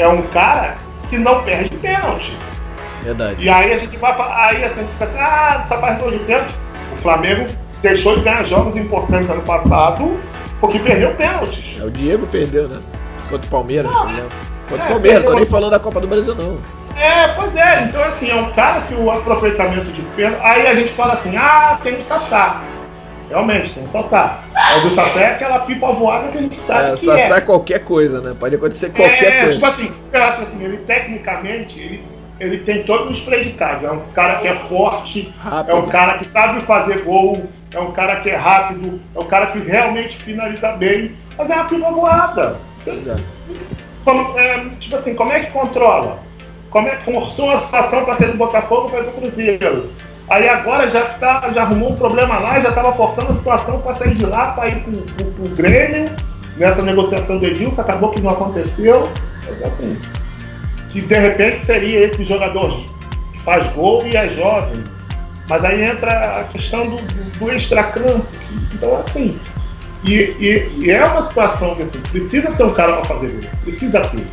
é 0.00 0.08
um 0.08 0.22
cara 0.28 0.76
que 1.08 1.18
não 1.18 1.42
perde 1.42 1.70
pênalti. 1.76 2.36
Verdade. 3.02 3.42
E 3.42 3.48
aí 3.48 3.72
a 3.72 3.76
gente 3.76 3.96
vai. 3.96 4.12
Aí 4.12 4.64
a 4.64 4.68
gente 4.68 4.88
fica 4.92 5.04
assim, 5.04 5.18
ah, 5.18 5.66
faz 5.68 5.98
gol 5.98 6.10
de 6.10 6.18
pênalti. 6.20 6.54
O 6.92 7.02
Flamengo 7.02 7.46
deixou 7.82 8.16
de 8.16 8.22
ganhar 8.22 8.44
jogos 8.44 8.76
importantes 8.76 9.28
ano 9.28 9.42
passado 9.42 10.18
porque 10.60 10.78
perdeu 10.78 11.14
pênaltis. 11.14 11.78
É, 11.80 11.84
o 11.84 11.90
Diego 11.90 12.26
perdeu, 12.26 12.68
né? 12.68 12.78
Contra 13.28 13.46
o 13.46 13.50
Palmeiras, 13.50 13.90
por 13.90 14.10
exemplo. 14.10 14.30
Contra 14.68 14.84
o 14.84 14.88
é, 14.88 14.90
Palmeiras, 14.90 15.24
tô 15.24 15.34
nem 15.34 15.46
falando 15.46 15.70
da 15.70 15.78
Copa 15.78 16.00
do 16.00 16.08
Brasil, 16.08 16.34
não. 16.34 16.58
É, 16.96 17.28
pois 17.28 17.56
é, 17.56 17.84
então 17.84 18.04
assim, 18.04 18.28
é 18.28 18.34
um 18.34 18.52
cara 18.52 18.82
que 18.82 18.94
o 18.94 19.10
aproveitamento 19.10 19.90
de 19.90 20.02
pênalti. 20.02 20.40
Aí 20.42 20.66
a 20.66 20.74
gente 20.74 20.92
fala 20.92 21.14
assim, 21.14 21.36
ah, 21.36 21.78
tem 21.82 21.96
que 21.96 22.04
caçar. 22.04 22.62
Realmente, 23.30 23.72
tem 23.72 23.86
que 23.86 23.92
Sassá. 23.92 24.42
O 24.76 24.88
do 24.88 24.94
Sassá 24.94 25.20
é 25.20 25.26
aquela 25.34 25.60
pipa 25.60 25.92
voada 25.92 26.28
que 26.28 26.38
a 26.38 26.42
gente 26.42 26.56
sabe 26.56 26.90
é, 26.90 26.94
que 26.94 27.04
Sassá 27.04 27.34
é. 27.36 27.38
é 27.38 27.40
qualquer 27.40 27.84
coisa, 27.84 28.20
né? 28.20 28.36
Pode 28.38 28.56
acontecer 28.56 28.90
qualquer 28.90 29.32
é, 29.32 29.44
coisa. 29.44 29.52
Tipo 29.54 29.66
assim, 29.66 29.92
eu 30.12 30.22
acho 30.24 30.42
assim, 30.42 30.64
ele 30.64 30.78
tecnicamente, 30.78 31.78
ele, 31.78 32.04
ele 32.40 32.58
tem 32.58 32.82
todos 32.82 33.16
os 33.16 33.24
predicados. 33.24 33.84
É 33.84 33.90
um 33.92 34.00
cara 34.12 34.40
que 34.40 34.48
é 34.48 34.56
forte, 34.68 35.32
rápido. 35.38 35.70
é 35.70 35.74
um 35.78 35.86
cara 35.86 36.18
que 36.18 36.28
sabe 36.28 36.60
fazer 36.62 37.04
gol, 37.04 37.44
é 37.72 37.78
um 37.78 37.92
cara 37.92 38.16
que 38.20 38.30
é 38.30 38.36
rápido, 38.36 39.00
é 39.14 39.18
um 39.20 39.26
cara 39.26 39.46
que 39.46 39.60
realmente 39.60 40.16
finaliza 40.18 40.72
bem, 40.72 41.12
mas 41.38 41.48
é 41.48 41.54
uma 41.54 41.64
pipa 41.66 41.90
voada. 41.92 42.56
Exato. 42.84 43.22
Como, 44.04 44.36
é, 44.36 44.70
tipo 44.80 44.96
assim, 44.96 45.14
como 45.14 45.32
é 45.32 45.40
que 45.40 45.52
controla? 45.52 46.18
Como 46.70 46.88
é 46.88 46.96
que 46.96 47.04
forçou 47.04 47.50
a 47.50 47.60
situação 47.60 48.04
para 48.04 48.16
ser 48.16 48.32
do 48.32 48.38
Botafogo 48.38 48.90
para 48.90 49.00
ir 49.00 49.04
do 49.04 49.12
Cruzeiro? 49.12 49.90
Aí 50.30 50.48
agora 50.48 50.88
já, 50.88 51.02
tá, 51.04 51.50
já 51.52 51.62
arrumou 51.62 51.90
um 51.90 51.94
problema 51.96 52.38
lá, 52.38 52.60
já 52.60 52.68
estava 52.68 52.94
forçando 52.94 53.32
a 53.32 53.36
situação 53.36 53.80
para 53.80 53.94
sair 53.94 54.14
de 54.14 54.24
lá, 54.24 54.52
para 54.52 54.68
ir 54.68 54.84
para 54.84 55.44
o 55.44 55.48
Grêmio, 55.48 56.10
nessa 56.56 56.82
negociação 56.82 57.38
do 57.38 57.46
Edilson, 57.48 57.80
acabou 57.80 58.10
que 58.10 58.20
não 58.20 58.30
aconteceu. 58.30 59.10
Assim, 59.64 59.98
que 60.88 61.00
de 61.00 61.18
repente 61.18 61.60
seria 61.62 62.06
esse 62.06 62.22
jogador 62.22 62.70
que 63.32 63.42
faz 63.42 63.66
gol 63.72 64.06
e 64.06 64.16
é 64.16 64.28
jovem. 64.28 64.84
Mas 65.48 65.64
aí 65.64 65.82
entra 65.82 66.40
a 66.40 66.44
questão 66.44 66.84
do, 66.84 66.96
do, 66.96 67.38
do 67.38 67.52
extracampo. 67.52 68.24
Então, 68.72 68.96
assim, 68.98 69.36
e, 70.04 70.14
e, 70.14 70.84
e, 70.84 70.90
é 70.92 71.04
uma 71.04 71.26
situação 71.26 71.74
que 71.74 71.82
assim, 71.82 72.00
precisa 72.12 72.52
ter 72.52 72.62
um 72.62 72.72
cara 72.72 72.98
para 72.98 73.16
fazer 73.16 73.32
gol. 73.32 73.50
Precisa 73.64 74.00
ter. 74.00 74.26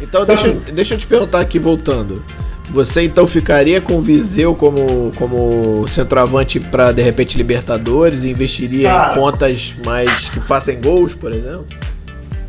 Então, 0.00 0.24
deixa, 0.24 0.48
então, 0.48 0.74
deixa 0.74 0.94
eu 0.94 0.98
te 0.98 1.06
perguntar 1.06 1.40
aqui, 1.40 1.58
voltando. 1.58 2.24
Você 2.72 3.02
então 3.02 3.26
ficaria 3.26 3.80
com 3.80 3.98
o 3.98 4.00
Viseu 4.00 4.54
como, 4.54 5.10
como 5.16 5.86
centroavante 5.88 6.60
para 6.60 6.92
de 6.92 7.02
repente 7.02 7.36
Libertadores 7.36 8.22
e 8.22 8.30
investiria 8.30 8.90
em 8.90 9.14
pontas 9.14 9.74
mais 9.84 10.28
que 10.28 10.40
façam 10.40 10.76
gols, 10.76 11.14
por 11.14 11.32
exemplo? 11.32 11.66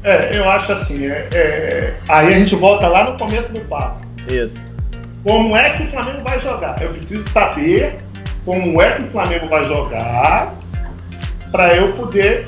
É, 0.04 0.38
eu 0.38 0.50
acho 0.50 0.72
assim. 0.74 1.06
É, 1.06 1.28
é, 1.34 1.94
aí 2.08 2.34
a 2.34 2.38
gente 2.38 2.56
volta 2.56 2.88
lá 2.88 3.10
no 3.10 3.18
começo 3.18 3.52
do 3.52 3.60
papo. 3.62 4.06
Isso. 4.28 4.60
Como 5.24 5.56
é 5.56 5.70
que 5.72 5.84
o 5.84 5.92
Flamengo 5.92 6.24
vai 6.24 6.40
jogar? 6.40 6.82
Eu 6.82 6.90
preciso 6.90 7.24
saber 7.30 7.98
como 8.46 8.82
é 8.82 8.96
que 8.96 9.04
o 9.04 9.08
Flamengo 9.08 9.48
vai 9.48 9.68
jogar 9.68 10.54
para 11.52 11.76
eu 11.76 11.92
poder. 11.94 12.46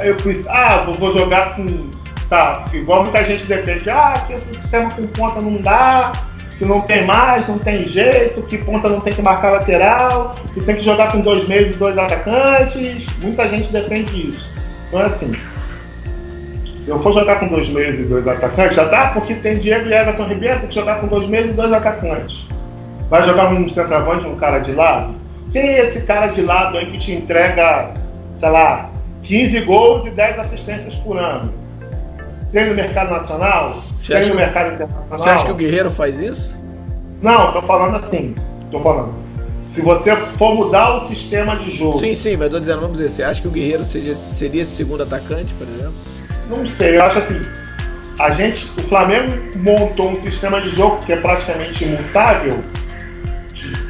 Eu 0.00 0.16
preciso, 0.16 0.48
ah, 0.50 0.86
vou 0.98 1.16
jogar 1.16 1.56
com. 1.56 1.90
Tá, 2.28 2.66
igual 2.74 3.04
muita 3.04 3.24
gente 3.24 3.46
defende, 3.46 3.88
ah, 3.88 4.12
que 4.26 4.34
o 4.34 4.40
sistema 4.40 4.90
com 4.90 5.06
ponta 5.06 5.40
não 5.40 5.56
dá, 5.62 6.12
que 6.58 6.64
não 6.64 6.80
tem 6.80 7.06
mais, 7.06 7.46
não 7.46 7.58
tem 7.58 7.86
jeito, 7.86 8.42
que 8.42 8.58
ponta 8.58 8.88
não 8.88 9.00
tem 9.00 9.12
que 9.12 9.22
marcar 9.22 9.52
lateral, 9.52 10.34
que 10.52 10.60
tem 10.60 10.74
que 10.74 10.82
jogar 10.82 11.12
com 11.12 11.20
dois 11.20 11.46
meios 11.46 11.70
e 11.70 11.78
dois 11.78 11.96
atacantes. 11.96 13.06
Muita 13.22 13.48
gente 13.48 13.72
defende 13.72 14.30
isso. 14.30 14.50
Então, 14.88 15.00
é 15.00 15.06
assim, 15.06 15.32
se 16.84 16.88
eu 16.88 16.98
for 17.00 17.12
jogar 17.12 17.38
com 17.38 17.46
dois 17.46 17.68
meios 17.68 18.00
e 18.00 18.02
dois 18.02 18.26
atacantes, 18.26 18.74
já 18.74 18.84
dá, 18.84 19.08
porque 19.08 19.34
tem 19.36 19.58
Diego 19.58 19.88
e 19.88 19.94
Everton 19.94 20.24
Ribeiro, 20.24 20.58
tem 20.60 20.68
que 20.68 20.74
jogar 20.74 21.00
com 21.00 21.06
dois 21.06 21.28
meios 21.28 21.50
e 21.50 21.52
dois 21.52 21.72
atacantes. 21.72 22.48
Vai 23.08 23.22
jogar 23.22 23.52
um 23.52 23.68
centroavante, 23.68 24.26
um 24.26 24.34
cara 24.34 24.58
de 24.58 24.72
lado? 24.72 25.14
Quem 25.52 25.62
é 25.62 25.86
esse 25.86 26.00
cara 26.00 26.26
de 26.26 26.42
lado 26.42 26.76
aí 26.76 26.90
que 26.90 26.98
te 26.98 27.12
entrega, 27.12 27.94
sei 28.34 28.50
lá, 28.50 28.90
15 29.22 29.60
gols 29.60 30.06
e 30.06 30.10
10 30.10 30.38
assistências 30.40 30.94
por 30.96 31.18
ano? 31.18 31.52
Tem 32.50 32.66
no 32.66 32.74
mercado 32.74 33.10
nacional? 33.10 33.82
Você 34.08 34.20
tem 34.20 34.30
no 34.30 34.36
mercado 34.36 34.74
internacional? 34.74 35.18
Você 35.18 35.28
acha 35.28 35.44
que 35.44 35.50
o 35.50 35.54
Guerreiro 35.54 35.90
faz 35.90 36.18
isso? 36.18 36.56
Não, 37.20 37.52
tô 37.52 37.60
falando 37.60 37.96
assim. 37.96 38.34
Tô 38.70 38.80
falando. 38.80 39.12
Se 39.74 39.82
você 39.82 40.16
for 40.38 40.54
mudar 40.54 40.96
o 40.96 41.08
sistema 41.08 41.56
de 41.56 41.70
jogo. 41.72 41.92
Sim, 41.92 42.14
sim, 42.14 42.34
mas 42.34 42.48
tô 42.48 42.58
dizendo, 42.58 42.80
vamos 42.80 42.96
dizer, 42.96 43.10
você 43.10 43.22
acha 43.22 43.42
que 43.42 43.48
o 43.48 43.50
Guerreiro 43.50 43.84
seja, 43.84 44.14
seria 44.14 44.62
esse 44.62 44.72
segundo 44.72 45.02
atacante, 45.02 45.52
por 45.54 45.68
exemplo? 45.68 45.92
Não 46.48 46.66
sei, 46.66 46.96
eu 46.96 47.04
acho 47.04 47.18
assim. 47.18 47.38
A 48.18 48.30
gente, 48.30 48.66
o 48.80 48.88
Flamengo 48.88 49.58
montou 49.58 50.10
um 50.10 50.16
sistema 50.16 50.58
de 50.62 50.70
jogo 50.70 50.98
que 51.04 51.12
é 51.12 51.16
praticamente 51.16 51.84
imutável 51.84 52.60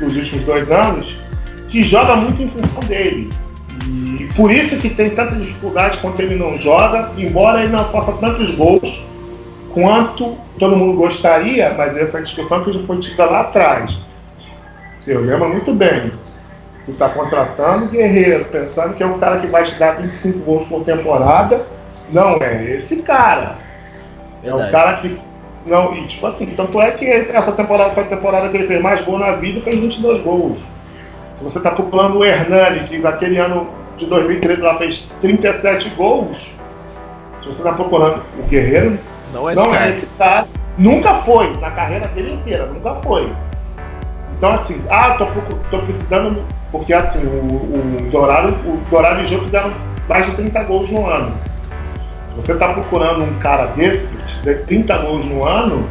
nos 0.01 0.17
últimos 0.17 0.45
dois 0.45 0.69
anos, 0.69 1.17
que 1.69 1.85
joga 1.85 2.17
muito 2.17 2.43
em 2.43 2.49
função 2.49 2.81
dele. 2.89 3.33
E 3.87 4.25
por 4.35 4.51
isso 4.51 4.77
que 4.79 4.91
tem 4.91 5.11
tanta 5.11 5.37
dificuldade 5.37 5.99
quando 5.99 6.19
ele 6.19 6.35
não 6.35 6.55
joga, 6.55 7.13
embora 7.17 7.63
ele 7.63 7.71
não 7.71 7.89
faça 7.89 8.13
tantos 8.15 8.53
gols 8.57 9.08
quanto 9.79 10.37
todo 10.59 10.77
mundo 10.77 10.97
gostaria, 10.97 11.73
mas 11.79 11.97
essa 11.97 12.21
discussão 12.21 12.65
que 12.65 12.73
já 12.73 12.81
foi 12.81 12.99
tida 12.99 13.25
lá 13.25 13.43
atrás. 13.43 13.97
Eu 15.07 15.21
lembro 15.21 15.49
muito 15.49 15.73
bem. 15.73 16.11
Você 16.85 16.91
está 16.91 17.09
contratando 17.11 17.85
o 17.85 17.89
Guerreiro, 17.89 18.47
pensando 18.47 18.95
que 18.95 19.03
é 19.05 19.07
o 19.07 19.19
cara 19.19 19.39
que 19.39 19.47
vai 19.47 19.63
te 19.63 19.77
dar 19.77 19.93
25 19.93 20.39
gols 20.41 20.67
por 20.67 20.83
temporada. 20.83 21.65
Não 22.11 22.43
é 22.43 22.73
esse 22.73 22.97
cara. 22.97 23.55
Verdade. 24.43 24.65
É 24.65 24.69
o 24.69 24.73
cara 24.73 24.97
que. 24.97 25.21
Não, 25.65 25.95
e 25.95 26.09
tipo 26.09 26.27
assim, 26.27 26.47
tanto 26.57 26.81
é 26.81 26.91
que 26.91 27.05
essa 27.07 27.53
temporada 27.53 27.95
foi 27.95 28.03
a 28.03 28.07
temporada 28.07 28.49
que 28.49 28.57
ele 28.57 28.67
fez 28.67 28.83
mais 28.83 29.05
gol 29.05 29.19
na 29.19 29.33
vida, 29.33 29.61
fez 29.61 29.79
22 29.79 30.23
gols. 30.23 30.59
Se 31.39 31.45
você 31.45 31.59
está 31.59 31.71
procurando 31.71 32.19
o 32.19 32.25
Hernani, 32.25 32.89
que 32.89 32.99
naquele 32.99 33.39
ano 33.39 33.69
de 33.97 34.07
2013 34.07 34.61
lá 34.61 34.77
fez 34.77 35.09
37 35.21 35.91
gols, 35.91 36.39
se 37.43 37.49
você 37.49 37.59
está 37.59 37.73
procurando 37.73 38.23
o 38.39 38.43
Guerreiro, 38.49 38.99
não 39.33 39.49
é 39.49 39.53
esse, 39.53 39.67
não. 39.67 39.75
É 39.75 39.89
esse 39.91 40.07
cara. 40.19 40.47
Nunca 40.77 41.15
foi, 41.23 41.53
na 41.57 41.71
carreira 41.73 42.07
dele 42.09 42.35
inteira, 42.35 42.67
nunca 42.67 42.95
foi. 43.03 43.33
Então 44.37 44.53
assim, 44.53 44.81
ah, 44.89 45.15
tô, 45.15 45.27
tô 45.71 45.79
precisando, 45.85 46.45
porque 46.71 46.93
assim, 46.93 47.27
o, 47.27 48.07
o 48.07 48.11
Dourado, 48.11 48.55
o 48.65 48.81
Dourado 48.89 49.21
e 49.23 49.25
o 49.25 49.29
Jô 49.29 49.41
fizeram 49.41 49.73
mais 50.09 50.27
de 50.27 50.37
30 50.37 50.63
gols 50.65 50.89
no 50.91 51.05
ano. 51.05 51.35
Se 52.31 52.47
você 52.47 52.53
está 52.53 52.73
procurando 52.73 53.25
um 53.25 53.39
cara 53.41 53.67
desse, 53.67 54.07
que 54.07 54.55
te 54.55 54.55
30 54.67 54.99
gols 54.99 55.27
no 55.27 55.45
ano, 55.45 55.85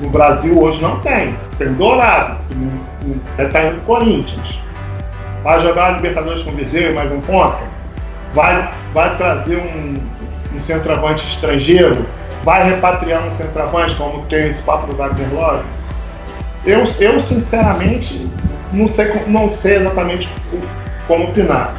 no 0.00 0.08
Brasil 0.08 0.58
hoje 0.58 0.80
não 0.80 0.98
tem. 1.00 1.34
Tem 1.58 1.74
Dourado, 1.74 2.38
que 2.48 3.42
está 3.42 3.66
indo 3.66 3.84
Corinthians. 3.84 4.58
Vai 5.42 5.60
jogar 5.60 5.86
a 5.86 5.90
Libertadores 5.92 6.42
com 6.42 6.50
o 6.50 6.54
Viseu 6.54 6.94
mais 6.94 7.12
um 7.12 7.20
ponto. 7.20 7.58
Vai, 8.34 8.70
vai 8.94 9.16
trazer 9.16 9.56
um, 9.56 9.96
um 10.56 10.60
centroavante 10.62 11.26
estrangeiro 11.26 12.06
vai 12.44 12.68
repatriar 12.68 13.26
um 13.26 13.36
centroavante, 13.36 13.94
como 13.96 14.24
tem 14.26 14.50
esse 14.50 14.62
papo 14.62 14.86
do 14.86 14.96
Wagner 14.96 15.32
Love? 15.32 15.64
Eu, 16.64 16.84
eu 16.98 17.20
sinceramente 17.22 18.28
não 18.72 18.88
sei, 18.88 19.12
não 19.26 19.50
sei 19.50 19.76
exatamente 19.76 20.28
como 21.06 21.24
opinar. 21.24 21.74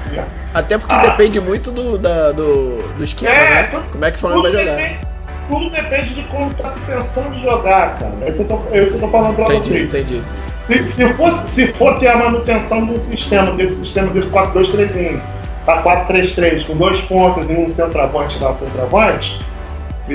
Até 0.53 0.77
porque 0.77 0.93
ah, 0.93 0.97
depende 0.97 1.39
muito 1.39 1.71
do, 1.71 1.97
da, 1.97 2.31
do, 2.31 2.83
do 2.97 3.03
esquema, 3.03 3.33
é, 3.33 3.49
né? 3.49 3.63
Tudo, 3.63 3.91
como 3.91 4.05
é 4.05 4.11
que 4.11 4.17
o 4.17 4.19
Flamengo 4.19 4.41
vai 4.43 4.51
jogar. 4.51 4.75
Depende, 4.75 4.99
tudo 5.47 5.69
depende 5.69 6.13
de 6.13 6.23
como 6.23 6.51
está 6.51 6.73
pensando 6.85 7.31
de 7.31 7.41
jogar, 7.41 7.99
cara. 7.99 8.13
É 8.21 8.29
isso 8.29 8.43
que 8.43 8.53
eu 8.73 8.99
tô, 8.99 9.07
falando 9.07 9.35
pra 9.35 9.55
entendi, 9.55 9.87
vocês. 9.87 10.11
Entendi. 10.11 10.21
Se, 10.67 10.93
se, 10.93 11.13
for, 11.13 11.33
se 11.47 11.67
for 11.73 11.99
ter 11.99 12.09
a 12.09 12.17
manutenção 12.17 12.85
do 12.85 12.99
sistema, 13.09 13.51
desse 13.53 13.75
sistema 13.77 14.07
desse 14.09 14.27
4-2-3-1 14.27 15.19
para 15.65 15.83
4-3-3, 15.83 16.65
com 16.65 16.75
dois 16.75 16.99
pontos 17.01 17.49
e 17.49 17.53
um 17.53 17.67
centroavante 17.73 18.37
lá, 18.39 18.55
centroavante, 18.57 19.39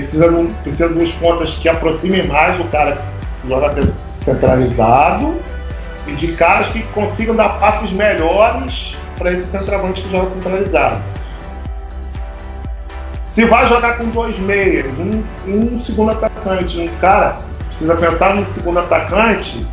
precisa, 0.03 0.29
de, 0.29 0.53
precisa 0.63 0.89
de 0.89 0.99
uns 0.99 1.13
pontas 1.13 1.55
que 1.55 1.69
aproximem 1.69 2.27
mais 2.27 2.57
do 2.57 2.65
cara 2.65 2.99
que 3.43 3.49
joga 3.49 3.75
centralizado 4.25 5.41
e 6.07 6.13
de 6.13 6.33
caras 6.33 6.69
que 6.69 6.83
consigam 6.95 7.35
dar 7.35 7.59
passos 7.61 7.93
melhores 7.93 8.97
para 9.19 9.33
esse 9.33 9.51
centroavante 9.51 10.03
que 10.03 10.11
joga 10.11 10.31
centralizado. 10.35 11.03
Se 13.27 13.45
vai 13.45 13.69
jogar 13.69 13.99
com 13.99 14.07
dois 14.07 14.39
meias, 14.39 14.91
um, 14.99 15.23
um 15.47 15.83
segundo 15.83 16.13
atacante, 16.13 16.81
um 16.81 16.89
cara, 17.01 17.37
precisa 17.69 17.95
pensar 17.97 18.35
no 18.35 18.47
segundo 18.47 18.79
atacante. 18.79 19.67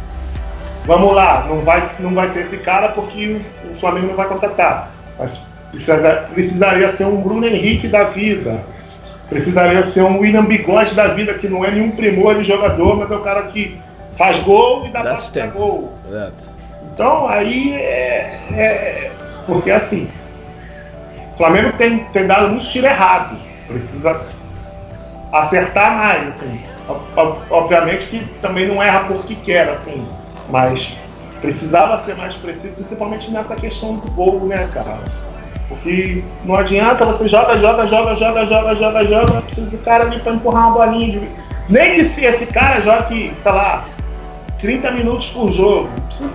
Vamos 0.86 1.16
lá, 1.16 1.46
não 1.48 1.62
vai, 1.62 1.90
não 2.00 2.14
vai 2.14 2.30
ser 2.34 2.42
esse 2.42 2.58
cara 2.58 2.90
porque 2.90 3.40
o 3.72 3.80
Flamengo 3.80 4.08
não 4.08 4.16
vai 4.16 4.28
contratar. 4.28 4.92
Mas 5.18 5.40
precisa, 5.72 6.28
precisaria 6.34 6.92
ser 6.92 7.06
um 7.06 7.22
Bruno 7.22 7.46
Henrique 7.46 7.88
da 7.88 8.04
vida, 8.04 8.66
Precisaria 9.34 9.84
ser 9.84 10.04
um 10.04 10.20
William 10.20 10.46
Bigode 10.46 10.94
da 10.94 11.08
vida, 11.08 11.34
que 11.34 11.48
não 11.48 11.66
é 11.66 11.72
nenhum 11.72 11.92
primor 11.92 12.36
de 12.36 12.44
jogador, 12.44 12.98
mas 12.98 13.10
é 13.10 13.16
o 13.16 13.22
cara 13.22 13.44
que 13.44 13.80
faz 14.16 14.38
gol 14.40 14.86
e 14.86 14.90
dá 14.90 15.02
passe 15.02 15.32
para 15.32 15.48
gol. 15.48 15.92
Exato. 16.08 16.46
Então 16.94 17.28
aí 17.28 17.74
é, 17.74 18.40
é, 18.52 19.12
Porque 19.48 19.72
assim, 19.72 20.08
o 21.34 21.38
Flamengo 21.38 21.74
tem, 21.78 22.06
tem 22.06 22.28
dado 22.28 22.50
muito 22.50 22.70
tiro 22.70 22.86
errado. 22.86 23.36
Precisa 23.68 24.22
acertar 25.32 25.98
mais. 25.98 26.28
Assim. 26.28 26.62
Obviamente 27.50 28.06
que 28.08 28.24
também 28.40 28.68
não 28.68 28.84
erra 28.84 29.06
porque 29.06 29.36
quer, 29.36 29.70
assim, 29.70 30.06
mas 30.50 30.96
precisava 31.42 32.06
ser 32.06 32.16
mais 32.16 32.36
preciso, 32.36 32.74
principalmente 32.76 33.32
nessa 33.32 33.56
questão 33.56 33.96
do 33.96 34.12
gol, 34.12 34.42
né, 34.42 34.70
cara? 34.74 35.00
Porque 35.74 36.24
não 36.46 36.56
adianta 36.56 37.04
você 37.06 37.28
joga, 37.28 37.58
joga, 37.58 37.88
joga, 37.88 38.16
joga, 38.16 38.46
joga, 38.46 38.76
joga, 38.76 39.08
joga, 39.08 39.42
precisa 39.42 39.68
do 39.68 39.78
cara 39.80 40.04
ali 40.06 40.20
para 40.20 40.34
empurrar 40.34 40.68
uma 40.68 40.86
bolinha. 40.86 41.20
De... 41.20 41.30
Nem 41.68 41.96
que 41.96 42.06
se 42.06 42.24
esse 42.24 42.46
cara 42.46 42.80
jogue, 42.82 43.34
sei 43.42 43.52
lá, 43.52 43.86
30 44.60 44.92
minutos 44.92 45.30
por 45.30 45.52
jogo. 45.52 45.90
Precisa, 46.08 46.30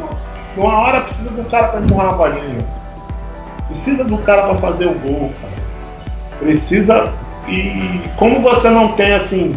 numa 0.56 0.78
hora 0.78 1.02
precisa 1.02 1.30
do 1.30 1.44
cara 1.48 1.68
para 1.68 1.80
empurrar 1.80 2.06
uma 2.08 2.16
bolinha. 2.16 2.66
Precisa 3.68 4.04
do 4.04 4.18
cara 4.18 4.42
para 4.42 4.56
fazer 4.56 4.86
o 4.86 4.94
gol, 4.94 5.32
cara. 5.40 5.54
Precisa. 6.40 7.12
E 7.46 8.00
como 8.16 8.40
você 8.40 8.68
não 8.68 8.92
tem 8.92 9.14
assim. 9.14 9.54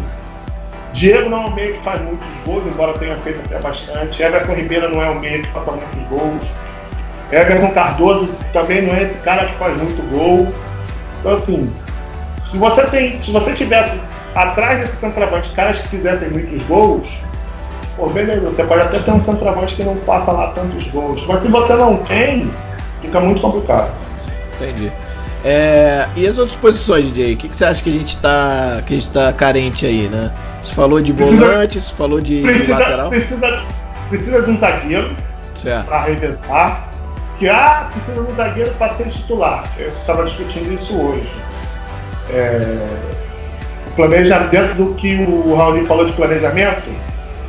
Diego 0.92 1.30
não 1.30 1.44
é 1.44 1.46
um 1.46 1.54
meio 1.54 1.72
que 1.74 1.80
faz 1.80 2.02
muitos 2.02 2.28
gols, 2.44 2.66
embora 2.66 2.92
tenha 2.98 3.16
feito 3.18 3.40
até 3.46 3.58
bastante. 3.58 4.22
Everton 4.22 4.52
Ribeiro 4.52 4.94
não 4.94 5.02
é 5.02 5.10
um 5.10 5.18
meio 5.18 5.42
que 5.42 5.50
faz 5.50 5.66
muitos 5.66 6.08
gols. 6.10 6.61
Everton 7.32 7.70
Cardoso 7.72 8.28
também 8.52 8.82
não 8.82 8.94
é 8.94 9.04
esse 9.04 9.14
cara 9.20 9.46
que 9.46 9.54
faz 9.54 9.76
muito 9.76 10.02
gol. 10.10 10.52
Então 11.20 11.36
assim, 11.38 11.72
se 12.50 12.58
você 12.58 12.82
tem, 12.84 13.22
se 13.22 13.30
você 13.32 13.52
tivesse 13.54 13.98
atrás 14.34 14.80
desse 14.80 14.96
centroavante 15.00 15.50
caras 15.52 15.78
que 15.78 15.88
fizessem 15.88 16.28
muitos 16.30 16.62
gols, 16.64 17.08
pô, 17.96 18.08
beleza, 18.08 18.40
você 18.50 18.62
pode 18.64 18.82
até 18.82 18.98
ter 18.98 19.10
um 19.10 19.24
centroavante 19.24 19.74
que 19.74 19.82
não 19.82 19.96
faça 20.06 20.30
lá 20.30 20.48
tantos 20.48 20.86
gols. 20.88 21.24
Mas 21.26 21.42
se 21.42 21.48
você 21.48 21.72
não 21.74 21.96
tem, 21.98 22.50
fica 23.00 23.20
muito 23.20 23.40
complicado. 23.40 23.90
Entendi. 24.56 24.92
É, 25.44 26.06
e 26.14 26.26
as 26.26 26.38
outras 26.38 26.56
posições, 26.56 27.06
DJ? 27.06 27.34
O 27.34 27.36
que, 27.36 27.48
que 27.48 27.56
você 27.56 27.64
acha 27.64 27.82
que 27.82 27.90
a 27.90 27.92
gente 27.92 28.16
tá, 28.18 28.80
que 28.86 28.94
a 28.94 28.96
gente 28.96 29.10
tá 29.10 29.32
carente 29.32 29.84
aí, 29.84 30.08
né? 30.08 30.30
Você 30.62 30.72
falou 30.74 31.00
de 31.00 31.12
volante, 31.12 31.80
você 31.80 31.92
falou 31.94 32.20
de 32.20 32.42
Precisa, 32.42 32.78
lateral. 32.78 33.08
precisa, 33.08 33.62
precisa 34.08 34.42
de 34.42 34.50
um 34.52 34.58
zagueiro 34.58 35.10
Certo. 35.56 35.86
para 35.86 36.02
reventar. 36.04 36.91
Que 37.42 37.48
ah, 37.48 37.88
precisa 37.90 38.22
de 38.22 38.30
um 38.30 38.36
zagueiro 38.36 38.70
para 38.74 38.94
ser 38.94 39.08
titular. 39.08 39.64
Eu 39.76 39.88
estava 39.88 40.24
discutindo 40.26 40.72
isso 40.74 40.96
hoje. 40.96 41.28
É, 42.30 42.86
planejamento, 43.96 44.50
dentro 44.50 44.74
do 44.76 44.94
que 44.94 45.16
o 45.16 45.52
Raul 45.56 45.84
falou 45.86 46.04
de 46.04 46.12
planejamento 46.12 46.88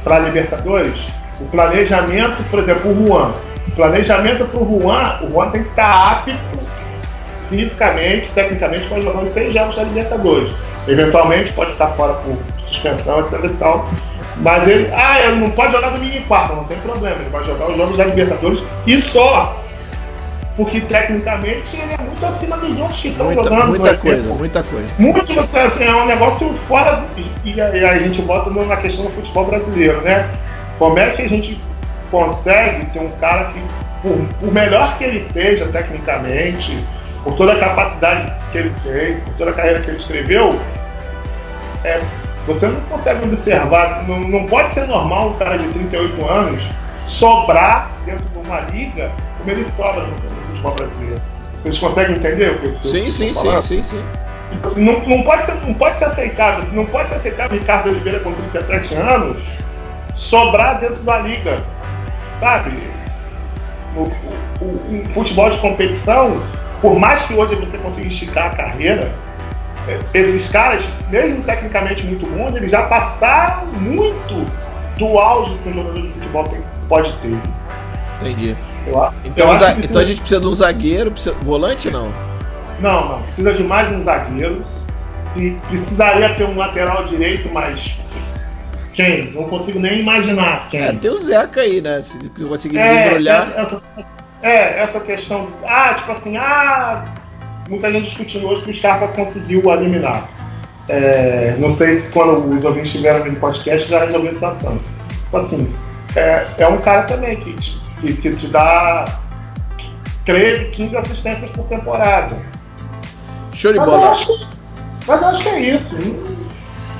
para 0.03 0.17
Libertadores, 0.17 0.99
o 1.39 1.45
planejamento, 1.45 2.43
por 2.49 2.61
exemplo, 2.61 2.89
o 2.89 3.07
Juan. 3.07 3.33
O 3.67 3.71
planejamento 3.75 4.45
para 4.45 4.63
o 4.63 4.81
Juan, 4.81 5.19
o 5.21 5.29
Juan 5.29 5.51
tem 5.51 5.61
que 5.61 5.69
estar 5.69 6.11
apto 6.11 6.33
fisicamente, 7.51 8.31
tecnicamente, 8.33 8.87
para 8.87 8.99
jogar 8.99 9.27
seis 9.27 9.53
jogos 9.53 9.75
da 9.75 9.83
Libertadores. 9.83 10.49
Eventualmente 10.87 11.53
pode 11.53 11.71
estar 11.73 11.89
fora 11.89 12.13
por 12.13 12.35
suspensão, 12.65 13.19
etc 13.19 13.43
e 13.43 13.49
tal. 13.59 13.87
Mas 14.37 14.67
ele, 14.67 14.91
ah, 14.91 15.21
ele 15.21 15.35
não 15.35 15.51
pode 15.51 15.71
jogar 15.71 15.89
domingo 15.89 16.17
em 16.17 16.23
quarta, 16.23 16.55
não 16.55 16.63
tem 16.63 16.79
problema, 16.79 17.15
ele 17.17 17.29
vai 17.29 17.43
jogar 17.43 17.69
os 17.69 17.77
jogos 17.77 17.95
da 17.95 18.05
Libertadores 18.05 18.63
e 18.87 18.99
só. 18.99 19.62
Porque 20.55 20.81
tecnicamente 20.81 21.75
ele 21.75 21.93
é 21.93 21.97
muito 21.97 22.23
acima 22.25 22.57
dos 22.57 22.79
outros 22.79 22.99
que 23.01 23.07
estão 23.07 23.33
jogando. 23.33 23.67
muita 23.67 23.97
coisa, 23.97 24.17
exemplo. 24.17 24.37
muita 24.37 24.63
coisa. 24.63 24.87
Muito, 24.99 25.39
assim, 25.39 25.83
é 25.83 25.95
um 25.95 26.05
negócio 26.05 26.53
fora. 26.67 26.97
do- 26.97 27.19
E, 27.43 27.53
e 27.53 27.61
a 27.61 27.69
e 27.75 27.83
a 27.85 27.97
gente 27.97 28.21
bota 28.21 28.49
na 28.51 28.77
questão 28.77 29.05
do 29.05 29.11
futebol 29.11 29.45
brasileiro, 29.45 30.01
né? 30.01 30.29
Como 30.77 30.99
é 30.99 31.09
que 31.11 31.23
a 31.23 31.29
gente 31.29 31.59
consegue 32.11 32.85
ter 32.87 32.99
um 32.99 33.09
cara 33.19 33.45
que, 33.45 33.59
por, 34.03 34.15
por 34.39 34.53
melhor 34.53 34.97
que 34.99 35.03
ele 35.05 35.27
seja 35.33 35.65
tecnicamente, 35.67 36.83
por 37.23 37.35
toda 37.35 37.53
a 37.53 37.59
capacidade 37.59 38.31
que 38.51 38.57
ele 38.59 38.73
tem, 38.83 39.17
por 39.21 39.33
toda 39.33 39.51
a 39.51 39.53
carreira 39.55 39.79
que 39.79 39.89
ele 39.89 39.97
escreveu, 39.97 40.59
é, 41.83 41.99
você 42.45 42.67
não 42.67 42.81
consegue 42.81 43.23
observar, 43.25 44.03
não, 44.07 44.19
não 44.19 44.45
pode 44.45 44.73
ser 44.73 44.85
normal 44.85 45.29
um 45.29 45.33
cara 45.33 45.57
de 45.57 45.67
38 45.69 46.25
anos 46.29 46.63
sobrar 47.07 47.89
dentro 48.05 48.25
de 48.25 48.37
uma 48.47 48.59
liga 48.61 49.09
como 49.37 49.51
ele 49.51 49.65
sobra 49.75 50.03
no, 50.03 50.07
no 50.07 50.42
futebol 50.63 50.73
brasileiro. 50.75 51.21
Vocês 51.61 51.79
conseguem 51.79 52.15
entender 52.15 52.51
o 52.51 52.59
que 52.59 52.65
eu 52.67 52.77
Sim, 52.83 53.11
sim, 53.11 53.33
sim, 53.33 53.61
sim, 53.61 53.83
sim. 53.83 54.03
Não, 54.77 54.99
não 55.07 55.23
pode 55.23 55.45
ser, 55.45 55.55
não 55.65 55.73
pode 55.73 55.97
ser 55.97 56.05
aceitável, 56.05 56.65
não 56.73 56.85
pode 56.85 57.09
ser 57.09 57.15
aceitável 57.15 57.57
Ricardo 57.57 57.89
Oliveira 57.89 58.19
com 58.19 58.31
37 58.33 58.93
anos 58.95 59.37
sobrar 60.15 60.79
dentro 60.79 60.97
da 61.03 61.19
liga, 61.19 61.59
sabe? 62.39 62.71
O, 63.95 64.01
o- 64.01 64.11
o- 64.61 64.89
um 64.91 65.05
futebol 65.13 65.49
de 65.49 65.57
competição, 65.57 66.41
por 66.81 66.99
mais 66.99 67.21
que 67.23 67.33
hoje 67.33 67.55
você 67.55 67.77
consiga 67.77 68.07
esticar 68.07 68.47
a 68.47 68.55
carreira, 68.55 69.11
é, 69.87 69.99
esses 70.13 70.49
caras, 70.49 70.83
mesmo 71.09 71.41
tecnicamente 71.43 72.03
muito 72.05 72.25
bons, 72.27 72.55
eles 72.55 72.71
já 72.71 72.83
passaram 72.83 73.65
muito 73.67 74.45
do 74.97 75.17
auge 75.17 75.57
que 75.63 75.69
um 75.69 75.73
jogador 75.73 76.01
de 76.01 76.11
futebol 76.11 76.43
tem- 76.45 76.61
pode 76.87 77.11
ter. 77.13 77.37
Entendi. 78.21 78.55
A- 78.95 79.13
Então, 79.23 79.45
eu 79.45 79.47
o 79.47 79.51
acho 79.55 79.59
za- 79.63 79.73
que 79.75 79.85
então 79.85 80.01
a 80.01 80.05
gente 80.05 80.19
precisa 80.19 80.41
de 80.41 80.47
um 80.47 80.53
zagueiro, 80.53 81.11
precisa... 81.11 81.35
volante 81.41 81.89
não? 81.89 82.13
Não, 82.79 83.09
não. 83.09 83.23
Precisa 83.23 83.53
de 83.53 83.63
mais 83.63 83.91
um 83.91 84.03
zagueiro. 84.03 84.63
Se 85.33 85.57
precisaria 85.69 86.33
ter 86.35 86.43
um 86.45 86.55
lateral 86.57 87.05
direito, 87.05 87.49
mas 87.51 87.95
quem? 88.93 89.31
Não 89.31 89.45
consigo 89.45 89.79
nem 89.79 89.99
imaginar 90.01 90.67
quem. 90.69 90.79
É, 90.81 90.91
tem 90.93 91.09
o 91.09 91.17
Zeca 91.17 91.61
aí, 91.61 91.81
né? 91.81 92.01
Se 92.01 92.29
conseguir 92.29 92.77
É, 92.77 92.97
desembrulhar. 92.97 93.47
essa, 93.55 93.81
é, 94.43 94.79
essa 94.83 94.99
questão. 94.99 95.47
Ah, 95.67 95.95
tipo 95.95 96.11
assim, 96.11 96.37
ah, 96.37 97.05
muita 97.69 97.91
gente 97.91 98.05
discutindo 98.05 98.47
hoje 98.47 98.61
que 98.63 98.71
o 98.71 98.73
Scarpa 98.75 99.07
conseguiu 99.07 99.63
eliminar. 99.71 100.29
É, 100.89 101.55
não 101.57 101.73
sei 101.75 101.95
se 101.95 102.11
quando 102.11 102.33
os 102.57 102.63
ouvintes 102.65 102.89
estiveram 102.93 103.25
no 103.25 103.35
podcast 103.37 103.89
já 103.89 104.03
resolveu 104.05 104.31
a 104.31 104.33
situação. 104.33 104.77
Tipo 105.23 105.37
assim, 105.37 105.73
é, 106.15 106.45
é 106.59 106.67
um 106.67 106.77
cara 106.79 107.03
também 107.03 107.35
que, 107.37 107.55
que, 108.03 108.13
que 108.13 108.35
te 108.35 108.47
dá 108.47 109.05
13, 110.25 110.65
15 110.71 110.97
assistências 110.97 111.51
por 111.51 111.65
temporada. 111.67 112.35
Show 113.53 113.71
de 113.73 113.79
Mas 113.79 113.87
eu 113.87 113.93
bola. 113.99 114.11
acho 114.11 114.25
que, 114.27 114.45
mas 115.07 115.21
eu 115.21 115.27
acho 115.27 115.43
que 115.43 115.49
é 115.49 115.59
isso. 115.59 115.95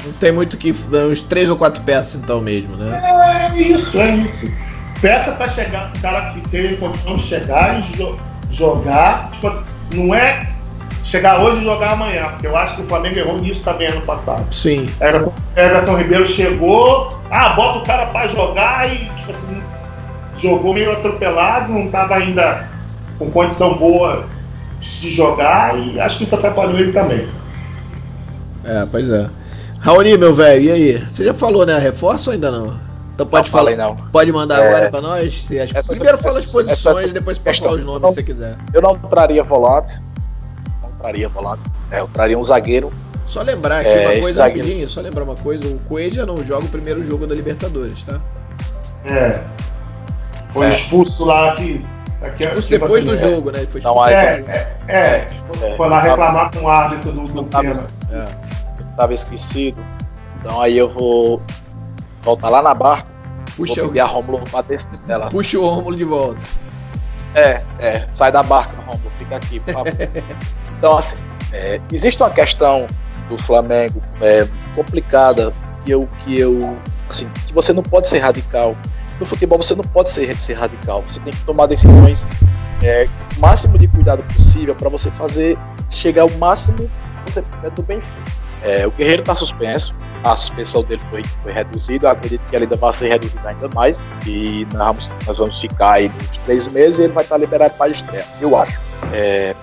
Não 0.06 0.14
tem 0.14 0.32
muito 0.32 0.58
que. 0.58 0.72
Uns 0.72 1.22
três 1.22 1.50
ou 1.50 1.56
quatro 1.56 1.82
peças 1.84 2.16
então 2.22 2.42
mesmo, 2.42 2.76
né? 2.76 3.50
É 3.54 3.62
isso, 3.62 4.00
é 4.00 4.16
isso. 4.16 4.52
Peça 5.02 5.32
pra 5.34 5.50
chegar, 5.50 5.92
o 5.96 6.02
cara 6.02 6.30
que 6.32 6.42
tem 6.50 6.76
condição 6.78 7.18
de 7.18 7.24
chegar 7.24 7.80
e 7.80 7.82
jo- 7.98 8.16
jogar. 8.52 9.30
Tipo, 9.32 9.64
não 9.96 10.14
é 10.14 10.50
chegar 11.06 11.42
hoje 11.42 11.62
e 11.62 11.66
jogar 11.66 11.92
amanhã, 11.94 12.28
porque 12.30 12.48
eu 12.48 12.56
acho 12.58 12.76
que 12.76 12.82
o 12.84 12.88
Flamengo 12.88 13.18
errou 13.20 13.38
nisso 13.38 13.62
também 13.62 13.88
ano 13.88 14.02
passado. 14.02 14.46
Sim. 14.54 14.88
Everton, 15.00 15.34
Everton 15.56 15.96
Ribeiro 15.98 16.26
chegou, 16.28 17.10
ah, 17.32 17.50
bota 17.50 17.80
o 17.80 17.84
cara 17.84 18.06
pra 18.08 18.28
jogar 18.28 18.92
e 18.92 19.06
tipo 19.06 19.34
jogou 20.44 20.74
meio 20.74 20.91
atropelado, 20.91 21.72
não 21.72 21.88
tava 21.90 22.15
ainda 22.15 22.68
com 23.18 23.32
condição 23.32 23.76
boa 23.78 24.26
de 24.80 25.11
jogar 25.11 25.78
e 25.80 25.99
acho 25.99 26.18
que 26.20 26.24
isso 26.26 26.36
atrapalhou 26.36 26.78
ele 26.78 26.91
também. 26.91 27.28
É, 28.64 28.86
pois 28.90 29.10
é. 29.10 29.30
Raoni, 29.80 30.18
meu 30.18 30.34
velho, 30.34 30.61
e 30.64 30.72
aí? 30.72 31.06
Você 31.10 31.26
já 31.26 31.34
falou, 31.34 31.65
né? 31.65 31.78
Reforço 31.78 32.30
ou 32.30 32.34
ainda 32.34 32.52
não? 32.52 32.78
Então 33.14 33.26
pode 33.28 33.48
Não 33.48 33.52
falar. 33.52 33.72
falei, 33.72 33.76
não. 33.76 33.95
Pode 34.11 34.32
mandar 34.32 34.60
É. 34.64 34.68
agora 34.70 34.90
pra 34.91 35.02
nós? 35.02 35.45
Se 35.45 35.60
as- 35.60 35.74
Essa- 35.74 35.94
Primeiro 35.94 36.18
fala 36.18 36.40
as 36.40 36.52
posições, 36.52 36.98
essa- 37.03 37.14
depois 37.14 37.38
pode 37.38 37.60
falar 37.60 37.74
os 37.74 37.84
nomes 37.86 38.02
Não. 38.02 38.10
se 38.10 38.15
você 38.15 38.24
quiser. 38.24 38.57
Eu 38.74 38.82
não 38.82 38.98
traria 38.98 39.44
volante. 39.44 40.02
Não 40.82 40.90
traria 40.99 41.30
volante. 41.30 41.61
É, 41.91 41.99
eu 41.99 42.07
traria 42.07 42.38
um 42.40 42.44
zagueiro. 42.44 42.91
Só 43.26 43.41
lembrar 43.41 43.80
aqui 43.80 43.90
É, 43.90 44.02
uma 44.07 44.11
coisa 44.22 44.34
zagueiro- 44.34 44.68
rapidinho, 44.68 44.90
só 44.90 45.02
lembrar 45.02 45.24
uma 45.24 45.36
coisa, 45.36 45.65
o 45.68 45.80
Coelho 45.80 46.26
não 46.26 46.38
joga 46.45 46.65
o 46.65 46.70
primeiro 46.70 47.06
jogo 47.07 47.26
da 47.28 47.34
Libertadores, 47.36 48.02
tá? 48.03 48.20
É. 49.06 49.41
Foi 50.54 50.68
É. 50.68 50.70
expulso 50.70 51.26
lá 51.26 51.52
aqui. 51.52 51.82
aqui 52.22 52.46
aqui 52.46 52.70
depois 52.70 53.04
do 53.04 53.18
jogo, 53.18 53.52
né? 53.52 53.60
Ele 53.60 53.68
foi 53.68 53.82
Não, 53.82 53.92
expulso. 53.92 54.10
aí- 54.10 54.16
É, 54.16 54.44
é, 54.48 54.76
é. 54.88 55.28
É, 55.72 55.76
Foi 55.76 55.90
lá 55.90 56.02
reclamar 56.02 56.52
com 56.52 56.60
o 56.66 56.70
árbitro 56.70 57.12
do, 57.12 57.24
do 57.24 57.34
não 57.34 57.44
tava. 57.46 57.68
É. 58.12 58.26
tava 58.96 59.14
esquecido. 59.14 59.84
Então 60.40 60.62
aí 60.62 60.78
eu 60.78 60.88
vou 60.90 61.42
voltar 62.22 62.50
lá 62.50 62.62
na 62.62 62.74
barca. 62.74 63.08
Puxa, 63.56 63.76
vou 63.76 63.86
o- 63.86 63.88
pedir 63.90 64.00
a 64.02 64.06
Romulo 64.06 64.40
pra 64.50 64.62
descer 64.62 64.90
dela. 65.08 65.30
puxa 65.30 65.58
o 65.60 65.68
Rômulo 65.68 65.96
de 65.96 66.04
volta. 66.04 66.40
É, 67.36 67.62
é, 67.80 68.08
sai 68.14 68.32
da 68.32 68.44
barca, 68.44 68.74
Romulo, 68.86 69.12
fica 69.16 69.36
aqui, 69.36 69.60
por 69.60 69.74
favor. 69.74 69.92
então, 70.78 70.98
assim, 70.98 71.18
é, 71.52 71.80
existe 71.92 72.22
uma 72.22 72.30
questão 72.30 72.86
do 73.28 73.38
Flamengo 73.38 74.02
é, 74.22 74.48
complicada 74.76 75.52
que 75.84 75.92
eu, 75.92 76.08
que 76.20 76.40
eu, 76.40 76.78
assim, 77.10 77.28
que 77.48 77.54
você 77.54 77.74
não 77.74 77.84
pode 77.84 78.08
ser 78.08 78.20
radical. 78.20 78.76
No 79.24 79.30
futebol 79.30 79.58
você 79.58 79.74
não 79.74 79.86
pode 79.86 80.10
ser, 80.10 80.36
ser 80.41 80.56
radical. 80.56 81.02
Você 81.08 81.22
tem 81.22 81.32
que 81.32 81.45
tomar 81.45 81.66
decisões 81.66 82.28
é, 82.84 83.06
o 83.38 83.40
máximo 83.40 83.78
de 83.78 83.88
cuidado 83.88 84.22
possível 84.26 84.76
para 84.76 84.90
você 84.90 85.10
fazer 85.12 85.58
chegar 85.90 86.24
ao 86.24 86.30
máximo 86.32 86.90
que 87.26 87.32
você 87.32 87.41
puder 87.41 87.72
do 87.72 87.84
bem 87.84 88.02
feito. 88.02 88.44
É, 88.64 88.86
o 88.86 88.91
Guerreiro 88.91 89.22
está 89.22 89.34
suspenso, 89.34 89.95
a 90.26 90.36
suspensão 90.36 90.84
dele 90.84 91.02
foi, 91.10 91.24
foi 91.41 91.54
reduzida, 91.54 92.12
acredito 92.12 92.41
que 92.50 92.54
ela 92.54 92.66
ainda 92.66 92.76
vai 92.76 92.91
ser 92.91 93.08
reduzida 93.08 93.50
ainda 93.50 93.70
mais, 93.74 94.02
e 94.28 94.68
nós 94.74 94.86
vamos, 94.88 95.12
nós 95.26 95.38
vamos 95.38 95.60
ficar 95.60 95.94
aí 95.94 96.12
uns 96.30 96.38
três 96.40 96.68
meses 96.68 97.00
e 97.00 97.04
ele 97.04 97.14
vai 97.14 97.24
estar 97.24 97.38
liberado 97.38 97.74
para 97.76 97.86
a 97.86 97.90
estreia, 97.90 98.26
eu 98.41 98.58
acho. 98.58 98.80
É, 99.14 99.56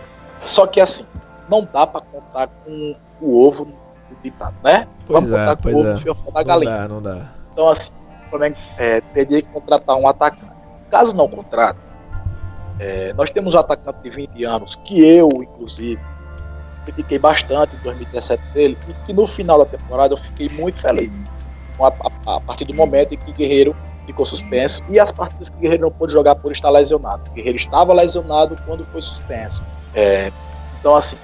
só 0.43 0.67
que 0.67 0.81
assim, 0.81 1.05
não 1.51 1.69
dá 1.71 1.87
para 1.87 2.01
contar 2.01 2.47
com 2.47 2.97
o 3.21 3.47
ovo 3.47 3.67
no 3.67 4.17
ditado, 4.23 4.57
né? 4.65 4.87
Pois 5.07 5.21
vamos 5.21 5.33
é, 5.33 5.39
contar 5.39 5.57
com 5.63 5.69
o 5.69 5.79
ovo 5.79 5.89
é. 5.89 5.99
fiofó 5.99 6.31
da 6.31 6.41
Não 6.41 6.47
galinha. 6.47 6.77
dá, 6.77 6.89
não 6.89 7.03
dá. 7.03 7.29
Então, 7.53 7.69
assim, 7.69 7.93
o 7.93 8.00
Flamengo 8.31 8.57
é, 8.79 9.01
teria 9.01 9.43
que 9.43 9.49
contratar 9.49 9.97
um 9.97 10.07
atacante. 10.09 10.53
Caso 10.91 11.15
não 11.17 11.29
contrate, 11.29 11.79
é, 12.79 13.13
nós 13.13 13.31
temos 13.31 13.55
um 13.55 13.59
atacante 13.59 13.99
de 14.03 14.11
20 14.11 14.45
anos, 14.45 14.77
que 14.85 15.01
eu, 15.05 15.29
inclusive, 15.43 16.01
critiquei 16.85 17.19
bastante 17.19 17.77
em 17.77 17.81
2017 17.81 18.43
dele, 18.55 18.79
e 18.89 18.95
que 19.07 19.13
no 19.13 19.27
final 19.27 19.59
da 19.59 19.67
temporada 19.67 20.15
eu 20.15 20.19
fiquei 20.19 20.49
muito 20.49 20.81
feliz. 20.81 21.11
A, 21.81 21.87
a- 21.87 22.37
a 22.37 22.41
partir 22.41 22.65
do 22.65 22.75
momento 22.75 23.15
em 23.15 23.19
que 23.19 23.31
o 23.31 23.35
Guerreiro 23.35 23.75
ficou 24.07 24.25
suspenso 24.27 24.83
e 24.89 24.99
as 24.99 25.11
partidas 25.13 25.51
que 25.51 25.57
o 25.57 25.61
Guerreiro 25.61 25.83
não 25.85 25.91
pôde 25.91 26.13
jogar 26.13 26.35
por 26.35 26.51
estar 26.53 26.71
lesionado. 26.71 27.23
O 27.31 27.35
Guerreiro 27.35 27.57
estava 27.57 27.93
lesionado 27.95 28.57
quando 28.67 28.85
foi 28.85 29.01
suspenso. 29.03 29.63
É, 29.95 30.33
então, 30.79 30.97
assim, 30.97 31.17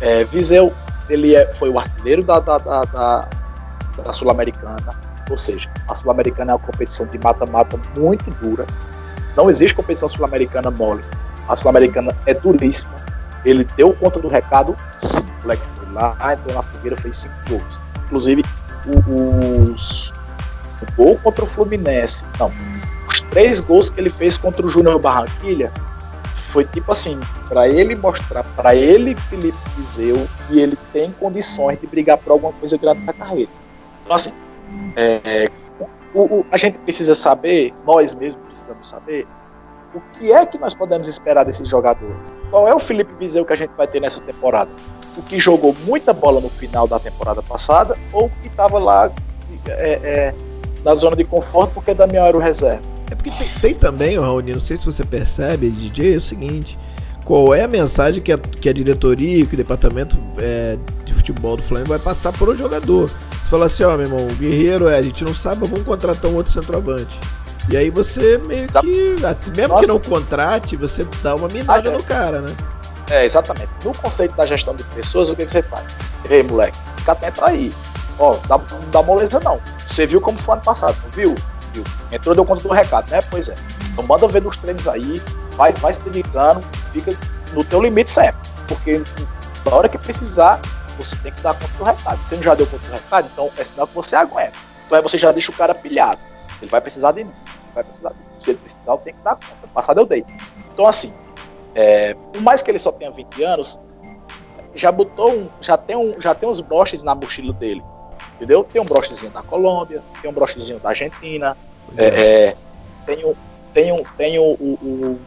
é, 0.00 0.24
Viseu 0.24 0.72
ele 1.08 1.36
é- 1.36 1.52
foi 1.54 1.70
o 1.70 1.78
artilheiro 1.78 2.24
da, 2.24 2.40
da, 2.40 2.58
da- 2.58 3.28
da 4.04 4.12
Sul-Americana, 4.12 4.98
ou 5.30 5.36
seja, 5.36 5.70
a 5.88 5.94
Sul-Americana 5.94 6.52
é 6.52 6.54
uma 6.54 6.60
competição 6.60 7.06
de 7.06 7.18
mata-mata 7.18 7.78
muito 7.96 8.30
dura. 8.42 8.66
Não 9.36 9.50
existe 9.50 9.74
competição 9.74 10.08
sul-americana 10.08 10.70
mole. 10.70 11.04
A 11.46 11.54
sul-americana 11.54 12.16
é 12.24 12.32
duríssima. 12.32 12.94
Ele 13.44 13.68
deu 13.76 13.92
conta 13.92 14.18
do 14.18 14.28
recado, 14.28 14.74
sim. 14.96 15.30
O 15.38 15.42
moleque 15.42 15.64
foi 15.66 15.92
lá, 15.92 16.16
entrou 16.32 16.54
na 16.54 16.62
fogueira, 16.62 16.96
fez 16.96 17.16
cinco 17.18 17.34
gols. 17.48 17.80
Inclusive, 18.06 18.42
o, 18.86 19.72
os, 19.72 20.10
o 20.82 20.92
gol 20.96 21.18
contra 21.18 21.44
o 21.44 21.46
Fluminense, 21.46 22.24
não, 22.38 22.50
os 23.08 23.20
três 23.20 23.60
gols 23.60 23.90
que 23.90 24.00
ele 24.00 24.10
fez 24.10 24.38
contra 24.38 24.64
o 24.64 24.68
Júnior 24.68 24.98
Barranquilha 24.98 25.70
foi 26.34 26.64
tipo 26.64 26.90
assim, 26.90 27.20
para 27.48 27.68
ele 27.68 27.94
mostrar, 27.94 28.42
para 28.42 28.74
ele, 28.74 29.14
Felipe 29.28 29.58
Viseu, 29.76 30.26
que 30.48 30.58
ele 30.58 30.76
tem 30.92 31.10
condições 31.10 31.78
de 31.78 31.86
brigar 31.86 32.16
por 32.16 32.32
alguma 32.32 32.52
coisa 32.54 32.78
grande 32.78 33.00
na 33.00 33.12
carreira. 33.12 33.50
Então, 34.04 34.16
assim, 34.16 34.32
é, 34.96 35.48
o, 36.14 36.40
o, 36.40 36.46
a 36.50 36.56
gente 36.56 36.78
precisa 36.78 37.14
saber, 37.14 37.72
nós 37.86 38.14
mesmos 38.14 38.42
precisamos 38.46 38.88
saber, 38.88 39.26
o 39.94 40.00
que 40.18 40.32
é 40.32 40.44
que 40.44 40.58
nós 40.58 40.74
podemos 40.74 41.08
esperar 41.08 41.44
desses 41.44 41.68
jogadores. 41.68 42.32
Qual 42.50 42.68
é 42.68 42.74
o 42.74 42.78
Felipe 42.78 43.12
Viseu 43.18 43.44
que 43.44 43.52
a 43.52 43.56
gente 43.56 43.70
vai 43.76 43.86
ter 43.86 44.00
nessa 44.00 44.20
temporada? 44.22 44.70
O 45.16 45.22
que 45.22 45.40
jogou 45.40 45.74
muita 45.86 46.12
bola 46.12 46.40
no 46.40 46.50
final 46.50 46.86
da 46.86 46.98
temporada 46.98 47.42
passada 47.42 47.96
ou 48.12 48.28
que 48.42 48.48
estava 48.48 48.78
lá 48.78 49.10
é, 49.66 49.92
é, 50.02 50.34
na 50.84 50.94
zona 50.94 51.16
de 51.16 51.24
conforto 51.24 51.72
porque 51.72 51.94
Damião 51.94 52.26
era 52.26 52.36
o 52.36 52.40
reserva? 52.40 52.82
É 53.10 53.14
porque 53.14 53.30
tem, 53.30 53.48
tem 53.60 53.74
também, 53.74 54.18
Raoni, 54.18 54.52
não 54.52 54.60
sei 54.60 54.76
se 54.76 54.84
você 54.84 55.04
percebe, 55.04 55.70
DJ, 55.70 56.14
é 56.14 56.16
o 56.16 56.20
seguinte: 56.20 56.78
qual 57.26 57.52
é 57.52 57.64
a 57.64 57.68
mensagem 57.68 58.22
que 58.22 58.32
a, 58.32 58.38
que 58.38 58.68
a 58.68 58.72
diretoria 58.72 59.44
que 59.44 59.54
o 59.54 59.56
departamento 59.56 60.16
é, 60.38 60.78
de 61.04 61.12
futebol 61.12 61.56
do 61.56 61.62
Flamengo 61.62 61.88
vai 61.88 61.98
passar 61.98 62.32
para 62.32 62.48
o 62.48 62.54
jogador? 62.54 63.10
Você 63.10 63.50
fala 63.50 63.66
assim: 63.66 63.82
ó, 63.82 63.96
meu 63.96 64.06
irmão, 64.06 64.28
o 64.28 64.34
Guerreiro 64.36 64.88
é, 64.88 64.96
a 64.96 65.02
gente 65.02 65.24
não 65.24 65.34
sabe, 65.34 65.66
vamos 65.66 65.84
contratar 65.84 66.30
um 66.30 66.36
outro 66.36 66.52
centroavante. 66.52 67.18
E 67.68 67.76
aí 67.76 67.90
você 67.90 68.38
meio 68.46 68.68
que, 68.68 69.50
mesmo 69.50 69.74
Nossa. 69.74 69.80
que 69.82 69.88
não 69.88 69.98
contrate, 69.98 70.76
você 70.76 71.04
dá 71.20 71.34
uma 71.34 71.48
minada 71.48 71.90
ah, 71.90 71.92
é. 71.92 71.96
no 71.96 72.02
cara, 72.04 72.40
né? 72.40 72.54
É, 73.10 73.24
exatamente. 73.24 73.70
No 73.84 73.92
conceito 73.92 74.36
da 74.36 74.46
gestão 74.46 74.76
de 74.76 74.84
pessoas, 74.84 75.28
o 75.28 75.34
que, 75.34 75.44
que 75.44 75.50
você 75.50 75.62
faz? 75.62 75.96
Ei, 76.30 76.44
moleque, 76.44 76.78
fica 76.98 77.10
atento 77.10 77.44
aí. 77.44 77.72
Ó, 78.20 78.36
dá, 78.46 78.56
não 78.56 78.90
dá 78.92 79.02
moleza 79.02 79.40
não. 79.40 79.60
Você 79.84 80.06
viu 80.06 80.20
como 80.20 80.38
foi 80.38 80.54
ano 80.54 80.62
passado, 80.62 80.96
não 81.02 81.10
viu? 81.10 81.34
Entrou, 82.12 82.34
deu 82.34 82.44
conta 82.44 82.62
do 82.62 82.72
recado, 82.72 83.10
né? 83.10 83.20
Pois 83.30 83.48
é. 83.48 83.54
Então 83.92 84.06
manda 84.06 84.26
ver 84.28 84.42
nos 84.42 84.56
treinos 84.56 84.86
aí, 84.86 85.22
vai, 85.56 85.72
vai 85.72 85.92
se 85.92 86.00
dedicando, 86.00 86.62
fica 86.92 87.16
no 87.52 87.64
teu 87.64 87.82
limite 87.82 88.10
sempre. 88.10 88.40
Porque 88.68 89.02
na 89.64 89.74
hora 89.74 89.88
que 89.88 89.98
precisar, 89.98 90.60
você 90.98 91.16
tem 91.16 91.32
que 91.32 91.40
dar 91.40 91.54
conta 91.54 91.72
do 91.78 91.84
recado. 91.84 92.18
Você 92.26 92.36
não 92.36 92.42
já 92.42 92.54
deu 92.54 92.66
conta 92.66 92.86
do 92.86 92.92
recado, 92.92 93.28
então 93.32 93.50
é 93.56 93.64
sinal 93.64 93.86
que 93.86 93.94
você 93.94 94.16
aguenta. 94.16 94.58
Então 94.86 94.96
aí 94.96 95.02
você 95.02 95.18
já 95.18 95.32
deixa 95.32 95.50
o 95.50 95.54
cara 95.54 95.74
pilhado. 95.74 96.20
Ele 96.60 96.70
vai 96.70 96.80
precisar 96.80 97.12
de 97.12 97.24
mim 97.24 97.32
vai 97.76 97.84
precisar. 97.84 98.12
Se 98.34 98.50
ele 98.50 98.58
precisar, 98.58 98.92
eu 98.92 98.98
tenho 98.98 99.16
que 99.16 99.22
dar 99.22 99.34
conta. 99.34 99.68
Passado 99.72 100.00
eu 100.00 100.06
dei. 100.06 100.24
Então, 100.72 100.86
assim, 100.86 101.14
é, 101.74 102.14
por 102.14 102.40
mais 102.40 102.62
que 102.62 102.70
ele 102.70 102.78
só 102.78 102.90
tenha 102.90 103.10
20 103.10 103.42
anos, 103.44 103.80
já 104.74 104.90
botou 104.90 105.32
um, 105.32 105.48
já 105.60 105.76
tem 105.76 105.96
um, 105.96 106.18
já 106.20 106.34
tem 106.34 106.48
uns 106.48 106.60
broches 106.60 107.02
na 107.02 107.14
mochila 107.14 107.52
dele, 107.52 107.84
entendeu? 108.36 108.64
Tem 108.64 108.80
um 108.80 108.84
brochezinho 108.84 109.32
da 109.32 109.42
Colômbia, 109.42 110.02
tem 110.20 110.30
um 110.30 110.34
brochezinho 110.34 110.78
da 110.78 110.90
Argentina, 110.90 111.56
é, 111.96 112.06
é, 112.06 112.56
tem 113.04 113.24
um, 113.24 113.34
tem 113.72 113.92
um, 113.92 114.02
tem 114.16 114.38
o, 114.38 115.18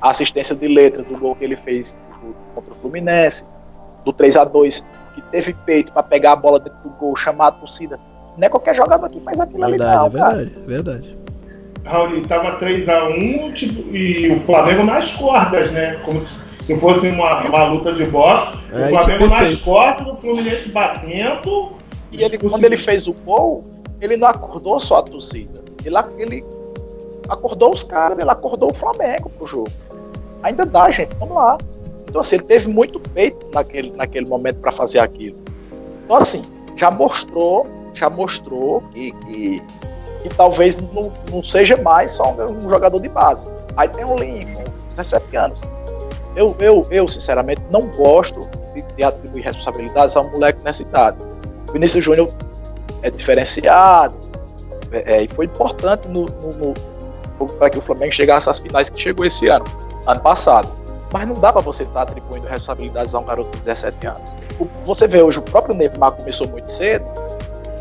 a 0.00 0.10
assistência 0.10 0.54
de 0.54 0.68
letra 0.68 1.02
do 1.02 1.18
gol 1.18 1.34
que 1.36 1.44
ele 1.44 1.56
fez 1.56 1.98
contra 2.54 2.72
o 2.72 2.76
Fluminense, 2.76 3.46
do 4.04 4.12
3 4.12 4.36
a 4.36 4.44
2 4.44 4.86
que 5.14 5.22
teve 5.30 5.54
peito 5.66 5.92
para 5.92 6.02
pegar 6.02 6.32
a 6.32 6.36
bola 6.36 6.58
dentro 6.58 6.78
do 6.82 6.90
gol, 6.90 7.14
chamar 7.14 7.48
a 7.48 7.52
torcida. 7.52 8.00
Não 8.36 8.46
é 8.46 8.48
qualquer 8.48 8.74
jogador 8.74 9.08
que 9.08 9.20
faz 9.20 9.38
aquilo 9.38 9.58
verdade, 9.58 9.92
ali, 9.92 9.96
não, 9.96 10.06
é 10.06 10.10
verdade, 10.10 10.50
cara. 10.52 10.66
verdade. 10.66 11.18
Raul, 11.84 12.22
tava 12.22 12.58
3x1 12.58 13.52
tipo, 13.52 13.96
e 13.96 14.30
o 14.30 14.40
Flamengo 14.40 14.84
nas 14.84 15.10
cordas, 15.12 15.70
né? 15.72 15.96
Como 16.04 16.24
se 16.24 16.76
fosse 16.78 17.08
uma, 17.08 17.38
uma 17.40 17.64
luta 17.64 17.92
de 17.92 18.04
boxe. 18.06 18.58
É, 18.72 18.86
o 18.86 18.88
Flamengo 18.88 19.26
nas 19.28 19.60
cordas, 19.60 20.06
o 20.06 20.16
Fluminense 20.16 20.72
batendo. 20.72 21.66
E 22.12 22.22
ele, 22.22 22.38
quando 22.38 22.64
ele 22.64 22.76
fez 22.76 23.06
o 23.06 23.12
gol, 23.12 23.60
ele 24.00 24.16
não 24.16 24.28
acordou 24.28 24.78
só 24.78 24.96
a 24.96 25.02
torcida. 25.02 25.62
Ele, 25.84 25.96
ele 26.18 26.44
acordou 27.28 27.72
os 27.72 27.82
caras, 27.82 28.18
ele 28.18 28.30
acordou 28.30 28.70
o 28.70 28.74
Flamengo 28.74 29.30
pro 29.30 29.46
jogo. 29.46 29.70
Ainda 30.42 30.66
dá, 30.66 30.90
gente, 30.90 31.14
vamos 31.16 31.36
lá. 31.36 31.56
Então, 32.08 32.20
assim, 32.20 32.36
ele 32.36 32.44
teve 32.44 32.68
muito 32.68 33.00
peito 33.00 33.46
naquele, 33.54 33.90
naquele 33.92 34.28
momento 34.28 34.58
para 34.58 34.70
fazer 34.70 34.98
aquilo. 34.98 35.42
Então, 36.04 36.16
assim, 36.16 36.44
já 36.76 36.90
mostrou, 36.90 37.64
já 37.94 38.10
mostrou 38.10 38.82
que, 38.92 39.12
que 39.12 39.62
que 40.22 40.28
talvez 40.30 40.76
não, 40.92 41.12
não 41.30 41.42
seja 41.42 41.76
mais 41.76 42.12
só 42.12 42.32
um, 42.32 42.66
um, 42.66 42.70
jogador 42.70 43.00
de 43.00 43.08
base. 43.08 43.52
Aí 43.76 43.88
tem 43.88 44.04
o 44.04 44.16
Lincoln, 44.16 44.64
17 44.90 45.36
anos. 45.36 45.60
Eu, 46.36 46.56
eu, 46.60 46.82
eu 46.90 47.08
sinceramente, 47.08 47.62
não 47.70 47.80
gosto 47.88 48.48
de, 48.74 48.82
de 48.82 49.02
atribuir 49.02 49.42
responsabilidades 49.42 50.16
a 50.16 50.20
um 50.20 50.30
moleque 50.30 50.62
nessa 50.64 50.82
idade. 50.82 51.24
O 51.72 51.74
Vinícius 51.74 52.04
Júnior 52.04 52.28
é 53.00 53.08
diferenciado 53.08 54.14
é, 54.92 55.14
é, 55.14 55.22
e 55.22 55.28
foi 55.28 55.46
importante 55.46 56.06
no, 56.06 56.26
no, 56.26 56.50
no 56.58 56.74
para 57.58 57.70
que 57.70 57.78
o 57.78 57.80
Flamengo 57.80 58.12
chegasse 58.12 58.50
às 58.50 58.58
finais 58.58 58.90
que 58.90 59.00
chegou 59.00 59.24
esse 59.24 59.48
ano, 59.48 59.64
ano 60.06 60.20
passado. 60.20 60.68
Mas 61.10 61.26
não 61.26 61.34
dá 61.34 61.50
para 61.50 61.62
você 61.62 61.82
estar 61.82 61.94
tá 61.94 62.02
atribuindo 62.02 62.46
responsabilidades 62.46 63.14
a 63.14 63.20
um 63.20 63.24
garoto 63.24 63.50
de 63.52 63.58
17 63.58 64.06
anos. 64.06 64.34
Você 64.84 65.06
vê 65.06 65.22
hoje, 65.22 65.38
o 65.38 65.42
próprio 65.42 65.74
Neymar 65.74 66.12
começou 66.12 66.46
muito 66.46 66.70
cedo, 66.70 67.04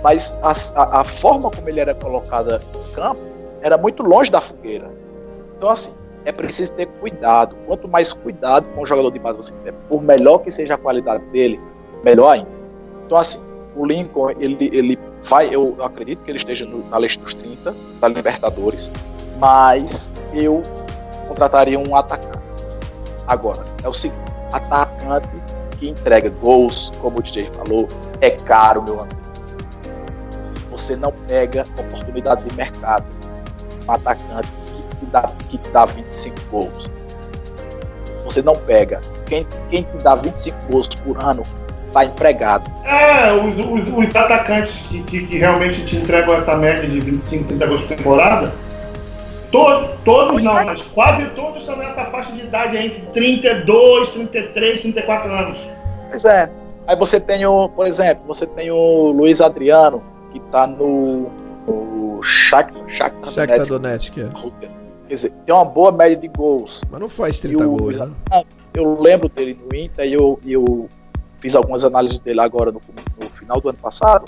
mas 0.02 0.40
a, 0.42 0.54
a, 0.82 1.02
a, 1.02 1.04
forma 1.04 1.52
como 1.52 1.68
ele 1.68 1.82
era 1.82 1.94
colocado 1.94 2.54
em 2.54 2.94
campo 2.94 3.20
era 3.62 3.78
muito 3.78 4.04
longe 4.04 4.32
da 4.32 4.40
fogueira. 4.40 4.90
Então, 5.58 5.70
assim, 5.70 5.96
é 6.24 6.32
preciso 6.32 6.74
ter 6.76 6.88
cuidado. 6.88 7.58
Quanto 7.68 7.90
mais 7.90 8.14
cuidado 8.14 8.66
com 8.74 8.84
o 8.84 8.86
jogador 8.86 9.12
de 9.12 9.20
base 9.20 9.38
você 9.38 9.54
tiver, 9.54 9.74
por 9.90 10.02
melhor 10.02 10.40
que 10.40 10.50
seja 10.50 10.76
a 10.76 10.78
qualidade 10.78 11.24
dele, 11.26 11.60
melhor 12.04 12.30
ainda. 12.30 12.50
Então, 13.06 13.18
assim, 13.18 13.42
o 13.76 13.85
Lincoln, 13.85 14.31
ele, 14.39 14.69
ele 14.73 14.99
vai, 15.23 15.53
eu 15.53 15.76
acredito 15.81 16.23
que 16.23 16.31
ele 16.31 16.38
esteja 16.38 16.65
no, 16.65 16.88
na 16.89 16.99
lista 16.99 17.23
dos 17.23 17.34
30 17.34 17.76
da 17.99 18.07
Libertadores, 18.07 18.91
mas 19.38 20.10
eu 20.34 20.61
contrataria 21.27 21.80
um 21.80 21.95
atacante. 21.95 22.39
Agora, 23.27 23.65
é 23.84 23.88
o 23.88 23.93
seguinte: 23.93 24.19
atacante 24.52 25.30
que 25.80 25.89
entrega 25.89 26.30
gols, 26.30 26.91
como 27.02 27.19
o 27.19 27.22
DJ 27.22 27.49
falou, 27.52 27.88
é 28.19 28.31
caro, 28.31 28.84
meu 28.84 28.99
amigo 28.99 29.22
você 30.72 30.95
não 30.95 31.11
pega 31.27 31.65
oportunidade 31.77 32.43
de 32.43 32.56
mercado. 32.56 33.06
Um 33.88 33.91
atacante 33.91 34.48
que 34.48 34.98
te 34.98 35.06
dá, 35.11 35.31
que 35.49 35.57
te 35.57 35.69
dá 35.69 35.85
25 35.85 36.38
gols. 36.49 36.89
Você 38.23 38.41
não 38.41 38.56
pega. 38.56 39.02
Quem, 39.26 39.45
quem 39.69 39.84
te 39.84 39.98
dá 39.98 40.15
25 40.15 40.57
gols 40.72 40.88
por 40.88 41.22
ano 41.22 41.43
está 41.92 42.06
empregado. 42.06 42.72
É, 42.86 43.34
os, 43.34 43.56
os, 43.56 44.08
os 44.08 44.16
atacantes 44.16 44.74
que, 44.88 45.04
que, 45.04 45.28
que, 45.28 45.38
realmente 45.38 45.86
te 45.86 45.98
entregam 45.98 46.36
essa 46.36 46.56
média 46.56 46.88
de 46.88 47.00
25, 47.00 47.44
30 47.46 47.66
gols 47.66 47.82
por 47.82 47.98
temporada, 47.98 48.54
to, 49.52 49.90
todos 50.04 50.42
não, 50.42 50.66
mas 50.66 50.82
quase 50.82 51.26
todos 51.36 51.62
estão 51.62 51.76
nessa 51.76 52.06
faixa 52.06 52.32
de 52.32 52.42
idade 52.42 52.78
entre 52.78 53.02
32, 53.14 54.10
33, 54.10 54.82
34 54.82 55.32
anos. 55.32 55.58
Pois 56.10 56.26
é. 56.26 56.50
Aí 56.88 56.96
você 56.96 57.20
tem 57.20 57.46
o, 57.46 57.70
por 57.70 57.86
exemplo, 57.86 58.24
você 58.26 58.48
tem 58.48 58.72
o 58.72 59.12
Luiz 59.12 59.40
Adriano, 59.40 60.02
que 60.32 60.40
tá 60.52 60.66
no, 60.66 61.30
no 61.68 62.24
Shakhtar, 62.24 62.88
Shakhtar, 62.88 63.32
Shakhtar 63.32 63.68
Donetsk, 63.68 64.18
é. 64.18 64.30
Quer 65.08 65.16
dizer, 65.16 65.32
tem 65.46 65.54
uma 65.54 65.66
boa 65.66 65.92
média 65.92 66.16
de 66.16 66.30
gols. 66.30 66.82
Mas 66.90 67.02
não 67.02 67.08
faz 67.08 67.38
30 67.40 67.68
o, 67.68 67.78
gols, 67.78 67.98
né? 67.98 68.10
Eu 68.74 68.96
lembro 68.98 69.28
dele 69.28 69.60
no 69.70 69.78
Inter 69.78 70.06
e 70.06 70.14
eu, 70.14 70.40
eu 70.48 70.88
fiz 71.42 71.56
algumas 71.56 71.84
análises 71.84 72.20
dele 72.20 72.40
agora 72.40 72.72
no, 72.72 72.80
no, 73.20 73.30
final 73.30 73.60
do 73.60 73.70
ano 73.70 73.78
passado. 73.80 74.26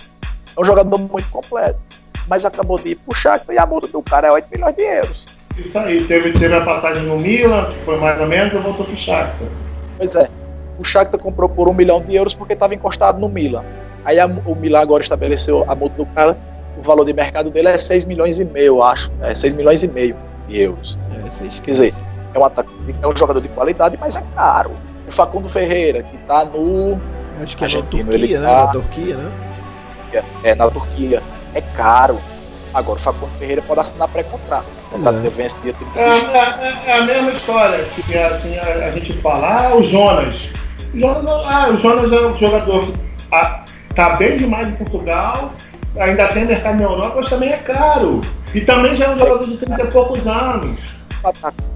É 0.57 0.60
um 0.60 0.65
jogador 0.65 0.98
muito 0.98 1.30
completo. 1.30 1.80
Mas 2.27 2.45
acabou 2.45 2.80
de 2.80 2.91
ir 2.91 2.95
pro 2.95 3.14
Shakhtar 3.14 3.56
e 3.56 3.60
a 3.60 3.65
multa 3.65 3.88
do 3.88 4.02
cara 4.02 4.27
é 4.30 4.31
8 4.31 4.48
milhões 4.52 4.76
de 4.76 4.84
euros. 4.84 5.26
Isso 5.57 5.77
aí, 5.77 6.03
teve, 6.06 6.34
teve 6.34 6.56
a 6.56 6.61
passagem 6.61 7.03
no 7.03 7.18
Milan, 7.18 7.65
que 7.65 7.80
foi 7.85 7.98
mais 7.98 8.19
ou 8.19 8.26
menos, 8.26 8.53
e 8.53 8.57
voltou 8.57 8.85
pro 8.85 8.95
Shakhtar. 8.95 9.48
Pois 9.98 10.15
é. 10.15 10.30
O 10.80 10.84
Shakhtar 10.84 11.19
comprou 11.19 11.48
por 11.48 11.69
um 11.69 11.73
milhão 11.73 12.02
de 12.02 12.15
euros 12.15 12.34
porque 12.34 12.53
estava 12.53 12.73
encostado 12.73 13.19
no 13.19 13.30
Milan. 13.30 13.64
Aí 14.03 14.19
a, 14.19 14.26
o 14.26 14.56
Milan 14.56 14.80
agora 14.80 15.03
estabeleceu 15.03 15.64
a 15.69 15.76
multa 15.76 15.95
do 15.98 16.06
cara, 16.07 16.35
o 16.77 16.81
valor 16.81 17.06
de 17.06 17.14
mercado 17.14 17.52
dele 17.52 17.69
é 17.69 17.77
6 17.77 18.06
milhões 18.06 18.40
e 18.40 18.45
meio, 18.45 18.65
eu 18.65 18.84
acho. 18.84 19.11
É 19.22 19.35
6 19.35 19.53
milhões 19.53 19.84
e 19.84 19.88
meio 19.88 20.15
de 20.48 20.61
euros. 20.61 20.98
É, 21.11 21.60
Quer 21.61 21.72
dizer, 21.72 21.94
é 22.34 22.40
um, 22.40 22.44
é 23.03 23.07
um 23.07 23.15
jogador 23.15 23.40
de 23.40 23.48
qualidade, 23.49 23.98
mas 23.99 24.15
é 24.15 24.23
caro. 24.34 24.72
Facundo 25.14 25.49
Ferreira, 25.49 26.03
que 26.03 26.18
tá 26.19 26.45
no. 26.45 26.99
Acho 27.41 27.57
que 27.57 27.65
é 27.65 27.68
na 27.68 27.81
Turquia, 27.84 28.40
né? 28.40 28.48
Tá, 28.48 28.65
na 28.65 28.68
Turquia, 28.68 29.18
né? 29.18 29.31
É, 30.44 30.56
na 30.56 30.69
Turquia. 30.69 31.23
É 31.53 31.61
caro. 31.61 32.19
Agora, 32.73 32.98
o 32.99 33.02
Facundo 33.02 33.31
Ferreira 33.38 33.61
pode 33.61 33.80
assinar 33.80 34.07
pré-contrato. 34.07 34.65
É. 35.95 36.02
É, 36.02 36.07
é, 36.07 36.73
é, 36.88 36.98
a 36.99 37.03
mesma 37.03 37.31
história 37.31 37.84
que 37.95 38.18
assim, 38.18 38.57
a, 38.57 38.85
a 38.85 38.88
gente 38.91 39.14
fala, 39.22 39.68
ah, 39.68 39.76
o 39.76 39.84
Jonas. 39.84 40.49
O 40.94 40.99
Jonas, 40.99 41.30
ah, 41.30 41.69
o 41.69 41.76
Jonas 41.76 42.11
é 42.11 42.27
um 42.27 42.38
jogador. 42.38 42.94
Ah, 43.31 43.64
Tá 43.95 44.15
bem 44.15 44.38
demais 44.38 44.68
em 44.68 44.76
Portugal, 44.76 45.53
ainda 45.95 46.27
tem 46.30 46.45
mercado 46.45 46.77
na 46.77 46.84
Europa, 46.84 47.14
mas 47.18 47.30
também 47.30 47.49
é 47.49 47.57
caro. 47.57 48.22
E 48.53 48.61
também 48.61 48.95
já 48.95 49.06
é 49.06 49.10
um 49.15 49.19
jogador 49.19 49.45
de 49.45 49.57
30 49.57 49.84
e 49.84 49.91
poucos 49.91 50.26
anos. 50.26 50.80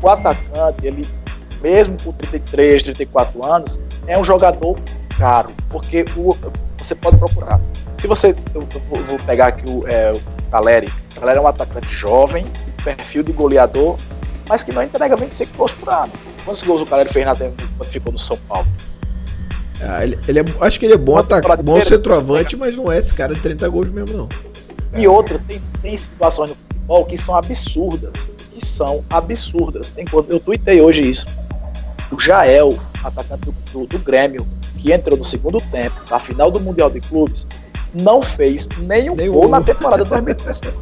O 0.01 0.09
atacante, 0.09 0.87
ele, 0.87 1.05
mesmo 1.61 1.97
com 2.03 2.11
33, 2.11 2.83
34 2.83 3.45
anos, 3.45 3.79
é 4.05 4.17
um 4.17 4.23
jogador 4.23 4.77
caro. 5.17 5.49
Porque 5.69 6.05
o, 6.15 6.35
você 6.77 6.95
pode 6.95 7.17
procurar. 7.17 7.59
Se 7.97 8.07
você. 8.07 8.35
Eu, 8.53 8.67
eu 8.91 9.03
vou 9.03 9.19
pegar 9.19 9.47
aqui 9.47 9.69
o, 9.69 9.87
é, 9.87 10.13
o 10.13 10.49
Caleri. 10.51 10.87
O 11.15 11.19
Caleri 11.19 11.39
é 11.39 11.41
um 11.41 11.47
atacante 11.47 11.87
jovem, 11.87 12.45
perfil 12.83 13.23
de 13.23 13.31
goleador, 13.31 13.97
mas 14.47 14.63
que 14.63 14.71
não 14.71 14.83
entrega 14.83 15.15
25 15.15 15.57
gols 15.57 15.71
por 15.73 15.89
ano. 15.89 16.11
Quantos 16.45 16.63
gols 16.63 16.81
o 16.81 16.85
cara 16.85 17.05
fez 17.05 17.25
na 17.25 17.35
quando 17.35 17.89
ficou 17.89 18.13
no 18.13 18.19
São 18.19 18.37
Paulo? 18.47 18.67
Ah, 19.81 20.03
ele, 20.03 20.17
ele 20.27 20.39
é, 20.39 20.45
acho 20.61 20.79
que 20.79 20.85
ele 20.85 20.93
é 20.93 20.97
bom, 20.97 21.21
pra 21.23 21.55
bom 21.57 21.83
centroavante, 21.83 22.55
mas 22.55 22.75
não 22.75 22.91
é 22.91 22.97
esse 22.97 23.13
cara 23.13 23.33
de 23.33 23.41
30 23.41 23.67
gols 23.69 23.89
mesmo, 23.89 24.17
não. 24.17 24.29
E 24.95 25.07
outra, 25.07 25.39
tem, 25.47 25.61
tem 25.81 25.95
situações 25.95 26.49
no 26.49 26.55
futebol 26.55 27.05
que 27.05 27.17
são 27.17 27.35
absurdas. 27.35 28.11
Que 28.53 28.65
são 28.65 29.03
absurdas. 29.09 29.91
Tem, 29.91 30.05
eu 30.29 30.39
tuitei 30.39 30.81
hoje 30.81 31.07
isso. 31.07 31.25
O 32.11 32.19
Jael, 32.19 32.77
atacante 33.03 33.45
do, 33.45 33.51
do, 33.71 33.87
do 33.87 33.99
Grêmio, 33.99 34.47
que 34.77 34.91
entrou 34.91 35.17
no 35.17 35.23
segundo 35.23 35.59
tempo, 35.59 35.95
na 36.09 36.19
final 36.19 36.49
do 36.49 36.59
Mundial 36.59 36.89
de 36.89 36.99
Clubes, 37.01 37.47
não 37.93 38.21
fez 38.21 38.67
nenhum 38.79 39.15
Nenhum 39.15 39.33
gol 39.33 39.49
na 39.49 39.61
temporada 39.61 40.03
2017. 40.05 40.75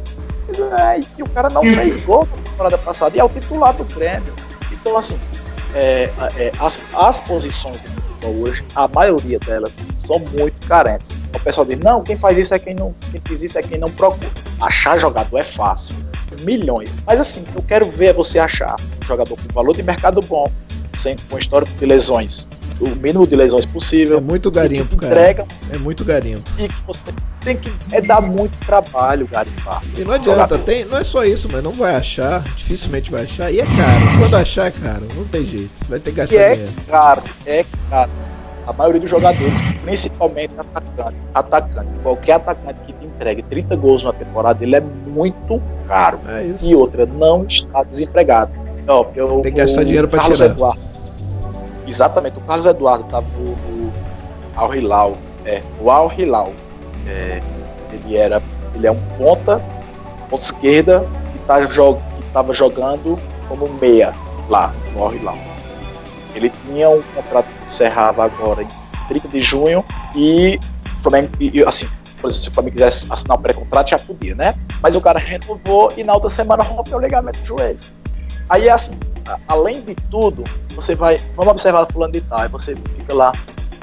É, 0.78 1.00
e 1.18 1.22
o 1.22 1.28
cara 1.28 1.48
não 1.50 1.62
fez 1.62 1.96
gol 2.04 2.26
na 2.30 2.42
temporada 2.42 2.78
passada 2.78 3.16
e 3.16 3.20
é 3.20 3.24
o 3.24 3.28
titular 3.28 3.74
do 3.74 3.84
Grêmio. 3.84 4.32
Então, 4.70 4.96
assim, 4.96 5.18
é, 5.74 6.10
é, 6.36 6.52
as, 6.60 6.80
as 6.94 7.20
posições 7.20 7.78
do 7.80 8.02
futebol 8.02 8.34
hoje, 8.42 8.64
a 8.74 8.86
maioria 8.86 9.38
delas 9.40 9.72
são 9.94 10.18
muito 10.18 10.66
carentes. 10.68 11.12
O 11.34 11.40
pessoal 11.40 11.66
diz, 11.66 11.78
não, 11.80 12.02
quem 12.02 12.16
faz 12.16 12.38
isso 12.38 12.54
é 12.54 12.58
quem 12.58 12.74
não. 12.74 12.94
Quem 13.10 13.20
faz 13.26 13.42
isso 13.42 13.58
é 13.58 13.62
quem 13.62 13.78
não 13.78 13.90
procura. 13.90 14.30
Achar 14.60 14.98
jogador 14.98 15.38
é 15.38 15.42
fácil. 15.42 15.96
Milhões. 16.42 16.94
Mas 17.06 17.20
assim, 17.20 17.44
eu 17.54 17.62
quero 17.62 17.86
ver 17.86 18.12
você 18.12 18.38
achar 18.38 18.76
um 19.02 19.06
jogador 19.06 19.36
com 19.36 19.54
valor 19.54 19.74
de 19.74 19.82
mercado 19.82 20.20
bom, 20.22 20.50
sem, 20.96 21.16
com 21.30 21.38
histórico 21.38 21.70
de 21.78 21.86
lesões, 21.86 22.48
o 22.80 22.88
mínimo 22.88 23.26
de 23.26 23.36
lesões 23.36 23.64
É 23.64 23.68
possível. 23.68 24.20
muito 24.20 24.48
e 24.48 24.52
que 24.52 24.56
garimpo, 24.58 24.96
cara. 24.96 25.12
entrega 25.12 25.46
É 25.72 25.78
muito 25.78 26.04
garimpo. 26.04 26.42
e 26.58 26.68
que 26.68 26.82
você 26.86 27.02
tem 27.40 27.56
que 27.56 27.72
é 27.92 28.00
dar 28.00 28.20
muito 28.20 28.56
trabalho, 28.66 29.28
garimpar. 29.30 29.80
E 29.96 30.02
não 30.02 30.12
adianta, 30.12 30.58
tem, 30.58 30.84
não 30.84 30.98
é 30.98 31.04
só 31.04 31.24
isso, 31.24 31.48
mas 31.50 31.62
não 31.62 31.72
vai 31.72 31.94
achar, 31.94 32.42
dificilmente 32.56 33.10
vai 33.10 33.22
achar. 33.22 33.52
E 33.52 33.60
é 33.60 33.64
caro. 33.64 34.18
Quando 34.18 34.34
achar 34.36 34.66
é 34.66 34.70
caro, 34.72 35.06
não 35.14 35.24
tem 35.24 35.46
jeito. 35.46 35.70
Vai 35.88 35.98
ter 36.00 36.10
que 36.10 36.16
gastar 36.16 36.34
Que 36.36 36.42
é 36.42 36.52
dinheiro. 36.54 36.72
caro, 36.90 37.22
é 37.46 37.64
caro. 37.88 38.10
A 38.66 38.72
maioria 38.72 39.00
dos 39.00 39.08
jogadores, 39.08 39.60
principalmente 39.84 40.52
atacante, 40.58 41.16
atacante, 41.32 41.94
qualquer 42.02 42.32
atacante 42.32 42.80
que 42.80 42.92
te 42.92 43.06
entregue 43.06 43.40
30 43.44 43.76
gols 43.76 44.02
na 44.02 44.12
temporada, 44.12 44.64
ele 44.64 44.74
é 44.74 44.80
muito 44.80 45.62
caro. 45.86 46.18
É 46.28 46.46
isso. 46.46 46.64
E 46.66 46.74
outra, 46.74 47.06
não 47.06 47.44
está 47.44 47.84
desempregado. 47.84 48.50
Ó, 48.88 49.06
eu, 49.14 49.40
Tem 49.40 49.52
que 49.52 49.58
gastar 49.58 49.80
o 49.80 49.84
dinheiro 49.84 50.08
Carlos 50.08 50.38
tirar. 50.38 50.50
Eduardo. 50.50 50.80
Exatamente, 51.86 52.38
o 52.38 52.40
Carlos 52.42 52.66
Eduardo 52.66 53.04
estava 53.04 53.26
no, 53.36 53.50
no 53.56 53.92
Al 54.56 54.74
Hilal. 54.74 55.16
É, 55.44 55.62
o 55.80 55.90
Al 55.90 56.12
Hilal. 56.16 56.52
É, 57.06 57.40
ele 57.92 58.16
era. 58.16 58.42
Ele 58.74 58.86
é 58.86 58.90
um 58.92 59.00
ponta, 59.18 59.60
ponta 60.28 60.44
esquerda, 60.44 61.06
que 61.32 61.38
tá 61.46 61.60
jo- 61.64 61.94
que 62.16 62.26
estava 62.26 62.52
jogando 62.52 63.18
como 63.48 63.68
meia 63.80 64.12
lá 64.48 64.72
no 64.94 65.02
Al 65.04 65.14
Hilal. 65.14 65.38
Ele 66.34 66.52
tinha 66.66 66.90
um 66.90 67.00
contrato 67.14 67.46
que 67.46 67.64
encerrava 67.64 68.24
agora 68.24 68.62
em 68.62 68.68
30 69.08 69.28
de 69.28 69.40
junho 69.40 69.82
e 70.14 70.58
o 70.98 71.02
Flamengo, 71.02 71.30
e, 71.40 71.62
assim, 71.64 71.86
por 72.20 72.28
exemplo, 72.28 72.32
se 72.32 72.48
o 72.48 72.52
Flamengo 72.52 72.72
quisesse 72.74 73.06
assinar 73.10 73.38
o 73.38 73.40
pré-contrato, 73.40 73.90
já 73.90 73.98
podia, 73.98 74.34
né? 74.34 74.54
Mas 74.82 74.94
o 74.96 75.00
cara 75.00 75.18
renovou 75.18 75.90
e 75.96 76.04
na 76.04 76.12
outra 76.12 76.28
semana 76.28 76.62
rompeu 76.62 76.98
o 76.98 77.00
ligamento 77.00 77.38
do 77.40 77.46
joelho. 77.46 77.78
Aí, 78.48 78.68
assim, 78.68 78.98
além 79.48 79.80
de 79.82 79.94
tudo, 80.10 80.44
você 80.74 80.94
vai, 80.94 81.18
vamos 81.34 81.52
observar 81.52 81.82
o 81.82 81.92
fulano 81.92 82.12
de 82.12 82.20
tal, 82.20 82.40
aí 82.40 82.48
você 82.48 82.76
fica 82.96 83.14
lá, 83.14 83.32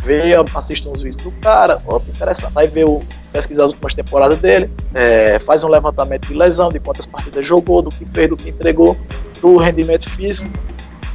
vê, 0.03 0.33
assiste 0.55 0.87
uns 0.87 1.01
vídeos 1.01 1.23
do 1.23 1.31
cara, 1.39 1.81
opa, 1.85 2.05
interessante. 2.09 2.53
Aí 2.55 2.67
vê 2.67 2.83
o 2.83 3.01
pesquisar 3.31 3.63
as 3.63 3.69
últimas 3.71 3.93
temporadas 3.93 4.39
dele, 4.39 4.69
é, 4.93 5.39
faz 5.39 5.63
um 5.63 5.67
levantamento 5.67 6.27
de 6.27 6.33
lesão, 6.33 6.71
de 6.71 6.79
quantas 6.79 7.05
partidas 7.05 7.45
jogou, 7.45 7.81
do 7.81 7.89
que 7.89 8.05
fez, 8.05 8.29
do 8.29 8.37
que 8.37 8.49
entregou, 8.49 8.97
do 9.41 9.57
rendimento 9.57 10.09
físico, 10.09 10.49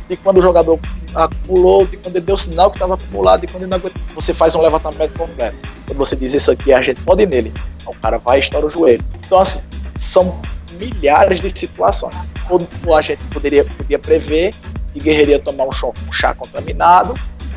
de 0.08 0.16
quando 0.16 0.38
o 0.38 0.42
jogador 0.42 0.78
acumulou, 1.14 1.86
de 1.86 1.96
quando 1.96 2.16
ele 2.16 2.24
deu 2.24 2.36
sinal 2.36 2.70
que 2.70 2.76
estava 2.76 2.94
acumulado, 2.94 3.42
de 3.42 3.46
quando 3.46 3.62
ele 3.62 3.70
não 3.70 3.78
aguentou. 3.78 4.00
Você 4.14 4.32
faz 4.34 4.54
um 4.54 4.62
levantamento 4.62 5.16
completo. 5.16 5.56
Quando 5.86 5.98
você 5.98 6.16
diz 6.16 6.34
isso 6.34 6.50
aqui, 6.50 6.72
a 6.72 6.82
gente 6.82 7.00
pode 7.02 7.22
ir 7.22 7.28
nele. 7.28 7.52
O 7.86 7.94
cara 7.94 8.18
vai 8.18 8.38
e 8.38 8.40
estoura 8.40 8.66
o 8.66 8.68
joelho. 8.68 9.04
Então, 9.24 9.38
assim, 9.38 9.60
são 9.94 10.40
milhares 10.78 11.40
de 11.40 11.50
situações. 11.58 12.14
Ou, 12.48 12.94
a 12.94 13.02
gente 13.02 13.22
poderia, 13.32 13.64
podia 13.64 13.98
prever 13.98 14.54
que 14.92 14.98
Guerreiro 15.00 15.32
ia 15.32 15.38
tomar 15.38 15.64
um, 15.64 15.72
chá- 15.72 15.88
um 16.08 16.12
chá 16.12 16.34
contaminado 16.34 17.14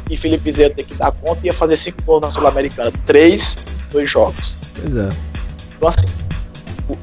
e 0.10 0.18
Felipe 0.18 0.52
Zé 0.52 0.64
ia 0.64 0.69
ter 0.69 0.84
que 0.84 0.93
dar 0.93 1.11
conta 1.11 1.39
e 1.43 1.48
ia 1.48 1.53
fazer 1.53 1.77
cinco 1.77 2.02
gols 2.03 2.22
na 2.22 2.31
Sul-Americana. 2.31 2.91
Três, 3.06 3.60
dois 3.91 4.10
jogos. 4.10 4.53
Pois 4.76 4.95
é. 4.98 5.10
Então, 5.77 5.89
assim, 5.89 6.07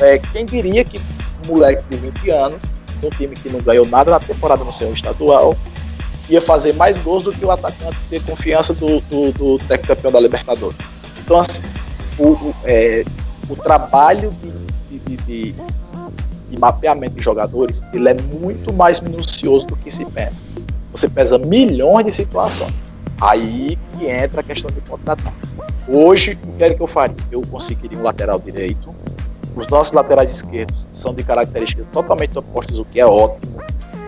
é, 0.00 0.18
quem 0.18 0.44
diria 0.44 0.84
que 0.84 0.98
um 1.46 1.52
moleque 1.52 1.82
de 1.90 1.96
20 1.96 2.30
anos, 2.30 2.64
num 3.02 3.10
time 3.10 3.34
que 3.34 3.48
não 3.48 3.60
ganhou 3.60 3.86
nada 3.86 4.10
na 4.10 4.20
temporada 4.20 4.62
no 4.62 4.72
seu 4.72 4.92
estadual, 4.92 5.56
ia 6.28 6.42
fazer 6.42 6.74
mais 6.74 6.98
gols 7.00 7.24
do 7.24 7.32
que 7.32 7.44
o 7.44 7.50
atacante 7.50 7.96
ter 8.10 8.20
confiança 8.22 8.74
do, 8.74 9.00
do, 9.02 9.32
do 9.32 9.58
campeão 9.86 10.12
da 10.12 10.20
Libertadores. 10.20 10.76
Então, 11.20 11.38
assim, 11.40 11.62
o, 12.18 12.28
o, 12.28 12.54
é, 12.64 13.04
o 13.48 13.56
trabalho 13.56 14.30
de, 14.90 14.98
de, 14.98 15.16
de, 15.16 15.54
de 16.50 16.58
mapeamento 16.58 17.14
de 17.14 17.22
jogadores, 17.22 17.82
ele 17.92 18.08
é 18.08 18.14
muito 18.14 18.72
mais 18.72 19.00
minucioso 19.00 19.66
do 19.66 19.76
que 19.76 19.90
se 19.90 20.04
pensa. 20.06 20.42
Você 20.92 21.08
pesa 21.08 21.38
milhões 21.38 22.06
de 22.06 22.12
situações. 22.12 22.74
Aí 23.20 23.78
que 23.92 24.06
entra 24.06 24.40
a 24.40 24.44
questão 24.44 24.70
de 24.70 24.80
contratar. 24.82 25.34
Hoje, 25.88 26.38
o 26.44 26.52
que 26.56 26.64
era 26.64 26.74
que 26.74 26.82
eu 26.82 26.86
faria? 26.86 27.16
Eu 27.30 27.42
conseguiria 27.42 27.98
um 27.98 28.02
lateral 28.02 28.38
direito. 28.38 28.94
Os 29.56 29.66
nossos 29.68 29.92
laterais 29.92 30.30
esquerdos 30.30 30.86
são 30.92 31.14
de 31.14 31.22
características 31.22 31.86
totalmente 31.88 32.38
opostas, 32.38 32.78
o 32.78 32.84
que 32.84 33.00
é 33.00 33.06
ótimo. 33.06 33.60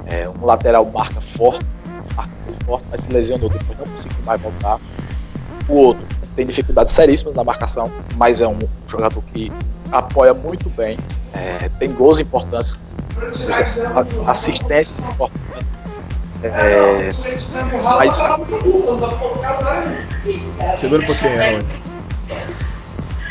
É, 0.06 0.28
um 0.28 0.44
lateral 0.44 0.84
marca 0.86 1.20
forte, 1.20 1.64
marca 2.14 2.32
muito 2.46 2.64
forte, 2.64 2.84
mas 2.90 3.02
se 3.02 3.12
lesionou 3.12 3.48
depois 3.48 3.78
não 3.78 3.86
conseguiu 3.86 4.18
mais 4.24 4.40
voltar. 4.40 4.80
O 5.68 5.74
outro 5.74 6.04
tem 6.36 6.46
dificuldades 6.46 6.94
seríssimas 6.94 7.34
na 7.34 7.44
marcação, 7.44 7.90
mas 8.16 8.40
é 8.40 8.48
um 8.48 8.58
jogador 8.88 9.22
que 9.32 9.52
apoia 9.92 10.32
muito 10.34 10.68
bem, 10.70 10.98
é, 11.32 11.68
tem 11.78 11.92
gols 11.92 12.20
importantes, 12.20 12.78
assistências 14.26 14.98
importantes. 15.00 15.44
É, 16.42 17.10
mas 17.98 18.16
Segura 20.80 21.02
um 21.02 21.06
pouquinho, 21.06 21.36
Raul. 21.38 21.64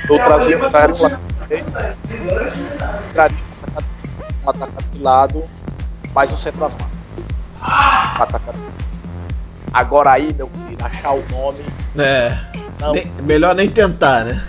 eu 0.09 0.25
trazia 0.25 0.57
um 0.57 0.71
cara 0.71 0.93
um 0.93 1.05
um 4.45 4.49
atacante- 4.49 4.87
de 4.91 5.01
lado, 5.01 5.43
mais 6.13 6.31
um 6.31 6.37
centroavante. 6.37 6.83
Um 7.61 8.21
atacante. 8.23 8.59
Agora 9.73 10.11
aí, 10.11 10.33
meu 10.33 10.49
filho, 10.53 10.77
achar 10.83 11.13
o 11.13 11.23
nome. 11.29 11.65
É. 11.97 12.37
Nem- 12.93 13.07
melhor 13.23 13.55
nem 13.55 13.69
tentar, 13.69 14.25
né? 14.25 14.41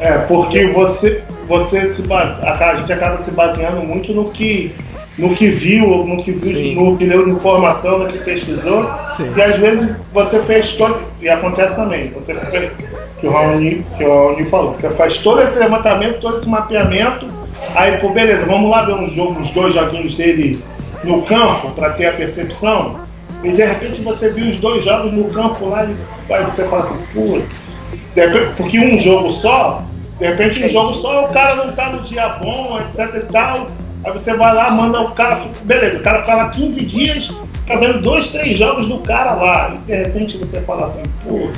É, 0.00 0.18
porque 0.18 0.66
você, 0.66 1.22
você 1.46 1.94
se 1.94 2.02
base, 2.02 2.40
a 2.42 2.52
a 2.70 2.74
gente 2.76 2.92
acaba 2.92 3.22
se 3.22 3.30
baseando 3.30 3.80
muito 3.82 4.12
no 4.12 4.28
que, 4.28 4.74
no 5.16 5.32
que 5.34 5.48
viu, 5.48 6.04
no 6.04 6.22
que 6.24 6.32
viu, 6.32 6.56
Sim. 6.56 6.74
no 6.74 6.96
que 6.96 7.04
leu 7.04 7.24
de 7.24 7.32
informação, 7.32 8.00
no 8.00 8.08
que 8.08 8.18
pesquisou. 8.18 8.90
Sim. 9.16 9.28
E 9.36 9.40
às 9.42 9.56
vezes 9.56 9.96
você 10.12 10.42
fez 10.42 10.72
todo. 10.74 11.00
E 11.20 11.28
acontece 11.28 11.76
também, 11.76 12.10
você 12.10 12.34
fez, 12.34 12.72
que 13.20 13.26
o 13.26 13.30
Raoni, 13.30 13.86
que 13.96 14.04
o 14.04 14.08
Raoni 14.08 14.44
falou, 14.44 14.74
você 14.74 14.90
faz 14.90 15.18
todo 15.18 15.40
esse 15.42 15.58
levantamento, 15.58 16.20
todo 16.20 16.38
esse 16.38 16.48
mapeamento, 16.48 17.28
aí, 17.76 17.96
pô, 17.98 18.08
beleza, 18.08 18.44
vamos 18.46 18.70
lá 18.70 18.82
ver 18.84 18.94
um 18.94 19.08
jogo, 19.10 19.40
uns 19.40 19.50
dois 19.52 19.72
joguinhos 19.72 20.16
dele 20.16 20.60
no 21.04 21.22
campo 21.22 21.70
para 21.72 21.90
ter 21.90 22.06
a 22.06 22.12
percepção. 22.12 22.98
E 23.44 23.52
de 23.52 23.64
repente 23.64 24.00
você 24.02 24.30
viu 24.30 24.50
os 24.50 24.58
dois 24.60 24.84
jogos 24.84 25.12
no 25.12 25.24
campo 25.24 25.66
lá 25.68 25.84
e 25.84 26.32
aí 26.32 26.44
você 26.44 26.64
fala 26.64 26.90
assim, 26.90 27.06
putz, 27.12 27.76
de 28.14 28.20
repente- 28.26 28.56
porque 28.56 28.78
um 28.78 28.98
jogo 28.98 29.30
só, 29.32 29.82
de 30.18 30.26
repente 30.26 30.64
um 30.64 30.68
jogo 30.68 30.88
só, 30.88 31.24
o 31.24 31.28
cara 31.28 31.54
não 31.56 31.72
tá 31.72 31.90
no 31.90 32.00
dia 32.02 32.28
bom, 32.42 32.78
etc 32.78 33.14
e 33.16 33.32
tal. 33.32 33.66
Aí 34.06 34.12
você 34.12 34.34
vai 34.36 34.54
lá, 34.54 34.70
manda 34.70 35.00
o 35.00 35.10
cara, 35.12 35.40
beleza, 35.64 35.98
o 35.98 36.02
cara 36.02 36.20
fica 36.20 36.34
lá 36.34 36.48
15 36.50 36.80
dias, 36.84 37.32
tá 37.66 37.76
vendo 37.76 38.02
dois, 38.02 38.28
três 38.28 38.56
jogos 38.58 38.86
do 38.88 38.98
cara 38.98 39.32
lá. 39.34 39.74
E 39.74 39.78
de 39.78 39.94
repente 39.96 40.36
você 40.38 40.60
fala 40.60 40.88
assim, 40.88 41.02
pô, 41.24 41.48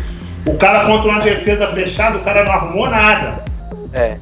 o 0.51 0.57
cara 0.57 0.87
contra 0.87 1.09
uma 1.11 1.21
defesa 1.21 1.67
fechada, 1.69 2.19
o 2.19 2.23
cara 2.23 2.45
não 2.45 2.53
arrumou 2.53 2.89
nada. 2.89 3.45
É. 3.93 4.17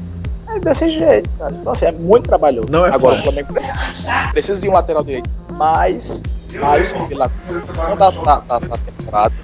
É 0.57 0.61
desse 0.61 0.89
jeito, 0.91 1.29
cara. 1.39 1.53
Então, 1.61 1.73
assim, 1.73 1.87
é 1.87 1.93
muito 1.93 2.27
trabalhoso. 2.29 2.69
Não 2.71 2.87
é 2.87 2.91
Agora, 2.91 3.17
fácil. 3.17 3.21
o 3.21 3.33
Flamengo 3.33 3.53
precisa, 3.53 4.29
precisa 4.33 4.63
de 4.63 4.69
um 4.69 4.73
lateral 4.73 5.03
direito 5.03 5.29
mais, 5.53 6.23
mais 6.59 6.93
pela 6.93 7.29
condição 7.29 7.97
da, 7.97 8.11
da, 8.11 8.41
da, 8.41 8.59
da 8.59 8.79
temporada, 8.79 9.35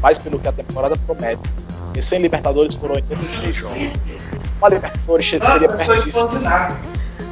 mais 0.00 0.18
pelo 0.18 0.38
que 0.38 0.48
a 0.48 0.52
temporada 0.52 0.96
promete. 0.96 1.42
Porque 1.84 2.02
sem 2.02 2.20
Libertadores 2.20 2.74
foram 2.74 2.94
83 2.96 3.54
jogos. 3.54 3.76
Uma 4.58 4.68
Libertadores 4.68 5.28
seria 5.28 5.68
perto 5.68 6.04
disso. 6.04 6.18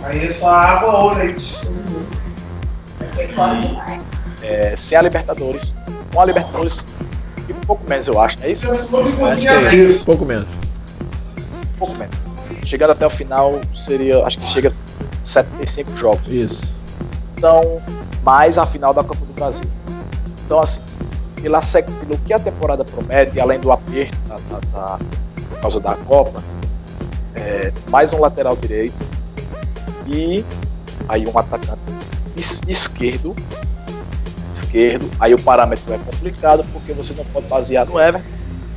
Aí 0.05 0.29
é 0.29 0.35
só 0.39 0.49
água 0.49 0.99
ou 0.99 1.15
leite. 1.15 1.57
É, 4.43 4.75
sem 4.77 4.99
a 4.99 5.03
Libertadores, 5.03 5.77
com 6.13 6.21
a 6.21 6.25
Libertadores, 6.25 6.85
e 7.49 7.53
um 7.53 7.61
pouco 7.61 7.89
menos, 7.89 8.07
eu 8.07 8.21
acho, 8.21 8.39
não 8.39 8.47
é 8.47 8.51
isso? 8.51 8.69
Um 8.69 9.27
Acho 9.27 9.41
que 9.41 9.49
é 9.49 9.75
isso. 9.75 10.01
Um 10.01 10.05
pouco 10.05 10.25
menos. 10.25 10.47
pouco 11.79 11.95
menos. 11.97 12.17
Chegando 12.65 12.91
até 12.91 13.07
o 13.07 13.11
final, 13.11 13.61
seria, 13.75 14.25
acho 14.25 14.39
que 14.39 14.47
chega 14.47 14.71
a 14.71 15.25
75 15.25 15.97
jogos. 15.97 16.29
Isso. 16.29 16.75
Então, 17.37 17.83
mais 18.23 18.59
a 18.59 18.67
final 18.67 18.95
da 18.95 19.03
Copa 19.03 19.25
do 19.25 19.33
Brasil. 19.33 19.69
Então, 20.45 20.61
assim, 20.61 20.81
pela, 21.41 21.61
pelo 21.61 22.19
que 22.19 22.33
a 22.33 22.39
temporada 22.39 22.85
promete, 22.85 23.41
além 23.41 23.59
do 23.59 23.71
aperto 23.73 24.17
da, 24.29 24.37
da, 24.37 24.61
da, 24.73 24.99
por 25.49 25.61
causa 25.61 25.81
da 25.81 25.95
Copa, 25.97 26.43
é, 27.35 27.73
mais 27.91 28.13
um 28.13 28.21
lateral 28.21 28.57
direito 28.57 28.95
e 30.07 30.45
aí 31.09 31.27
um 31.27 31.37
atacante 31.39 31.81
esquerdo. 32.37 33.35
Esquerdo, 34.55 35.11
aí 35.21 35.35
o 35.35 35.43
parâmetro 35.43 35.93
é 35.93 35.99
complicado 35.99 36.65
porque 36.73 36.93
você 36.93 37.13
não 37.15 37.25
pode 37.27 37.47
basear 37.47 37.87
no 37.87 38.01
Everton, 38.01 38.27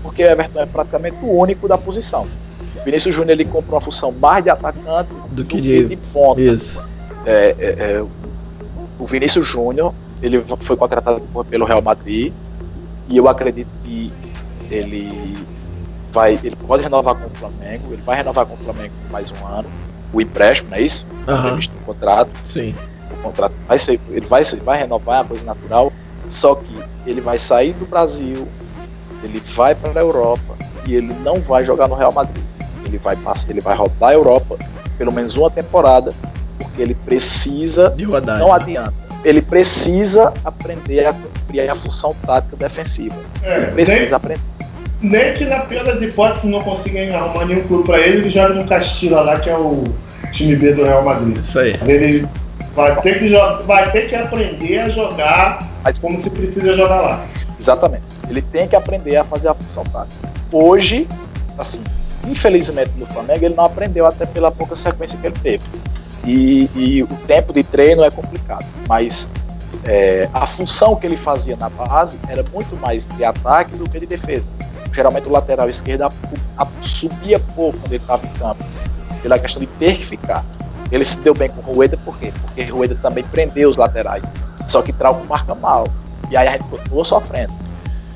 porque 0.01 0.23
o 0.23 0.27
Everton 0.27 0.61
é 0.61 0.65
praticamente 0.65 1.17
o 1.22 1.38
único 1.38 1.67
da 1.67 1.77
posição. 1.77 2.27
O 2.76 2.84
Vinícius 2.84 3.15
Júnior 3.15 3.31
ele 3.31 3.45
compra 3.45 3.76
uma 3.76 3.81
função 3.81 4.11
mais 4.11 4.43
de 4.43 4.49
atacante 4.49 5.09
do, 5.09 5.35
do 5.35 5.45
que, 5.45 5.61
de, 5.61 5.85
de 5.85 5.95
ponta. 5.95 6.41
Isso. 6.41 6.84
É, 7.26 7.55
é, 7.57 7.69
é, 7.80 8.05
o 8.99 9.05
Vinícius 9.05 9.47
Júnior 9.47 9.93
ele 10.22 10.43
foi 10.59 10.76
contratado 10.76 11.22
pelo 11.49 11.65
Real 11.65 11.81
Madrid 11.81 12.34
e 13.07 13.17
eu 13.17 13.27
acredito 13.27 13.73
que 13.84 14.11
ele 14.72 15.35
vai, 16.11 16.39
ele 16.43 16.55
pode 16.55 16.81
renovar 16.81 17.15
com 17.15 17.27
o 17.27 17.30
Flamengo, 17.30 17.91
ele 17.91 18.01
vai 18.01 18.15
renovar 18.15 18.45
com 18.45 18.53
o 18.53 18.57
Flamengo 18.57 18.93
por 19.03 19.11
mais 19.11 19.31
um 19.31 19.45
ano, 19.45 19.69
o 20.13 20.22
empréstimo, 20.22 20.72
não 20.72 20.77
é 20.77 20.81
isso? 20.81 21.05
Uhum. 21.27 21.55
No 21.55 21.85
contrato. 21.85 22.31
Sim. 22.45 22.73
O 23.11 23.22
contrato 23.22 23.53
vai 23.67 23.77
ser, 23.77 23.99
ele 24.09 24.26
vai, 24.26 24.43
vai 24.43 24.80
renovar, 24.80 25.17
é 25.17 25.22
uma 25.22 25.27
coisa 25.27 25.45
natural, 25.45 25.91
só 26.27 26.55
que 26.55 26.84
ele 27.05 27.22
vai 27.22 27.38
sair 27.38 27.73
do 27.73 27.85
Brasil, 27.85 28.47
ele 29.23 29.41
vai 29.45 29.76
para 29.76 29.99
a 29.99 30.03
Europa 30.03 30.55
e 30.88 30.95
ele 30.95 31.13
não 31.15 31.39
vai 31.41 31.65
jogar 31.65 31.88
no 31.88 31.95
Real 31.95 32.11
Madrid. 32.11 32.43
Ele 32.85 32.97
vai 32.97 33.15
passar, 33.15 33.49
ele 33.49 33.61
vai 33.61 33.76
rodar 33.76 34.09
a 34.09 34.13
Europa 34.13 34.57
pelo 34.97 35.11
menos 35.11 35.35
uma 35.35 35.49
temporada, 35.51 36.11
porque 36.76 36.81
ele 36.81 36.93
precisa, 36.93 37.91
De 37.91 38.03
rodar, 38.03 38.38
não 38.39 38.49
né? 38.49 38.53
adianta. 38.56 38.93
Ele 39.23 39.41
precisa 39.41 40.34
aprender 40.43 41.06
a 41.06 41.14
cumprir 41.14 41.69
a 41.69 41.73
função 41.76 42.14
tática 42.26 42.56
defensiva. 42.57 43.15
É, 43.41 43.57
Ele 43.57 43.65
precisa 43.72 44.02
nem, 44.03 44.14
aprender. 44.14 44.41
nem 45.02 45.34
que 45.34 45.45
na 45.45 45.60
pior 45.61 45.84
das 45.85 46.02
hipóteses 46.02 46.43
não 46.43 46.60
consiga 46.61 47.18
arrumar 47.18 47.45
nenhum 47.45 47.61
clube 47.61 47.85
pra 47.85 47.99
ele, 47.99 48.18
ele 48.18 48.30
joga 48.30 48.53
no 48.53 48.65
Castilla 48.68 49.22
lá, 49.22 49.39
que 49.39 49.49
é 49.49 49.57
o 49.57 49.85
time 50.31 50.56
B 50.56 50.73
do 50.73 50.84
Real 50.84 51.03
Madrid. 51.03 51.38
Isso 51.38 51.57
aí. 51.57 51.80
Ele 51.88 52.27
vai 52.76 52.99
ter 53.02 53.18
que, 53.19 53.30
vai 53.65 53.91
ter 53.91 54.10
que 54.10 54.15
aprender 54.15 54.80
a 54.80 54.89
jogar 54.89 55.60
Mas- 55.84 55.99
como 55.99 56.22
se 56.22 56.30
precisa 56.30 56.76
jogar 56.76 57.02
lá. 57.02 57.26
Exatamente. 57.60 58.03
Ele 58.30 58.41
tem 58.41 58.68
que 58.68 58.76
aprender 58.76 59.15
a 59.15 59.23
fazer 59.23 59.47
a 59.47 59.53
função 59.56 59.84
tática. 59.85 60.30
Hoje, 60.52 61.07
assim, 61.57 61.81
infelizmente 62.27 62.91
no 62.97 63.07
Flamengo, 63.07 63.43
ele 63.45 63.56
não 63.56 63.65
aprendeu 63.65 64.06
até 64.06 64.26
pela 64.26 64.52
pouca 64.52 64.76
sequência 64.76 65.18
que 65.18 65.26
ele 65.26 65.35
teve. 65.41 65.64
E, 66.26 66.69
e 66.76 67.03
o 67.03 67.07
tempo 67.27 67.53
de 67.53 67.64
treino 67.64 68.03
é 68.03 68.10
complicado. 68.10 68.65
Mas 68.88 69.30
é, 69.84 70.27
a 70.34 70.45
função 70.45 70.95
que 70.95 71.06
ele 71.06 71.18
fazia 71.18 71.56
na 71.56 71.69
base 71.69 72.19
era 72.27 72.43
muito 72.52 72.76
mais 72.77 73.06
de 73.07 73.23
ataque 73.23 73.76
do 73.76 73.89
que 73.89 73.99
de 73.99 74.07
defesa. 74.07 74.49
Geralmente 74.91 75.27
o 75.27 75.31
lateral 75.31 75.69
esquerdo 75.69 76.07
subia 76.81 77.39
pouco 77.39 77.77
quando 77.80 77.93
ele 77.93 78.02
estava 78.02 78.26
em 78.26 78.30
campo, 78.34 78.64
pela 79.22 79.38
questão 79.38 79.61
de 79.61 79.68
ter 79.68 79.97
que 79.97 80.06
ficar. 80.06 80.43
Ele 80.91 81.03
se 81.03 81.19
deu 81.19 81.34
bem 81.34 81.49
com 81.49 81.60
o 81.69 81.76
Rueda, 81.76 81.97
por 81.97 82.18
quê? 82.18 82.31
Porque 82.41 82.72
o 82.72 82.77
Rueda 82.77 82.95
também 83.02 83.23
prendeu 83.23 83.69
os 83.69 83.76
laterais. 83.76 84.34
Só 84.68 84.81
que 84.81 84.93
Trauco 84.93 85.26
marca 85.26 85.53
mal. 85.53 85.88
E 86.31 86.38
aí 86.38 86.47
a 86.47 86.53
gente 86.53 86.64
continuou 86.65 87.03
sofrendo. 87.03 87.53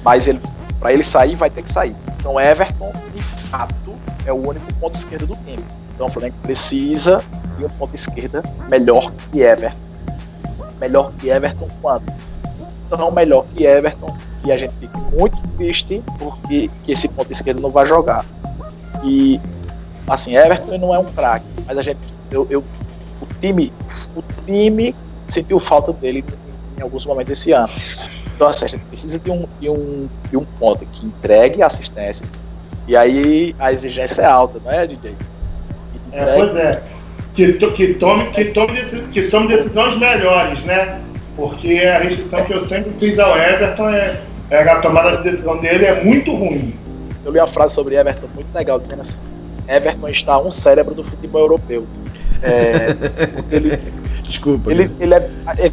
Mas 0.03 0.27
ele, 0.27 0.39
para 0.79 0.93
ele 0.93 1.03
sair, 1.03 1.35
vai 1.35 1.49
ter 1.49 1.61
que 1.61 1.69
sair. 1.69 1.95
Então 2.19 2.39
Everton, 2.39 2.91
de 3.13 3.21
fato, 3.21 3.93
é 4.25 4.31
o 4.31 4.47
único 4.47 4.71
ponto 4.75 4.95
esquerdo 4.95 5.27
do 5.27 5.35
time. 5.35 5.63
Então 5.95 6.07
o 6.07 6.09
Flamengo 6.09 6.35
precisa 6.41 7.23
de 7.59 7.65
um 7.65 7.69
ponto 7.69 7.93
esquerda 7.93 8.41
melhor 8.69 9.11
que 9.31 9.41
Everton. 9.41 9.77
Melhor 10.79 11.11
que 11.19 11.29
Everton 11.29 11.67
quando? 11.81 12.03
Então 12.87 13.11
melhor 13.11 13.45
que 13.55 13.65
Everton 13.65 14.15
e 14.45 14.51
a 14.51 14.57
gente 14.57 14.73
fica 14.75 14.97
muito 15.17 15.37
triste 15.57 16.01
porque 16.17 16.69
que 16.83 16.91
esse 16.93 17.07
ponto 17.09 17.31
esquerdo 17.31 17.61
não 17.61 17.69
vai 17.69 17.85
jogar. 17.85 18.25
E 19.03 19.39
assim, 20.07 20.35
Everton 20.35 20.77
não 20.77 20.93
é 20.95 20.99
um 20.99 21.05
craque, 21.05 21.45
mas 21.67 21.77
a 21.77 21.81
gente 21.81 21.99
eu, 22.31 22.47
eu- 22.49 22.63
o 23.21 23.25
time 23.41 23.71
o 24.15 24.23
time 24.45 24.95
sentiu 25.27 25.59
falta 25.59 25.91
dele 25.93 26.23
em 26.77 26.81
alguns 26.81 27.05
momentos 27.05 27.31
esse 27.33 27.51
ano. 27.51 27.69
Então 28.35 28.47
assim, 28.47 28.65
a 28.65 28.67
gente 28.69 28.85
precisa 28.85 29.19
de 29.19 29.29
um 29.29 29.45
de 29.59 29.69
um 29.69 30.07
de 30.31 30.37
um 30.37 30.45
ponto 30.57 30.85
que 30.85 31.05
entregue 31.05 31.61
assistências. 31.61 32.41
E 32.87 32.95
aí 32.95 33.53
a 33.59 33.71
exigência 33.73 34.21
é 34.21 34.25
alta, 34.25 34.59
não 34.63 34.71
é, 34.71 34.87
DJ? 34.87 35.11
Que 35.11 36.15
É, 36.15 36.21
entregue- 36.21 36.37
pois 36.53 36.55
é. 36.55 36.81
Que, 37.33 37.53
to- 37.53 37.71
que, 37.71 37.93
tome, 37.93 38.25
que, 38.31 38.45
tome 38.45 38.81
que 39.13 39.21
tome 39.29 39.47
decisões 39.55 39.97
melhores, 39.97 40.61
né? 40.65 40.99
Porque 41.35 41.79
a 41.79 41.99
restrição 41.99 42.43
que 42.45 42.53
eu 42.53 42.65
sempre 42.67 42.91
fiz 42.99 43.17
ao 43.17 43.37
Everton 43.37 43.89
é, 43.89 44.19
é 44.49 44.57
a 44.69 44.75
tomada 44.77 45.17
de 45.17 45.23
decisão 45.23 45.57
dele 45.57 45.85
é 45.85 46.03
muito 46.03 46.33
ruim. 46.35 46.73
Eu 47.25 47.31
li 47.31 47.39
uma 47.39 47.47
frase 47.47 47.75
sobre 47.75 47.95
Everton 47.95 48.27
muito 48.35 48.53
legal, 48.53 48.79
dizendo 48.79 49.01
assim: 49.01 49.21
Everton 49.67 50.07
está 50.09 50.37
um 50.39 50.51
cérebro 50.51 50.93
do 50.93 51.03
futebol 51.03 51.41
europeu. 51.41 51.85
É, 52.41 52.95
ele, 53.51 53.77
Desculpa. 54.23 54.69
ele, 54.71 54.85
né? 54.85 54.91
ele 54.99 55.13
é, 55.13 55.17
é, 55.57 55.71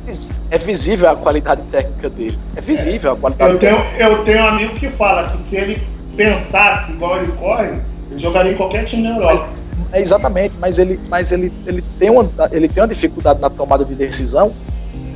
é 0.50 0.58
visível 0.58 1.08
a 1.10 1.16
qualidade 1.16 1.62
técnica 1.72 2.08
dele. 2.10 2.38
É 2.54 2.60
visível 2.60 3.12
a 3.12 3.16
qualidade 3.16 3.52
Eu 3.54 3.58
tenho, 3.58 3.76
técnica. 3.76 4.04
eu 4.04 4.24
tenho 4.24 4.42
um 4.42 4.46
amigo 4.48 4.74
que 4.76 4.88
fala 4.90 5.28
que 5.30 5.50
se 5.50 5.56
ele 5.56 5.82
pensasse 6.16 6.92
igual 6.92 7.18
ele 7.18 7.32
corre, 7.32 7.68
ele 8.10 8.18
jogaria 8.18 8.52
em 8.52 8.56
qualquer 8.56 8.84
time 8.84 9.02
na 9.02 9.16
Europa. 9.16 9.48
É 9.92 10.00
exatamente, 10.00 10.54
mas 10.58 10.78
ele, 10.78 11.00
mas 11.08 11.32
ele, 11.32 11.52
ele, 11.66 11.82
tem 11.98 12.10
uma, 12.10 12.28
ele 12.50 12.68
tem 12.68 12.82
uma 12.82 12.88
dificuldade 12.88 13.40
na 13.40 13.50
tomada 13.50 13.84
de 13.84 13.94
decisão 13.94 14.52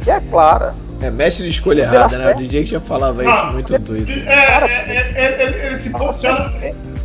que 0.02 0.10
é 0.10 0.20
clara. 0.20 0.74
É 1.02 1.10
mestre 1.10 1.44
de 1.44 1.50
escolha 1.50 1.82
errada, 1.82 2.18
né? 2.18 2.34
O. 2.34 2.36
DJ 2.36 2.64
que 2.64 2.70
já 2.72 2.80
falava 2.80 3.24
isso 3.24 3.46
muito 3.52 3.72
no 3.72 3.78
Twitter. 3.78 4.28
É, 4.28 4.32
é, 4.32 4.84
é, 4.86 5.12
é, 5.14 5.42
ele, 5.42 5.66
ele 5.66 5.82
se 5.82 5.90
posiciona. 5.90 6.52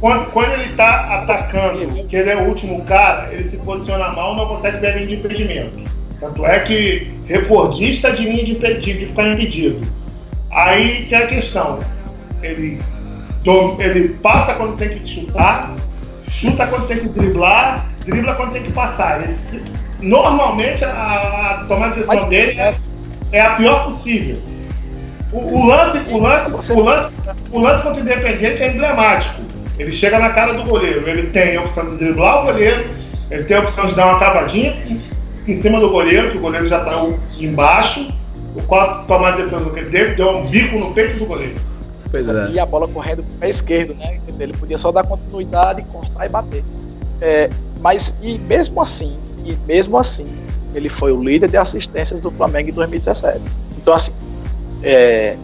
Quando, 0.02 0.26
quando 0.32 0.52
ele 0.52 0.70
está 0.70 1.22
atacando, 1.22 2.06
que 2.08 2.16
ele 2.16 2.30
é 2.30 2.36
o 2.36 2.50
último 2.50 2.84
cara, 2.84 3.34
ele 3.34 3.50
se 3.50 3.58
posiciona 3.58 4.10
mal 4.10 4.36
não 4.36 4.48
consegue 4.48 4.80
ver 4.80 4.96
linha 4.96 5.08
de 5.08 5.16
impedimento. 5.16 5.82
Tanto 6.20 6.46
é 6.46 6.60
que 6.60 7.10
recordista 7.26 8.12
de 8.12 8.24
linha 8.24 8.44
de 8.44 8.52
impedido, 8.54 9.00
de 9.00 9.06
ficar 9.06 9.28
impedido. 9.30 9.88
Aí 10.52 11.06
que 11.06 11.16
é 11.16 11.24
a 11.24 11.28
questão. 11.28 11.80
Ele, 12.44 12.80
ele 13.80 14.10
passa 14.22 14.56
quando 14.56 14.76
tem 14.76 15.00
que 15.00 15.08
chutar, 15.08 15.74
chuta 16.30 16.68
quando 16.68 16.88
tem 16.88 16.98
que 17.00 17.10
driblar, 17.10 17.88
dribla 18.06 18.36
quando 18.36 18.52
tem 18.54 18.64
que 18.64 18.72
passar. 18.72 19.24
Ele 19.24 19.34
se- 19.34 19.62
normalmente 20.02 20.84
a, 20.84 20.90
a 21.62 21.66
tomada 21.68 21.96
de 21.96 22.02
decisão 22.04 22.30
dele 22.30 22.60
é, 22.62 22.76
é 23.32 23.42
a 23.42 23.50
pior 23.52 23.86
possível. 23.86 24.38
O, 25.32 25.40
o 25.40 25.66
lance, 25.66 25.98
o, 26.10 26.22
lance, 26.22 26.52
o, 26.72 26.80
lance, 26.82 27.14
o 27.52 27.60
lance 27.60 27.84
contra 27.84 28.00
o 28.00 28.04
Independente 28.06 28.64
é 28.64 28.68
emblemático. 28.70 29.42
Ele 29.78 29.92
chega 29.92 30.18
na 30.20 30.30
cara 30.30 30.54
do 30.54 30.64
goleiro, 30.64 31.08
ele 31.10 31.30
tem 31.32 31.58
a 31.58 31.62
opção 31.62 31.90
de 31.90 31.98
driblar 31.98 32.42
o 32.44 32.46
goleiro, 32.46 32.86
ele 33.30 33.44
tem 33.44 33.58
a 33.58 33.62
opção 33.62 33.88
de 33.88 33.96
dar 33.96 34.08
uma 34.08 34.20
cavadinha 34.20 34.74
em- 35.48 35.62
cima 35.62 35.80
do 35.80 35.90
goleiro, 35.90 36.32
que 36.32 36.38
o 36.38 36.42
goleiro 36.42 36.68
já 36.68 36.80
está 36.80 36.94
embaixo, 37.40 38.08
o 38.56 38.62
qual 38.64 39.04
tomar 39.06 39.34
a 39.34 39.36
decisão 39.36 39.66
que 39.66 39.80
ele 39.80 40.16
deu 40.16 40.30
um 40.30 40.46
bico 40.48 40.78
no 40.80 40.92
peito 40.94 41.20
do 41.20 41.26
goleiro. 41.26 41.56
Pois 42.16 42.28
é. 42.30 42.52
E 42.52 42.60
a 42.60 42.66
bola 42.66 42.88
correndo 42.88 43.24
com 43.24 43.36
o 43.36 43.38
pé 43.38 43.50
esquerdo, 43.50 43.94
né? 43.94 44.20
Dizer, 44.26 44.44
ele 44.44 44.54
podia 44.54 44.78
só 44.78 44.90
dar 44.90 45.04
continuidade, 45.04 45.84
cortar 45.84 46.26
e 46.26 46.30
bater. 46.30 46.64
É, 47.20 47.50
mas, 47.82 48.18
e 48.22 48.40
mesmo 48.40 48.82
assim, 48.82 49.20
e 49.44 49.58
mesmo 49.68 49.98
assim, 49.98 50.34
ele 50.74 50.88
foi 50.88 51.12
o 51.12 51.22
líder 51.22 51.50
de 51.50 51.58
assistências 51.58 52.22
do 52.22 52.32
Flamengo 52.32 52.70
em 52.70 52.74
2017. 52.74 53.42
Então, 53.78 53.94
assim, 53.94 54.14
é, 54.82 55.38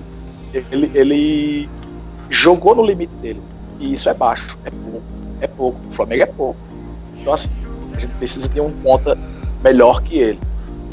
ele, 0.72 0.92
ele 0.94 1.70
jogou 2.30 2.74
no 2.74 2.86
limite 2.86 3.14
dele. 3.16 3.42
E 3.78 3.92
isso 3.94 4.10
é 4.10 4.14
baixo, 4.14 4.58
é 4.64 4.70
pouco. 4.70 5.02
É 5.42 5.48
pouco. 5.48 5.80
O 5.88 5.92
Flamengo 5.92 6.24
é 6.24 6.28
pouco. 6.28 6.60
Então, 7.20 7.34
assim, 7.34 7.52
a 7.94 8.00
gente 8.00 8.14
precisa 8.14 8.48
de 8.48 8.62
um 8.62 8.72
ponta 8.72 9.18
melhor 9.62 10.02
que 10.02 10.18
ele. 10.18 10.40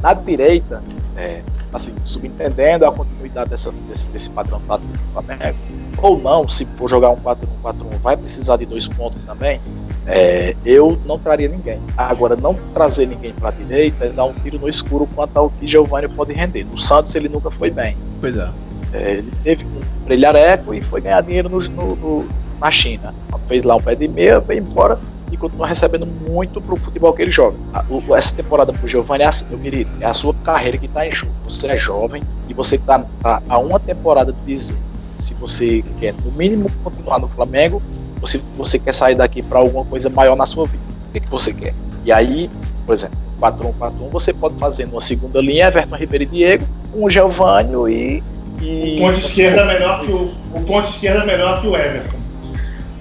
Na 0.03 0.13
direita, 0.13 0.83
é, 1.17 1.43
assim, 1.73 1.95
subentendendo 2.05 2.87
a 2.87 2.93
continuidade 2.93 3.51
dessa, 3.51 3.73
desse, 3.89 4.09
desse 4.09 4.31
padrão 4.31 4.61
tático 4.67 4.91
do 4.93 4.99
Flamengo, 5.13 5.57
ou 6.01 6.19
não, 6.19 6.47
se 6.49 6.65
for 6.75 6.89
jogar 6.89 7.11
um 7.11 7.17
4-1-4-1, 7.17 7.99
vai 8.03 8.17
precisar 8.17 8.57
de 8.57 8.67
dois 8.67 8.87
pontos 8.87 9.25
também, 9.27 9.61
é, 10.07 10.55
eu 10.65 10.99
não 11.05 11.19
traria 11.19 11.49
ninguém. 11.49 11.81
Agora, 11.97 12.37
não 12.37 12.55
trazer 12.73 13.07
ninguém 13.07 13.33
para 13.35 13.49
a 13.49 13.53
direita 13.53 14.07
é 14.07 14.09
dar 14.11 14.25
um 14.25 14.33
tiro 14.33 14.59
no 14.59 14.69
escuro 14.69 15.07
quanto 15.15 15.37
ao 15.37 15.51
que 15.51 15.67
Giovanni 15.67 16.09
pode 16.09 16.33
render. 16.33 16.65
No 16.65 16.79
Santos 16.79 17.15
ele 17.15 17.29
nunca 17.29 17.51
foi 17.51 17.71
bem. 17.71 17.97
Pois 18.21 18.37
é. 18.37 18.49
É, 18.93 19.11
ele 19.15 19.33
teve 19.45 19.65
um 19.67 20.05
brilhareco 20.07 20.73
e 20.73 20.81
foi 20.81 21.01
ganhar 21.03 21.21
dinheiro 21.21 21.49
no, 21.51 21.59
no- 21.59 21.97
no- 21.97 22.29
na 22.59 22.71
China. 22.71 23.15
Fez 23.47 23.63
lá 23.65 23.77
um 23.77 23.81
pé 23.83 23.95
de 23.95 24.09
meia, 24.09 24.41
veio 24.41 24.61
embora 24.61 24.99
e 25.31 25.37
continua 25.37 25.67
recebendo 25.67 26.07
muito 26.07 26.61
pro 26.61 26.77
futebol 26.77 27.13
que 27.13 27.23
ele 27.23 27.31
joga. 27.31 27.57
A- 27.73 27.85
o- 27.89 28.15
essa 28.17 28.35
temporada 28.35 28.73
pro 28.73 28.87
Giovanni 28.89 29.25
é 29.25 29.27
assim, 29.27 29.45
meu 29.51 29.59
querido, 29.59 29.91
é 30.01 30.07
a 30.07 30.13
sua 30.15 30.35
carreira 30.45 30.79
que 30.79 30.89
tá 30.89 31.07
em 31.07 31.11
jogo. 31.11 31.33
Você 31.45 31.67
é 31.67 31.77
jovem 31.77 32.23
e 32.49 32.55
você 32.55 32.79
tá, 32.79 33.05
tá 33.23 33.43
a 33.49 33.59
uma 33.59 33.79
temporada 33.79 34.33
de 34.33 34.39
dizer 34.47 34.77
se 35.17 35.35
você 35.35 35.85
quer, 35.99 36.15
no 36.25 36.31
mínimo, 36.33 36.71
continuar 36.85 37.19
no 37.19 37.29
Flamengo 37.29 37.83
ou 38.21 38.27
se 38.27 38.39
você 38.55 38.79
quer 38.79 38.93
sair 38.95 39.15
daqui 39.15 39.43
para 39.43 39.59
alguma 39.59 39.85
coisa 39.85 40.09
maior 40.09 40.37
na 40.37 40.47
sua 40.47 40.67
vida. 40.67 40.83
O 41.09 41.13
que, 41.13 41.21
que 41.21 41.31
você 41.31 41.53
quer? 41.53 41.75
E 42.05 42.13
aí, 42.13 42.49
por 42.87 42.93
exemplo, 42.95 43.19
4-1-4-1, 43.41 44.09
você 44.11 44.33
pode 44.33 44.55
fazer 44.57 44.87
numa 44.87 45.01
segunda 45.01 45.41
linha 45.41 45.67
Everton 45.67 45.97
Ribeiro 45.97 46.25
e 46.25 46.27
Diego, 46.27 46.65
um 46.95 47.09
Giovanni 47.11 47.73
e 47.93 48.23
E 48.61 48.97
O 48.97 49.01
ponto 49.07 49.21
esquerdo 49.21 49.59
é 49.61 49.65
melhor 49.67 50.01
que 50.05 50.11
o, 50.13 50.31
o 50.55 50.65
ponto 50.65 50.91
esquerdo 50.91 51.23
é 51.23 51.27
melhor 51.27 51.61
que 51.61 51.67
o 51.69 51.77
Everton. 51.77 52.18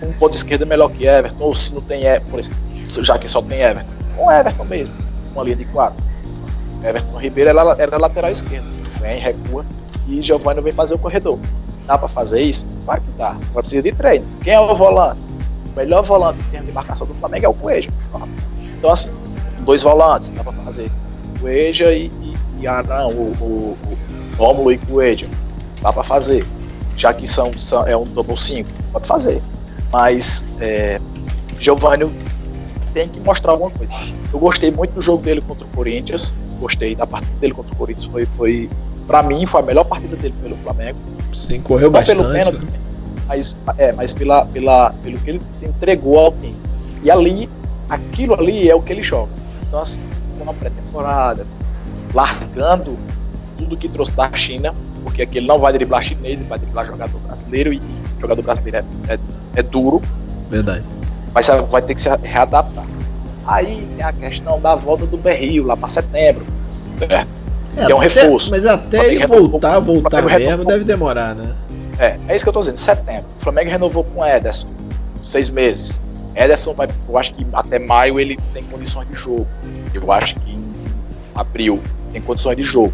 Um 0.01 0.13
ponto 0.13 0.35
esquerdo 0.35 0.63
é 0.63 0.65
melhor 0.65 0.89
que 0.89 1.05
Everton, 1.05 1.43
ou 1.43 1.55
se 1.55 1.73
não 1.73 1.81
tem 1.81 2.03
Everton, 2.03 2.29
por 2.29 2.39
exemplo, 2.39 2.57
já 3.03 3.17
que 3.17 3.27
só 3.27 3.41
tem 3.41 3.61
Everton, 3.61 3.91
um 4.19 4.31
Everton 4.31 4.65
mesmo, 4.65 4.93
uma 5.33 5.43
linha 5.43 5.55
de 5.55 5.65
quatro. 5.65 6.03
Everton 6.83 7.17
Ribeiro 7.17 7.49
era, 7.49 7.75
era 7.81 7.97
lateral 7.97 8.31
esquerdo, 8.31 8.65
vem, 8.99 9.19
recua, 9.19 9.65
e 10.07 10.21
Giovanni 10.21 10.61
vem 10.61 10.73
fazer 10.73 10.95
o 10.95 10.99
corredor. 10.99 11.39
Dá 11.85 11.97
pra 11.97 12.07
fazer 12.07 12.41
isso? 12.41 12.65
Vai 12.85 12.99
que 12.99 13.09
dá, 13.17 13.31
vai 13.53 13.63
precisar 13.63 13.81
de 13.81 13.91
treino. 13.93 14.25
Quem 14.43 14.53
é 14.53 14.59
o 14.59 14.75
volante? 14.75 15.19
O 15.73 15.77
melhor 15.77 16.03
volante 16.03 16.39
em 16.39 16.51
termos 16.51 16.67
de 16.67 16.73
marcação 16.73 17.07
do 17.07 17.13
Flamengo 17.13 17.45
é 17.45 17.49
o 17.49 17.53
Coelho. 17.53 17.91
Então 18.77 18.91
assim, 18.91 19.15
dois 19.61 19.81
volantes, 19.81 20.29
dá 20.31 20.43
pra 20.43 20.53
fazer. 20.53 20.91
Coelho 21.39 21.91
e, 21.91 22.07
e, 22.07 22.37
e 22.59 22.67
Arão, 22.67 23.09
o, 23.09 23.33
o, 23.41 23.77
o 23.83 23.97
Rômulo 24.37 24.71
e 24.71 24.77
Coelho. 24.77 25.29
Dá 25.81 25.93
pra 25.93 26.03
fazer. 26.03 26.45
Já 26.97 27.13
que 27.13 27.27
são, 27.27 27.55
são, 27.57 27.85
é 27.87 27.95
um 27.95 28.05
double 28.05 28.37
5, 28.37 28.69
pode 28.91 29.07
fazer. 29.07 29.41
Mas 29.91 30.45
é, 30.59 30.99
Giovanni 31.59 32.11
tem 32.93 33.07
que 33.07 33.19
mostrar 33.19 33.51
alguma 33.51 33.71
coisa. 33.71 33.93
Eu 34.31 34.39
gostei 34.39 34.71
muito 34.71 34.91
do 34.91 35.01
jogo 35.01 35.23
dele 35.23 35.41
contra 35.41 35.65
o 35.65 35.69
Corinthians. 35.69 36.35
Gostei 36.59 36.95
da 36.95 37.05
partida 37.05 37.35
dele 37.39 37.53
contra 37.53 37.73
o 37.73 37.77
Corinthians. 37.77 38.11
Foi, 38.11 38.25
foi 38.37 38.69
para 39.05 39.23
mim, 39.23 39.45
foi 39.45 39.61
a 39.61 39.63
melhor 39.63 39.85
partida 39.85 40.15
dele 40.15 40.33
pelo 40.41 40.57
Flamengo. 40.57 40.97
Sim, 41.33 41.61
correu 41.61 41.91
Não 41.91 42.03
pelo 42.03 42.23
bastante. 42.23 42.45
pênalti, 42.45 42.67
mas, 43.27 43.57
é, 43.77 43.91
mas 43.93 44.13
pela, 44.13 44.45
pela, 44.45 44.93
pelo 45.03 45.17
que 45.19 45.29
ele 45.29 45.41
entregou 45.61 46.19
ao 46.19 46.31
time. 46.33 46.55
E 47.03 47.11
ali, 47.11 47.49
aquilo 47.89 48.33
ali 48.33 48.69
é 48.69 48.75
o 48.75 48.81
que 48.81 48.91
ele 48.91 49.01
joga. 49.01 49.31
Então, 49.67 49.79
assim, 49.79 50.01
uma 50.41 50.53
pré-temporada, 50.53 51.45
largando 52.13 52.95
tudo 53.57 53.77
que 53.77 53.87
trouxe 53.87 54.11
da 54.11 54.31
China, 54.33 54.73
porque 55.03 55.21
aqui 55.21 55.39
ele 55.39 55.47
não 55.47 55.59
vai 55.59 55.73
driblar 55.73 56.01
chinês, 56.01 56.39
ele 56.39 56.49
vai 56.49 56.59
driblar 56.59 56.85
jogador 56.85 57.19
brasileiro, 57.19 57.73
e 57.73 57.81
jogador 58.19 58.41
brasileiro 58.41 58.77
é, 58.77 59.13
é, 59.13 59.19
é 59.57 59.63
duro, 59.63 60.01
Verdade. 60.49 60.83
mas 61.33 61.47
vai 61.69 61.81
ter 61.81 61.95
que 61.95 62.01
se 62.01 62.09
readaptar. 62.23 62.85
Aí 63.45 63.87
tem 63.95 64.05
a 64.05 64.13
questão 64.13 64.59
da 64.61 64.75
volta 64.75 65.05
do 65.05 65.17
Berril 65.17 65.65
lá 65.65 65.75
para 65.75 65.89
setembro. 65.89 66.45
Certo? 66.97 67.27
Que 67.75 67.91
é 67.91 67.95
um 67.95 67.99
até- 67.99 68.21
reforço. 68.21 68.51
Mas 68.51 68.65
até 68.65 69.05
ele 69.07 69.17
renovou- 69.19 69.49
voltar, 69.49 69.79
voltar 69.79 70.09
Flamengo 70.21 70.29
mesmo, 70.39 70.49
renovou- 70.51 70.65
deve 70.71 70.83
demorar, 70.83 71.35
né? 71.35 71.55
É, 71.99 72.17
é 72.27 72.35
isso 72.35 72.45
que 72.45 72.49
eu 72.49 72.53
tô 72.53 72.59
dizendo, 72.59 72.77
setembro. 72.77 73.25
O 73.37 73.41
Flamengo 73.41 73.69
renovou 73.69 74.03
com 74.03 74.21
o 74.21 74.25
Ederson, 74.25 74.67
seis 75.23 75.49
meses. 75.49 76.01
Ederson 76.35 76.73
vai, 76.73 76.87
eu 77.09 77.17
acho 77.17 77.33
que 77.33 77.45
até 77.53 77.79
maio 77.79 78.19
ele 78.19 78.37
tem 78.53 78.63
condições 78.63 79.07
de 79.07 79.15
jogo. 79.15 79.47
Eu 79.93 80.11
acho 80.11 80.35
que 80.35 80.51
em 80.51 80.61
abril 81.33 81.81
tem 82.11 82.21
condições 82.21 82.57
de 82.57 82.63
jogo. 82.63 82.93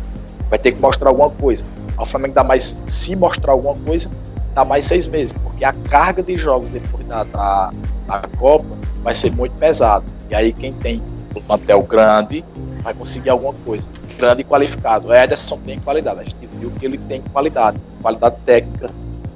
Vai 0.50 0.60
ter 0.60 0.72
que 0.72 0.82
mostrar 0.82 1.10
alguma 1.10 1.30
coisa. 1.30 1.66
O 1.98 2.06
Flamengo 2.06 2.34
dá 2.36 2.44
mais, 2.44 2.80
se 2.86 3.16
mostrar 3.16 3.52
alguma 3.54 3.76
coisa, 3.76 4.10
dá 4.54 4.64
mais 4.64 4.86
seis 4.86 5.08
meses, 5.08 5.34
porque 5.34 5.66
a 5.66 5.74
carga 5.74 6.22
de 6.22 6.38
jogos 6.38 6.70
depois 6.70 7.06
da, 7.08 7.24
da, 7.24 7.72
da 8.08 8.22
Copa 8.38 8.66
vai 9.04 9.16
ser 9.16 9.32
muito 9.32 9.54
pesada. 9.54 10.06
E 10.30 10.36
aí 10.36 10.54
quem 10.54 10.74
tem 10.74 11.02
um 11.36 11.42
plantel 11.42 11.82
grande 11.84 12.44
vai 12.84 12.94
conseguir 12.94 13.30
alguma 13.30 13.54
coisa. 13.54 13.90
Grande 14.18 14.42
e 14.42 14.44
qualificado. 14.44 15.08
O 15.10 15.14
Ederson 15.14 15.58
tem 15.58 15.80
qualidade. 15.80 16.20
A 16.20 16.24
gente 16.24 16.48
viu 16.54 16.70
que 16.72 16.86
ele 16.86 16.98
tem 16.98 17.22
qualidade. 17.22 17.78
Qualidade 18.02 18.36
técnica, 18.46 18.90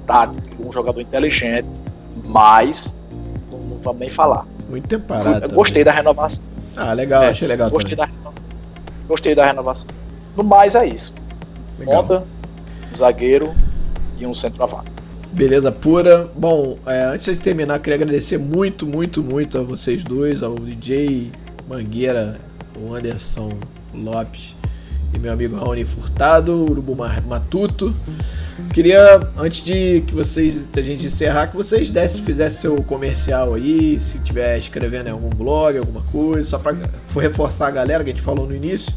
tática, 0.06 0.48
um 0.64 0.72
jogador 0.72 1.02
inteligente, 1.02 1.68
mas 2.26 2.96
não, 3.52 3.58
não 3.60 3.78
vamos 3.80 4.00
nem 4.00 4.10
falar. 4.10 4.46
Muito 4.70 4.88
tempo 4.88 5.06
parado. 5.08 5.46
eu 5.46 5.56
gostei 5.56 5.84
da 5.84 5.92
renovação. 5.92 6.44
Ah, 6.76 6.94
legal, 6.94 7.24
É, 7.24 7.30
achei 7.30 7.48
legal 7.48 7.70
Gostei 7.72 7.96
também. 7.96 8.14
da, 8.24 8.32
gostei 9.08 9.34
da 9.34 9.46
renovação. 9.46 9.88
No 10.36 10.44
mais 10.44 10.76
é 10.76 10.86
isso. 10.86 11.14
Legal. 11.80 12.06
Um 12.94 12.96
zagueiro 12.96 13.56
e 14.20 14.28
um 14.28 14.36
centroavante. 14.36 14.92
Beleza 15.38 15.72
pura. 15.72 16.28
Bom, 16.36 16.80
é, 16.88 17.04
antes 17.04 17.36
de 17.36 17.40
terminar, 17.40 17.78
queria 17.78 17.94
agradecer 17.94 18.40
muito, 18.40 18.88
muito, 18.88 19.22
muito 19.22 19.60
a 19.60 19.62
vocês 19.62 20.04
dois, 20.04 20.42
ao 20.42 20.56
DJ 20.56 21.32
Mangueira, 21.70 22.40
o 22.76 22.96
Anderson 22.96 23.52
Lopes 23.94 24.56
e 25.14 25.20
meu 25.20 25.32
amigo 25.32 25.56
Raoni 25.56 25.86
Furtado, 25.86 26.64
Urubu 26.64 26.96
Matuto. 26.96 27.96
Queria, 28.74 29.30
antes 29.38 29.64
de 29.64 30.02
que 30.08 30.14
vocês, 30.16 30.66
da 30.74 30.82
gente 30.82 31.06
encerrar, 31.06 31.46
que 31.46 31.56
vocês 31.56 31.92
desse, 31.92 32.20
fizessem 32.20 32.60
seu 32.62 32.76
comercial 32.82 33.54
aí, 33.54 34.00
se 34.00 34.18
tiver 34.18 34.58
escrevendo 34.58 35.08
em 35.10 35.12
algum 35.12 35.30
blog, 35.30 35.78
alguma 35.78 36.02
coisa, 36.02 36.50
só 36.50 36.60
for 37.06 37.22
reforçar 37.22 37.68
a 37.68 37.72
galera 37.72 38.04
que 38.04 38.10
a 38.10 38.14
gente 38.14 38.24
falou 38.24 38.48
no 38.48 38.56
início, 38.56 38.92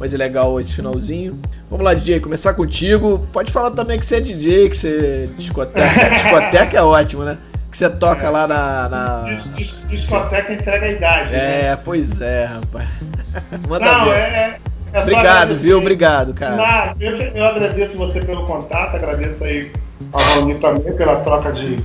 mas 0.00 0.14
é 0.14 0.16
legal 0.16 0.58
esse 0.58 0.74
finalzinho. 0.74 1.38
Vamos 1.70 1.84
lá, 1.84 1.92
DJ, 1.92 2.20
começar 2.20 2.54
contigo. 2.54 3.20
Pode 3.34 3.52
falar 3.52 3.70
também 3.72 3.98
que 3.98 4.06
você 4.06 4.16
é 4.16 4.20
DJ, 4.20 4.70
que 4.70 4.76
você 4.78 5.28
discoteca. 5.36 6.08
discoteca 6.16 6.78
é 6.78 6.82
ótimo, 6.82 7.22
né? 7.22 7.36
Que 7.70 7.76
você 7.76 7.88
toca 7.90 8.30
lá 8.30 8.48
na. 8.48 8.88
na- 8.88 9.22
Dis- 9.34 9.54
dis- 9.54 9.76
Discoteca 9.90 10.54
entrega 10.54 10.86
a 10.86 10.90
idade. 10.90 11.32
né? 11.32 11.66
É, 11.66 11.76
pois 11.76 12.20
é, 12.22 12.46
rapaz. 12.46 12.88
Manda 13.68 13.84
Não, 13.92 14.04
ver. 14.06 14.10
é, 14.12 14.16
é, 14.16 14.58
é 14.94 15.02
Obrigado, 15.02 15.54
viu? 15.54 15.78
Obrigado, 15.78 16.32
cara. 16.32 16.56
Nada, 16.56 16.96
eu, 16.98 17.16
eu 17.16 17.44
agradeço 17.44 17.94
você 17.96 18.20
pelo 18.20 18.46
contato, 18.46 18.96
agradeço 18.96 19.44
aí 19.44 19.70
ao 20.12 20.20
Raoni 20.20 20.54
também 20.54 20.92
pela 20.94 21.16
troca 21.16 21.52
de 21.52 21.78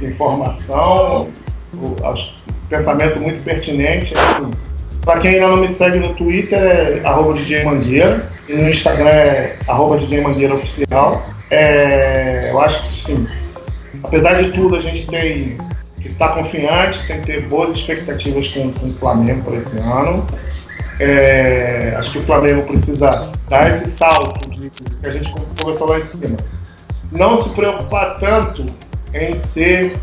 informação, 0.00 1.28
o, 1.74 1.96
pensamento 2.68 3.18
muito 3.20 3.42
pertinente. 3.42 4.16
Assim, 4.16 4.50
Para 5.06 5.20
quem 5.20 5.34
ainda 5.34 5.46
não 5.46 5.58
me 5.58 5.68
segue 5.68 6.00
no 6.00 6.14
Twitter 6.14 6.58
é 6.58 7.00
arroba 7.04 7.34
DJ 7.34 7.64
Mangueira 7.64 8.28
e 8.48 8.54
no 8.54 8.68
Instagram 8.68 9.08
é 9.08 9.56
arroba 9.68 9.98
DJ 9.98 10.20
Mangueira 10.20 10.56
Oficial. 10.56 11.24
É, 11.48 12.50
eu 12.50 12.60
acho 12.60 12.88
que 12.88 12.98
sim. 12.98 13.28
Apesar 14.02 14.42
de 14.42 14.50
tudo, 14.50 14.74
a 14.74 14.80
gente 14.80 15.06
tem 15.06 15.58
que 16.02 16.08
estar 16.08 16.30
confiante, 16.30 17.06
tem 17.06 17.20
que 17.20 17.26
ter 17.26 17.42
boas 17.42 17.78
expectativas 17.78 18.48
com, 18.48 18.72
com 18.72 18.88
o 18.88 18.92
Flamengo 18.94 19.44
para 19.44 19.58
esse 19.58 19.78
ano. 19.78 20.26
É, 20.98 21.94
acho 21.96 22.10
que 22.10 22.18
o 22.18 22.22
Flamengo 22.22 22.62
precisa 22.64 23.30
dar 23.48 23.70
esse 23.70 23.88
salto 23.90 24.50
de, 24.50 24.68
que 24.70 25.06
a 25.06 25.12
gente 25.12 25.32
conversou 25.60 25.88
lá 25.88 26.00
em 26.00 26.06
cima. 26.06 26.36
Não 27.12 27.44
se 27.44 27.50
preocupar 27.50 28.16
tanto 28.16 28.66
em 29.14 29.38
ser 29.52 29.96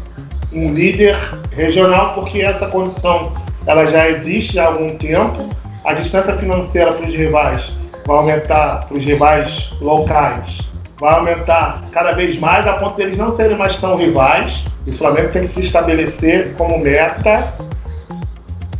um 0.53 0.73
líder 0.73 1.17
regional, 1.51 2.15
porque 2.15 2.39
essa 2.39 2.67
condição 2.67 3.33
ela 3.65 3.85
já 3.85 4.09
existe 4.09 4.59
há 4.59 4.67
algum 4.67 4.95
tempo. 4.97 5.49
A 5.83 5.93
distância 5.93 6.35
financeira 6.37 6.93
para 6.93 7.07
os 7.07 7.15
rivais 7.15 7.73
vai 8.05 8.17
aumentar, 8.17 8.85
para 8.87 8.97
os 8.97 9.05
rivais 9.05 9.73
locais, 9.81 10.61
vai 10.99 11.13
aumentar 11.15 11.83
cada 11.91 12.13
vez 12.13 12.39
mais, 12.39 12.65
a 12.67 12.73
ponto 12.73 12.95
deles 12.95 13.17
não 13.17 13.35
serem 13.35 13.57
mais 13.57 13.77
tão 13.77 13.97
rivais. 13.97 14.65
E 14.85 14.91
o 14.91 14.93
Flamengo 14.93 15.29
tem 15.29 15.43
que 15.43 15.49
se 15.49 15.61
estabelecer 15.61 16.53
como 16.55 16.77
meta, 16.79 17.53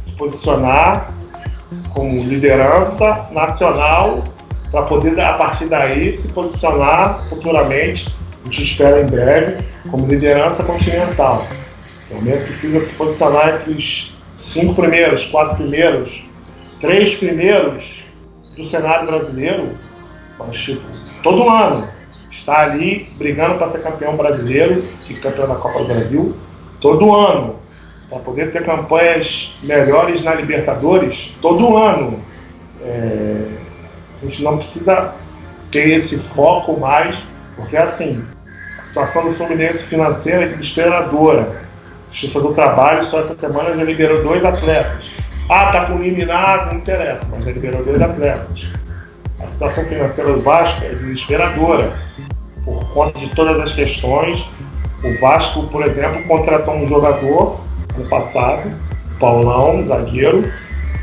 se 0.05 0.11
posicionar 0.13 1.11
como 1.93 2.23
liderança 2.23 3.27
nacional 3.31 4.23
para 4.71 4.83
poder, 4.83 5.19
a 5.19 5.33
partir 5.33 5.67
daí, 5.67 6.17
se 6.17 6.27
posicionar 6.29 7.23
futuramente, 7.29 8.13
a 8.41 8.45
gente 8.45 8.63
espera 8.63 9.01
em 9.01 9.05
breve, 9.05 9.63
como 9.89 10.07
liderança 10.07 10.63
continental. 10.63 11.45
O 12.09 12.15
Flamengo 12.15 12.43
precisa 12.45 12.83
se 12.83 12.93
posicionar 12.95 13.55
entre 13.55 13.71
os 13.73 14.13
cinco 14.43 14.75
primeiros, 14.75 15.25
quatro 15.25 15.55
primeiros, 15.55 16.23
três 16.79 17.15
primeiros 17.15 18.03
do 18.55 18.65
cenário 18.67 19.07
brasileiro, 19.07 19.69
mas, 20.37 20.57
tipo, 20.57 20.83
todo 21.21 21.49
ano. 21.49 21.87
Está 22.29 22.63
ali 22.63 23.07
brigando 23.15 23.59
para 23.59 23.69
ser 23.69 23.83
campeão 23.83 24.17
brasileiro 24.17 24.83
e 25.07 25.13
campeão 25.13 25.47
da 25.47 25.53
Copa 25.53 25.79
do 25.79 25.85
Brasil, 25.85 26.35
todo 26.81 27.15
ano 27.15 27.63
para 28.13 28.19
poder 28.19 28.51
ter 28.51 28.63
campanhas 28.63 29.55
melhores 29.63 30.23
na 30.23 30.35
Libertadores 30.35 31.35
todo 31.41 31.77
ano. 31.77 32.19
É, 32.81 33.47
a 34.21 34.25
gente 34.25 34.43
não 34.43 34.57
precisa 34.57 35.15
ter 35.71 35.97
esse 35.97 36.17
foco 36.17 36.79
mais, 36.79 37.23
porque 37.55 37.75
assim, 37.75 38.23
a 38.79 38.83
situação 38.85 39.25
do 39.25 39.33
Fluminense 39.33 39.83
financeira 39.85 40.43
é 40.43 40.47
desesperadora. 40.49 41.63
Justiça 42.13 42.39
do 42.39 42.53
Trabalho 42.53 43.03
só 43.07 43.21
essa 43.21 43.35
semana 43.35 43.75
já 43.75 43.83
liberou 43.83 44.21
dois 44.21 44.45
atletas. 44.45 45.11
Ah, 45.49 45.71
tá 45.71 45.85
com 45.85 45.95
eliminado, 45.95 46.71
não 46.71 46.77
interessa, 46.77 47.25
mas 47.31 47.43
já 47.43 47.51
liberou 47.51 47.83
dois 47.83 47.99
atletas. 47.99 48.71
A 49.39 49.47
situação 49.47 49.83
financeira 49.85 50.31
do 50.31 50.39
Vasco 50.41 50.85
é 50.85 50.89
desesperadora 50.89 51.91
por 52.63 52.85
conta 52.93 53.19
de 53.19 53.29
todas 53.29 53.59
as 53.59 53.73
questões. 53.73 54.47
O 55.03 55.19
Vasco, 55.19 55.63
por 55.63 55.83
exemplo, 55.87 56.23
contratou 56.27 56.75
um 56.75 56.87
jogador 56.87 57.59
no 57.97 58.05
passado, 58.05 58.71
Paulão, 59.19 59.83
zagueiro, 59.87 60.53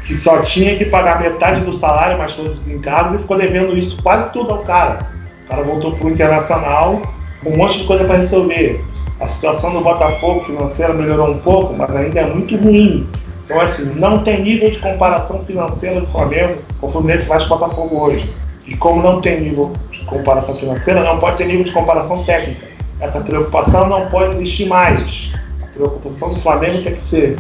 que 0.07 0.15
só 0.15 0.41
tinha 0.43 0.77
que 0.77 0.85
pagar 0.85 1.21
metade 1.21 1.63
do 1.63 1.77
salário, 1.77 2.19
mas 2.19 2.35
todos 2.35 2.57
os 2.57 2.69
encargos, 2.69 3.17
e 3.17 3.23
ficou 3.23 3.37
devendo 3.37 3.77
isso 3.77 4.01
quase 4.01 4.33
tudo 4.33 4.53
ao 4.53 4.59
cara. 4.59 5.09
O 5.45 5.49
cara 5.49 5.63
voltou 5.65 5.97
pro 5.97 6.09
Internacional 6.09 7.03
um 7.45 7.57
monte 7.57 7.79
de 7.79 7.85
coisa 7.85 8.05
para 8.05 8.19
resolver. 8.19 8.81
A 9.21 9.29
situação 9.29 9.75
do 9.75 9.83
Botafogo 9.83 10.41
financeira 10.45 10.95
melhorou 10.95 11.33
um 11.33 11.39
pouco, 11.39 11.75
mas 11.75 11.95
ainda 11.95 12.21
é 12.21 12.27
muito 12.27 12.57
ruim. 12.57 13.07
Então, 13.45 13.61
assim, 13.61 13.85
não 13.97 14.25
tem 14.25 14.43
nível 14.43 14.71
de 14.71 14.79
comparação 14.79 15.45
financeira 15.45 16.01
do 16.01 16.07
Flamengo 16.07 16.57
com 16.81 16.87
o 16.87 16.91
Fluminense 16.91 17.27
e 17.27 17.49
Botafogo 17.49 18.01
hoje. 18.01 18.31
E 18.67 18.75
como 18.77 19.03
não 19.03 19.21
tem 19.21 19.41
nível 19.41 19.73
de 19.91 19.99
comparação 20.07 20.55
financeira, 20.55 21.03
não 21.03 21.19
pode 21.21 21.37
ter 21.37 21.47
nível 21.47 21.65
de 21.65 21.73
comparação 21.73 22.25
técnica. 22.25 22.67
Essa 22.99 23.21
preocupação 23.21 23.89
não 23.89 24.07
pode 24.07 24.37
existir 24.37 24.67
mais. 24.67 25.33
A 25.63 25.67
preocupação 25.67 26.35
do 26.35 26.41
Flamengo 26.41 26.83
tem 26.83 26.95
que 26.95 27.01
ser 27.03 27.37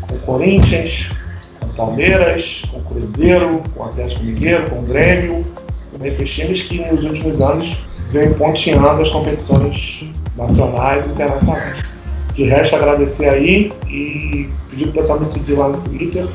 com 0.00 0.14
o 0.16 0.18
Corinthians, 0.20 1.12
com 1.60 1.66
o 1.66 1.74
Palmeiras, 1.74 2.62
com 2.68 2.78
o 2.78 2.82
Cruzeiro, 2.82 3.62
com 3.76 3.84
o 3.84 3.86
Atlético 3.86 4.24
Mineiro, 4.24 4.68
com 4.68 4.80
o 4.80 4.82
Grêmio, 4.82 5.44
com 5.96 6.04
esses 6.04 6.32
times 6.32 6.62
que 6.62 6.78
nos 6.84 7.04
últimos 7.04 7.40
anos 7.40 7.76
vêm 8.10 8.32
ponteando 8.32 9.02
as 9.02 9.10
competições 9.10 10.10
nacionais 10.40 11.06
e 11.06 11.10
internacionais. 11.10 11.84
De 12.34 12.44
resto, 12.44 12.76
agradecer 12.76 13.28
aí 13.28 13.72
e 13.86 14.48
pedir 14.70 14.88
para 14.88 14.90
o 14.90 14.92
pessoal 15.02 15.20
me 15.20 15.32
seguir 15.32 15.54
lá 15.54 15.68
no 15.68 15.80
Twitter, 15.82 16.26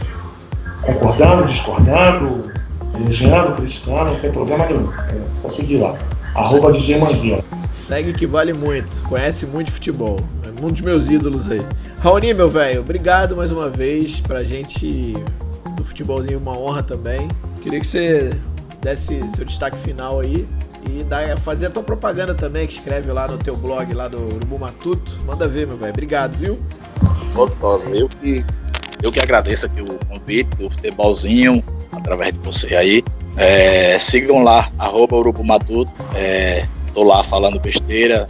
concordando, 0.82 1.48
discordando, 1.48 2.52
elogiando, 2.96 3.54
criticando, 3.54 4.14
não 4.14 4.20
tem 4.20 4.32
problema 4.32 4.66
nenhum. 4.66 4.92
É 4.92 5.42
só 5.42 5.50
seguir 5.50 5.78
lá. 5.78 5.98
Arroba 6.36 6.72
DJ 6.74 7.00
Mangueira. 7.00 7.44
Segue 7.72 8.14
que 8.14 8.26
vale 8.26 8.54
muito, 8.54 9.04
conhece 9.04 9.46
muito 9.46 9.72
futebol. 9.72 10.20
É 10.44 10.66
um 10.66 10.72
dos 10.72 10.82
meus 10.82 11.10
ídolos 11.10 11.50
aí. 11.50 11.66
Raoni, 12.00 12.34
meu 12.34 12.50
velho, 12.50 12.82
obrigado 12.82 13.36
mais 13.36 13.52
uma 13.52 13.70
vez 13.70 14.20
pra 14.20 14.44
gente 14.44 15.14
do 15.76 15.84
futebolzinho, 15.84 16.40
uma 16.40 16.58
honra 16.58 16.84
também. 16.84 17.28
Queria 17.62 17.80
que 17.80 17.88
você 17.88 18.32
desse 18.82 19.20
seu 19.32 19.46
destaque 19.46 19.78
final 19.78 20.20
aí 20.20 20.48
e 20.90 21.04
dar, 21.04 21.38
fazer 21.40 21.68
a 21.68 21.70
tua 21.70 21.84
propaganda 21.84 22.34
também, 22.34 22.68
que 22.68 22.74
escreve 22.74 23.12
lá 23.12 23.28
no 23.28 23.38
teu 23.38 23.56
blog 23.56 23.94
lá 23.94 24.08
do 24.08 24.18
Urubu 24.18 24.60
Matuto. 24.60 25.20
Manda 25.26 25.48
ver, 25.48 25.68
meu 25.68 25.78
velho. 25.78 25.92
Obrigado, 25.92 26.36
viu? 26.38 26.60
Gostosa. 27.34 27.90
Eu 27.90 28.08
que, 28.10 28.46
eu 29.02 29.12
que 29.12 29.20
agradeço 29.20 29.66
aqui 29.66 29.82
o 29.82 30.00
convite 30.06 30.50
do 30.58 30.70
futebolzinho, 30.70 31.64
através 31.92 32.34
de 32.34 32.40
você 32.40 32.76
aí. 32.76 33.04
É, 33.38 34.00
sigam 34.00 34.42
lá, 34.42 34.72
arroba 34.78 35.16
Urubu 35.18 35.44
Matuto. 35.44 35.92
É, 36.14 36.66
tô 36.94 37.04
lá 37.04 37.24
falando 37.24 37.60
besteira. 37.60 38.28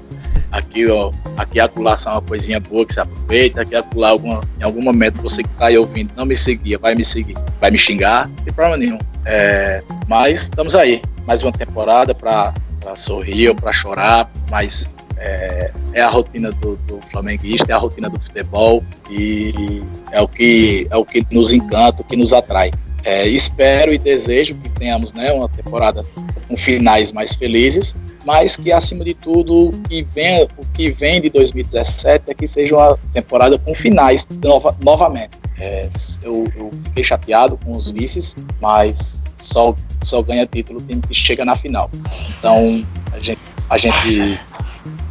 Aqui, 0.52 0.90
ó, 0.90 1.12
aqui 1.36 1.60
acolá 1.60 1.98
são 1.98 2.14
uma 2.14 2.22
coisinha 2.22 2.60
boa 2.60 2.86
que 2.86 2.94
se 2.94 3.00
aproveita. 3.00 3.62
Aqui 3.62 3.76
acolá, 3.76 4.10
alguma, 4.10 4.42
em 4.60 4.64
algum 4.64 4.82
momento 4.82 5.22
você 5.22 5.44
que 5.44 5.50
tá 5.50 5.68
aí 5.68 5.78
ouvindo, 5.78 6.12
não 6.16 6.26
me 6.26 6.36
seguia, 6.36 6.80
vai 6.80 6.96
me 6.96 7.04
seguir, 7.04 7.36
vai 7.60 7.70
me 7.72 7.78
xingar, 7.78 8.28
não 8.30 8.36
tem 8.44 8.54
problema 8.54 8.78
nenhum. 8.78 9.00
É, 9.26 9.84
mas 10.08 10.44
estamos 10.44 10.76
aí, 10.76 11.02
mais 11.26 11.42
uma 11.44 11.52
temporada 11.52 12.14
para 12.14 12.54
sorrir 12.96 13.50
ou 13.50 13.56
para 13.56 13.72
chorar, 13.72 14.32
mas 14.50 14.88
é, 15.18 15.72
é, 15.94 16.02
a 16.02 16.10
rotina 16.10 16.52
do, 16.52 16.76
do, 16.78 17.00
flamenguista, 17.10 17.72
é 17.72 17.76
a 17.76 17.78
rotina 17.78 18.10
do 18.10 18.20
futebol 18.20 18.84
e 19.10 19.82
é 20.12 20.22
o 20.22 20.28
que 20.28 20.88
é 20.90 20.96
o 20.96 21.06
que 21.06 21.26
nos 21.32 21.54
encanta, 21.54 22.02
o 22.02 22.06
que 22.06 22.16
nos 22.16 22.34
atrai. 22.34 22.72
É, 23.04 23.28
espero 23.28 23.94
e 23.94 23.98
desejo 23.98 24.56
que 24.56 24.70
tenhamos 24.70 25.14
né, 25.14 25.32
uma 25.32 25.48
temporada 25.48 26.04
com 26.48 26.58
finais 26.58 27.12
mais 27.12 27.36
felizes, 27.36 27.96
mas 28.26 28.56
que 28.58 28.72
acima 28.72 29.06
de 29.06 29.14
tudo 29.14 29.70
o 29.70 29.82
que 29.84 30.04
vem, 30.04 30.44
o 30.58 30.66
que 30.74 30.90
vem 30.92 31.22
de 31.22 31.30
2017 31.30 32.32
é 32.32 32.34
que 32.34 32.48
seja 32.48 32.76
uma 32.76 32.98
temporada 33.14 33.58
com 33.60 33.76
finais 33.76 34.28
nova, 34.44 34.76
novamente. 34.82 35.45
É, 35.58 35.88
eu, 36.22 36.52
eu, 36.56 36.72
fiquei 36.86 37.04
chateado 37.04 37.58
com 37.58 37.76
os 37.76 37.90
vices, 37.90 38.36
mas 38.62 39.24
só, 39.36 39.74
só 40.02 40.22
ganha 40.22 40.46
título 40.46 40.80
o 40.80 40.84
time 40.84 41.02
que 41.02 41.14
chega 41.14 41.46
na 41.46 41.56
final. 41.56 41.90
Então 42.38 42.86
a 43.14 43.20
gente, 43.20 43.42
a 43.70 43.78
gente 43.78 44.40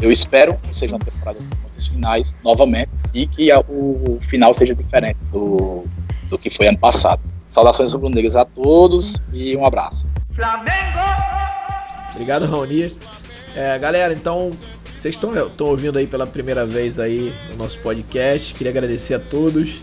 eu 0.03 0.11
espero 0.11 0.57
que 0.59 0.75
seja 0.75 0.95
uma 0.95 1.05
temporada 1.05 1.39
com 1.39 1.57
muitos 1.63 1.87
finais 1.87 2.37
novamente 2.45 2.91
e 3.15 3.27
que 3.27 3.51
a, 3.51 3.61
o, 3.61 4.17
o 4.17 4.21
final 4.29 4.53
seja 4.53 4.75
diferente 4.75 5.19
do, 5.33 5.85
do 6.29 6.39
que 6.39 6.51
foi 6.51 6.69
ano 6.69 6.79
passado. 6.79 7.23
Saudações 7.49 7.93
rubro-negras 7.93 8.37
a 8.37 8.45
todos 8.45 9.23
e 9.33 9.57
um 9.57 9.65
abraço. 9.65 10.07
Flamengo! 10.35 10.99
Obrigado, 12.11 12.47
Raoni. 12.47 12.95
É, 13.57 13.79
galera, 13.79 14.13
então, 14.13 14.51
vocês 14.99 15.15
estão 15.15 15.69
ouvindo 15.69 15.99
aí 15.99 16.07
pela 16.07 16.27
primeira 16.27 16.67
vez 16.67 16.99
aí 16.99 17.33
no 17.51 17.57
nosso 17.57 17.79
podcast. 17.79 18.55
Queria 18.55 18.71
agradecer 18.71 19.15
a 19.15 19.21
todos. 19.21 19.81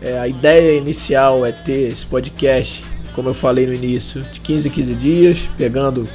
É, 0.00 0.18
a 0.18 0.26
ideia 0.26 0.78
inicial 0.78 1.44
é 1.44 1.52
ter 1.52 1.88
esse 1.88 2.06
podcast, 2.06 2.82
como 3.14 3.28
eu 3.28 3.34
falei 3.34 3.66
no 3.66 3.74
início, 3.74 4.22
de 4.22 4.40
15 4.40 4.68
em 4.68 4.70
15 4.70 4.94
dias, 4.94 5.38
pegando 5.58 6.08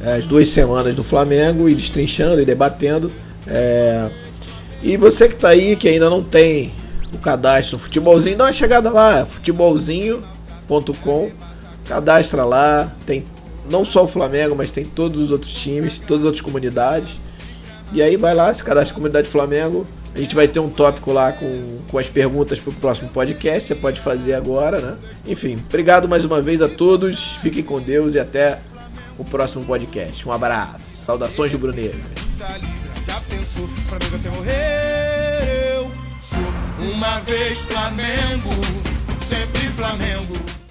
é, 0.00 0.16
as 0.16 0.26
duas 0.26 0.48
semanas 0.48 0.94
do 0.94 1.02
Flamengo 1.02 1.68
e 1.68 1.74
destrinchando 1.74 2.40
e 2.40 2.44
debatendo. 2.44 3.10
É, 3.46 4.08
e 4.82 4.96
você 4.96 5.28
que 5.28 5.34
está 5.34 5.48
aí, 5.48 5.76
que 5.76 5.88
ainda 5.88 6.08
não 6.08 6.22
tem 6.22 6.72
o 7.12 7.18
cadastro 7.18 7.76
no 7.76 7.82
Futebolzinho, 7.82 8.36
dá 8.36 8.44
uma 8.44 8.52
chegada 8.52 8.90
lá, 8.90 9.26
futebolzinho.com, 9.26 11.30
cadastra 11.86 12.44
lá, 12.44 12.92
tem 13.06 13.24
não 13.68 13.84
só 13.84 14.04
o 14.04 14.08
Flamengo, 14.08 14.54
mas 14.54 14.70
tem 14.70 14.84
todos 14.84 15.20
os 15.20 15.30
outros 15.30 15.52
times, 15.52 15.98
todas 15.98 16.20
as 16.20 16.26
outras 16.26 16.42
comunidades. 16.42 17.18
E 17.92 18.02
aí 18.02 18.16
vai 18.16 18.34
lá, 18.34 18.52
se 18.52 18.62
cadastra 18.62 18.92
na 18.92 18.94
comunidade 18.94 19.28
Flamengo. 19.28 19.86
A 20.14 20.18
gente 20.18 20.34
vai 20.34 20.46
ter 20.46 20.60
um 20.60 20.70
tópico 20.70 21.12
lá 21.12 21.32
com, 21.32 21.78
com 21.90 21.98
as 21.98 22.08
perguntas 22.08 22.60
para 22.60 22.70
o 22.70 22.74
próximo 22.74 23.08
podcast. 23.08 23.66
Você 23.66 23.74
pode 23.74 24.00
fazer 24.00 24.34
agora, 24.34 24.80
né? 24.80 24.96
Enfim, 25.26 25.60
obrigado 25.68 26.08
mais 26.08 26.24
uma 26.24 26.40
vez 26.40 26.62
a 26.62 26.68
todos. 26.68 27.36
Fiquem 27.42 27.62
com 27.64 27.80
Deus 27.80 28.14
e 28.14 28.20
até 28.20 28.60
o 29.18 29.24
próximo 29.24 29.64
podcast. 29.64 30.26
Um 30.28 30.32
abraço. 30.32 31.04
Saudações 31.04 31.50
de 31.50 31.58
Bruneiro. 31.58 31.98
Já. 32.38 32.74
Uma 36.78 37.20
vez 37.20 37.58
Flamengo, 37.62 38.50
sempre 39.26 39.68
Flamengo. 39.70 40.63